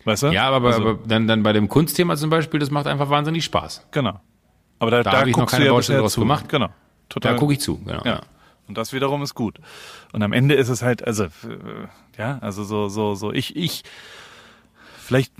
Weißt 0.05 0.23
du? 0.23 0.27
Ja, 0.27 0.49
aber, 0.49 0.67
also, 0.67 0.81
aber 0.81 0.99
dann, 1.07 1.27
dann 1.27 1.43
bei 1.43 1.51
dem 1.53 1.67
Kunstthema 1.67 2.15
zum 2.15 2.29
Beispiel, 2.29 2.59
das 2.59 2.71
macht 2.71 2.87
einfach 2.87 3.09
wahnsinnig 3.09 3.43
Spaß. 3.45 3.87
Genau. 3.91 4.19
Aber 4.81 4.89
da, 4.89 5.03
Da 5.03 5.11
da, 5.11 5.17
habe 5.19 5.29
ich 5.29 5.37
noch 5.37 5.45
keine 5.45 5.65
ja 5.65 5.71
Baustelle 5.71 5.97
bisher 5.97 6.01
draus 6.01 6.13
zu. 6.13 6.19
gemacht. 6.21 6.49
Genau. 6.49 6.69
Total. 7.07 7.33
Da 7.33 7.37
gucke 7.39 7.53
ich 7.53 7.59
zu. 7.59 7.77
Genau. 7.85 8.01
Ja. 8.03 8.21
Und 8.67 8.77
das 8.77 8.93
wiederum 8.93 9.21
ist 9.21 9.35
gut. 9.35 9.59
Und 10.11 10.23
am 10.23 10.33
Ende 10.33 10.55
ist 10.55 10.69
es 10.69 10.81
halt, 10.81 11.05
also, 11.05 11.27
ja, 12.17 12.39
also 12.41 12.63
so, 12.63 12.87
so, 12.89 13.13
so, 13.13 13.31
ich, 13.31 13.55
ich, 13.55 13.83
vielleicht, 15.11 15.33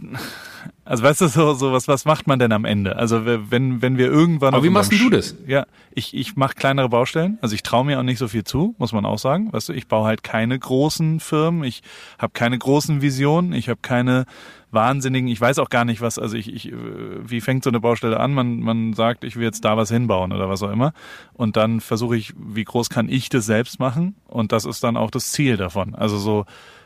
also 0.84 1.04
weißt 1.04 1.22
du, 1.22 1.28
so, 1.28 1.54
so, 1.54 1.72
was, 1.72 1.88
was 1.88 2.04
macht 2.04 2.28
man 2.28 2.40
denn 2.40 2.52
am 2.52 2.66
Ende? 2.66 2.98
Also 2.98 3.26
wenn, 3.26 3.82
wenn 3.82 3.98
wir 3.98 4.08
irgendwann. 4.08 4.54
Aber 4.54 4.66
wie 4.66 4.70
machst 4.70 4.92
du 4.92 5.10
das? 5.10 5.36
Ja, 5.48 5.66
ich, 5.96 6.14
ich 6.14 6.36
mache 6.36 6.56
kleinere 6.56 6.90
Baustellen. 6.90 7.38
Also 7.42 7.56
ich 7.56 7.64
traue 7.64 7.86
mir 7.86 7.98
auch 7.98 8.04
nicht 8.04 8.18
so 8.18 8.28
viel 8.28 8.44
zu, 8.44 8.76
muss 8.80 8.92
man 8.92 9.06
auch 9.06 9.18
sagen. 9.18 9.54
Weißt 9.54 9.70
du, 9.70 9.74
ich 9.74 9.88
baue 9.88 10.06
halt 10.06 10.24
keine 10.24 10.60
großen 10.60 11.22
Firmen. 11.22 11.64
Ich 11.64 11.84
habe 12.20 12.34
keine 12.34 12.58
großen 12.58 13.02
Visionen. 13.02 13.54
Ich 13.54 13.70
habe 13.70 13.80
keine 13.82 14.26
wahnsinnigen, 14.72 15.28
ich 15.28 15.40
weiß 15.40 15.60
auch 15.60 15.70
gar 15.70 15.84
nicht, 15.84 16.00
was, 16.00 16.18
also 16.18 16.38
ich, 16.38 16.54
ich, 16.54 16.72
äh, 16.72 16.74
wie 16.74 17.42
fängt 17.42 17.66
so 17.66 17.70
eine 17.70 17.82
Baustelle 17.82 18.20
an? 18.20 18.34
Man, 18.34 18.62
man 18.62 18.94
sagt, 18.94 19.26
ich 19.26 19.36
will 19.36 19.44
jetzt 19.44 19.66
da 19.66 19.76
was 19.76 19.90
hinbauen 19.90 20.32
oder 20.32 20.48
was 20.50 20.64
auch 20.64 20.72
immer. 20.72 20.94
Und 21.34 21.58
dann 21.58 21.82
versuche 21.82 22.16
ich, 22.16 22.34
wie 22.38 22.64
groß 22.64 22.90
kann 22.90 23.10
ich 23.10 23.28
das 23.28 23.46
selbst 23.46 23.80
machen? 23.80 24.16
Und 24.28 24.54
das 24.54 24.64
ist 24.64 24.84
dann 24.84 24.96
auch 24.96 25.12
das 25.12 25.32
Ziel 25.34 25.58
davon. 25.58 25.94
Also 25.94 26.18
so, 26.18 26.46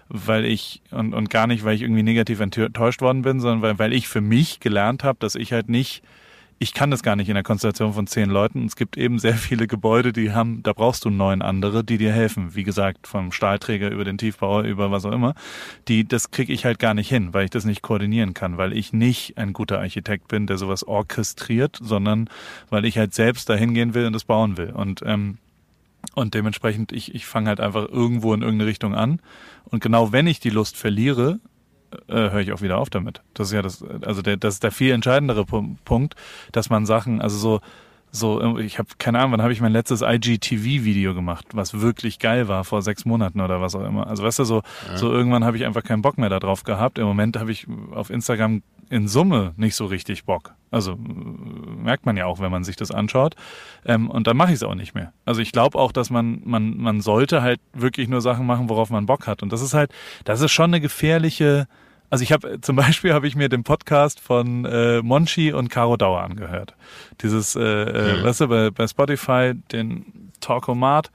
weil 0.09 0.45
ich, 0.45 0.81
und, 0.91 1.13
und 1.13 1.29
gar 1.29 1.47
nicht, 1.47 1.63
weil 1.63 1.75
ich 1.75 1.81
irgendwie 1.81 2.03
negativ 2.03 2.39
enttäuscht 2.39 3.01
worden 3.01 3.21
bin, 3.23 3.39
sondern 3.39 3.61
weil, 3.61 3.79
weil 3.79 3.93
ich 3.93 4.07
für 4.07 4.21
mich 4.21 4.59
gelernt 4.59 5.03
habe, 5.03 5.17
dass 5.19 5.35
ich 5.35 5.51
halt 5.51 5.69
nicht, 5.69 6.03
ich 6.57 6.73
kann 6.73 6.89
das 6.89 7.03
gar 7.03 7.15
nicht 7.15 7.27
in 7.27 7.33
der 7.33 7.43
Konstellation 7.43 7.93
von 7.93 8.07
zehn 8.07 8.29
Leuten. 8.29 8.65
Es 8.65 8.75
gibt 8.75 8.97
eben 8.97 9.19
sehr 9.19 9.33
viele 9.33 9.67
Gebäude, 9.67 10.13
die 10.13 10.31
haben, 10.31 10.63
da 10.63 10.73
brauchst 10.73 11.03
du 11.03 11.09
neun 11.09 11.41
andere, 11.41 11.83
die 11.83 11.97
dir 11.97 12.13
helfen. 12.13 12.55
Wie 12.55 12.63
gesagt, 12.63 13.07
vom 13.07 13.31
Stahlträger 13.31 13.89
über 13.89 14.05
den 14.05 14.17
Tiefbauer, 14.17 14.63
über 14.63 14.91
was 14.91 15.05
auch 15.05 15.11
immer. 15.11 15.33
Die, 15.87 16.07
das 16.07 16.31
kriege 16.31 16.53
ich 16.53 16.65
halt 16.65 16.79
gar 16.79 16.93
nicht 16.93 17.09
hin, 17.09 17.33
weil 17.33 17.45
ich 17.45 17.51
das 17.51 17.65
nicht 17.65 17.81
koordinieren 17.81 18.33
kann, 18.33 18.57
weil 18.57 18.73
ich 18.73 18.93
nicht 18.93 19.37
ein 19.37 19.53
guter 19.53 19.79
Architekt 19.79 20.27
bin, 20.27 20.47
der 20.47 20.57
sowas 20.57 20.87
orchestriert, 20.87 21.77
sondern 21.81 22.29
weil 22.69 22.85
ich 22.85 22.97
halt 22.97 23.13
selbst 23.13 23.49
dahin 23.49 23.73
gehen 23.73 23.93
will 23.93 24.05
und 24.05 24.13
das 24.13 24.23
bauen 24.23 24.55
will. 24.55 24.69
Und 24.69 25.01
ähm, 25.05 25.39
und 26.13 26.33
dementsprechend, 26.33 26.91
ich, 26.91 27.15
ich 27.15 27.25
fange 27.25 27.49
halt 27.49 27.59
einfach 27.59 27.87
irgendwo 27.89 28.33
in 28.33 28.41
irgendeine 28.41 28.69
Richtung 28.69 28.93
an. 28.95 29.19
Und 29.65 29.81
genau 29.81 30.11
wenn 30.11 30.27
ich 30.27 30.39
die 30.39 30.49
Lust 30.49 30.77
verliere, 30.77 31.39
äh, 32.07 32.13
höre 32.13 32.39
ich 32.41 32.51
auch 32.53 32.61
wieder 32.61 32.77
auf 32.77 32.89
damit. 32.89 33.21
Das 33.33 33.47
ist 33.47 33.53
ja 33.53 33.61
das, 33.61 33.83
also 34.01 34.21
der, 34.21 34.37
das 34.37 34.55
ist 34.55 34.63
der 34.63 34.71
viel 34.71 34.91
entscheidendere 34.91 35.41
Pu- 35.41 35.75
Punkt, 35.85 36.15
dass 36.51 36.69
man 36.69 36.85
Sachen, 36.85 37.21
also 37.21 37.37
so, 37.37 37.61
so, 38.11 38.57
ich 38.59 38.79
habe 38.79 38.89
keine 38.97 39.19
Ahnung, 39.19 39.33
wann 39.33 39.41
habe 39.41 39.51
ich 39.51 39.59
mein 39.59 39.73
letztes 39.73 40.01
IGTV-Video 40.01 41.13
gemacht, 41.13 41.47
was 41.53 41.81
wirklich 41.81 42.19
geil 42.19 42.47
war, 42.47 42.63
vor 42.63 42.81
sechs 42.81 43.03
Monaten 43.03 43.41
oder 43.41 43.59
was 43.59 43.75
auch 43.75 43.85
immer. 43.85 44.07
Also 44.07 44.23
weißt 44.23 44.39
du, 44.39 44.43
so, 44.45 44.61
so 44.95 45.11
irgendwann 45.11 45.43
habe 45.43 45.57
ich 45.57 45.65
einfach 45.65 45.83
keinen 45.83 46.01
Bock 46.01 46.17
mehr 46.17 46.29
darauf 46.29 46.63
gehabt. 46.63 46.97
Im 46.97 47.05
Moment 47.05 47.37
habe 47.37 47.51
ich 47.51 47.67
auf 47.91 48.09
Instagram 48.09 48.61
in 48.89 49.07
Summe 49.07 49.53
nicht 49.57 49.75
so 49.75 49.85
richtig 49.85 50.25
Bock. 50.25 50.53
Also 50.71 50.93
äh, 50.93 50.95
merkt 50.95 52.05
man 52.05 52.17
ja 52.17 52.25
auch, 52.25 52.39
wenn 52.39 52.51
man 52.51 52.63
sich 52.63 52.75
das 52.75 52.91
anschaut. 52.91 53.35
Ähm, 53.85 54.09
und 54.09 54.27
dann 54.27 54.37
mache 54.37 54.49
ich 54.49 54.55
es 54.55 54.63
auch 54.63 54.75
nicht 54.75 54.93
mehr. 54.95 55.13
Also 55.25 55.41
ich 55.41 55.51
glaube 55.51 55.77
auch, 55.77 55.91
dass 55.91 56.09
man, 56.09 56.41
man, 56.43 56.77
man 56.77 57.01
sollte 57.01 57.41
halt 57.41 57.59
wirklich 57.73 58.07
nur 58.07 58.21
Sachen 58.21 58.45
machen, 58.45 58.69
worauf 58.69 58.89
man 58.89 59.05
Bock 59.05 59.27
hat. 59.27 59.43
Und 59.43 59.53
das 59.53 59.61
ist 59.61 59.73
halt, 59.73 59.91
das 60.23 60.41
ist 60.41 60.51
schon 60.51 60.71
eine 60.71 60.81
gefährliche, 60.81 61.67
also 62.09 62.23
ich 62.23 62.31
habe 62.31 62.59
zum 62.61 62.75
Beispiel 62.77 63.13
habe 63.13 63.27
ich 63.27 63.35
mir 63.35 63.49
den 63.49 63.63
Podcast 63.63 64.19
von 64.19 64.65
äh, 64.65 65.01
Monchi 65.01 65.53
und 65.53 65.69
Caro 65.69 65.97
Dauer 65.97 66.21
angehört. 66.21 66.75
Dieses, 67.21 67.55
äh, 67.55 67.61
äh, 67.61 68.23
weißt 68.23 68.41
du, 68.41 68.47
bei, 68.47 68.69
bei 68.71 68.87
Spotify, 68.87 69.53
den 69.71 70.31
Talkomat, 70.41 71.11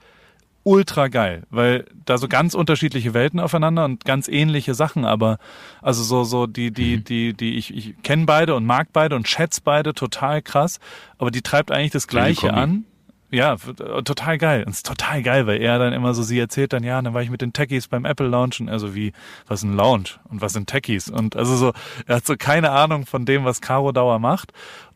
ultra 0.63 1.07
geil, 1.07 1.43
weil 1.49 1.85
da 2.05 2.17
so 2.17 2.27
ganz 2.27 2.53
unterschiedliche 2.53 3.13
Welten 3.13 3.39
aufeinander 3.39 3.85
und 3.85 4.05
ganz 4.05 4.27
ähnliche 4.27 4.73
Sachen, 4.73 5.05
aber 5.05 5.37
also 5.81 6.03
so 6.03 6.23
so 6.23 6.47
die 6.47 6.71
die 6.71 7.03
die 7.03 7.33
die 7.33 7.57
ich 7.57 7.75
ich 7.75 8.01
kenne 8.03 8.25
beide 8.25 8.55
und 8.55 8.65
mag 8.65 8.89
beide 8.93 9.15
und 9.15 9.27
schätze 9.27 9.61
beide 9.63 9.93
total 9.93 10.41
krass, 10.41 10.79
aber 11.17 11.31
die 11.31 11.41
treibt 11.41 11.71
eigentlich 11.71 11.91
das 11.91 12.07
Gleiche 12.07 12.53
an. 12.53 12.85
Ja, 13.33 13.55
total 13.55 14.37
geil. 14.37 14.65
Und 14.65 14.71
es 14.71 14.79
ist 14.79 14.85
total 14.85 15.23
geil, 15.23 15.47
weil 15.47 15.61
er 15.61 15.79
dann 15.79 15.93
immer 15.93 16.13
so, 16.13 16.21
sie 16.21 16.37
erzählt 16.37 16.73
dann, 16.73 16.83
ja, 16.83 17.01
dann 17.01 17.13
war 17.13 17.21
ich 17.21 17.29
mit 17.29 17.41
den 17.41 17.53
Techies 17.53 17.87
beim 17.87 18.03
Apple 18.03 18.27
Launchen, 18.27 18.67
also 18.67 18.93
wie, 18.93 19.13
was 19.47 19.59
ist 19.59 19.69
ein 19.69 19.77
Lounge 19.77 20.19
und 20.29 20.41
was 20.41 20.51
sind 20.51 20.69
Techies? 20.69 21.09
Und 21.09 21.37
also 21.37 21.55
so, 21.55 21.71
er 22.07 22.17
hat 22.17 22.25
so 22.25 22.35
keine 22.37 22.71
Ahnung 22.71 23.05
von 23.05 23.23
dem, 23.23 23.45
was 23.45 23.61
Caro 23.61 23.93
Dauer 23.93 24.19
macht. 24.19 24.51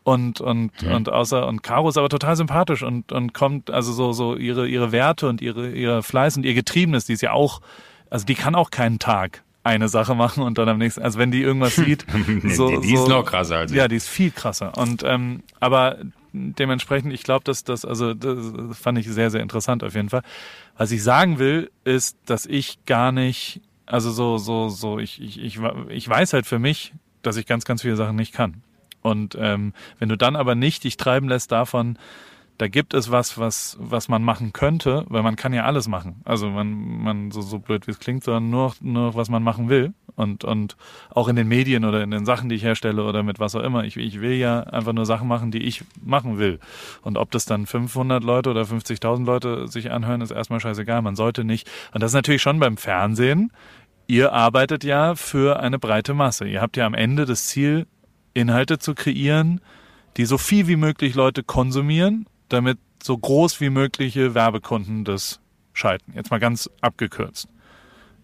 Und, 0.06 0.40
und, 0.40 0.84
und 0.84 1.08
außer, 1.08 1.48
und 1.48 1.64
Caro 1.64 1.88
ist 1.88 1.98
aber 1.98 2.08
total 2.08 2.36
sympathisch 2.36 2.84
und, 2.84 3.10
und 3.10 3.34
kommt, 3.34 3.72
also 3.72 3.92
so, 3.92 4.12
so 4.12 4.36
ihre, 4.36 4.68
ihre 4.68 4.92
Werte 4.92 5.28
und 5.28 5.42
ihre, 5.42 5.72
ihre 5.72 6.04
Fleiß 6.04 6.36
und 6.36 6.46
ihr 6.46 6.54
Getriebenes, 6.54 7.06
die 7.06 7.14
ist 7.14 7.22
ja 7.22 7.32
auch, 7.32 7.60
also 8.08 8.24
die 8.24 8.36
kann 8.36 8.54
auch 8.54 8.70
keinen 8.70 9.00
Tag 9.00 9.42
eine 9.64 9.88
Sache 9.88 10.14
machen 10.14 10.44
und 10.44 10.58
dann 10.58 10.68
am 10.68 10.78
nächsten, 10.78 11.02
also 11.02 11.18
wenn 11.18 11.32
die 11.32 11.42
irgendwas 11.42 11.74
sieht, 11.84 12.06
so, 12.44 12.68
die, 12.68 12.86
die 12.86 12.94
ist 12.94 13.00
so, 13.00 13.08
noch 13.08 13.24
krasser 13.24 13.56
als 13.56 13.72
ich. 13.72 13.76
ja, 13.78 13.88
die 13.88 13.96
ist 13.96 14.08
viel 14.08 14.30
krasser. 14.30 14.78
Und 14.78 15.02
ähm, 15.02 15.42
aber 15.58 15.96
dementsprechend, 16.32 17.12
ich 17.12 17.24
glaube, 17.24 17.42
dass 17.42 17.64
das, 17.64 17.84
also 17.84 18.14
das 18.14 18.78
fand 18.78 18.98
ich 18.98 19.08
sehr, 19.08 19.32
sehr 19.32 19.40
interessant 19.40 19.82
auf 19.82 19.96
jeden 19.96 20.10
Fall. 20.10 20.22
Was 20.76 20.92
ich 20.92 21.02
sagen 21.02 21.40
will, 21.40 21.68
ist, 21.82 22.16
dass 22.26 22.46
ich 22.46 22.78
gar 22.86 23.10
nicht, 23.10 23.60
also 23.86 24.12
so, 24.12 24.38
so, 24.38 24.68
so, 24.68 25.00
ich, 25.00 25.20
ich, 25.20 25.42
ich, 25.42 25.58
ich 25.88 26.08
weiß 26.08 26.32
halt 26.32 26.46
für 26.46 26.60
mich, 26.60 26.92
dass 27.22 27.36
ich 27.36 27.46
ganz, 27.46 27.64
ganz 27.64 27.82
viele 27.82 27.96
Sachen 27.96 28.14
nicht 28.14 28.32
kann. 28.32 28.62
Und 29.06 29.38
ähm, 29.40 29.72
wenn 30.00 30.08
du 30.08 30.16
dann 30.16 30.34
aber 30.34 30.56
nicht 30.56 30.82
dich 30.82 30.96
treiben 30.96 31.28
lässt 31.28 31.52
davon, 31.52 31.96
da 32.58 32.66
gibt 32.66 32.92
es 32.92 33.12
was, 33.12 33.38
was, 33.38 33.76
was 33.78 34.08
man 34.08 34.24
machen 34.24 34.52
könnte, 34.52 35.04
weil 35.08 35.22
man 35.22 35.36
kann 35.36 35.52
ja 35.52 35.64
alles 35.64 35.86
machen. 35.86 36.22
Also 36.24 36.48
man, 36.48 36.72
man 37.02 37.30
so, 37.30 37.40
so 37.40 37.60
blöd 37.60 37.86
wie 37.86 37.92
es 37.92 38.00
klingt, 38.00 38.24
sondern 38.24 38.50
nur, 38.50 38.74
nur 38.80 39.14
was 39.14 39.28
man 39.28 39.44
machen 39.44 39.68
will. 39.68 39.94
Und, 40.16 40.42
und 40.42 40.76
auch 41.10 41.28
in 41.28 41.36
den 41.36 41.46
Medien 41.46 41.84
oder 41.84 42.02
in 42.02 42.10
den 42.10 42.26
Sachen, 42.26 42.48
die 42.48 42.56
ich 42.56 42.64
herstelle 42.64 43.04
oder 43.04 43.22
mit 43.22 43.38
was 43.38 43.54
auch 43.54 43.62
immer. 43.62 43.84
Ich, 43.84 43.96
ich 43.96 44.20
will 44.20 44.32
ja 44.32 44.60
einfach 44.60 44.92
nur 44.92 45.06
Sachen 45.06 45.28
machen, 45.28 45.52
die 45.52 45.62
ich 45.62 45.84
machen 46.02 46.38
will. 46.38 46.58
Und 47.02 47.16
ob 47.16 47.30
das 47.30 47.44
dann 47.44 47.66
500 47.66 48.24
Leute 48.24 48.50
oder 48.50 48.62
50.000 48.62 49.24
Leute 49.24 49.68
sich 49.68 49.92
anhören, 49.92 50.20
ist 50.20 50.32
erstmal 50.32 50.58
scheißegal. 50.58 51.00
Man 51.00 51.14
sollte 51.14 51.44
nicht. 51.44 51.70
Und 51.92 52.02
das 52.02 52.10
ist 52.10 52.16
natürlich 52.16 52.42
schon 52.42 52.58
beim 52.58 52.76
Fernsehen. 52.76 53.52
Ihr 54.08 54.32
arbeitet 54.32 54.84
ja 54.84 55.16
für 55.16 55.60
eine 55.60 55.78
breite 55.78 56.14
Masse. 56.14 56.46
Ihr 56.46 56.60
habt 56.60 56.76
ja 56.76 56.86
am 56.86 56.94
Ende 56.94 57.26
das 57.26 57.46
Ziel, 57.46 57.86
Inhalte 58.36 58.78
zu 58.78 58.94
kreieren, 58.94 59.60
die 60.16 60.26
so 60.26 60.38
viel 60.38 60.68
wie 60.68 60.76
möglich 60.76 61.14
Leute 61.14 61.42
konsumieren, 61.42 62.26
damit 62.48 62.78
so 63.02 63.16
groß 63.16 63.60
wie 63.60 63.70
mögliche 63.70 64.34
Werbekunden 64.34 65.04
das 65.04 65.40
schalten. 65.72 66.12
Jetzt 66.14 66.30
mal 66.30 66.40
ganz 66.40 66.70
abgekürzt. 66.80 67.48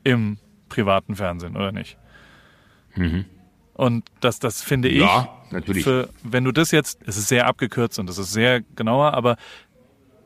Im 0.05 0.39
privaten 0.69 1.17
Fernsehen, 1.17 1.57
oder 1.57 1.73
nicht? 1.73 1.97
Und 3.75 4.05
das, 4.21 4.39
das 4.39 4.63
finde 4.63 4.89
ich, 4.89 5.01
Ja, 5.01 5.29
natürlich. 5.51 5.85
für, 5.85 6.09
wenn 6.23 6.45
du 6.45 6.53
das 6.53 6.71
jetzt, 6.71 7.01
es 7.07 7.17
ist 7.17 7.29
sehr 7.29 7.47
abgekürzt 7.47 7.99
und 7.99 8.09
es 8.11 8.19
ist 8.19 8.33
sehr 8.33 8.61
genauer, 8.77 9.15
aber 9.15 9.37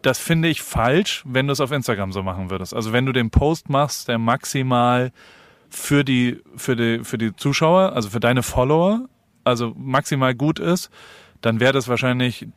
das 0.03 0.18
finde 0.18 0.49
ich 0.49 0.62
falsch, 0.62 1.22
wenn 1.26 1.47
du 1.47 1.53
es 1.53 1.61
auf 1.61 1.72
Instagram 1.72 2.12
so 2.12 2.22
machen 2.22 2.51
würdest. 2.51 2.74
Also 2.74 2.93
wenn 2.93 3.07
du 3.07 3.12
den 3.12 3.30
Post 3.30 3.68
machst, 3.68 4.09
der 4.09 4.18
maximal 4.18 5.12
für 5.68 6.05
die, 6.05 6.41
für 6.57 6.76
die, 6.76 7.05
für 7.05 7.18
die 7.18 7.34
Zuschauer, 7.34 7.93
also 7.93 8.11
für 8.11 8.20
deine 8.20 8.43
Follower, 8.43 9.09
also 9.47 9.72
maximal 9.76 10.34
gut 10.34 10.59
ist, 10.59 10.90
dann 11.40 11.61
wäre 11.61 11.72
das 11.72 11.88
wahrscheinlich, 11.88 12.49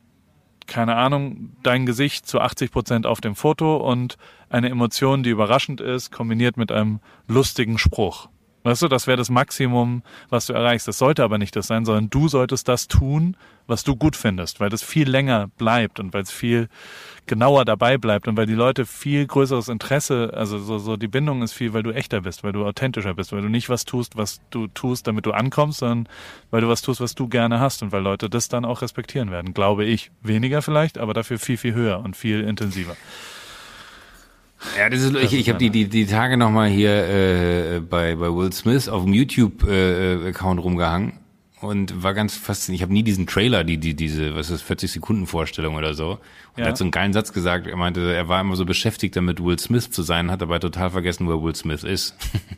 keine 0.67 0.95
Ahnung, 0.95 1.51
dein 1.63 1.85
Gesicht 1.85 2.27
zu 2.27 2.39
80 2.39 2.71
Prozent 2.71 3.05
auf 3.05 3.21
dem 3.21 3.35
Foto 3.35 3.77
und 3.77 4.17
eine 4.49 4.69
Emotion, 4.69 5.23
die 5.23 5.29
überraschend 5.29 5.81
ist, 5.81 6.11
kombiniert 6.11 6.57
mit 6.57 6.71
einem 6.71 6.99
lustigen 7.27 7.77
Spruch. 7.77 8.29
Weißt 8.63 8.81
du, 8.81 8.87
das 8.87 9.07
wäre 9.07 9.17
das 9.17 9.29
Maximum, 9.29 10.03
was 10.29 10.45
du 10.45 10.53
erreichst. 10.53 10.87
Das 10.87 10.97
sollte 10.97 11.23
aber 11.23 11.37
nicht 11.37 11.55
das 11.55 11.67
sein, 11.67 11.85
sondern 11.85 12.09
du 12.09 12.27
solltest 12.27 12.67
das 12.67 12.87
tun, 12.87 13.37
was 13.67 13.83
du 13.83 13.95
gut 13.95 14.15
findest, 14.15 14.59
weil 14.59 14.69
das 14.69 14.83
viel 14.83 15.09
länger 15.09 15.47
bleibt 15.57 15.99
und 15.99 16.13
weil 16.13 16.23
es 16.23 16.31
viel 16.31 16.67
genauer 17.27 17.63
dabei 17.63 17.97
bleibt 17.97 18.27
und 18.27 18.35
weil 18.35 18.47
die 18.47 18.55
Leute 18.55 18.85
viel 18.85 19.25
größeres 19.27 19.69
Interesse, 19.69 20.31
also 20.33 20.57
so, 20.57 20.79
so 20.79 20.97
die 20.97 21.07
Bindung 21.07 21.43
ist 21.43 21.53
viel, 21.53 21.73
weil 21.73 21.83
du 21.83 21.91
echter 21.91 22.21
bist, 22.21 22.43
weil 22.43 22.51
du 22.51 22.65
authentischer 22.65 23.13
bist, 23.13 23.31
weil 23.31 23.41
du 23.41 23.47
nicht 23.47 23.69
was 23.69 23.85
tust, 23.85 24.17
was 24.17 24.41
du 24.49 24.67
tust, 24.67 25.07
damit 25.07 25.25
du 25.25 25.31
ankommst, 25.31 25.79
sondern 25.79 26.09
weil 26.49 26.61
du 26.61 26.67
was 26.67 26.81
tust, 26.81 26.99
was 26.99 27.15
du 27.15 27.27
gerne 27.27 27.59
hast 27.59 27.83
und 27.83 27.91
weil 27.91 28.01
Leute 28.01 28.29
das 28.29 28.49
dann 28.49 28.65
auch 28.65 28.81
respektieren 28.81 29.29
werden, 29.29 29.53
glaube 29.53 29.85
ich. 29.85 30.11
Weniger 30.21 30.61
vielleicht, 30.61 30.97
aber 30.97 31.13
dafür 31.13 31.37
viel, 31.37 31.57
viel 31.57 31.75
höher 31.75 31.99
und 31.99 32.17
viel 32.17 32.41
intensiver. 32.41 32.97
Ja, 34.77 34.89
das 34.89 35.01
ist, 35.01 35.15
ich, 35.15 35.33
ich 35.33 35.49
habe 35.49 35.57
die, 35.59 35.69
die, 35.69 35.87
die 35.87 36.05
Tage 36.05 36.35
nochmal 36.37 36.69
hier 36.69 36.91
äh, 36.91 37.79
bei, 37.79 38.15
bei 38.15 38.27
Will 38.33 38.51
Smith 38.51 38.89
auf 38.89 39.03
dem 39.03 39.13
YouTube-Account 39.13 40.61
rumgehangen 40.61 41.13
und 41.61 42.03
war 42.03 42.13
ganz 42.13 42.35
fasziniert. 42.35 42.79
Ich 42.79 42.81
habe 42.83 42.93
nie 42.93 43.03
diesen 43.03 43.27
Trailer, 43.27 43.63
die, 43.63 43.77
die, 43.77 43.93
diese, 43.93 44.35
was 44.35 44.49
ist, 44.49 44.61
40 44.61 44.91
Sekunden 44.91 45.27
Vorstellung 45.27 45.75
oder 45.75 45.93
so. 45.93 46.11
Und 46.11 46.19
Ja. 46.57 46.65
er 46.65 46.69
hat 46.69 46.77
so 46.77 46.83
einen 46.83 46.91
geilen 46.91 47.13
Satz 47.13 47.33
gesagt. 47.33 47.67
Er 47.67 47.75
meinte, 47.75 48.13
er 48.13 48.27
war 48.29 48.39
immer 48.41 48.55
so 48.55 48.65
beschäftigt 48.65 49.15
damit, 49.15 49.43
Will 49.43 49.59
Smith 49.59 49.91
zu 49.91 50.01
sein, 50.03 50.31
hat 50.31 50.41
dabei 50.41 50.59
total 50.59 50.89
vergessen, 50.89 51.27
wer 51.27 51.41
Will 51.41 51.55
Smith 51.55 51.83
ist. 51.83 52.15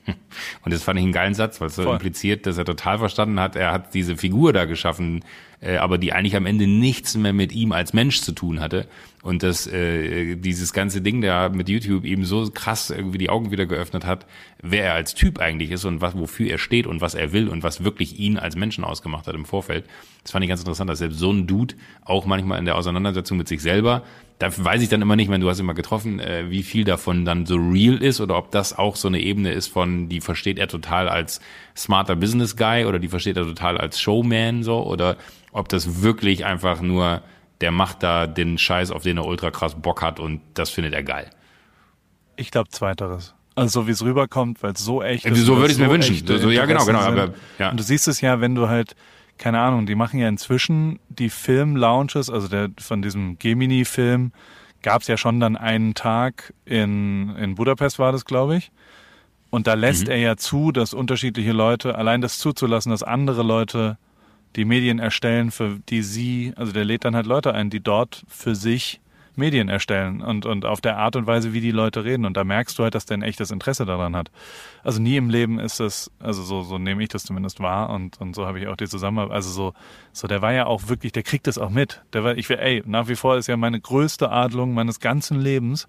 und 0.63 0.73
das 0.73 0.83
fand 0.83 0.99
ich 0.99 1.03
einen 1.03 1.13
geilen 1.13 1.33
Satz, 1.33 1.59
weil 1.61 1.67
es 1.67 1.75
so 1.75 1.83
Voll. 1.83 1.93
impliziert, 1.93 2.45
dass 2.45 2.57
er 2.57 2.65
total 2.65 2.97
verstanden 2.99 3.39
hat, 3.39 3.55
er 3.55 3.71
hat 3.71 3.93
diese 3.93 4.17
Figur 4.17 4.53
da 4.53 4.65
geschaffen, 4.65 5.23
äh, 5.61 5.77
aber 5.77 5.97
die 5.97 6.13
eigentlich 6.13 6.35
am 6.35 6.45
Ende 6.45 6.67
nichts 6.67 7.15
mehr 7.17 7.33
mit 7.33 7.51
ihm 7.53 7.71
als 7.71 7.93
Mensch 7.93 8.21
zu 8.21 8.31
tun 8.33 8.59
hatte. 8.59 8.87
Und 9.24 9.43
dass 9.43 9.67
äh, 9.67 10.36
dieses 10.36 10.74
ganze 10.74 11.01
Ding 11.01 11.22
da 11.22 11.49
mit 11.49 11.69
YouTube 11.69 12.05
ihm 12.05 12.26
so 12.26 12.49
krass 12.51 12.89
irgendwie 12.89 13.19
die 13.19 13.30
Augen 13.30 13.51
wieder 13.51 13.67
geöffnet 13.67 14.05
hat, 14.05 14.26
wer 14.61 14.86
er 14.86 14.93
als 14.95 15.13
Typ 15.13 15.39
eigentlich 15.39 15.69
ist 15.72 15.86
und 15.86 16.01
was, 16.01 16.17
wofür 16.17 16.49
er 16.49 16.57
steht 16.57 16.88
und 16.88 17.01
was 17.01 17.13
er 17.13 17.32
will 17.32 17.47
und 17.47 17.61
was 17.61 17.84
wirklich 17.84 18.19
ihn 18.19 18.38
als 18.38 18.55
Menschen 18.55 18.84
ausgemacht 18.84 19.28
hat 19.28 19.36
im 19.36 19.45
Vorfeld. 19.45 19.86
Das 20.24 20.32
fand 20.32 20.43
ich 20.43 20.49
ganz 20.49 20.61
interessant, 20.61 20.89
dass 20.89 20.99
selbst 20.99 21.19
so 21.19 21.32
ein 21.32 21.45
Dude 21.45 21.76
auch 22.03 22.26
manchmal 22.26 22.57
in 22.57 22.65
der 22.65 22.78
Auseinandersetzung 22.78 23.38
mit 23.38 23.47
sich 23.47 23.61
selber, 23.61 24.03
da 24.41 24.49
weiß 24.57 24.82
ich 24.82 24.89
dann 24.89 25.03
immer 25.03 25.15
nicht, 25.15 25.30
wenn 25.30 25.39
du 25.39 25.49
hast 25.49 25.61
mal 25.61 25.74
getroffen, 25.74 26.19
äh, 26.19 26.49
wie 26.49 26.63
viel 26.63 26.84
davon 26.84 27.26
dann 27.26 27.45
so 27.45 27.57
real 27.57 28.01
ist 28.01 28.22
oder 28.22 28.38
ob 28.38 28.49
das 28.49 28.76
auch 28.76 28.95
so 28.95 29.07
eine 29.07 29.19
Ebene 29.19 29.51
ist 29.51 29.67
von, 29.67 30.09
die 30.09 30.19
versteht 30.19 30.57
er 30.57 30.67
total 30.67 31.09
als 31.09 31.41
smarter 31.78 32.15
Business 32.15 32.57
Guy 32.57 32.86
oder 32.86 32.97
die 32.97 33.07
versteht 33.07 33.38
er 33.38 33.43
total 33.43 33.78
als 33.78 34.01
Showman 34.01 34.63
so 34.63 34.84
oder 34.84 35.17
ob 35.51 35.69
das 35.69 36.01
wirklich 36.01 36.43
einfach 36.43 36.82
nur 36.82 37.22
der 37.62 37.72
macht 37.72 38.03
da 38.03 38.28
den 38.28 38.57
Scheiß, 38.57 38.91
auf 38.91 39.03
den 39.03 39.18
er 39.18 39.26
ultra 39.26 39.51
krass 39.51 39.76
Bock 39.76 40.01
hat 40.01 40.20
und 40.20 40.41
das 40.55 40.70
findet 40.70 40.93
er 40.93 41.03
geil. 41.03 41.30
Ich 42.36 42.51
glaube 42.51 42.70
zweiteres. 42.70 43.34
Also 43.55 43.82
so 43.82 43.88
wie 43.88 43.91
es 43.91 44.03
rüberkommt, 44.03 44.64
weil 44.64 44.72
es 44.74 44.84
so 44.84 45.03
echt 45.03 45.26
ist. 45.26 45.45
so 45.45 45.55
würde 45.57 45.66
es 45.68 45.72
ich's 45.74 45.80
mir 45.80 45.89
wünschen. 45.89 46.16
echte 46.16 46.39
So- 46.39 46.49
ja, 46.49 46.66
genau, 46.66 46.86
genau, 46.86 46.99
aber, 46.99 47.34
ja. 47.59 47.70
Und 47.70 47.80
du 47.80 47.84
siehst 47.84 48.07
es 48.07 48.22
ja, 48.22 48.39
wenn 48.41 48.55
du 48.55 48.70
halt, 48.70 48.95
keine 49.38 49.59
Ahnung, 49.59 49.86
die 49.86 49.95
machen 49.95 50.20
ja 50.20 50.28
inzwischen 50.30 50.99
die 51.09 51.30
Film-Lounges, 51.30 52.30
also 52.30 52.47
der 52.47 52.70
von 52.80 53.01
diesem 53.01 53.38
Gemini-Film 53.39 54.32
gab 54.82 55.01
es 55.01 55.07
ja 55.07 55.18
schon 55.18 55.39
dann 55.39 55.57
einen 55.57 55.93
Tag 55.93 56.53
in, 56.66 57.36
in 57.36 57.55
Budapest 57.55 57.99
war 57.99 58.12
das, 58.12 58.26
glaube 58.26 58.55
ich. 58.57 58.72
Und 59.49 59.68
da 59.68 59.74
lässt 59.74 60.05
Mhm. 60.05 60.12
er 60.12 60.18
ja 60.18 60.38
zu, 60.38 60.72
dass 60.72 60.93
unterschiedliche 60.93 61.51
Leute, 61.51 61.95
allein 61.95 62.22
das 62.22 62.38
zuzulassen, 62.39 62.91
dass 62.91 63.03
andere 63.03 63.43
Leute 63.43 63.97
die 64.55 64.65
Medien 64.65 64.99
erstellen, 64.99 65.51
für 65.51 65.79
die 65.89 66.01
sie, 66.01 66.53
also 66.55 66.71
der 66.71 66.85
lädt 66.85 67.05
dann 67.05 67.15
halt 67.15 67.25
Leute 67.25 67.53
ein, 67.53 67.69
die 67.69 67.79
dort 67.79 68.23
für 68.27 68.55
sich 68.55 69.01
Medien 69.35 69.69
erstellen 69.69 70.21
und, 70.21 70.45
und 70.45 70.65
auf 70.65 70.81
der 70.81 70.97
Art 70.97 71.15
und 71.15 71.25
Weise, 71.25 71.53
wie 71.53 71.61
die 71.61 71.71
Leute 71.71 72.03
reden. 72.03 72.25
Und 72.25 72.35
da 72.37 72.43
merkst 72.43 72.77
du 72.77 72.83
halt, 72.83 72.95
dass 72.95 73.05
der 73.05 73.17
ein 73.17 73.21
echtes 73.21 73.51
Interesse 73.51 73.85
daran 73.85 74.15
hat. 74.15 74.29
Also 74.83 75.01
nie 75.01 75.15
im 75.15 75.29
Leben 75.29 75.59
ist 75.59 75.79
das, 75.79 76.11
also 76.19 76.43
so, 76.43 76.61
so 76.61 76.77
nehme 76.77 77.01
ich 77.03 77.09
das 77.09 77.23
zumindest 77.23 77.59
wahr 77.59 77.89
und, 77.91 78.19
und 78.19 78.35
so 78.35 78.45
habe 78.45 78.59
ich 78.59 78.67
auch 78.67 78.75
die 78.75 78.87
Zusammenarbeit, 78.87 79.35
also 79.35 79.49
so, 79.49 79.73
so, 80.11 80.27
der 80.27 80.41
war 80.41 80.53
ja 80.53 80.65
auch 80.65 80.89
wirklich, 80.89 81.11
der 81.11 81.23
kriegt 81.23 81.47
das 81.47 81.57
auch 81.57 81.69
mit. 81.69 82.01
Der 82.13 82.23
war, 82.23 82.37
ich 82.37 82.49
will, 82.49 82.57
ey, 82.57 82.83
nach 82.85 83.07
wie 83.07 83.15
vor 83.15 83.37
ist 83.37 83.47
ja 83.47 83.57
meine 83.57 83.79
größte 83.79 84.29
Adlung 84.31 84.73
meines 84.73 84.99
ganzen 84.99 85.39
Lebens, 85.39 85.87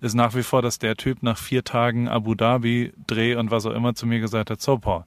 ist 0.00 0.14
nach 0.14 0.34
wie 0.34 0.42
vor, 0.42 0.62
dass 0.62 0.78
der 0.78 0.96
Typ 0.96 1.22
nach 1.22 1.38
vier 1.38 1.64
Tagen 1.64 2.08
Abu 2.08 2.34
Dhabi 2.34 2.92
Dreh 3.06 3.36
und 3.36 3.50
was 3.50 3.66
auch 3.66 3.72
immer 3.72 3.94
zu 3.94 4.06
mir 4.06 4.20
gesagt 4.20 4.50
hat, 4.50 4.60
so 4.60 4.78
Paul, 4.78 5.04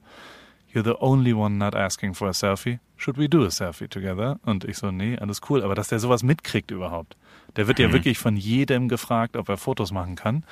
You're 0.78 0.84
the 0.84 1.00
only 1.00 1.32
one 1.34 1.58
not 1.58 1.74
asking 1.74 2.14
for 2.14 2.28
a 2.28 2.32
selfie. 2.32 2.78
Should 2.96 3.18
we 3.18 3.28
do 3.28 3.44
a 3.44 3.50
selfie 3.50 3.88
together? 3.88 4.38
Und 4.44 4.64
ich 4.64 4.78
so, 4.78 4.92
nee, 4.92 5.18
alles 5.18 5.40
cool. 5.48 5.64
Aber 5.64 5.74
dass 5.74 5.88
der 5.88 5.98
sowas 5.98 6.22
mitkriegt 6.22 6.70
überhaupt. 6.70 7.16
Der 7.56 7.66
wird 7.66 7.80
ja 7.80 7.92
wirklich 7.92 8.18
von 8.18 8.36
jedem 8.36 8.88
gefragt, 8.88 9.36
ob 9.36 9.48
er 9.48 9.56
Fotos 9.56 9.90
machen 9.90 10.14
kann. 10.14 10.44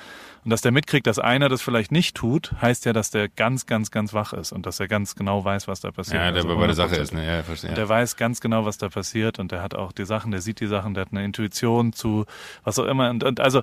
Und 0.43 0.49
dass 0.49 0.59
der 0.59 0.73
mitkriegt, 0.73 1.07
dass 1.07 1.17
einer 1.17 1.47
das 1.47 1.61
vielleicht 1.61 1.93
nicht 1.93 2.15
tut, 2.17 2.53
heißt 2.61 2.85
ja, 2.85 2.91
dass 2.91 3.09
der 3.09 3.29
ganz, 3.29 3.67
ganz, 3.67 3.89
ganz 3.89 4.13
wach 4.13 4.33
ist 4.33 4.51
und 4.51 4.65
dass 4.65 4.81
er 4.81 4.89
ganz 4.89 5.15
genau 5.15 5.45
weiß, 5.45 5.69
was 5.69 5.79
da 5.79 5.91
passiert. 5.91 6.21
Ja, 6.21 6.31
der 6.31 6.43
Also 6.43 6.57
bei 6.57 6.65
der 6.65 6.75
Sache 6.75 6.95
100%. 6.95 6.99
ist, 6.99 7.13
ne? 7.13 7.25
Ja, 7.25 7.43
verstehe. 7.43 7.69
Und 7.69 7.77
der 7.77 7.87
weiß 7.87 8.17
ganz 8.17 8.41
genau, 8.41 8.65
was 8.65 8.77
da 8.77 8.89
passiert 8.89 9.39
und 9.39 9.53
der 9.53 9.61
hat 9.61 9.75
auch 9.75 9.93
die 9.93 10.05
Sachen, 10.05 10.31
der 10.31 10.41
sieht 10.41 10.59
die 10.59 10.67
Sachen, 10.67 10.93
der 10.93 11.01
hat 11.05 11.13
eine 11.13 11.23
Intuition 11.23 11.93
zu 11.93 12.25
was 12.65 12.77
auch 12.79 12.85
immer. 12.85 13.09
Und, 13.09 13.23
und 13.23 13.39
also, 13.39 13.61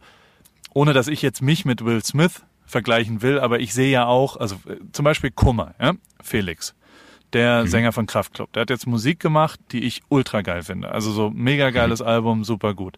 ohne 0.73 0.95
dass 0.95 1.09
ich 1.09 1.21
jetzt 1.21 1.43
mich 1.43 1.67
mit 1.67 1.85
Will 1.85 2.03
Smith 2.03 2.43
vergleichen 2.67 3.23
will, 3.23 3.39
aber 3.39 3.61
ich 3.61 3.75
sehe 3.75 3.91
ja 3.91 4.07
auch, 4.07 4.37
also 4.37 4.57
äh, 4.69 4.77
zum 4.93 5.05
Beispiel 5.05 5.31
Kummer, 5.31 5.75
ja, 5.81 5.93
Felix, 6.23 6.75
der 7.33 7.67
Sänger 7.67 7.93
von 7.93 8.07
Kraftklub, 8.07 8.53
der 8.53 8.63
hat 8.63 8.71
jetzt 8.71 8.87
Musik 8.87 9.21
gemacht, 9.21 9.59
die 9.73 9.83
ich 9.85 10.03
ultra 10.09 10.43
geil 10.43 10.63
finde. 10.63 10.91
Also 10.93 11.11
so 11.11 11.31
mega 11.31 11.71
geiles 11.71 12.01
Album, 12.01 12.45
super 12.45 12.75
gut. 12.75 12.97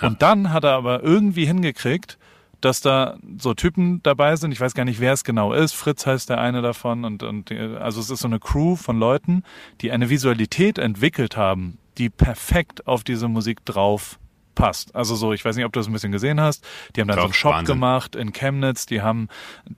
Und 0.00 0.22
dann 0.22 0.52
hat 0.52 0.64
er 0.64 0.72
aber 0.72 1.02
irgendwie 1.02 1.46
hingekriegt, 1.46 2.18
dass 2.60 2.80
da 2.80 3.18
so 3.38 3.54
Typen 3.54 4.02
dabei 4.02 4.34
sind. 4.34 4.50
Ich 4.50 4.60
weiß 4.60 4.74
gar 4.74 4.84
nicht, 4.84 4.98
wer 4.98 5.12
es 5.12 5.22
genau 5.22 5.52
ist. 5.52 5.74
Fritz 5.74 6.06
heißt 6.06 6.28
der 6.28 6.40
eine 6.40 6.60
davon 6.60 7.04
und, 7.04 7.22
und 7.22 7.50
die- 7.50 7.56
also 7.56 8.00
es 8.00 8.10
ist 8.10 8.20
so 8.20 8.26
eine 8.26 8.40
Crew 8.40 8.74
von 8.74 8.98
Leuten, 8.98 9.44
die 9.80 9.92
eine 9.92 10.10
Visualität 10.10 10.78
entwickelt 10.78 11.36
haben, 11.36 11.78
die 11.98 12.10
perfekt 12.10 12.86
auf 12.88 13.04
diese 13.04 13.28
Musik 13.28 13.64
drauf 13.64 14.18
passt. 14.58 14.94
Also 14.94 15.14
so, 15.14 15.32
ich 15.32 15.44
weiß 15.44 15.56
nicht, 15.56 15.64
ob 15.64 15.72
du 15.72 15.78
das 15.78 15.86
ein 15.86 15.92
bisschen 15.92 16.12
gesehen 16.12 16.40
hast. 16.40 16.66
Die 16.94 17.00
haben 17.00 17.08
dann 17.08 17.18
so 17.18 17.24
einen 17.24 17.32
Shop 17.32 17.52
Wahnsinn. 17.52 17.74
gemacht 17.74 18.16
in 18.16 18.32
Chemnitz. 18.32 18.86
Die 18.86 19.00
haben, 19.00 19.28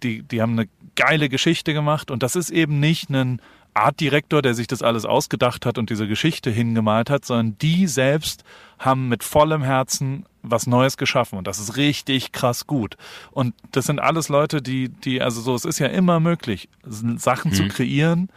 die, 0.03 0.23
die 0.23 0.41
haben 0.41 0.59
eine 0.59 0.69
geile 0.97 1.29
Geschichte 1.29 1.75
gemacht 1.75 2.11
und 2.11 2.23
das 2.23 2.35
ist 2.35 2.51
eben 2.51 2.81
nicht 2.81 3.11
ein 3.11 3.43
Artdirektor, 3.75 4.43
der 4.43 4.55
sich 4.55 4.67
das 4.67 4.83
alles 4.83 5.05
ausgedacht 5.05 5.65
hat 5.67 5.79
und 5.79 5.91
diese 5.91 6.09
Geschichte 6.09 6.51
hingemalt 6.51 7.11
hat, 7.11 7.25
sondern 7.25 7.59
die 7.59 7.87
selbst 7.87 8.43
haben 8.79 9.09
mit 9.09 9.23
vollem 9.23 9.63
Herzen 9.63 10.27
was 10.43 10.67
Neues 10.67 10.97
geschaffen 10.97 11.39
und 11.39 11.47
das 11.47 11.59
ist 11.59 11.77
richtig 11.77 12.33
krass 12.33 12.67
gut. 12.67 12.97
Und 13.31 13.55
das 13.73 13.85
sind 13.85 14.01
alles 14.01 14.31
Leute, 14.31 14.63
die, 14.63 14.89
die, 14.89 15.21
also 15.21 15.43
so, 15.43 15.55
es 15.55 15.67
ist 15.67 15.79
ja 15.79 15.89
immer 15.89 16.19
möglich, 16.19 16.71
Sachen 16.83 17.53
zu 17.53 17.69
kreieren, 17.69 18.31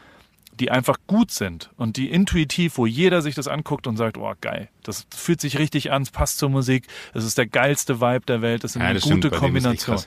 die 0.60 0.72
einfach 0.72 0.98
gut 1.08 1.32
sind 1.32 1.72
und 1.78 1.98
die 1.98 2.10
intuitiv, 2.10 2.78
wo 2.78 2.86
jeder 2.86 3.22
sich 3.22 3.36
das 3.36 3.48
anguckt 3.48 3.88
und 3.88 3.98
sagt, 3.98 4.18
oh 4.18 4.34
geil, 4.42 4.70
das 4.84 5.08
fühlt 5.16 5.42
sich 5.42 5.58
richtig 5.58 5.92
an, 5.92 6.04
es 6.04 6.12
passt 6.12 6.38
zur 6.38 6.50
Musik, 6.50 6.88
es 7.14 7.24
ist 7.24 7.38
der 7.38 7.48
geilste 7.48 8.02
Vibe 8.02 8.26
der 8.28 8.42
Welt, 8.42 8.64
es 8.64 8.76
ist 8.76 8.82
Ja, 8.82 8.88
eine 8.88 9.00
stimmt, 9.00 9.24
gute 9.24 9.34
echt 9.34 9.42
Kombination. 9.42 10.00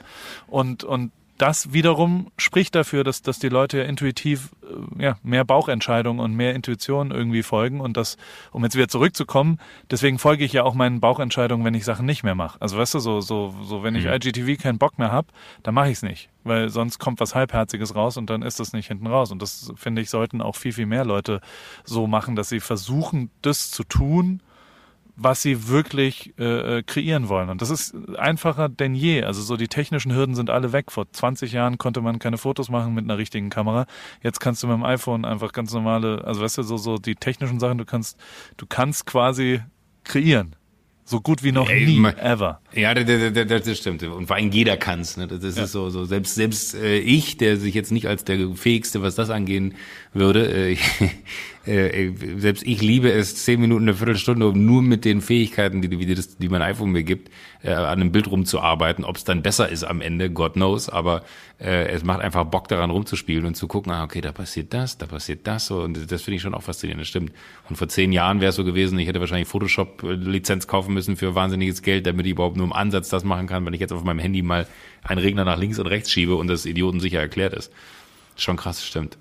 Und, 0.47 0.83
und 0.83 1.11
das 1.37 1.73
wiederum 1.73 2.31
spricht 2.37 2.75
dafür, 2.75 3.03
dass, 3.03 3.21
dass 3.21 3.39
die 3.39 3.49
Leute 3.49 3.79
ja 3.79 3.83
intuitiv 3.83 4.49
äh, 4.63 5.03
ja, 5.03 5.17
mehr 5.23 5.45
Bauchentscheidungen 5.45 6.23
und 6.23 6.33
mehr 6.33 6.55
Intuition 6.55 7.11
irgendwie 7.11 7.43
folgen. 7.43 7.79
Und 7.79 7.97
das, 7.97 8.17
um 8.51 8.63
jetzt 8.63 8.75
wieder 8.75 8.87
zurückzukommen, 8.87 9.59
deswegen 9.91 10.19
folge 10.19 10.43
ich 10.43 10.53
ja 10.53 10.63
auch 10.63 10.73
meinen 10.73 10.99
Bauchentscheidungen, 10.99 11.65
wenn 11.65 11.73
ich 11.73 11.85
Sachen 11.85 12.05
nicht 12.05 12.23
mehr 12.23 12.35
mache. 12.35 12.59
Also 12.61 12.77
weißt 12.77 12.95
du, 12.95 12.99
so, 12.99 13.21
so, 13.21 13.53
so 13.63 13.83
wenn 13.83 13.95
ich 13.95 14.05
Mhm. 14.05 14.13
IGTV 14.13 14.61
keinen 14.61 14.77
Bock 14.77 14.97
mehr 14.97 15.11
hab, 15.11 15.27
dann 15.63 15.73
mache 15.73 15.87
ich 15.87 15.97
es 15.97 16.03
nicht. 16.03 16.29
Weil 16.43 16.69
sonst 16.69 16.99
kommt 16.99 17.19
was 17.19 17.35
Halbherziges 17.35 17.95
raus 17.95 18.17
und 18.17 18.29
dann 18.29 18.41
ist 18.41 18.59
das 18.59 18.73
nicht 18.73 18.87
hinten 18.87 19.07
raus. 19.07 19.31
Und 19.31 19.41
das, 19.41 19.71
finde 19.75 20.01
ich, 20.01 20.09
sollten 20.09 20.41
auch 20.41 20.55
viel, 20.55 20.73
viel 20.73 20.85
mehr 20.85 21.05
Leute 21.05 21.41
so 21.83 22.07
machen, 22.07 22.35
dass 22.35 22.49
sie 22.49 22.59
versuchen, 22.59 23.29
das 23.41 23.71
zu 23.71 23.83
tun, 23.83 24.41
was 25.17 25.41
sie 25.41 25.67
wirklich 25.67 26.33
äh, 26.37 26.77
äh, 26.77 26.83
kreieren 26.83 27.27
wollen. 27.27 27.49
Und 27.49 27.61
das 27.63 27.71
ist 27.71 27.95
einfacher 28.17 28.69
denn 28.69 28.93
je. 28.93 29.23
Also 29.23 29.41
so 29.41 29.57
die 29.57 29.67
technischen 29.67 30.13
Hürden 30.13 30.35
sind 30.35 30.51
alle 30.51 30.71
weg. 30.71 30.91
Vor 30.91 31.11
20 31.11 31.51
Jahren 31.51 31.79
konnte 31.79 32.01
man 32.01 32.19
keine 32.19 32.37
Fotos 32.37 32.69
machen 32.69 32.93
mit 32.93 33.03
einer 33.03 33.17
richtigen 33.17 33.49
Kamera. 33.49 33.87
Jetzt 34.21 34.39
kannst 34.39 34.61
du 34.61 34.67
mit 34.67 34.77
dem 34.77 34.83
iPhone 34.83 35.25
einfach 35.25 35.53
ganz 35.53 35.73
normale, 35.73 36.23
also 36.23 36.41
weißt 36.41 36.59
du, 36.59 36.63
so, 36.63 36.77
so 36.77 36.97
die 36.97 37.15
technischen 37.15 37.59
Sachen, 37.59 37.79
du 37.79 37.85
kannst, 37.85 38.17
du 38.57 38.67
kannst 38.67 39.07
quasi 39.07 39.61
kreieren. 40.03 40.55
So 41.09 41.21
gut 41.21 41.41
wie 41.41 41.53
noch 41.53 41.69
Ey, 41.69 41.85
nie, 41.85 41.99
ma- 41.99 42.09
ever. 42.09 42.59
Ja, 42.73 42.93
das, 42.93 43.05
das, 43.33 43.63
das, 43.63 43.77
stimmt. 43.77 44.03
Und 44.03 44.27
vor 44.27 44.35
allem 44.35 44.51
jeder 44.51 44.75
kann's. 44.75 45.15
Ne? 45.15 45.25
Das 45.25 45.41
ist 45.41 45.71
so, 45.71 45.89
so 45.89 46.03
selbst 46.03 46.35
selbst 46.35 46.75
äh, 46.75 46.97
ich, 46.97 47.37
der 47.37 47.55
sich 47.55 47.73
jetzt 47.73 47.93
nicht 47.93 48.07
als 48.07 48.25
der 48.25 48.53
fähigste, 48.55 49.01
was 49.01 49.15
das 49.15 49.29
angehen 49.29 49.75
würde, 50.17 50.71
äh, 50.71 50.77
äh, 51.65 52.13
selbst 52.37 52.63
ich 52.65 52.81
liebe 52.81 53.11
es, 53.11 53.35
zehn 53.43 53.59
Minuten, 53.59 53.83
eine 53.83 53.93
Viertelstunde, 53.93 54.47
um 54.47 54.65
nur 54.65 54.81
mit 54.81 55.05
den 55.05 55.21
Fähigkeiten, 55.21 55.81
die, 55.81 55.89
die, 55.89 56.15
das, 56.15 56.37
die 56.37 56.49
mein 56.49 56.61
iPhone 56.61 56.91
mir 56.91 57.03
gibt, 57.03 57.29
äh, 57.63 57.71
an 57.71 58.01
einem 58.01 58.11
Bild 58.11 58.29
rumzuarbeiten. 58.29 59.03
Ob 59.03 59.17
es 59.17 59.23
dann 59.23 59.41
besser 59.41 59.69
ist 59.69 59.83
am 59.83 60.01
Ende, 60.01 60.29
God 60.29 60.53
knows. 60.53 60.89
Aber 60.89 61.23
äh, 61.59 61.87
es 61.89 62.03
macht 62.03 62.21
einfach 62.21 62.45
Bock 62.45 62.67
daran 62.67 62.89
rumzuspielen 62.89 63.45
und 63.45 63.55
zu 63.55 63.67
gucken, 63.67 63.91
ah, 63.91 64.03
okay, 64.03 64.21
da 64.21 64.31
passiert 64.31 64.73
das, 64.73 64.97
da 64.97 65.05
passiert 65.05 65.45
das. 65.47 65.67
So. 65.67 65.81
Und 65.81 66.11
das 66.11 66.21
finde 66.21 66.37
ich 66.37 66.41
schon 66.41 66.53
auch 66.53 66.63
faszinierend, 66.63 67.01
das 67.01 67.09
stimmt. 67.09 67.31
Und 67.69 67.75
vor 67.75 67.87
zehn 67.87 68.11
Jahren 68.11 68.39
wäre 68.39 68.49
es 68.49 68.55
so 68.55 68.63
gewesen, 68.63 68.97
ich 68.99 69.07
hätte 69.07 69.19
wahrscheinlich 69.19 69.47
Photoshop-Lizenz 69.47 70.67
kaufen 70.67 70.93
müssen 70.93 71.17
für 71.17 71.35
wahnsinniges 71.35 71.81
Geld, 71.81 72.05
damit 72.05 72.25
ich 72.25 72.33
überhaupt 72.33 72.57
nur 72.57 72.65
im 72.65 72.73
Ansatz 72.73 73.09
das 73.09 73.23
machen 73.23 73.47
kann, 73.47 73.65
wenn 73.65 73.73
ich 73.73 73.81
jetzt 73.81 73.93
auf 73.93 74.03
meinem 74.03 74.19
Handy 74.19 74.41
mal 74.41 74.67
einen 75.03 75.19
Regner 75.19 75.45
nach 75.45 75.57
links 75.57 75.79
und 75.79 75.87
rechts 75.87 76.11
schiebe 76.11 76.35
und 76.35 76.47
das 76.47 76.65
Idioten 76.65 76.99
sicher 76.99 77.19
erklärt 77.19 77.53
ist. 77.53 77.71
Schon 78.35 78.55
krass, 78.55 78.85
stimmt. 78.85 79.17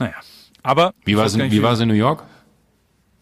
Naja. 0.00 0.14
Aber 0.62 0.92
Wie 1.04 1.16
war 1.16 1.26
es 1.26 1.34
in, 1.34 1.50
wie 1.52 1.62
war's 1.62 1.78
in 1.80 1.88
New 1.88 1.94
York? 1.94 2.24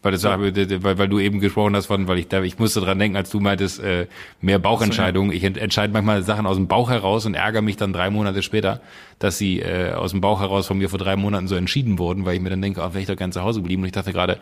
Weil, 0.01 0.13
das, 0.13 0.23
weil, 0.23 0.97
weil 0.97 1.09
du 1.09 1.19
eben 1.19 1.41
gesprochen 1.41 1.75
hast 1.75 1.87
von, 1.87 2.07
weil 2.07 2.19
ich 2.19 2.29
da, 2.29 2.41
ich 2.41 2.57
musste 2.57 2.79
dran 2.79 2.97
denken, 2.99 3.17
als 3.17 3.29
du 3.31 3.41
meintest, 3.41 3.81
äh, 3.81 4.07
mehr 4.39 4.57
Bauchentscheidungen. 4.57 5.33
Ich 5.33 5.43
ent, 5.43 5.57
entscheide 5.57 5.91
manchmal 5.91 6.23
Sachen 6.23 6.45
aus 6.45 6.55
dem 6.55 6.69
Bauch 6.69 6.89
heraus 6.89 7.25
und 7.25 7.33
ärgere 7.33 7.61
mich 7.61 7.75
dann 7.75 7.91
drei 7.91 8.09
Monate 8.09 8.41
später, 8.41 8.79
dass 9.19 9.37
sie 9.37 9.59
äh, 9.59 9.91
aus 9.91 10.11
dem 10.11 10.21
Bauch 10.21 10.39
heraus 10.39 10.67
von 10.67 10.77
mir 10.77 10.89
vor 10.89 10.99
drei 10.99 11.17
Monaten 11.17 11.49
so 11.49 11.55
entschieden 11.55 11.99
wurden, 11.99 12.25
weil 12.25 12.35
ich 12.35 12.41
mir 12.41 12.49
dann 12.49 12.61
denke, 12.61 12.81
ach, 12.81 12.91
wäre 12.91 13.01
ich 13.01 13.07
doch 13.07 13.17
ganz 13.17 13.33
zu 13.33 13.41
Hause 13.41 13.59
geblieben. 13.59 13.81
Und 13.81 13.87
ich 13.87 13.91
dachte 13.91 14.13
gerade, 14.13 14.39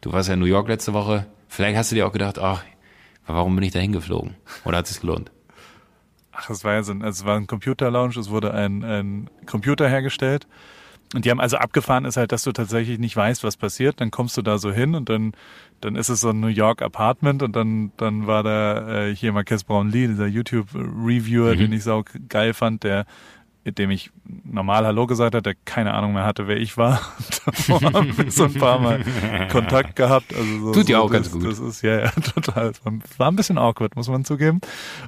du 0.00 0.12
warst 0.12 0.28
ja 0.28 0.34
in 0.34 0.40
New 0.40 0.46
York 0.46 0.66
letzte 0.66 0.92
Woche, 0.92 1.26
vielleicht 1.46 1.76
hast 1.76 1.92
du 1.92 1.94
dir 1.94 2.08
auch 2.08 2.12
gedacht, 2.12 2.40
ach, 2.40 2.64
warum 3.28 3.54
bin 3.54 3.62
ich 3.62 3.72
da 3.72 3.78
hingeflogen? 3.78 4.34
Oder 4.64 4.78
hat 4.78 4.86
es 4.86 4.94
sich 4.94 5.00
gelohnt? 5.00 5.30
Ach, 6.32 6.50
es 6.50 6.64
war 6.64 6.74
ja 6.74 6.82
so 6.82 6.90
ein, 6.90 7.02
es 7.02 7.24
war 7.24 7.36
ein 7.36 7.46
Computer-Lounge, 7.46 8.18
es 8.18 8.28
wurde 8.28 8.52
ein, 8.52 8.82
ein 8.82 9.30
Computer 9.46 9.88
hergestellt. 9.88 10.48
Und 11.16 11.24
die 11.24 11.30
haben 11.30 11.40
also 11.40 11.56
abgefahren 11.56 12.04
ist 12.04 12.18
halt, 12.18 12.30
dass 12.30 12.42
du 12.42 12.52
tatsächlich 12.52 12.98
nicht 12.98 13.16
weißt, 13.16 13.42
was 13.42 13.56
passiert. 13.56 14.02
Dann 14.02 14.10
kommst 14.10 14.36
du 14.36 14.42
da 14.42 14.58
so 14.58 14.70
hin 14.70 14.94
und 14.94 15.08
dann, 15.08 15.32
dann 15.80 15.96
ist 15.96 16.10
es 16.10 16.20
so 16.20 16.28
ein 16.28 16.40
New 16.40 16.48
York 16.48 16.82
Apartment 16.82 17.42
und 17.42 17.56
dann, 17.56 17.90
dann 17.96 18.26
war 18.26 18.42
da 18.42 19.06
äh, 19.06 19.16
hier 19.16 19.32
Marques 19.32 19.64
Brownlee, 19.64 20.08
dieser 20.08 20.26
YouTube-Reviewer, 20.26 21.56
den 21.56 21.72
ich 21.72 21.84
sau 21.84 22.04
geil 22.28 22.52
fand, 22.52 22.84
der 22.84 23.06
mit 23.64 23.78
dem 23.78 23.90
ich 23.90 24.10
normal 24.44 24.84
Hallo 24.84 25.06
gesagt 25.06 25.34
hat, 25.34 25.46
der 25.46 25.54
keine 25.64 25.94
Ahnung 25.94 26.12
mehr 26.12 26.24
hatte, 26.24 26.48
wer 26.48 26.58
ich 26.58 26.76
war. 26.76 27.00
Davor 27.46 27.80
haben 27.80 28.16
wir 28.18 28.30
so 28.30 28.44
ein 28.44 28.52
paar 28.52 28.78
Mal 28.78 29.02
Kontakt 29.50 29.96
gehabt. 29.96 30.34
Also 30.34 30.66
so, 30.66 30.72
Tut 30.72 30.88
ja 30.90 30.98
so, 30.98 31.04
auch 31.04 31.10
ganz 31.10 31.30
das, 31.30 31.32
gut. 31.32 31.50
Das 31.50 31.58
ist 31.58 31.80
ja, 31.80 32.00
ja 32.00 32.10
total. 32.34 32.72
War, 33.16 33.28
ein 33.28 33.36
bisschen 33.36 33.56
awkward, 33.56 33.96
muss 33.96 34.10
man 34.10 34.26
zugeben. 34.26 34.60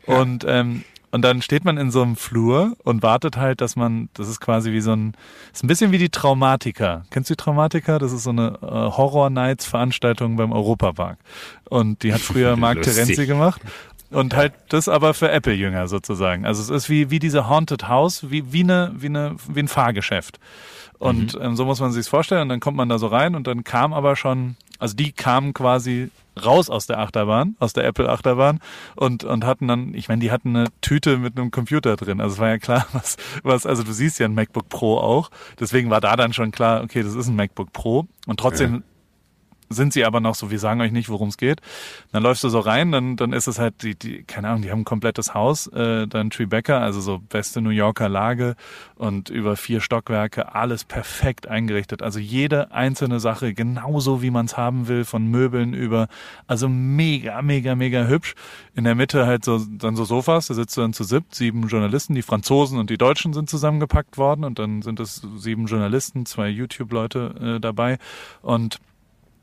Und 0.07 0.47
ähm, 0.49 0.85
und 1.11 1.23
dann 1.23 1.41
steht 1.43 1.65
man 1.65 1.79
in 1.79 1.91
so 1.91 2.03
einem 2.03 2.17
Flur 2.17 2.77
und 2.85 3.03
wartet 3.03 3.37
halt, 3.37 3.61
dass 3.61 3.77
man, 3.77 4.09
das 4.15 4.29
ist 4.29 4.41
quasi 4.41 4.73
wie 4.73 4.81
so 4.81 4.93
ein, 4.93 5.15
ist 5.53 5.65
ein 5.65 5.67
bisschen 5.67 5.91
wie 5.93 5.99
die 5.99 6.11
Traumatiker. 6.11 7.05
Kennst 7.11 7.31
du 7.31 7.35
die 7.35 7.43
Traumatiker? 7.43 7.99
Das 7.99 8.13
ist 8.13 8.25
so 8.25 8.31
eine 8.31 8.59
äh, 8.63 8.67
Horror-Nights-Veranstaltung 8.67 10.37
beim 10.37 10.53
Europapark. 10.53 11.19
Und 11.69 12.03
die 12.03 12.13
hat 12.13 12.21
früher 12.21 12.57
Mark 12.59 12.77
Lustig. 12.77 12.95
Terenzi 12.95 13.27
gemacht. 13.27 13.61
Und 14.11 14.35
halt 14.35 14.55
das 14.71 14.89
aber 14.89 15.13
für 15.13 15.31
Apple-Jünger 15.31 15.87
sozusagen. 15.87 16.47
Also 16.47 16.63
es 16.63 16.71
ist 16.71 16.89
wie, 16.89 17.11
wie 17.11 17.19
diese 17.19 17.49
Haunted 17.49 17.89
House, 17.89 18.31
wie, 18.31 18.53
wie, 18.53 18.63
eine, 18.63 18.93
wie, 18.97 19.07
eine, 19.07 19.37
wie 19.49 19.61
ein 19.61 19.69
Fahrgeschäft. 19.69 20.39
Und 20.99 21.35
Mhm. 21.35 21.41
ähm, 21.43 21.57
so 21.57 21.65
muss 21.65 21.81
man 21.81 21.93
sich's 21.93 22.09
vorstellen. 22.09 22.43
Und 22.43 22.49
dann 22.49 22.61
kommt 22.61 22.77
man 22.77 22.89
da 22.89 22.99
so 22.99 23.07
rein 23.07 23.35
und 23.35 23.47
dann 23.47 23.65
kam 23.65 23.93
aber 23.93 24.17
schon, 24.17 24.57
also 24.79 24.95
die 24.95 25.13
kamen 25.13 25.55
quasi 25.55 26.11
raus 26.45 26.71
aus 26.71 26.87
der 26.87 26.99
Achterbahn, 26.99 27.57
aus 27.59 27.73
der 27.73 27.85
Apple 27.85 28.09
Achterbahn 28.09 28.61
und 28.97 29.25
und 29.25 29.45
hatten 29.45 29.69
dann, 29.69 29.95
ich 29.95 30.09
meine, 30.09 30.21
die 30.21 30.31
hatten 30.31 30.57
eine 30.57 30.67
Tüte 30.81 31.19
mit 31.19 31.37
einem 31.37 31.51
Computer 31.51 31.97
drin. 31.97 32.21
Also 32.21 32.35
es 32.35 32.41
war 32.41 32.49
ja 32.49 32.59
klar, 32.59 32.87
was 32.93 33.17
was 33.43 33.67
also 33.67 33.83
du 33.83 33.93
siehst 33.93 34.19
ja 34.19 34.27
ein 34.27 34.35
MacBook 34.35 34.69
Pro 34.69 34.99
auch, 34.99 35.31
deswegen 35.59 35.91
war 35.91 36.01
da 36.01 36.17
dann 36.17 36.33
schon 36.33 36.51
klar, 36.51 36.83
okay, 36.83 37.03
das 37.03 37.15
ist 37.15 37.29
ein 37.29 37.37
MacBook 37.37 37.73
Pro. 37.73 38.07
Und 38.27 38.41
trotzdem 38.41 38.83
sind 39.69 39.93
sie 39.93 40.05
aber 40.05 40.21
noch 40.21 40.35
so, 40.35 40.51
wir 40.51 40.59
sagen 40.59 40.81
euch 40.81 40.93
nicht, 40.93 41.09
worum 41.09 41.29
es 41.29 41.37
geht. 41.37 41.61
Dann 42.13 42.23
läufst 42.23 42.45
du 42.45 42.49
so 42.49 42.61
rein, 42.61 42.93
dann, 42.93 43.17
dann 43.17 43.33
ist 43.33 43.47
es 43.47 43.59
halt 43.59 43.83
die, 43.83 43.95
die, 43.95 44.23
keine 44.25 44.49
Ahnung, 44.49 44.63
die 44.63 44.71
haben 44.71 44.81
ein 44.81 44.85
komplettes 44.85 45.35
Haus, 45.35 45.67
äh, 45.69 46.07
dann 46.07 46.31
Tribeca, 46.31 46.79
also 46.79 47.01
so 47.01 47.19
beste 47.19 47.61
New 47.61 47.71
Yorker 47.71 48.09
Lage 48.09 48.57
und 48.97 49.31
über 49.31 49.57
vier 49.57 49.81
Stockwerke, 49.81 50.55
alles 50.55 50.85
perfekt 50.85 51.47
eingerichtet. 51.47 52.03
Also 52.03 52.19
jede 52.19 52.73
einzelne 52.73 53.21
Sache 53.21 53.55
genauso, 53.55 54.23
wie 54.23 54.31
man 54.31 54.47
es 54.47 54.57
haben 54.57 54.89
will, 54.89 55.05
von 55.05 55.27
Möbeln 55.27 55.75
über, 55.75 56.09
also 56.47 56.69
mega, 56.69 57.43
mega, 57.43 57.75
mega 57.75 58.05
hübsch. 58.05 58.35
In 58.75 58.85
der 58.85 58.95
Mitte 58.95 59.27
halt 59.27 59.45
so, 59.45 59.59
dann 59.59 59.97
so 59.97 60.05
Sofas, 60.05 60.47
da 60.47 60.55
sitzt 60.55 60.77
du 60.77 60.81
dann 60.81 60.93
zu 60.93 61.05
siebt, 61.05 61.35
sieben 61.35 61.69
Journalisten, 61.69 62.15
die 62.15 62.23
Franzosen 62.23 62.79
und 62.79 62.91
die 62.91 62.99
Deutschen 62.99 63.33
sind 63.33 63.51
zusammengepackt 63.51 64.19
worden 64.19 64.45
und 64.45 64.59
dann 64.59 64.83
sind 64.83 65.01
es 65.01 65.23
sieben 65.37 65.67
Journalisten, 65.67 66.27
zwei 66.27 66.49
YouTube-Leute 66.49 67.57
äh, 67.57 67.61
dabei 67.61 67.99
und 68.43 68.81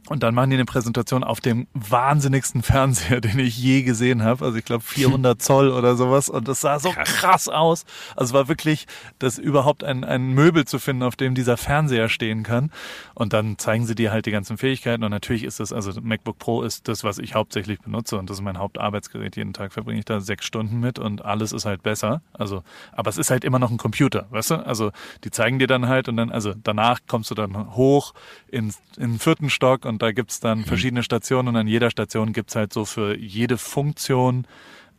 und 0.07 0.21
dann 0.21 0.35
machen 0.35 0.51
die 0.51 0.55
eine 0.55 0.65
Präsentation 0.65 1.23
auf 1.23 1.41
dem 1.41 1.67
wahnsinnigsten 1.73 2.61
Fernseher, 2.61 3.21
den 3.21 3.39
ich 3.39 3.57
je 3.57 3.81
gesehen 3.81 4.23
habe. 4.23 4.45
Also 4.45 4.57
ich 4.57 4.65
glaube 4.65 4.83
400 4.83 5.41
Zoll 5.41 5.69
oder 5.71 5.95
sowas. 5.95 6.29
Und 6.29 6.47
das 6.47 6.61
sah 6.61 6.79
so 6.79 6.91
krass, 6.91 7.49
aus. 7.49 7.85
Also 8.15 8.31
es 8.31 8.33
war 8.33 8.47
wirklich, 8.47 8.85
das 9.19 9.37
überhaupt 9.39 9.83
ein, 9.83 10.03
ein 10.03 10.29
Möbel 10.29 10.65
zu 10.65 10.77
finden, 10.77 11.03
auf 11.03 11.15
dem 11.15 11.33
dieser 11.33 11.57
Fernseher 11.57 12.07
stehen 12.09 12.43
kann. 12.43 12.71
Und 13.15 13.33
dann 13.33 13.57
zeigen 13.57 13.85
sie 13.85 13.95
dir 13.95 14.11
halt 14.11 14.27
die 14.27 14.31
ganzen 14.31 14.57
Fähigkeiten. 14.57 15.03
Und 15.03 15.11
natürlich 15.11 15.43
ist 15.43 15.59
das, 15.59 15.73
also 15.73 15.99
MacBook 15.99 16.37
Pro 16.37 16.61
ist 16.61 16.87
das, 16.87 17.03
was 17.03 17.17
ich 17.17 17.33
hauptsächlich 17.33 17.79
benutze. 17.79 18.17
Und 18.17 18.29
das 18.29 18.37
ist 18.37 18.43
mein 18.43 18.59
Hauptarbeitsgerät. 18.59 19.35
Jeden 19.35 19.53
Tag 19.53 19.73
verbringe 19.73 19.99
ich 19.99 20.05
da 20.05 20.19
sechs 20.19 20.45
Stunden 20.45 20.79
mit 20.79 20.99
und 20.99 21.25
alles 21.25 21.51
ist 21.51 21.65
halt 21.65 21.81
besser. 21.81 22.21
Also, 22.33 22.63
aber 22.91 23.09
es 23.09 23.17
ist 23.17 23.31
halt 23.31 23.43
immer 23.43 23.57
noch 23.57 23.71
ein 23.71 23.77
Computer, 23.77 24.27
weißt 24.29 24.51
du? 24.51 24.55
Also 24.65 24.91
die 25.23 25.31
zeigen 25.31 25.57
dir 25.57 25.67
dann 25.67 25.87
halt 25.87 26.07
und 26.09 26.17
dann, 26.17 26.31
also 26.31 26.53
danach 26.63 26.99
kommst 27.07 27.31
du 27.31 27.35
dann 27.35 27.75
hoch 27.75 28.13
ins, 28.47 28.79
in 28.97 29.13
den 29.13 29.19
vierten 29.19 29.49
Stock 29.49 29.85
und 29.85 29.94
da 30.01 30.11
gibt's 30.11 30.39
dann 30.39 30.65
verschiedene 30.65 31.03
Stationen 31.03 31.49
und 31.49 31.55
an 31.55 31.67
jeder 31.67 31.89
Station 31.89 32.33
gibt's 32.33 32.55
halt 32.55 32.73
so 32.73 32.85
für 32.85 33.17
jede 33.17 33.57
Funktion 33.57 34.45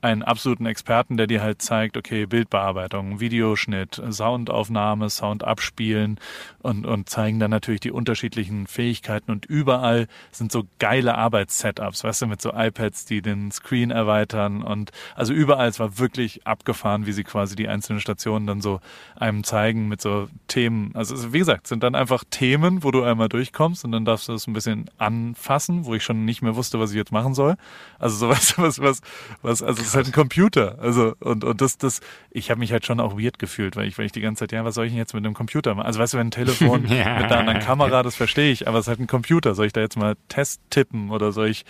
einen 0.00 0.22
absoluten 0.22 0.66
Experten, 0.66 1.16
der 1.16 1.26
dir 1.26 1.42
halt 1.42 1.62
zeigt, 1.62 1.96
okay, 1.96 2.26
Bildbearbeitung, 2.26 3.20
Videoschnitt, 3.20 4.00
Soundaufnahme, 4.10 5.10
Sound 5.10 5.44
abspielen 5.44 6.18
und, 6.60 6.86
und 6.86 7.08
zeigen 7.08 7.40
dann 7.40 7.50
natürlich 7.50 7.80
die 7.80 7.90
unterschiedlichen 7.90 8.66
Fähigkeiten 8.66 9.30
und 9.30 9.46
überall 9.46 10.06
sind 10.30 10.52
so 10.52 10.64
geile 10.78 11.16
Arbeitssetups, 11.16 12.04
weißt 12.04 12.22
du, 12.22 12.26
mit 12.26 12.42
so 12.42 12.52
iPads, 12.52 13.06
die 13.06 13.22
den 13.22 13.50
Screen 13.50 13.90
erweitern 13.90 14.62
und 14.62 14.92
also 15.14 15.32
überall, 15.32 15.68
es 15.68 15.80
war 15.80 15.98
wirklich 15.98 16.46
abgefahren, 16.46 17.06
wie 17.06 17.12
sie 17.12 17.24
quasi 17.24 17.56
die 17.56 17.68
einzelnen 17.68 18.00
Stationen 18.00 18.46
dann 18.46 18.60
so 18.60 18.80
einem 19.16 19.44
zeigen 19.44 19.88
mit 19.88 20.00
so 20.00 20.28
Themen. 20.48 20.90
Also 20.94 21.32
wie 21.32 21.38
gesagt, 21.38 21.66
sind 21.66 21.82
dann 21.82 21.94
einfach 21.94 22.24
Themen, 22.30 22.84
wo 22.84 22.90
du 22.90 23.02
einmal 23.02 23.28
durchkommst 23.28 23.84
und 23.84 23.92
dann 23.92 24.04
darfst 24.04 24.28
du 24.28 24.34
es 24.34 24.46
ein 24.46 24.52
bisschen 24.52 24.90
anfassen, 24.98 25.84
wo 25.84 25.94
ich 25.94 26.04
schon 26.04 26.24
nicht 26.24 26.42
mehr 26.42 26.56
wusste, 26.56 26.78
was 26.78 26.90
ich 26.90 26.96
jetzt 26.96 27.12
machen 27.12 27.34
soll. 27.34 27.56
Also 27.98 28.16
so 28.16 28.28
weißt 28.30 28.58
du, 28.58 28.62
was, 28.62 28.78
was, 28.80 29.00
was, 29.42 29.62
also 29.62 29.80
es 29.82 29.88
ist 29.88 29.94
halt 29.94 30.06
ein 30.06 30.12
Computer. 30.12 30.78
Also 30.80 31.14
und, 31.20 31.44
und 31.44 31.60
das, 31.60 31.78
das, 31.78 32.00
ich 32.30 32.50
habe 32.50 32.60
mich 32.60 32.72
halt 32.72 32.84
schon 32.86 33.00
auch 33.00 33.18
weird 33.18 33.38
gefühlt, 33.38 33.76
weil 33.76 33.88
ich, 33.88 33.96
weil 33.98 34.06
ich 34.06 34.12
die 34.12 34.20
ganze 34.20 34.40
Zeit, 34.40 34.52
ja, 34.52 34.64
was 34.64 34.74
soll 34.74 34.86
ich 34.86 34.92
denn 34.92 34.98
jetzt 34.98 35.14
mit 35.14 35.24
einem 35.24 35.34
Computer 35.34 35.74
machen? 35.74 35.86
Also 35.86 35.98
weißt 36.00 36.14
du, 36.14 36.18
wenn 36.18 36.28
ein 36.28 36.30
Telefon 36.30 36.86
Ja. 36.88 37.14
mit 37.16 37.24
einer 37.26 37.38
anderen 37.38 37.60
Kamera, 37.60 38.02
das 38.02 38.14
verstehe 38.16 38.50
ich, 38.52 38.68
aber 38.68 38.78
es 38.78 38.84
ist 38.84 38.88
halt 38.88 39.00
ein 39.00 39.06
Computer. 39.06 39.54
Soll 39.54 39.66
ich 39.66 39.72
da 39.72 39.80
jetzt 39.80 39.96
mal 39.96 40.14
Test 40.28 40.60
tippen 40.70 41.10
oder 41.10 41.32
soll 41.32 41.48
ich 41.48 41.64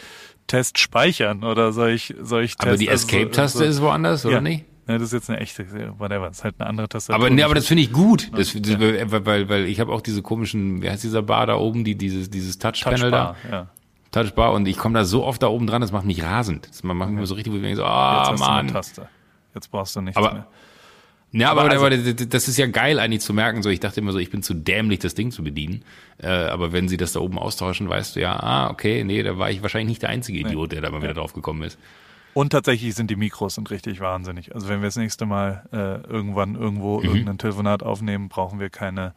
Test 0.47 0.79
speichern 0.79 1.43
oder 1.45 1.73
soll 1.73 1.91
ich, 1.91 2.15
soll 2.21 2.45
ich 2.45 2.57
Test, 2.57 2.69
Aber 2.69 2.77
die 2.77 2.89
also 2.91 3.07
so- 3.09 3.17
Escape-Taste 3.17 3.59
so- 3.59 3.65
ist 3.65 3.81
woanders, 3.83 4.25
oder 4.25 4.37
ja. 4.37 4.41
nicht? 4.41 4.65
Ja, 4.89 4.95
das 4.99 5.09
ist 5.09 5.13
jetzt 5.15 5.31
eine 5.31 5.41
echte, 5.41 5.67
whatever, 5.99 6.29
das 6.29 6.39
ist 6.39 6.45
halt 6.45 6.55
eine 6.61 6.69
andere 6.69 6.89
Tastatur. 6.89 7.17
Aber, 7.17 7.29
nee, 7.35 7.43
aber 7.43 7.57
das 7.57 7.67
finde 7.67 7.83
ich 7.83 7.93
gut. 7.93 8.31
Das, 8.37 8.53
das, 8.53 8.79
weil, 8.79 9.27
weil, 9.27 9.49
weil 9.49 9.65
ich 9.67 9.81
habe 9.81 9.93
auch 9.93 10.01
diese 10.01 10.23
komischen, 10.23 10.81
wie 10.81 10.89
heißt 10.89 11.03
dieser 11.03 11.23
Bar 11.23 11.47
da 11.47 11.57
oben, 11.57 11.83
die 11.83 11.97
dieses, 11.97 12.31
dieses 12.31 12.59
Touchpanel 12.59 13.11
da. 13.11 13.25
Touchbar, 13.33 13.51
ja. 13.51 13.67
Touchbar 14.13 14.53
und 14.53 14.67
ich 14.67 14.79
komme 14.79 14.95
da 14.99 15.05
so 15.05 15.25
oft 15.25 15.43
da 15.43 15.49
oben 15.49 15.67
dran, 15.67 15.81
das 15.83 15.93
macht 15.93 16.05
mich 16.07 16.23
rasend. 16.23 16.69
Das 16.69 16.83
macht 16.83 16.97
mich 17.11 17.19
immer 17.19 17.27
so 17.27 17.35
richtig, 17.35 17.53
wo 17.53 17.57
ich 17.57 17.63
denke 17.63 17.77
so, 17.77 17.85
ah, 17.85 18.19
Jetzt 18.21 18.31
hast 18.33 18.41
du 18.41 18.45
eine 18.47 18.63
Mann. 18.65 18.69
Taste. 18.73 19.09
Jetzt 19.55 19.71
brauchst 19.71 19.97
du 19.97 20.01
nichts 20.01 20.17
Aber- 20.17 20.33
mehr. 20.33 20.47
Ja, 21.33 21.51
aber, 21.51 21.63
Aber 21.63 21.75
aber, 21.75 21.87
also- 21.91 22.13
das 22.13 22.49
ist 22.49 22.57
ja 22.57 22.67
geil 22.67 22.99
eigentlich 22.99 23.21
zu 23.21 23.35
merken. 23.35 23.63
So, 23.63 23.69
ich 23.69 23.81
dachte 23.81 24.01
immer 24.01 24.13
so, 24.13 24.19
ich 24.19 24.31
bin 24.31 24.43
zu 24.43 24.55
dämlich, 24.55 25.01
das 25.01 25.15
Ding 25.15 25.33
zu 25.33 25.43
bedienen. 25.43 25.83
Äh, 26.19 26.29
aber 26.29 26.73
wenn 26.73 26.89
sie 26.89 26.97
das 26.97 27.13
da 27.13 27.21
oben 27.21 27.39
austauschen, 27.39 27.89
weißt 27.89 28.17
du 28.17 28.21
ja, 28.21 28.37
ah, 28.39 28.71
okay, 28.71 29.05
nee, 29.05 29.23
da 29.23 29.37
war 29.37 29.51
ich 29.51 29.61
wahrscheinlich 29.61 29.89
nicht 29.89 30.03
der 30.03 30.11
einzige 30.11 30.39
Idiot, 30.39 30.73
der 30.73 30.81
da 30.81 30.91
mal 30.91 31.03
wieder 31.03 31.15
drauf 31.15 31.35
gekommen 31.35 31.63
ist. 31.65 31.79
Und 32.33 32.51
tatsächlich 32.51 32.95
sind 32.95 33.11
die 33.11 33.17
Mikros 33.17 33.57
sind 33.57 33.71
richtig 33.71 34.01
wahnsinnig. 34.01 34.55
Also 34.55 34.69
wenn 34.69 34.81
wir 34.81 34.87
das 34.89 34.97
nächste 34.97 35.27
Mal 35.27 35.65
äh, 35.73 36.07
irgendwann 36.09 36.55
irgendwo 36.55 37.01
Mhm. 37.01 37.05
irgendein 37.07 37.39
Telefonat 37.39 37.83
aufnehmen, 37.83 38.29
brauchen 38.29 38.61
wir 38.61 38.71
keine, 38.71 39.13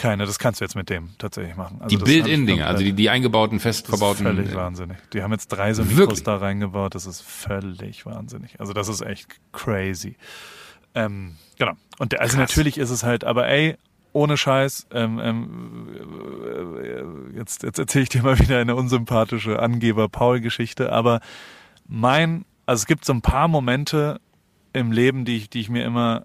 keine, 0.00 0.24
das 0.24 0.38
kannst 0.38 0.60
du 0.60 0.64
jetzt 0.64 0.74
mit 0.74 0.88
dem 0.88 1.10
tatsächlich 1.18 1.56
machen. 1.56 1.76
Also 1.80 1.96
Die 1.96 2.02
Build-In-Dinger, 2.02 2.66
also 2.66 2.82
die, 2.82 2.94
die 2.94 3.10
eingebauten, 3.10 3.60
fest 3.60 3.88
das 3.92 4.00
ist 4.00 4.22
völlig 4.22 4.50
äh, 4.50 4.54
wahnsinnig. 4.54 4.96
Die 5.12 5.22
haben 5.22 5.32
jetzt 5.32 5.48
drei 5.48 5.74
so 5.74 5.84
Mikros 5.84 6.22
da 6.22 6.36
reingebaut, 6.36 6.94
das 6.94 7.06
ist 7.06 7.20
völlig 7.20 8.06
wahnsinnig. 8.06 8.58
Also 8.58 8.72
das 8.72 8.88
ist 8.88 9.02
echt 9.02 9.28
crazy. 9.52 10.16
Ähm, 10.94 11.36
genau. 11.58 11.72
Und 11.98 12.12
der, 12.12 12.22
also 12.22 12.36
Krass. 12.36 12.48
natürlich 12.48 12.78
ist 12.78 12.90
es 12.90 13.04
halt, 13.04 13.24
aber 13.24 13.46
ey, 13.48 13.76
ohne 14.12 14.36
Scheiß, 14.36 14.86
ähm, 14.92 15.20
ähm, 15.22 15.88
äh, 17.34 17.38
jetzt, 17.38 17.62
jetzt 17.62 17.78
erzähle 17.78 18.04
ich 18.04 18.08
dir 18.08 18.22
mal 18.22 18.38
wieder 18.38 18.58
eine 18.58 18.74
unsympathische 18.74 19.60
Angeber-Paul-Geschichte, 19.60 20.90
aber 20.92 21.20
mein, 21.86 22.46
also 22.64 22.80
es 22.80 22.86
gibt 22.86 23.04
so 23.04 23.12
ein 23.12 23.22
paar 23.22 23.48
Momente 23.48 24.18
im 24.72 24.92
Leben, 24.92 25.24
die 25.24 25.36
ich, 25.36 25.50
die 25.50 25.60
ich 25.60 25.68
mir 25.68 25.84
immer, 25.84 26.24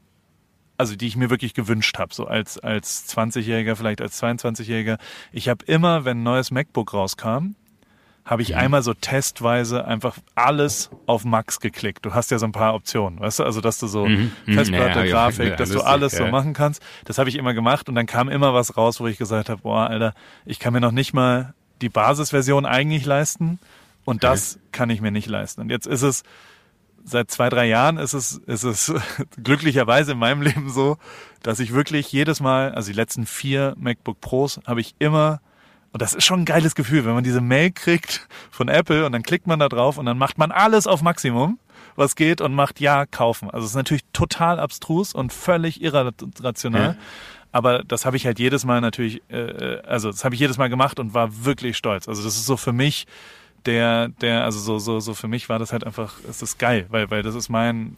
also 0.78 0.96
die 0.96 1.08
ich 1.08 1.16
mir 1.16 1.30
wirklich 1.30 1.54
gewünscht 1.54 1.98
habe, 1.98 2.14
so 2.14 2.28
als, 2.28 2.60
als 2.60 3.10
20-Jähriger, 3.16 3.76
vielleicht 3.76 4.02
als 4.02 4.22
22-Jähriger. 4.22 4.98
Ich 5.32 5.50
habe 5.50 5.64
immer, 5.66 6.06
wenn 6.06 6.20
ein 6.20 6.24
neues 6.24 6.52
MacBook 6.52 6.94
rauskam, 6.94 7.56
habe 8.26 8.42
ich 8.42 8.56
einmal 8.56 8.82
so 8.82 8.96
testweise 8.96 9.86
einfach 9.86 10.18
alles 10.34 10.90
auf 11.06 11.26
Max 11.26 11.60
geklickt. 11.60 12.06
Du 12.06 12.16
hast 12.16 12.32
ja 12.32 12.40
so 12.40 12.48
ein 12.48 12.52
paar 12.52 12.74
Optionen, 12.74 13.20
weißt 13.20 13.40
du? 13.40 13.44
Also, 13.44 13.62
dass 13.62 13.78
du 13.78 13.86
so 13.86 14.08
Mhm, 14.08 14.32
mhm, 14.48 14.54
Festplatte, 14.54 15.00
ja, 15.02 15.06
Grafik, 15.06 15.50
ja, 15.50 15.56
dass 15.56 15.70
du 15.70 15.82
alles 15.82 16.14
so 16.14 16.24
ja. 16.24 16.32
machen 16.32 16.54
kannst. 16.54 16.82
Das 17.06 17.20
habe 17.20 17.30
ich 17.30 17.36
immer 17.36 17.54
gemacht 17.54 17.88
und 17.88 17.94
dann 17.94 18.08
kam 18.08 18.28
immer 18.28 18.54
was 18.56 18.76
raus, 18.78 19.00
wo 19.00 19.06
ich 19.06 19.20
gesagt 19.20 19.50
habe, 19.50 19.62
boah, 19.62 19.88
Alter, 19.88 20.16
ich 20.44 20.58
kann 20.58 20.74
mir 20.74 20.82
noch 20.82 20.92
nicht 20.92 21.14
mal 21.14 21.54
die 21.82 21.90
Basisversion 21.90 22.66
eigentlich 22.66 23.06
leisten 23.06 23.60
und 24.06 24.24
das 24.24 24.60
kann 24.72 24.90
ich 24.90 25.02
mir 25.02 25.12
nicht 25.12 25.28
leisten. 25.28 25.62
Und 25.62 25.70
jetzt 25.70 25.86
ist 25.86 26.02
es 26.02 26.24
seit 27.06 27.32
zwei, 27.32 27.50
drei 27.50 27.68
Jahren 27.68 27.98
ist 27.98 28.14
es, 28.14 28.38
ist 28.48 28.64
es 28.64 28.94
glücklicherweise 29.44 30.14
in 30.14 30.18
meinem 30.18 30.42
Leben 30.42 30.70
so, 30.70 30.98
dass 31.44 31.60
ich 31.60 31.74
wirklich 31.74 32.12
jedes 32.12 32.40
Mal, 32.40 32.74
also 32.74 32.92
die 32.92 32.98
letzten 32.98 33.26
vier 33.26 33.76
MacBook 33.78 34.20
Pros, 34.20 34.60
habe 34.66 34.82
ich 34.82 34.96
immer, 35.00 35.40
und 35.92 36.02
das 36.02 36.14
ist 36.14 36.26
schon 36.26 36.42
ein 36.42 36.46
geiles 36.46 36.76
Gefühl, 36.76 37.06
wenn 37.06 37.14
man 37.14 37.24
diese 37.24 37.42
Mail 37.42 37.72
kriegt 37.72 38.28
von 38.50 38.68
Apple 38.68 39.06
und 39.06 39.12
dann 39.12 39.24
klickt 39.24 39.48
man 39.48 39.60
da 39.60 39.70
drauf 39.70 39.98
und 39.98 40.06
dann 40.06 40.18
macht 40.18 40.38
man 40.38 40.52
alles 40.52 40.88
auf 40.88 41.02
Maximum, 41.02 41.60
was 41.96 42.16
geht 42.16 42.42
und 42.42 42.54
macht 42.54 42.80
ja 42.80 43.06
kaufen. 43.06 43.50
Also 43.50 43.66
es 43.66 43.72
ist 43.72 43.78
natürlich 43.78 44.04
total 44.12 44.60
abstrus 44.60 45.14
und 45.14 45.32
völlig 45.32 45.82
irrational. 45.82 46.82
Ja. 46.82 46.96
Aber 47.52 47.84
das 47.84 48.06
habe 48.06 48.18
ich 48.18 48.26
halt 48.26 48.38
jedes 48.40 48.66
Mal 48.66 48.82
natürlich, 48.82 49.22
äh, 49.30 49.80
also 49.88 50.12
das 50.12 50.26
habe 50.26 50.36
ich 50.36 50.42
jedes 50.42 50.58
Mal 50.58 50.70
gemacht 50.70 51.00
und 51.00 51.14
war 51.14 51.46
wirklich 51.46 51.78
stolz. 51.78 52.10
Also 52.10 52.22
das 52.22 52.36
ist 52.36 52.46
so 52.46 52.58
für 52.58 52.74
mich 52.74 53.06
der, 53.66 54.10
der, 54.10 54.44
also 54.44 54.60
so, 54.60 54.80
so, 54.80 55.00
so 55.00 55.14
für 55.14 55.28
mich 55.28 55.50
war 55.50 55.60
das 55.60 55.72
halt 55.72 55.84
einfach, 55.84 56.16
es 56.30 56.42
ist 56.42 56.60
geil, 56.60 56.86
weil, 56.90 57.10
weil 57.10 57.24
das 57.24 57.36
ist 57.36 57.50
mein, 57.50 57.98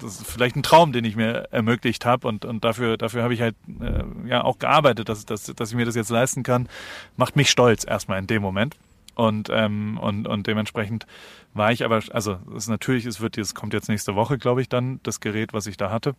das 0.00 0.20
ist 0.20 0.26
vielleicht 0.26 0.56
ein 0.56 0.62
Traum, 0.62 0.92
den 0.92 1.04
ich 1.04 1.16
mir 1.16 1.48
ermöglicht 1.50 2.04
habe 2.04 2.28
und, 2.28 2.44
und 2.44 2.64
dafür, 2.64 2.96
dafür 2.96 3.22
habe 3.22 3.34
ich 3.34 3.40
halt 3.40 3.54
äh, 3.80 4.28
ja 4.28 4.44
auch 4.44 4.58
gearbeitet, 4.58 5.08
dass, 5.08 5.26
dass, 5.26 5.44
dass 5.44 5.70
ich 5.70 5.76
mir 5.76 5.84
das 5.84 5.94
jetzt 5.94 6.10
leisten 6.10 6.42
kann, 6.42 6.68
macht 7.16 7.36
mich 7.36 7.50
stolz 7.50 7.84
erstmal 7.86 8.18
in 8.18 8.26
dem 8.26 8.42
Moment. 8.42 8.76
Und, 9.14 9.50
ähm, 9.52 9.98
und, 9.98 10.26
und 10.26 10.46
dementsprechend 10.46 11.06
war 11.52 11.70
ich 11.70 11.84
aber, 11.84 12.00
also 12.12 12.38
es 12.56 12.64
ist 12.64 12.68
natürlich, 12.68 13.04
es 13.04 13.20
wird, 13.20 13.36
es 13.36 13.54
kommt 13.54 13.74
jetzt 13.74 13.90
nächste 13.90 14.14
Woche, 14.14 14.38
glaube 14.38 14.62
ich, 14.62 14.70
dann 14.70 15.00
das 15.02 15.20
Gerät, 15.20 15.52
was 15.52 15.66
ich 15.66 15.76
da 15.76 15.90
hatte. 15.90 16.14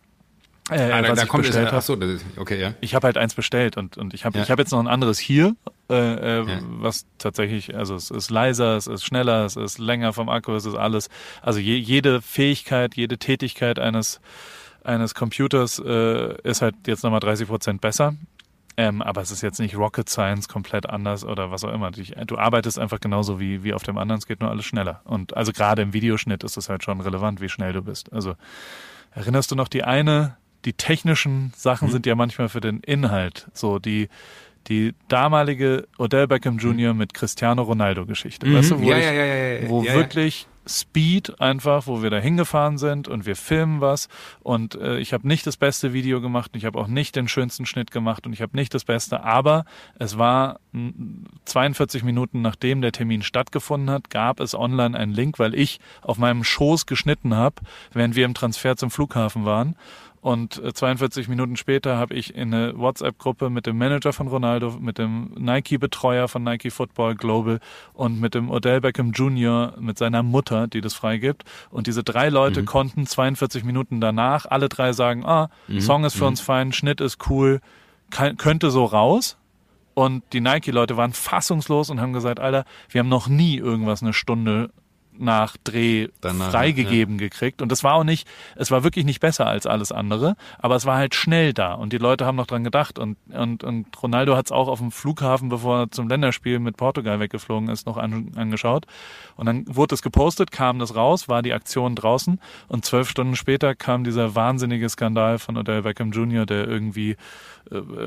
Äh, 0.70 0.90
Ah, 0.92 1.02
da, 1.02 1.10
was 1.10 1.18
da 1.18 1.24
ich 1.24 1.28
kommt 1.28 1.44
es, 1.44 1.48
bestellt 1.50 1.68
ach 1.68 1.74
hab 1.74 1.82
so, 1.82 1.94
ist, 1.94 2.24
okay, 2.38 2.58
ja. 2.60 2.72
ich 2.80 2.94
habe 2.94 3.06
halt 3.06 3.18
eins 3.18 3.34
bestellt 3.34 3.76
und, 3.76 3.98
und 3.98 4.14
ich 4.14 4.24
habe 4.24 4.38
Ja. 4.38 4.44
ich 4.44 4.50
hab 4.50 4.58
jetzt 4.58 4.70
noch 4.72 4.80
ein 4.80 4.86
anderes 4.88 5.18
hier, 5.18 5.54
äh, 5.90 5.94
äh, 5.94 6.38
Ja. 6.48 6.58
was 6.62 7.04
tatsächlich, 7.18 7.76
also 7.76 7.94
es 7.96 8.10
ist 8.10 8.30
leiser, 8.30 8.76
es 8.76 8.86
ist 8.86 9.04
schneller, 9.04 9.44
es 9.44 9.56
ist 9.56 9.78
länger 9.78 10.14
vom 10.14 10.28
Akku, 10.30 10.52
es 10.54 10.64
ist 10.64 10.74
alles. 10.74 11.10
Also 11.42 11.58
je, 11.60 11.76
jede 11.76 12.22
Fähigkeit, 12.22 12.94
jede 12.96 13.18
Tätigkeit 13.18 13.78
eines, 13.78 14.20
eines 14.82 15.14
Computers 15.14 15.78
äh, 15.84 16.34
ist 16.42 16.62
halt 16.62 16.74
jetzt 16.86 17.02
nochmal 17.04 17.20
30 17.20 17.46
Prozent 17.48 17.80
besser. 17.82 18.14
Ähm, 18.76 19.02
aber 19.02 19.20
es 19.20 19.30
ist 19.30 19.42
jetzt 19.42 19.60
nicht 19.60 19.76
Rocket 19.76 20.08
Science 20.08 20.48
komplett 20.48 20.88
anders 20.90 21.24
oder 21.24 21.50
was 21.52 21.62
auch 21.62 21.72
immer. 21.72 21.90
Du, 21.92 22.02
du 22.02 22.38
arbeitest 22.38 22.78
einfach 22.78 22.98
genauso 23.00 23.38
wie, 23.38 23.62
wie 23.62 23.72
auf 23.74 23.82
dem 23.84 23.98
anderen, 23.98 24.18
es 24.18 24.26
geht 24.26 24.40
nur 24.40 24.50
alles 24.50 24.64
schneller. 24.64 25.00
Und 25.04 25.36
also 25.36 25.52
gerade 25.52 25.82
im 25.82 25.92
Videoschnitt 25.92 26.42
ist 26.42 26.56
es 26.56 26.68
halt 26.70 26.82
schon 26.82 27.00
relevant, 27.00 27.40
wie 27.40 27.48
schnell 27.48 27.72
du 27.72 27.82
bist. 27.82 28.12
Also 28.12 28.34
erinnerst 29.12 29.50
du 29.52 29.54
noch 29.54 29.68
die 29.68 29.84
eine, 29.84 30.36
die 30.64 30.72
technischen 30.72 31.52
Sachen 31.56 31.90
sind 31.90 32.06
ja 32.06 32.14
manchmal 32.14 32.48
für 32.48 32.60
den 32.60 32.80
Inhalt. 32.80 33.48
So 33.52 33.78
die 33.78 34.08
die 34.68 34.94
damalige 35.08 35.86
Odell 35.98 36.26
Beckham 36.26 36.56
Jr. 36.56 36.94
mit 36.94 37.12
Cristiano 37.12 37.62
Ronaldo 37.62 38.06
Geschichte, 38.06 38.50
weißt 38.50 38.70
du, 38.70 38.78
wo, 38.78 38.84
Mhm. 38.84 38.88
ja, 38.88 38.98
ich, 38.98 39.04
ja, 39.04 39.12
ja, 39.12 39.24
ja, 39.24 39.60
ja, 39.60 39.68
wo 39.68 39.84
wirklich 39.84 40.46
Speed 40.66 41.40
einfach, 41.40 41.86
wo 41.86 42.02
wir 42.02 42.08
da 42.08 42.18
hingefahren 42.18 42.78
sind 42.78 43.06
und 43.06 43.26
wir 43.26 43.36
filmen 43.36 43.82
was. 43.82 44.08
Und 44.42 44.74
äh, 44.76 44.98
ich 44.98 45.12
habe 45.12 45.28
nicht 45.28 45.46
das 45.46 45.58
beste 45.58 45.92
Video 45.92 46.22
gemacht 46.22 46.52
und 46.54 46.58
ich 46.58 46.64
habe 46.64 46.78
auch 46.78 46.86
nicht 46.86 47.16
den 47.16 47.28
schönsten 47.28 47.66
Schnitt 47.66 47.90
gemacht 47.90 48.26
und 48.26 48.32
ich 48.32 48.40
habe 48.40 48.56
nicht 48.56 48.72
das 48.72 48.84
Beste, 48.84 49.22
aber 49.22 49.66
es 49.98 50.16
war 50.16 50.60
mm, 50.72 50.88
42 51.44 52.02
Minuten 52.02 52.40
nachdem 52.40 52.80
der 52.80 52.92
Termin 52.92 53.20
stattgefunden 53.22 53.90
hat, 53.90 54.08
gab 54.08 54.40
es 54.40 54.54
online 54.54 54.96
einen 54.98 55.12
Link, 55.12 55.38
weil 55.38 55.54
ich 55.54 55.80
auf 56.00 56.16
meinem 56.16 56.44
Schoß 56.44 56.86
geschnitten 56.86 57.34
habe, 57.34 57.56
während 57.92 58.16
wir 58.16 58.24
im 58.24 58.32
Transfer 58.32 58.76
zum 58.76 58.90
Flughafen 58.90 59.44
waren 59.44 59.76
und 60.24 60.56
äh, 60.64 60.72
42 60.72 61.28
Minuten 61.28 61.54
später 61.56 61.98
habe 61.98 62.14
ich 62.14 62.34
in 62.34 62.54
eine 62.54 62.78
WhatsApp-Gruppe 62.78 63.50
mit 63.50 63.66
dem 63.66 63.76
Manager 63.76 64.14
von 64.14 64.26
Ronaldo, 64.26 64.70
mit 64.80 64.96
dem 64.96 65.32
Nike-Betreuer 65.36 66.28
von 66.28 66.42
Nike 66.42 66.70
Football 66.70 67.14
Global 67.14 67.60
und 67.92 68.18
mit 68.20 68.34
dem 68.34 68.50
Odell 68.50 68.80
Beckham 68.80 69.12
Jr., 69.12 69.74
mit 69.78 69.98
seiner 69.98 70.22
Mutter, 70.22 70.66
die 70.66 70.80
das 70.80 70.94
freigibt. 70.94 71.44
Und 71.70 71.86
diese 71.88 72.02
drei 72.02 72.30
Leute 72.30 72.62
Mhm. 72.62 72.66
konnten 72.66 73.06
42 73.06 73.64
Minuten 73.64 74.00
danach 74.00 74.46
alle 74.46 74.70
drei 74.70 74.94
sagen, 74.94 75.26
ah, 75.26 75.50
Mhm. 75.68 75.80
Song 75.82 76.04
ist 76.04 76.16
für 76.16 76.24
uns 76.24 76.40
fein, 76.40 76.72
Schnitt 76.72 77.02
ist 77.02 77.28
cool, 77.28 77.60
könnte 78.38 78.70
so 78.70 78.86
raus. 78.86 79.36
Und 79.92 80.24
die 80.32 80.40
Nike-Leute 80.40 80.96
waren 80.96 81.12
fassungslos 81.12 81.90
und 81.90 82.00
haben 82.00 82.14
gesagt, 82.14 82.40
Alter, 82.40 82.64
wir 82.88 83.00
haben 83.00 83.10
noch 83.10 83.28
nie 83.28 83.58
irgendwas 83.58 84.02
eine 84.02 84.14
Stunde 84.14 84.70
nach 85.18 85.56
Dreh 85.62 86.08
Danach, 86.20 86.50
freigegeben 86.50 87.18
gekriegt. 87.18 87.62
Und 87.62 87.70
das 87.70 87.84
war 87.84 87.94
auch 87.94 88.04
nicht, 88.04 88.28
es 88.56 88.70
war 88.70 88.84
wirklich 88.84 89.04
nicht 89.04 89.20
besser 89.20 89.46
als 89.46 89.66
alles 89.66 89.92
andere, 89.92 90.36
aber 90.58 90.76
es 90.76 90.86
war 90.86 90.96
halt 90.96 91.14
schnell 91.14 91.52
da 91.52 91.74
und 91.74 91.92
die 91.92 91.98
Leute 91.98 92.26
haben 92.26 92.36
noch 92.36 92.46
dran 92.46 92.64
gedacht. 92.64 92.98
Und, 92.98 93.16
und, 93.32 93.64
und 93.64 94.02
Ronaldo 94.02 94.36
hat 94.36 94.46
es 94.46 94.52
auch 94.52 94.68
auf 94.68 94.78
dem 94.78 94.90
Flughafen, 94.90 95.48
bevor 95.48 95.80
er 95.80 95.90
zum 95.90 96.08
Länderspiel 96.08 96.58
mit 96.58 96.76
Portugal 96.76 97.20
weggeflogen 97.20 97.68
ist, 97.68 97.86
noch 97.86 97.96
an, 97.96 98.32
angeschaut. 98.36 98.86
Und 99.36 99.46
dann 99.46 99.64
wurde 99.68 99.94
es 99.94 100.02
gepostet, 100.02 100.50
kam 100.50 100.78
das 100.78 100.94
raus, 100.96 101.28
war 101.28 101.42
die 101.42 101.52
Aktion 101.52 101.94
draußen 101.94 102.40
und 102.68 102.84
zwölf 102.84 103.08
Stunden 103.08 103.36
später 103.36 103.74
kam 103.74 104.04
dieser 104.04 104.34
wahnsinnige 104.34 104.88
Skandal 104.88 105.38
von 105.38 105.56
Odell 105.56 105.82
Beckham 105.82 106.12
Jr., 106.12 106.46
der 106.46 106.66
irgendwie 106.66 107.16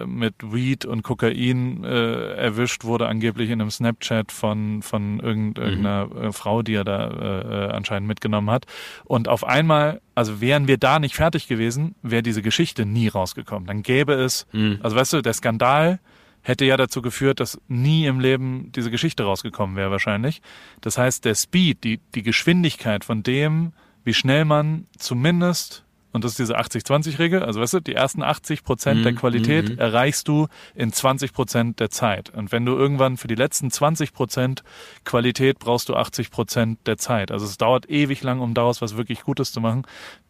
mit 0.05 0.35
Weed 0.53 0.85
und 0.85 1.03
Kokain 1.03 1.83
äh, 1.83 2.33
erwischt 2.33 2.83
wurde, 2.83 3.07
angeblich 3.07 3.49
in 3.49 3.61
einem 3.61 3.71
Snapchat 3.71 4.31
von, 4.31 4.81
von 4.81 5.19
irgend, 5.19 5.57
irgendeiner 5.57 6.09
äh, 6.15 6.31
Frau, 6.31 6.61
die 6.61 6.75
er 6.75 6.83
da 6.83 7.07
äh, 7.07 7.65
äh, 7.65 7.71
anscheinend 7.71 8.07
mitgenommen 8.07 8.49
hat. 8.49 8.65
Und 9.05 9.27
auf 9.27 9.43
einmal, 9.43 10.01
also 10.15 10.41
wären 10.41 10.67
wir 10.67 10.77
da 10.77 10.99
nicht 10.99 11.15
fertig 11.15 11.47
gewesen, 11.47 11.95
wäre 12.01 12.23
diese 12.23 12.41
Geschichte 12.41 12.85
nie 12.85 13.07
rausgekommen. 13.07 13.67
Dann 13.67 13.83
gäbe 13.83 14.13
es, 14.13 14.47
also 14.81 14.95
weißt 14.95 15.13
du, 15.13 15.21
der 15.21 15.33
Skandal 15.33 15.99
hätte 16.41 16.65
ja 16.65 16.77
dazu 16.77 17.01
geführt, 17.01 17.39
dass 17.39 17.59
nie 17.67 18.05
im 18.05 18.19
Leben 18.19 18.71
diese 18.73 18.89
Geschichte 18.89 19.23
rausgekommen 19.23 19.75
wäre 19.75 19.91
wahrscheinlich. 19.91 20.41
Das 20.81 20.97
heißt, 20.97 21.25
der 21.25 21.35
Speed, 21.35 21.83
die, 21.83 21.99
die 22.15 22.23
Geschwindigkeit 22.23 23.03
von 23.03 23.21
dem, 23.23 23.73
wie 24.03 24.13
schnell 24.13 24.45
man 24.45 24.85
zumindest 24.97 25.83
und 26.13 26.23
das 26.23 26.31
ist 26.31 26.39
diese 26.39 26.57
80-20-Regel. 26.57 27.43
Also 27.43 27.59
weißt 27.61 27.73
du, 27.73 27.79
die 27.79 27.93
ersten 27.93 28.23
80 28.23 28.63
Prozent 28.63 29.05
der 29.05 29.13
Qualität 29.13 29.77
erreichst 29.77 30.27
du 30.27 30.47
in 30.73 30.91
20 30.91 31.33
Prozent 31.33 31.79
der 31.79 31.89
Zeit. 31.89 32.29
Und 32.29 32.51
wenn 32.51 32.65
du 32.65 32.75
irgendwann 32.75 33.17
für 33.17 33.27
die 33.27 33.35
letzten 33.35 33.69
20 33.69 34.13
Prozent 34.13 34.63
Qualität 35.03 35.59
brauchst 35.59 35.89
du 35.89 35.95
80 35.95 36.31
Prozent 36.31 36.79
der 36.87 36.97
Zeit. 36.97 37.31
Also 37.31 37.45
es 37.45 37.57
dauert 37.57 37.89
ewig 37.89 38.23
lang, 38.23 38.39
um 38.39 38.53
daraus 38.53 38.81
was 38.81 38.97
wirklich 38.97 39.21
Gutes 39.21 39.51
zu 39.51 39.61
machen. 39.61 39.83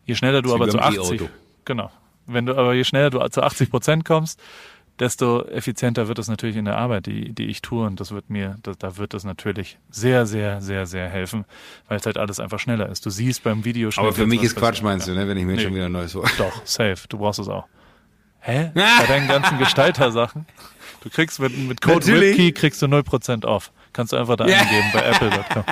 Je 0.04 0.16
schneller 0.16 0.42
du 0.42 0.54
aber 0.54 0.68
zu 0.68 0.78
beim 0.78 0.88
80, 0.88 1.22
E-Auto. 1.22 1.30
genau. 1.66 1.92
Wenn 2.26 2.46
du 2.46 2.58
aber 2.58 2.74
je 2.74 2.84
schneller 2.84 3.10
du 3.10 3.26
zu 3.30 3.42
80 3.42 3.70
Prozent 3.70 4.04
kommst, 4.04 4.42
desto 5.00 5.44
effizienter 5.46 6.08
wird 6.08 6.20
es 6.20 6.28
natürlich 6.28 6.56
in 6.56 6.66
der 6.66 6.78
Arbeit, 6.78 7.06
die, 7.06 7.34
die 7.34 7.46
ich 7.46 7.62
tue. 7.62 7.86
Und 7.86 8.00
das 8.00 8.12
wird 8.12 8.30
mir, 8.30 8.58
da, 8.64 8.74
da 8.78 8.98
wird 8.98 9.14
es 9.14 9.24
natürlich 9.24 9.78
sehr, 9.90 10.26
sehr, 10.26 10.62
sehr, 10.62 10.86
sehr 10.86 11.08
helfen, 11.10 11.46
weil 11.88 11.98
es 11.98 12.06
halt 12.06 12.18
alles 12.18 12.40
einfach 12.40 12.60
schneller 12.60 12.90
ist. 12.90 13.06
Du 13.06 13.10
siehst 13.10 13.44
beim 13.44 13.64
Video 13.66 13.90
Aber 13.98 14.14
für 14.14 14.26
mich 14.26 14.42
ist 14.44 14.56
Quatsch, 14.56 14.82
meinst 14.82 15.08
du, 15.08 15.14
ne? 15.14 15.28
wenn 15.28 15.38
ich 15.38 15.46
mir 15.46 15.56
Nee. 15.56 15.64
schon 15.64 15.76
wieder 15.76 15.86
ein 15.86 15.92
neues 15.92 16.16
Wort. 16.16 16.32
Doch, 16.38 16.66
safe. 16.66 17.08
Du 17.10 17.18
brauchst 17.20 17.40
es 17.40 17.48
auch. 17.48 17.68
Hä? 18.40 18.72
Bei 18.76 19.06
deinen 19.08 19.28
ganzen 19.28 19.58
Gestalter-Sachen? 19.60 20.46
Du 21.02 21.10
kriegst 21.10 21.40
mit, 21.40 21.56
mit 21.58 21.80
Code. 21.82 22.06
WebKey 22.06 22.52
kriegst 22.52 22.82
du 22.82 22.88
0% 22.88 23.46
off. 23.46 23.72
Kannst 23.94 24.14
du 24.14 24.18
einfach 24.18 24.36
da 24.36 24.48
Ja. 24.48 24.58
eingeben 24.60 24.88
bei 24.94 25.02
apple.com. 25.02 25.64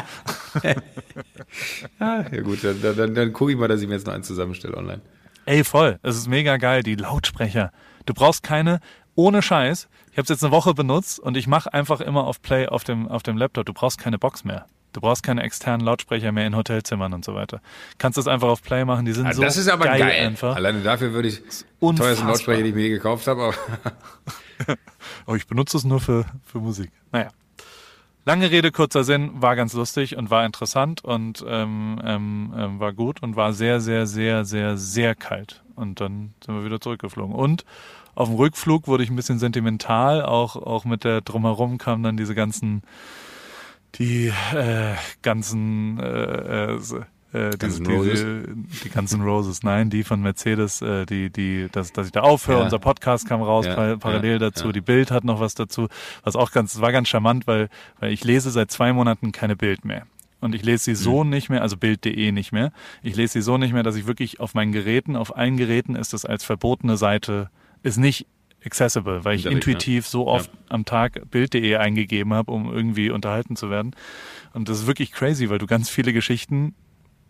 Ja, 1.99 2.25
ja 2.31 2.41
gut, 2.41 2.63
dann, 2.63 2.81
dann, 2.81 2.95
dann, 2.95 3.15
dann 3.15 3.33
gucke 3.33 3.51
ich 3.51 3.57
mal, 3.57 3.67
dass 3.67 3.81
ich 3.81 3.87
mir 3.87 3.95
jetzt 3.95 4.07
noch 4.07 4.13
eins 4.13 4.27
zusammenstelle 4.27 4.75
online. 4.77 5.01
Ey, 5.45 5.63
voll. 5.63 5.99
Es 6.01 6.15
ist 6.15 6.27
mega 6.27 6.57
geil, 6.57 6.81
die 6.83 6.95
Lautsprecher. 6.95 7.71
Du 8.05 8.13
brauchst 8.13 8.41
keine, 8.43 8.79
ohne 9.15 9.41
Scheiß. 9.41 9.87
Ich 10.11 10.17
habe 10.17 10.23
es 10.23 10.29
jetzt 10.29 10.43
eine 10.43 10.51
Woche 10.51 10.73
benutzt 10.73 11.19
und 11.19 11.35
ich 11.37 11.47
mache 11.47 11.73
einfach 11.73 11.99
immer 12.01 12.25
auf 12.25 12.41
Play 12.41 12.67
auf 12.67 12.83
dem, 12.83 13.07
auf 13.07 13.23
dem 13.23 13.37
Laptop. 13.37 13.65
Du 13.65 13.73
brauchst 13.73 13.97
keine 13.99 14.17
Box 14.17 14.43
mehr. 14.43 14.65
Du 14.93 15.01
brauchst 15.01 15.23
keine 15.23 15.43
externen 15.43 15.85
Lautsprecher 15.85 16.31
mehr 16.31 16.47
in 16.47 16.55
Hotelzimmern 16.55 17.13
und 17.13 17.25
so 17.25 17.35
weiter. 17.35 17.59
Kannst 17.97 18.17
das 18.17 18.27
einfach 18.27 18.47
auf 18.47 18.61
Play 18.63 18.85
machen. 18.85 19.05
Die 19.05 19.11
sind 19.11 19.25
Ah, 19.27 19.33
so 19.33 19.41
das 19.41 19.57
ist 19.57 19.67
aber 19.67 19.85
geil. 19.85 19.99
geil, 19.99 20.27
einfach. 20.27 20.55
Alleine 20.55 20.81
dafür 20.81 21.11
würde 21.11 21.27
ich 21.27 21.41
unfassbar. 21.79 22.07
teuersten 22.07 22.27
Lautsprecher, 22.27 22.63
die 22.63 22.69
ich 22.69 22.75
mir 22.75 22.81
je 22.83 22.89
gekauft 22.89 23.27
habe. 23.27 23.41
Aber 23.43 23.53
Aber 25.25 25.35
ich 25.37 25.47
benutze 25.47 25.77
es 25.77 25.83
nur 25.83 25.99
für, 25.99 26.25
für 26.45 26.59
Musik. 26.59 26.91
Naja. 27.11 27.29
Lange 28.27 28.49
Rede, 28.49 28.71
kurzer 28.71 29.03
Sinn, 29.03 29.31
war 29.35 29.55
ganz 29.55 29.73
lustig 29.73 30.17
und 30.17 30.31
war 30.31 30.45
interessant 30.45 31.03
und 31.03 31.45
ähm, 31.47 32.01
ähm, 32.03 32.53
ähm, 32.57 32.79
war 32.79 32.91
gut 32.93 33.21
und 33.21 33.35
war 33.35 33.53
sehr, 33.53 33.81
sehr, 33.81 34.07
sehr, 34.07 34.45
sehr, 34.45 34.77
sehr 34.77 35.13
kalt. 35.13 35.61
Und 35.75 35.99
dann 36.01 36.33
sind 36.43 36.55
wir 36.55 36.65
wieder 36.65 36.81
zurückgeflogen. 36.81 37.35
Und 37.35 37.65
auf 38.15 38.29
dem 38.29 38.37
Rückflug 38.37 38.87
wurde 38.87 39.03
ich 39.03 39.09
ein 39.09 39.15
bisschen 39.15 39.39
sentimental, 39.39 40.23
auch, 40.23 40.55
auch 40.55 40.85
mit 40.85 41.03
der 41.03 41.21
drumherum 41.21 41.77
kamen 41.77 42.01
dann 42.03 42.17
diese 42.17 42.33
ganzen, 42.35 42.81
die 43.95 44.27
äh, 44.53 44.95
ganzen 45.21 45.99
äh, 45.99 46.73
äh, 46.73 46.79
äh, 47.33 47.57
diese, 47.57 47.81
diese, 47.83 48.43
die 48.83 48.89
ganzen 48.89 49.21
Roses, 49.21 49.63
nein, 49.63 49.89
die 49.89 50.03
von 50.03 50.21
Mercedes, 50.21 50.81
äh, 50.81 51.05
die, 51.05 51.29
die, 51.29 51.67
dass, 51.71 51.91
dass 51.91 52.07
ich 52.07 52.13
da 52.13 52.21
aufhöre, 52.21 52.59
Ja. 52.59 52.63
unser 52.65 52.79
Podcast 52.79 53.27
kam 53.27 53.41
raus, 53.41 53.65
Ja, 53.65 53.75
par 53.75 53.97
parallel 53.97 54.33
ja, 54.33 54.39
dazu, 54.39 54.71
die 54.71 54.81
Bild 54.81 55.11
hat 55.11 55.23
noch 55.25 55.39
was 55.41 55.53
dazu, 55.53 55.87
was 56.23 56.35
auch 56.37 56.51
ganz, 56.51 56.79
war 56.79 56.91
ganz 56.93 57.09
charmant, 57.09 57.45
weil, 57.47 57.69
weil 57.99 58.11
ich 58.13 58.23
lese 58.23 58.51
seit 58.51 58.71
zwei 58.71 58.93
Monaten 58.93 59.31
keine 59.33 59.55
Bild 59.57 59.83
mehr. 59.85 60.03
Und 60.41 60.53
ich 60.55 60.63
lese 60.63 60.85
sie 60.85 60.95
so 60.95 61.23
Mhm. 61.23 61.29
nicht 61.31 61.49
mehr, 61.49 61.61
also 61.61 61.75
Bild.de 61.75 62.31
nicht 62.31 62.51
mehr. 62.51 62.71
Ich 63.01 63.15
lese 63.15 63.33
sie 63.33 63.41
so 63.41 63.57
nicht 63.57 63.73
mehr, 63.73 63.83
dass 63.83 63.95
ich 63.95 64.05
wirklich 64.07 64.39
auf 64.39 64.53
meinen 64.53 64.71
Geräten, 64.71 65.15
auf 65.15 65.35
allen 65.35 65.57
Geräten 65.57 65.95
ist 65.95 66.13
es 66.13 66.23
als 66.25 66.43
verbotene 66.45 66.97
Seite, 66.97 67.49
ist 67.85 67.97
nicht 67.97 68.25
accessible, 68.65 69.23
weil 69.23 69.35
ich 69.35 69.43
Hinterlegt, 69.43 69.67
intuitiv 69.67 70.07
so 70.07 70.27
oft 70.27 70.49
am 70.69 70.85
Tag 70.85 71.29
Bild.de 71.29 71.75
eingegeben 71.75 72.33
habe, 72.33 72.51
um 72.51 72.71
irgendwie 72.73 73.11
unterhalten 73.11 73.55
zu 73.55 73.69
werden. 73.69 73.95
Und 74.53 74.67
das 74.69 74.79
ist 74.81 74.87
wirklich 74.87 75.11
crazy, 75.11 75.49
weil 75.49 75.59
du 75.59 75.67
ganz 75.67 75.89
viele 75.89 76.11
Geschichten 76.13 76.73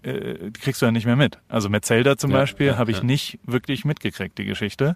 äh, 0.04 0.52
kriegst 0.52 0.82
du 0.82 0.86
ja 0.86 0.92
nicht 0.92 1.06
mehr 1.06 1.16
mit. 1.16 1.40
Also 1.50 1.68
Metzelder 1.68 2.18
zum 2.18 2.32
Ja, 2.32 2.38
Beispiel 2.38 2.68
ja, 2.68 2.78
habe 2.78 2.92
ich 2.92 2.98
ja. 3.00 3.04
nicht 3.04 3.40
wirklich 3.46 3.84
mitgekriegt, 3.86 4.38
die 4.38 4.46
Geschichte, 4.46 4.96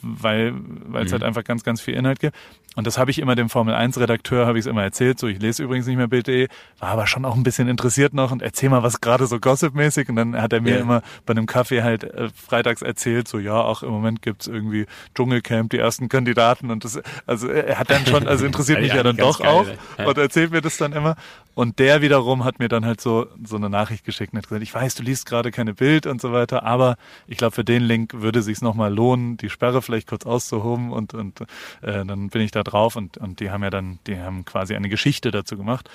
weil 0.00 0.54
weil 0.54 1.04
es 1.04 1.10
Mhm. 1.10 1.14
halt 1.14 1.22
einfach 1.24 1.44
ganz, 1.44 1.64
ganz 1.64 1.80
viel 1.80 1.94
Inhalt 1.94 2.20
gibt. 2.20 2.36
Und 2.74 2.86
das 2.86 2.96
habe 2.96 3.10
ich 3.10 3.18
immer 3.18 3.34
dem 3.34 3.50
Formel-1-Redakteur, 3.50 4.46
habe 4.46 4.58
ich 4.58 4.64
es 4.64 4.70
immer 4.70 4.82
erzählt, 4.82 5.18
so 5.18 5.26
ich 5.26 5.40
lese 5.40 5.62
übrigens 5.62 5.86
nicht 5.86 5.96
mehr 5.98 6.08
Bild.de, 6.08 6.48
war 6.78 6.88
aber 6.88 7.06
schon 7.06 7.24
auch 7.26 7.34
ein 7.36 7.42
bisschen 7.42 7.68
interessiert 7.68 8.14
noch 8.14 8.32
und 8.32 8.40
erzähl 8.40 8.70
mal 8.70 8.82
was 8.82 9.00
gerade 9.02 9.26
so 9.26 9.38
gossipmäßig 9.38 10.08
und 10.08 10.16
dann 10.16 10.40
hat 10.40 10.52
er 10.54 10.60
mir 10.62 10.76
Ja. 10.76 10.80
immer 10.80 11.02
bei 11.26 11.32
einem 11.32 11.46
Kaffee 11.46 11.82
halt 11.82 12.04
äh, 12.04 12.30
freitags 12.34 12.80
erzählt, 12.80 13.28
so 13.28 13.38
ja, 13.38 13.54
auch 13.60 13.82
im 13.82 13.90
Moment 13.90 14.22
gibt's 14.22 14.46
irgendwie 14.46 14.86
Dschungelcamp, 15.14 15.70
die 15.70 15.78
ersten 15.78 16.08
Kandidaten 16.08 16.70
und 16.70 16.84
das, 16.84 17.00
also 17.26 17.48
er 17.48 17.78
hat 17.78 17.90
dann 17.90 18.06
schon, 18.06 18.26
also 18.26 18.46
interessiert 18.46 18.80
mich 18.82 18.94
ja 18.94 19.02
dann 19.02 19.16
doch 19.18 19.40
auch 19.42 19.64
geil, 19.66 19.76
ne? 19.98 20.04
Ja. 20.04 20.08
und 20.08 20.18
erzählt 20.18 20.50
mir 20.52 20.62
das 20.62 20.78
dann 20.78 20.92
immer. 20.92 21.16
Und 21.54 21.78
der 21.78 22.00
wiederum 22.00 22.44
hat 22.44 22.58
mir 22.58 22.68
dann 22.68 22.84
halt 22.86 23.00
so, 23.00 23.26
so 23.44 23.56
eine 23.56 23.68
Nachricht 23.68 24.04
geschickt 24.04 24.32
und 24.32 24.38
hat 24.38 24.44
gesagt, 24.48 24.62
ich 24.62 24.72
weiß, 24.74 24.94
du 24.94 25.02
liest 25.02 25.26
gerade 25.26 25.50
keine 25.50 25.74
Bild 25.74 26.06
und 26.06 26.20
so 26.20 26.32
weiter, 26.32 26.62
aber 26.64 26.96
ich 27.26 27.36
glaube, 27.36 27.54
für 27.54 27.64
den 27.64 27.82
Link 27.82 28.14
würde 28.14 28.38
es 28.38 28.46
sich 28.46 28.62
nochmal 28.62 28.92
lohnen, 28.94 29.36
die 29.36 29.50
Sperre 29.50 29.82
vielleicht 29.82 30.08
kurz 30.08 30.24
auszuhoben 30.24 30.92
und, 30.92 31.12
und 31.14 31.42
äh, 31.82 32.04
dann 32.04 32.28
bin 32.30 32.40
ich 32.42 32.52
da 32.52 32.62
drauf 32.62 32.96
und, 32.96 33.18
und 33.18 33.40
die 33.40 33.50
haben 33.50 33.62
ja 33.62 33.70
dann, 33.70 33.98
die 34.06 34.18
haben 34.18 34.44
quasi 34.44 34.74
eine 34.74 34.88
Geschichte 34.88 35.30
dazu 35.30 35.56
gemacht. 35.58 35.90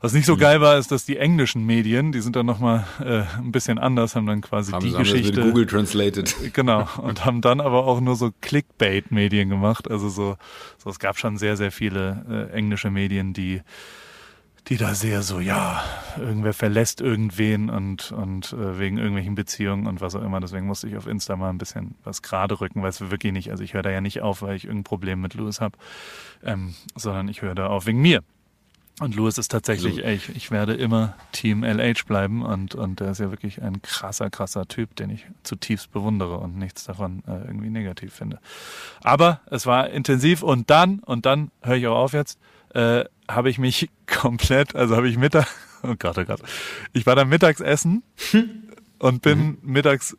Was 0.00 0.12
nicht 0.12 0.26
so 0.26 0.34
Mhm. 0.36 0.40
geil 0.40 0.60
war, 0.60 0.78
ist, 0.78 0.92
dass 0.92 1.04
die 1.04 1.16
englischen 1.16 1.64
Medien, 1.66 2.12
die 2.12 2.20
sind 2.20 2.36
dann 2.36 2.46
nochmal 2.46 2.84
äh, 3.04 3.22
ein 3.38 3.50
bisschen 3.50 3.78
anders, 3.80 4.14
haben 4.14 4.26
dann 4.26 4.40
quasi 4.42 4.70
haben 4.70 4.84
die 4.84 4.92
haben 4.92 4.98
Geschichte. 5.02 5.42
Google 5.42 5.66
translated. 5.66 6.36
Genau. 6.52 6.88
Und 7.02 7.24
haben 7.24 7.40
dann 7.40 7.60
aber 7.60 7.84
auch 7.84 8.00
nur 8.00 8.14
so 8.14 8.30
Clickbait-Medien 8.40 9.48
gemacht. 9.48 9.90
Also 9.90 10.08
so, 10.08 10.36
so, 10.76 10.90
es 10.90 11.00
gab 11.00 11.18
schon 11.18 11.36
sehr, 11.36 11.56
sehr 11.56 11.72
viele 11.72 12.48
äh, 12.52 12.56
englische 12.56 12.90
Medien, 12.90 13.32
die, 13.32 13.60
die 14.68 14.76
da 14.76 14.94
sehr 14.94 15.22
so, 15.22 15.40
ja, 15.40 15.82
irgendwer 16.18 16.52
verlässt 16.52 17.00
irgendwen 17.00 17.70
und, 17.70 18.12
und 18.12 18.52
äh, 18.52 18.78
wegen 18.78 18.98
irgendwelchen 18.98 19.34
Beziehungen 19.34 19.86
und 19.86 20.00
was 20.02 20.14
auch 20.14 20.22
immer. 20.22 20.40
Deswegen 20.40 20.66
musste 20.66 20.88
ich 20.88 20.96
auf 20.96 21.06
Insta 21.06 21.36
mal 21.36 21.48
ein 21.48 21.58
bisschen 21.58 21.94
was 22.04 22.20
gerade 22.20 22.60
rücken, 22.60 22.82
weil 22.82 22.90
es 22.90 23.00
wirklich 23.00 23.32
nicht, 23.32 23.50
also 23.50 23.64
ich 23.64 23.72
höre 23.72 23.82
da 23.82 23.90
ja 23.90 24.02
nicht 24.02 24.20
auf, 24.20 24.42
weil 24.42 24.56
ich 24.56 24.64
irgendein 24.64 24.84
Problem 24.84 25.20
mit 25.22 25.34
Louis 25.34 25.60
habe, 25.60 25.78
ähm, 26.44 26.74
sondern 26.94 27.28
ich 27.28 27.40
höre 27.40 27.54
da 27.54 27.68
auf 27.68 27.86
wegen 27.86 28.00
mir. 28.00 28.22
Und 29.00 29.14
Louis 29.14 29.38
ist 29.38 29.48
tatsächlich, 29.48 29.94
So. 29.96 30.00
ey, 30.02 30.16
ich, 30.16 30.28
ich 30.30 30.50
werde 30.50 30.74
immer 30.74 31.14
Team 31.32 31.62
LH 31.62 32.04
bleiben 32.06 32.42
und, 32.42 32.74
und 32.74 33.00
der 33.00 33.12
ist 33.12 33.20
ja 33.20 33.30
wirklich 33.30 33.62
ein 33.62 33.80
krasser, 33.80 34.28
krasser 34.28 34.66
Typ, 34.66 34.96
den 34.96 35.10
ich 35.10 35.24
zutiefst 35.44 35.92
bewundere 35.92 36.38
und 36.38 36.58
nichts 36.58 36.84
davon 36.84 37.22
äh, 37.26 37.46
irgendwie 37.46 37.70
negativ 37.70 38.12
finde. 38.12 38.40
Aber 39.02 39.40
es 39.46 39.66
war 39.66 39.88
intensiv 39.90 40.42
und 40.42 40.68
dann, 40.68 40.98
und 40.98 41.26
dann 41.26 41.52
höre 41.62 41.76
ich 41.76 41.86
auch 41.86 41.96
auf 41.96 42.12
jetzt, 42.12 42.40
äh, 42.74 43.04
habe 43.28 43.50
ich 43.50 43.58
mich 43.58 43.90
komplett, 44.06 44.74
also 44.74 44.96
habe 44.96 45.08
ich 45.08 45.18
Mittag, 45.18 45.46
oh 45.82 45.94
Gott, 45.98 46.18
oh 46.18 46.24
Gott, 46.24 46.40
ich 46.92 47.06
war 47.06 47.16
dann 47.16 47.28
mittags 47.28 47.60
essen 47.60 48.02
und 48.98 49.22
bin 49.22 49.58
mittags 49.62 50.16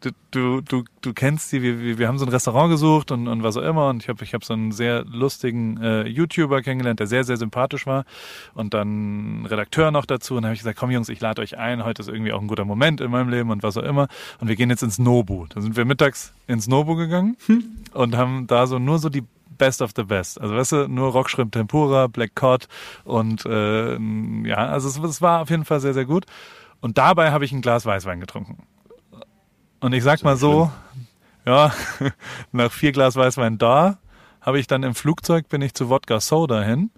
du, 0.00 0.10
du, 0.30 0.60
du, 0.60 0.84
du 1.00 1.12
kennst 1.12 1.52
die, 1.52 1.62
wir, 1.62 1.98
wir 1.98 2.08
haben 2.08 2.18
so 2.18 2.24
ein 2.24 2.30
Restaurant 2.30 2.70
gesucht 2.70 3.10
und, 3.10 3.28
und 3.28 3.42
was 3.42 3.56
auch 3.56 3.62
immer 3.62 3.88
und 3.88 4.02
ich 4.02 4.08
habe 4.08 4.22
ich 4.24 4.34
hab 4.34 4.44
so 4.44 4.54
einen 4.54 4.72
sehr 4.72 5.04
lustigen 5.04 5.82
äh, 5.82 6.06
YouTuber 6.06 6.62
kennengelernt, 6.62 7.00
der 7.00 7.06
sehr, 7.06 7.24
sehr 7.24 7.36
sympathisch 7.36 7.86
war 7.86 8.04
und 8.54 8.74
dann 8.74 9.46
Redakteur 9.46 9.90
noch 9.90 10.06
dazu 10.06 10.36
und 10.36 10.44
habe 10.44 10.54
ich 10.54 10.60
gesagt, 10.60 10.78
komm 10.78 10.90
Jungs, 10.90 11.08
ich 11.08 11.20
lade 11.20 11.42
euch 11.42 11.58
ein, 11.58 11.84
heute 11.84 12.02
ist 12.02 12.08
irgendwie 12.08 12.32
auch 12.32 12.40
ein 12.40 12.48
guter 12.48 12.64
Moment 12.64 13.00
in 13.00 13.10
meinem 13.10 13.28
Leben 13.28 13.50
und 13.50 13.62
was 13.62 13.76
auch 13.76 13.82
immer 13.82 14.08
und 14.40 14.48
wir 14.48 14.56
gehen 14.56 14.70
jetzt 14.70 14.82
ins 14.82 14.98
Nobu. 14.98 15.46
Da 15.48 15.60
sind 15.60 15.76
wir 15.76 15.84
mittags 15.84 16.32
ins 16.46 16.68
Nobu 16.68 16.94
gegangen 16.94 17.36
und 17.92 18.16
haben 18.16 18.46
da 18.46 18.66
so 18.66 18.78
nur 18.78 18.98
so 18.98 19.08
die 19.08 19.24
Best 19.58 19.82
of 19.82 19.90
the 19.96 20.04
Best. 20.04 20.40
Also 20.40 20.56
weißt 20.56 20.72
du, 20.72 20.88
nur 20.88 21.12
Rockshrimp 21.12 21.52
Tempura, 21.52 22.06
Black 22.06 22.34
Cod 22.34 22.68
und 23.04 23.44
äh, 23.44 23.98
ja, 24.48 24.56
also 24.56 24.88
es, 24.88 24.98
es 24.98 25.22
war 25.22 25.42
auf 25.42 25.50
jeden 25.50 25.64
Fall 25.64 25.80
sehr, 25.80 25.94
sehr 25.94 26.06
gut. 26.06 26.26
Und 26.80 26.96
dabei 26.96 27.32
habe 27.32 27.44
ich 27.44 27.52
ein 27.52 27.60
Glas 27.60 27.84
Weißwein 27.86 28.20
getrunken. 28.20 28.66
Und 29.80 29.92
ich 29.92 30.02
sag 30.02 30.22
mal 30.22 30.36
so, 30.36 30.70
ja, 31.44 31.72
nach 32.52 32.72
vier 32.72 32.92
Glas 32.92 33.16
Weißwein 33.16 33.58
da, 33.58 33.98
habe 34.40 34.58
ich 34.58 34.66
dann 34.66 34.82
im 34.82 34.94
Flugzeug, 34.94 35.48
bin 35.48 35.62
ich 35.62 35.74
zu 35.74 35.88
Wodka 35.88 36.20
Soda 36.20 36.62
hin, 36.62 36.90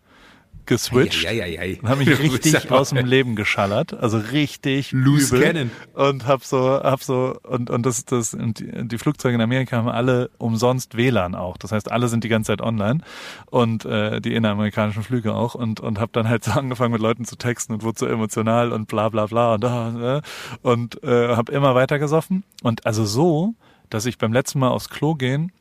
geswitcht. 0.70 1.24
Ja, 1.24 1.32
ja, 1.32 1.46
ja. 1.46 1.78
Und 1.82 1.88
habe 1.88 2.04
mich 2.04 2.18
richtig 2.18 2.70
aus 2.70 2.90
dem 2.90 3.04
Leben 3.04 3.36
geschallert, 3.36 3.92
also 3.92 4.18
richtig 4.18 4.92
Loose 4.92 5.36
übel. 5.36 5.46
Cannon. 5.46 5.70
Und 5.94 6.26
hab 6.26 6.44
so, 6.44 6.58
hab 6.60 7.02
so 7.02 7.36
und 7.42 7.68
und 7.70 7.84
das 7.84 8.04
das 8.04 8.34
und 8.34 8.60
die, 8.60 8.98
Flugzeuge 8.98 9.34
in 9.34 9.40
Amerika 9.40 9.76
haben 9.76 9.88
alle 9.88 10.30
umsonst 10.38 10.96
WLAN 10.96 11.34
auch. 11.34 11.56
Das 11.56 11.72
heißt, 11.72 11.90
alle 11.90 12.08
sind 12.08 12.24
die 12.24 12.28
ganze 12.28 12.52
Zeit 12.52 12.62
online 12.62 13.00
und 13.46 13.84
äh, 13.84 14.20
die 14.20 14.34
inneramerikanischen 14.34 15.02
Flüge 15.02 15.34
auch 15.34 15.54
und 15.54 15.80
und 15.80 15.98
hab 15.98 16.12
dann 16.12 16.28
halt 16.28 16.44
so 16.44 16.52
angefangen 16.52 16.92
mit 16.92 17.02
Leuten 17.02 17.24
zu 17.24 17.36
texten 17.36 17.74
und 17.74 17.82
wurde 17.82 17.98
so 17.98 18.06
emotional 18.06 18.72
und 18.72 18.86
bla 18.86 19.08
bla 19.08 19.26
bla 19.26 19.54
und 19.54 19.64
äh, 19.64 20.20
und 20.62 21.02
äh, 21.02 21.34
hab 21.36 21.50
immer 21.50 21.74
weiter 21.74 21.98
gesoffen 21.98 22.44
und 22.62 22.86
also 22.86 23.04
so, 23.04 23.54
dass 23.90 24.06
ich 24.06 24.18
beim 24.18 24.32
letzten 24.32 24.60
Mal 24.60 24.68
aufs 24.68 24.88
Klo 24.88 25.14
gehen 25.14 25.52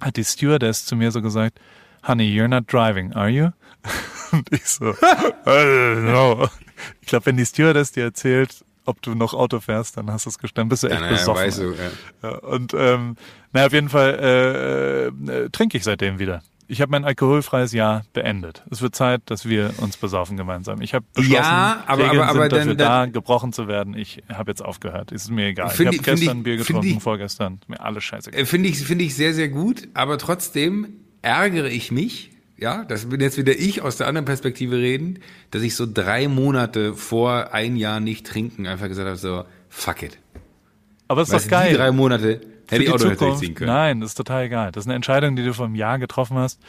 hat 0.00 0.16
die 0.16 0.24
Stewardess 0.24 0.86
zu 0.86 0.96
mir 0.96 1.10
so 1.10 1.20
gesagt, 1.20 1.58
Honey, 2.06 2.24
you're 2.24 2.48
not 2.48 2.72
driving, 2.72 3.12
are 3.14 3.28
you? 3.28 3.50
Und 4.32 4.52
ich 4.52 4.64
so, 4.66 4.90
"I 4.90 4.94
don't 5.46 6.02
know. 6.10 6.48
Ich 7.00 7.08
glaube, 7.08 7.26
wenn 7.26 7.36
die 7.36 7.46
Stewardess 7.46 7.92
dir 7.92 8.04
erzählt, 8.04 8.64
ob 8.84 9.02
du 9.02 9.14
noch 9.14 9.34
Auto 9.34 9.60
fährst, 9.60 9.96
dann 9.96 10.10
hast 10.10 10.26
du 10.26 10.30
es 10.30 10.38
gestanden, 10.38 10.68
bist 10.70 10.82
du 10.82 10.86
echt 10.86 10.94
Ja, 10.96 11.00
naja, 11.00 11.12
besoffen. 11.16 11.42
weißt 11.42 11.58
du, 11.58 11.74
ja. 12.22 12.38
Und 12.38 12.72
ähm, 12.74 13.16
na 13.52 13.66
auf 13.66 13.72
jeden 13.72 13.88
Fall 13.88 15.12
äh, 15.28 15.32
äh, 15.44 15.48
trinke 15.50 15.76
ich 15.76 15.84
seitdem 15.84 16.18
wieder. 16.18 16.42
Ich 16.70 16.82
habe 16.82 16.90
mein 16.90 17.04
alkoholfreies 17.06 17.72
Jahr 17.72 18.04
beendet. 18.12 18.62
Es 18.70 18.82
wird 18.82 18.94
Zeit, 18.94 19.22
dass 19.26 19.46
wir 19.48 19.72
uns 19.78 19.96
besaufen 19.96 20.36
gemeinsam. 20.36 20.82
Ich 20.82 20.92
habe 20.92 21.06
beschlossen, 21.14 21.34
Ja, 21.42 21.82
aber- 21.86 22.04
Regeln 22.04 22.20
aber- 22.20 22.30
aber 22.30 22.40
sind 22.42 22.52
dafür 22.52 22.74
dann- 22.74 23.10
da, 23.10 23.12
gebrochen 23.12 23.52
zu 23.54 23.68
werden. 23.68 23.94
Ich 23.96 24.22
habe 24.32 24.50
jetzt 24.50 24.62
aufgehört. 24.62 25.10
Ist 25.10 25.30
mir 25.30 25.46
egal. 25.46 25.70
Find 25.70 25.94
ich 25.94 25.98
habe 26.00 26.16
gestern 26.16 26.38
ich- 26.38 26.44
Bier 26.44 26.56
getrunken, 26.58 26.86
ich- 26.86 27.02
vorgestern. 27.02 27.60
Mir 27.68 27.80
alles 27.80 28.04
scheiße. 28.04 28.32
Äh, 28.34 28.44
Finde 28.44 28.68
ich, 28.68 28.78
finde 28.84 29.04
ich 29.04 29.14
sehr, 29.14 29.32
sehr 29.32 29.48
gut, 29.48 29.88
aber 29.94 30.18
trotzdem 30.18 30.88
ärgere 31.22 31.68
ich 31.70 31.90
mich, 31.90 32.32
ja, 32.58 32.84
das 32.84 33.06
bin 33.06 33.20
jetzt 33.20 33.38
wieder 33.38 33.56
ich 33.56 33.82
aus 33.82 33.96
der 33.96 34.08
anderen 34.08 34.24
Perspektive 34.24 34.76
reden, 34.76 35.20
dass 35.50 35.62
ich 35.62 35.76
so 35.76 35.86
drei 35.90 36.26
Monate 36.26 36.94
vor 36.94 37.54
ein 37.54 37.76
Jahr 37.76 38.00
nicht 38.00 38.26
trinken 38.26 38.66
einfach 38.66 38.88
gesagt 38.88 39.06
habe, 39.06 39.16
so, 39.16 39.44
fuck 39.68 40.02
it. 40.02 40.18
Aber 41.06 41.22
ist 41.22 41.32
Weißt 41.32 41.46
doch 41.46 41.50
geil. 41.50 41.70
Die 41.70 41.76
drei 41.76 41.92
Monate 41.92 42.40
Hätte 42.70 42.84
ich 42.84 42.90
auch 42.90 42.98
Zukunft. 42.98 43.40
ziehen 43.40 43.54
können. 43.54 43.70
Nein, 43.70 44.00
das 44.00 44.10
ist 44.10 44.14
total 44.16 44.44
egal. 44.44 44.72
Das 44.72 44.84
ist 44.84 44.88
eine 44.88 44.94
Entscheidung, 44.94 45.36
die 45.36 45.44
du 45.44 45.54
vor 45.54 45.66
einem 45.66 45.74
Jahr 45.74 45.98
getroffen 45.98 46.36
hast. 46.36 46.60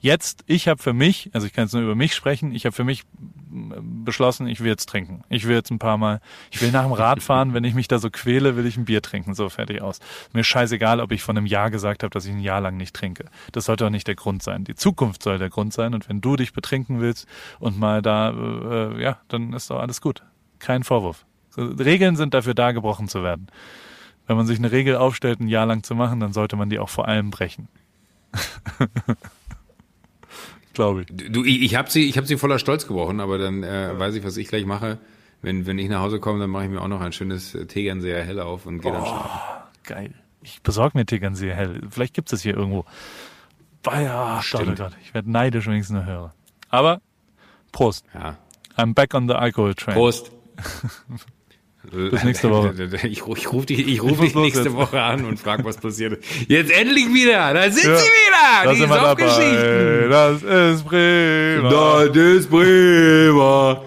Jetzt, 0.00 0.44
ich 0.46 0.68
habe 0.68 0.80
für 0.80 0.92
mich, 0.92 1.30
also 1.32 1.46
ich 1.46 1.52
kann 1.52 1.64
jetzt 1.64 1.72
nur 1.72 1.82
über 1.82 1.96
mich 1.96 2.14
sprechen, 2.14 2.54
ich 2.54 2.64
habe 2.64 2.74
für 2.74 2.84
mich 2.84 3.02
mm, 3.50 4.04
beschlossen, 4.04 4.46
ich 4.46 4.60
will 4.60 4.68
jetzt 4.68 4.88
trinken. 4.88 5.24
Ich 5.28 5.48
will 5.48 5.56
jetzt 5.56 5.70
ein 5.70 5.80
paar 5.80 5.98
Mal, 5.98 6.20
ich 6.52 6.62
will 6.62 6.70
nach 6.70 6.84
dem 6.84 6.92
Radfahren, 6.92 7.54
wenn 7.54 7.64
ich 7.64 7.74
mich 7.74 7.88
da 7.88 7.98
so 7.98 8.08
quäle, 8.08 8.56
will 8.56 8.66
ich 8.66 8.76
ein 8.76 8.84
Bier 8.84 9.02
trinken. 9.02 9.34
So, 9.34 9.48
fertig 9.48 9.82
aus. 9.82 9.98
Mir 10.32 10.44
scheißegal, 10.44 11.00
ob 11.00 11.10
ich 11.10 11.22
von 11.22 11.36
einem 11.36 11.46
Jahr 11.46 11.70
gesagt 11.70 12.04
habe, 12.04 12.10
dass 12.10 12.24
ich 12.24 12.32
ein 12.32 12.40
Jahr 12.40 12.60
lang 12.60 12.76
nicht 12.76 12.94
trinke. 12.94 13.24
Das 13.50 13.64
sollte 13.64 13.86
auch 13.86 13.90
nicht 13.90 14.06
der 14.06 14.14
Grund 14.14 14.42
sein. 14.42 14.62
Die 14.62 14.76
Zukunft 14.76 15.24
soll 15.24 15.38
der 15.38 15.50
Grund 15.50 15.72
sein. 15.72 15.94
Und 15.94 16.08
wenn 16.08 16.20
du 16.20 16.36
dich 16.36 16.52
betrinken 16.52 17.00
willst 17.00 17.26
und 17.58 17.78
mal 17.78 18.00
da, 18.00 18.30
äh, 18.30 19.02
ja, 19.02 19.18
dann 19.26 19.52
ist 19.52 19.70
doch 19.70 19.80
alles 19.80 20.00
gut. 20.00 20.22
Kein 20.60 20.84
Vorwurf. 20.84 21.24
Regeln 21.56 22.14
sind 22.14 22.34
dafür 22.34 22.54
da, 22.54 22.70
gebrochen 22.70 23.08
zu 23.08 23.24
werden. 23.24 23.48
Wenn 24.28 24.36
man 24.36 24.46
sich 24.46 24.58
eine 24.58 24.70
Regel 24.70 24.94
aufstellt, 24.96 25.40
ein 25.40 25.48
Jahr 25.48 25.66
lang 25.66 25.82
zu 25.82 25.94
machen, 25.94 26.20
dann 26.20 26.34
sollte 26.34 26.54
man 26.54 26.68
die 26.68 26.78
auch 26.78 26.90
vor 26.90 27.08
allem 27.08 27.30
brechen. 27.30 27.66
Glaube 30.74 31.02
ich. 31.02 31.06
Du, 31.08 31.44
ich, 31.44 31.62
ich 31.62 31.74
habe 31.74 31.90
sie, 31.90 32.06
ich 32.08 32.18
habe 32.18 32.26
sie 32.26 32.36
voller 32.36 32.58
Stolz 32.58 32.86
gebrochen, 32.86 33.20
aber 33.20 33.38
dann 33.38 33.62
äh, 33.62 33.98
weiß 33.98 34.14
ich, 34.14 34.24
was 34.24 34.36
ich 34.36 34.48
gleich 34.48 34.66
mache. 34.66 34.98
Wenn, 35.40 35.66
wenn 35.66 35.78
ich 35.78 35.88
nach 35.88 36.00
Hause 36.00 36.20
komme, 36.20 36.40
dann 36.40 36.50
mache 36.50 36.64
ich 36.64 36.70
mir 36.70 36.82
auch 36.82 36.88
noch 36.88 37.00
ein 37.00 37.12
schönes 37.12 37.54
äh, 37.54 37.66
Tegernseer 37.66 38.22
hell 38.22 38.38
auf 38.38 38.66
und 38.66 38.80
gehe 38.80 38.92
dann 38.92 39.06
schlafen. 39.06 39.40
Geil. 39.84 40.14
Ich 40.42 40.60
besorge 40.62 40.98
mir 40.98 41.06
Tegernseer 41.06 41.56
hell. 41.56 41.80
Vielleicht 41.88 42.12
gibt 42.12 42.30
es 42.30 42.42
hier 42.42 42.54
irgendwo. 42.54 42.84
Ah 43.86 44.00
ja, 44.00 44.34
Gott, 44.34 44.38
oh 44.38 44.42
Stimmt. 44.42 44.78
Gott. 44.78 44.92
Ich 45.02 45.14
werde 45.14 45.30
neidisch, 45.30 45.66
wenn 45.66 45.74
ich 45.74 45.82
es 45.82 45.90
nur 45.90 46.04
höre. 46.04 46.34
Aber 46.68 47.00
Prost. 47.72 48.04
Ja. 48.12 48.36
I'm 48.76 48.92
back 48.92 49.14
on 49.14 49.26
the 49.26 49.34
alcohol 49.34 49.74
train. 49.74 49.94
Prost. 49.94 50.30
Bis 51.90 52.24
nächste 52.24 52.50
Woche. 52.50 52.74
Ich, 53.04 53.22
ich 53.26 53.52
rufe 53.52 53.66
dich, 53.66 53.86
ich 53.86 54.02
ruf 54.02 54.20
dich 54.20 54.34
nächste 54.34 54.64
jetzt? 54.64 54.74
Woche 54.74 55.00
an 55.02 55.24
und 55.24 55.38
frage, 55.38 55.64
was 55.64 55.76
passiert. 55.78 56.22
Jetzt 56.48 56.70
endlich 56.70 57.12
wieder! 57.12 57.54
Da 57.54 57.70
sind 57.70 57.84
Ja. 57.90 57.96
sie 57.96 58.04
wieder! 58.06 58.74
Die. 58.74 58.80
Softgeschichten! 58.80 60.10
Das 60.10 60.42
ist 60.42 60.84
prima. 60.84 62.06
Das 62.06 62.16
ist 62.16 62.50
prima! 62.50 63.82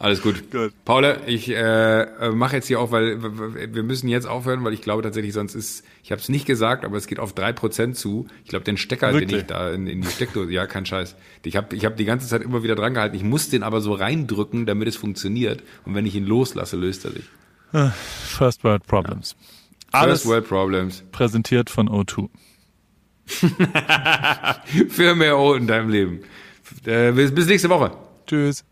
Alles 0.00 0.22
gut. 0.22 0.52
Gut. 0.52 0.72
Paula, 0.84 1.16
ich 1.26 1.50
äh, 1.50 2.30
mache 2.30 2.54
jetzt 2.54 2.68
hier 2.68 2.78
auf, 2.78 2.92
weil 2.92 3.20
wir 3.20 3.82
müssen 3.82 4.08
jetzt 4.08 4.28
aufhören, 4.28 4.62
weil 4.62 4.72
ich 4.72 4.80
glaube 4.80 5.02
tatsächlich, 5.02 5.32
sonst 5.32 5.56
ist, 5.56 5.84
ich 6.04 6.12
habe 6.12 6.20
es 6.20 6.28
nicht 6.28 6.46
gesagt, 6.46 6.84
aber 6.84 6.96
es 6.96 7.08
geht 7.08 7.18
auf 7.18 7.32
drei 7.32 7.52
Prozent 7.52 7.96
zu. 7.96 8.28
Ich 8.44 8.50
glaube, 8.50 8.64
den 8.64 8.76
Stecker, 8.76 9.10
den 9.10 9.20
Wirklich? 9.20 9.40
ich 9.40 9.46
da 9.46 9.72
in, 9.72 9.88
in 9.88 10.02
die 10.02 10.08
Steckdose, 10.08 10.52
ja, 10.52 10.66
kein 10.66 10.86
Scheiß. 10.86 11.16
Ich 11.42 11.56
habe 11.56 11.74
ich 11.74 11.84
hab 11.84 11.96
die 11.96 12.04
ganze 12.04 12.28
Zeit 12.28 12.42
immer 12.42 12.62
wieder 12.62 12.76
dran 12.76 12.94
gehalten. 12.94 13.16
Ich 13.16 13.24
muss 13.24 13.50
den 13.50 13.64
aber 13.64 13.80
so 13.80 13.92
reindrücken, 13.92 14.66
damit 14.66 14.86
es 14.86 14.96
funktioniert. 14.96 15.64
Und 15.84 15.96
wenn 15.96 16.06
ich 16.06 16.14
ihn 16.14 16.26
loslasse, 16.26 16.76
löst 16.76 17.04
er 17.04 17.12
sich. 17.12 17.24
First 18.24 18.62
World 18.62 18.86
Problems. 18.86 19.34
Alles 19.90 20.22
First 20.22 20.26
World 20.26 20.48
Problems. 20.48 21.02
präsentiert 21.10 21.70
von 21.70 21.88
O2. 21.88 22.28
Für 24.88 25.14
mehr 25.16 25.38
O 25.38 25.54
in 25.54 25.66
deinem 25.66 25.90
Leben. 25.90 26.20
Äh, 26.86 27.12
bis 27.12 27.46
nächste 27.46 27.68
Woche. 27.68 27.90
Tschüss. 28.26 28.64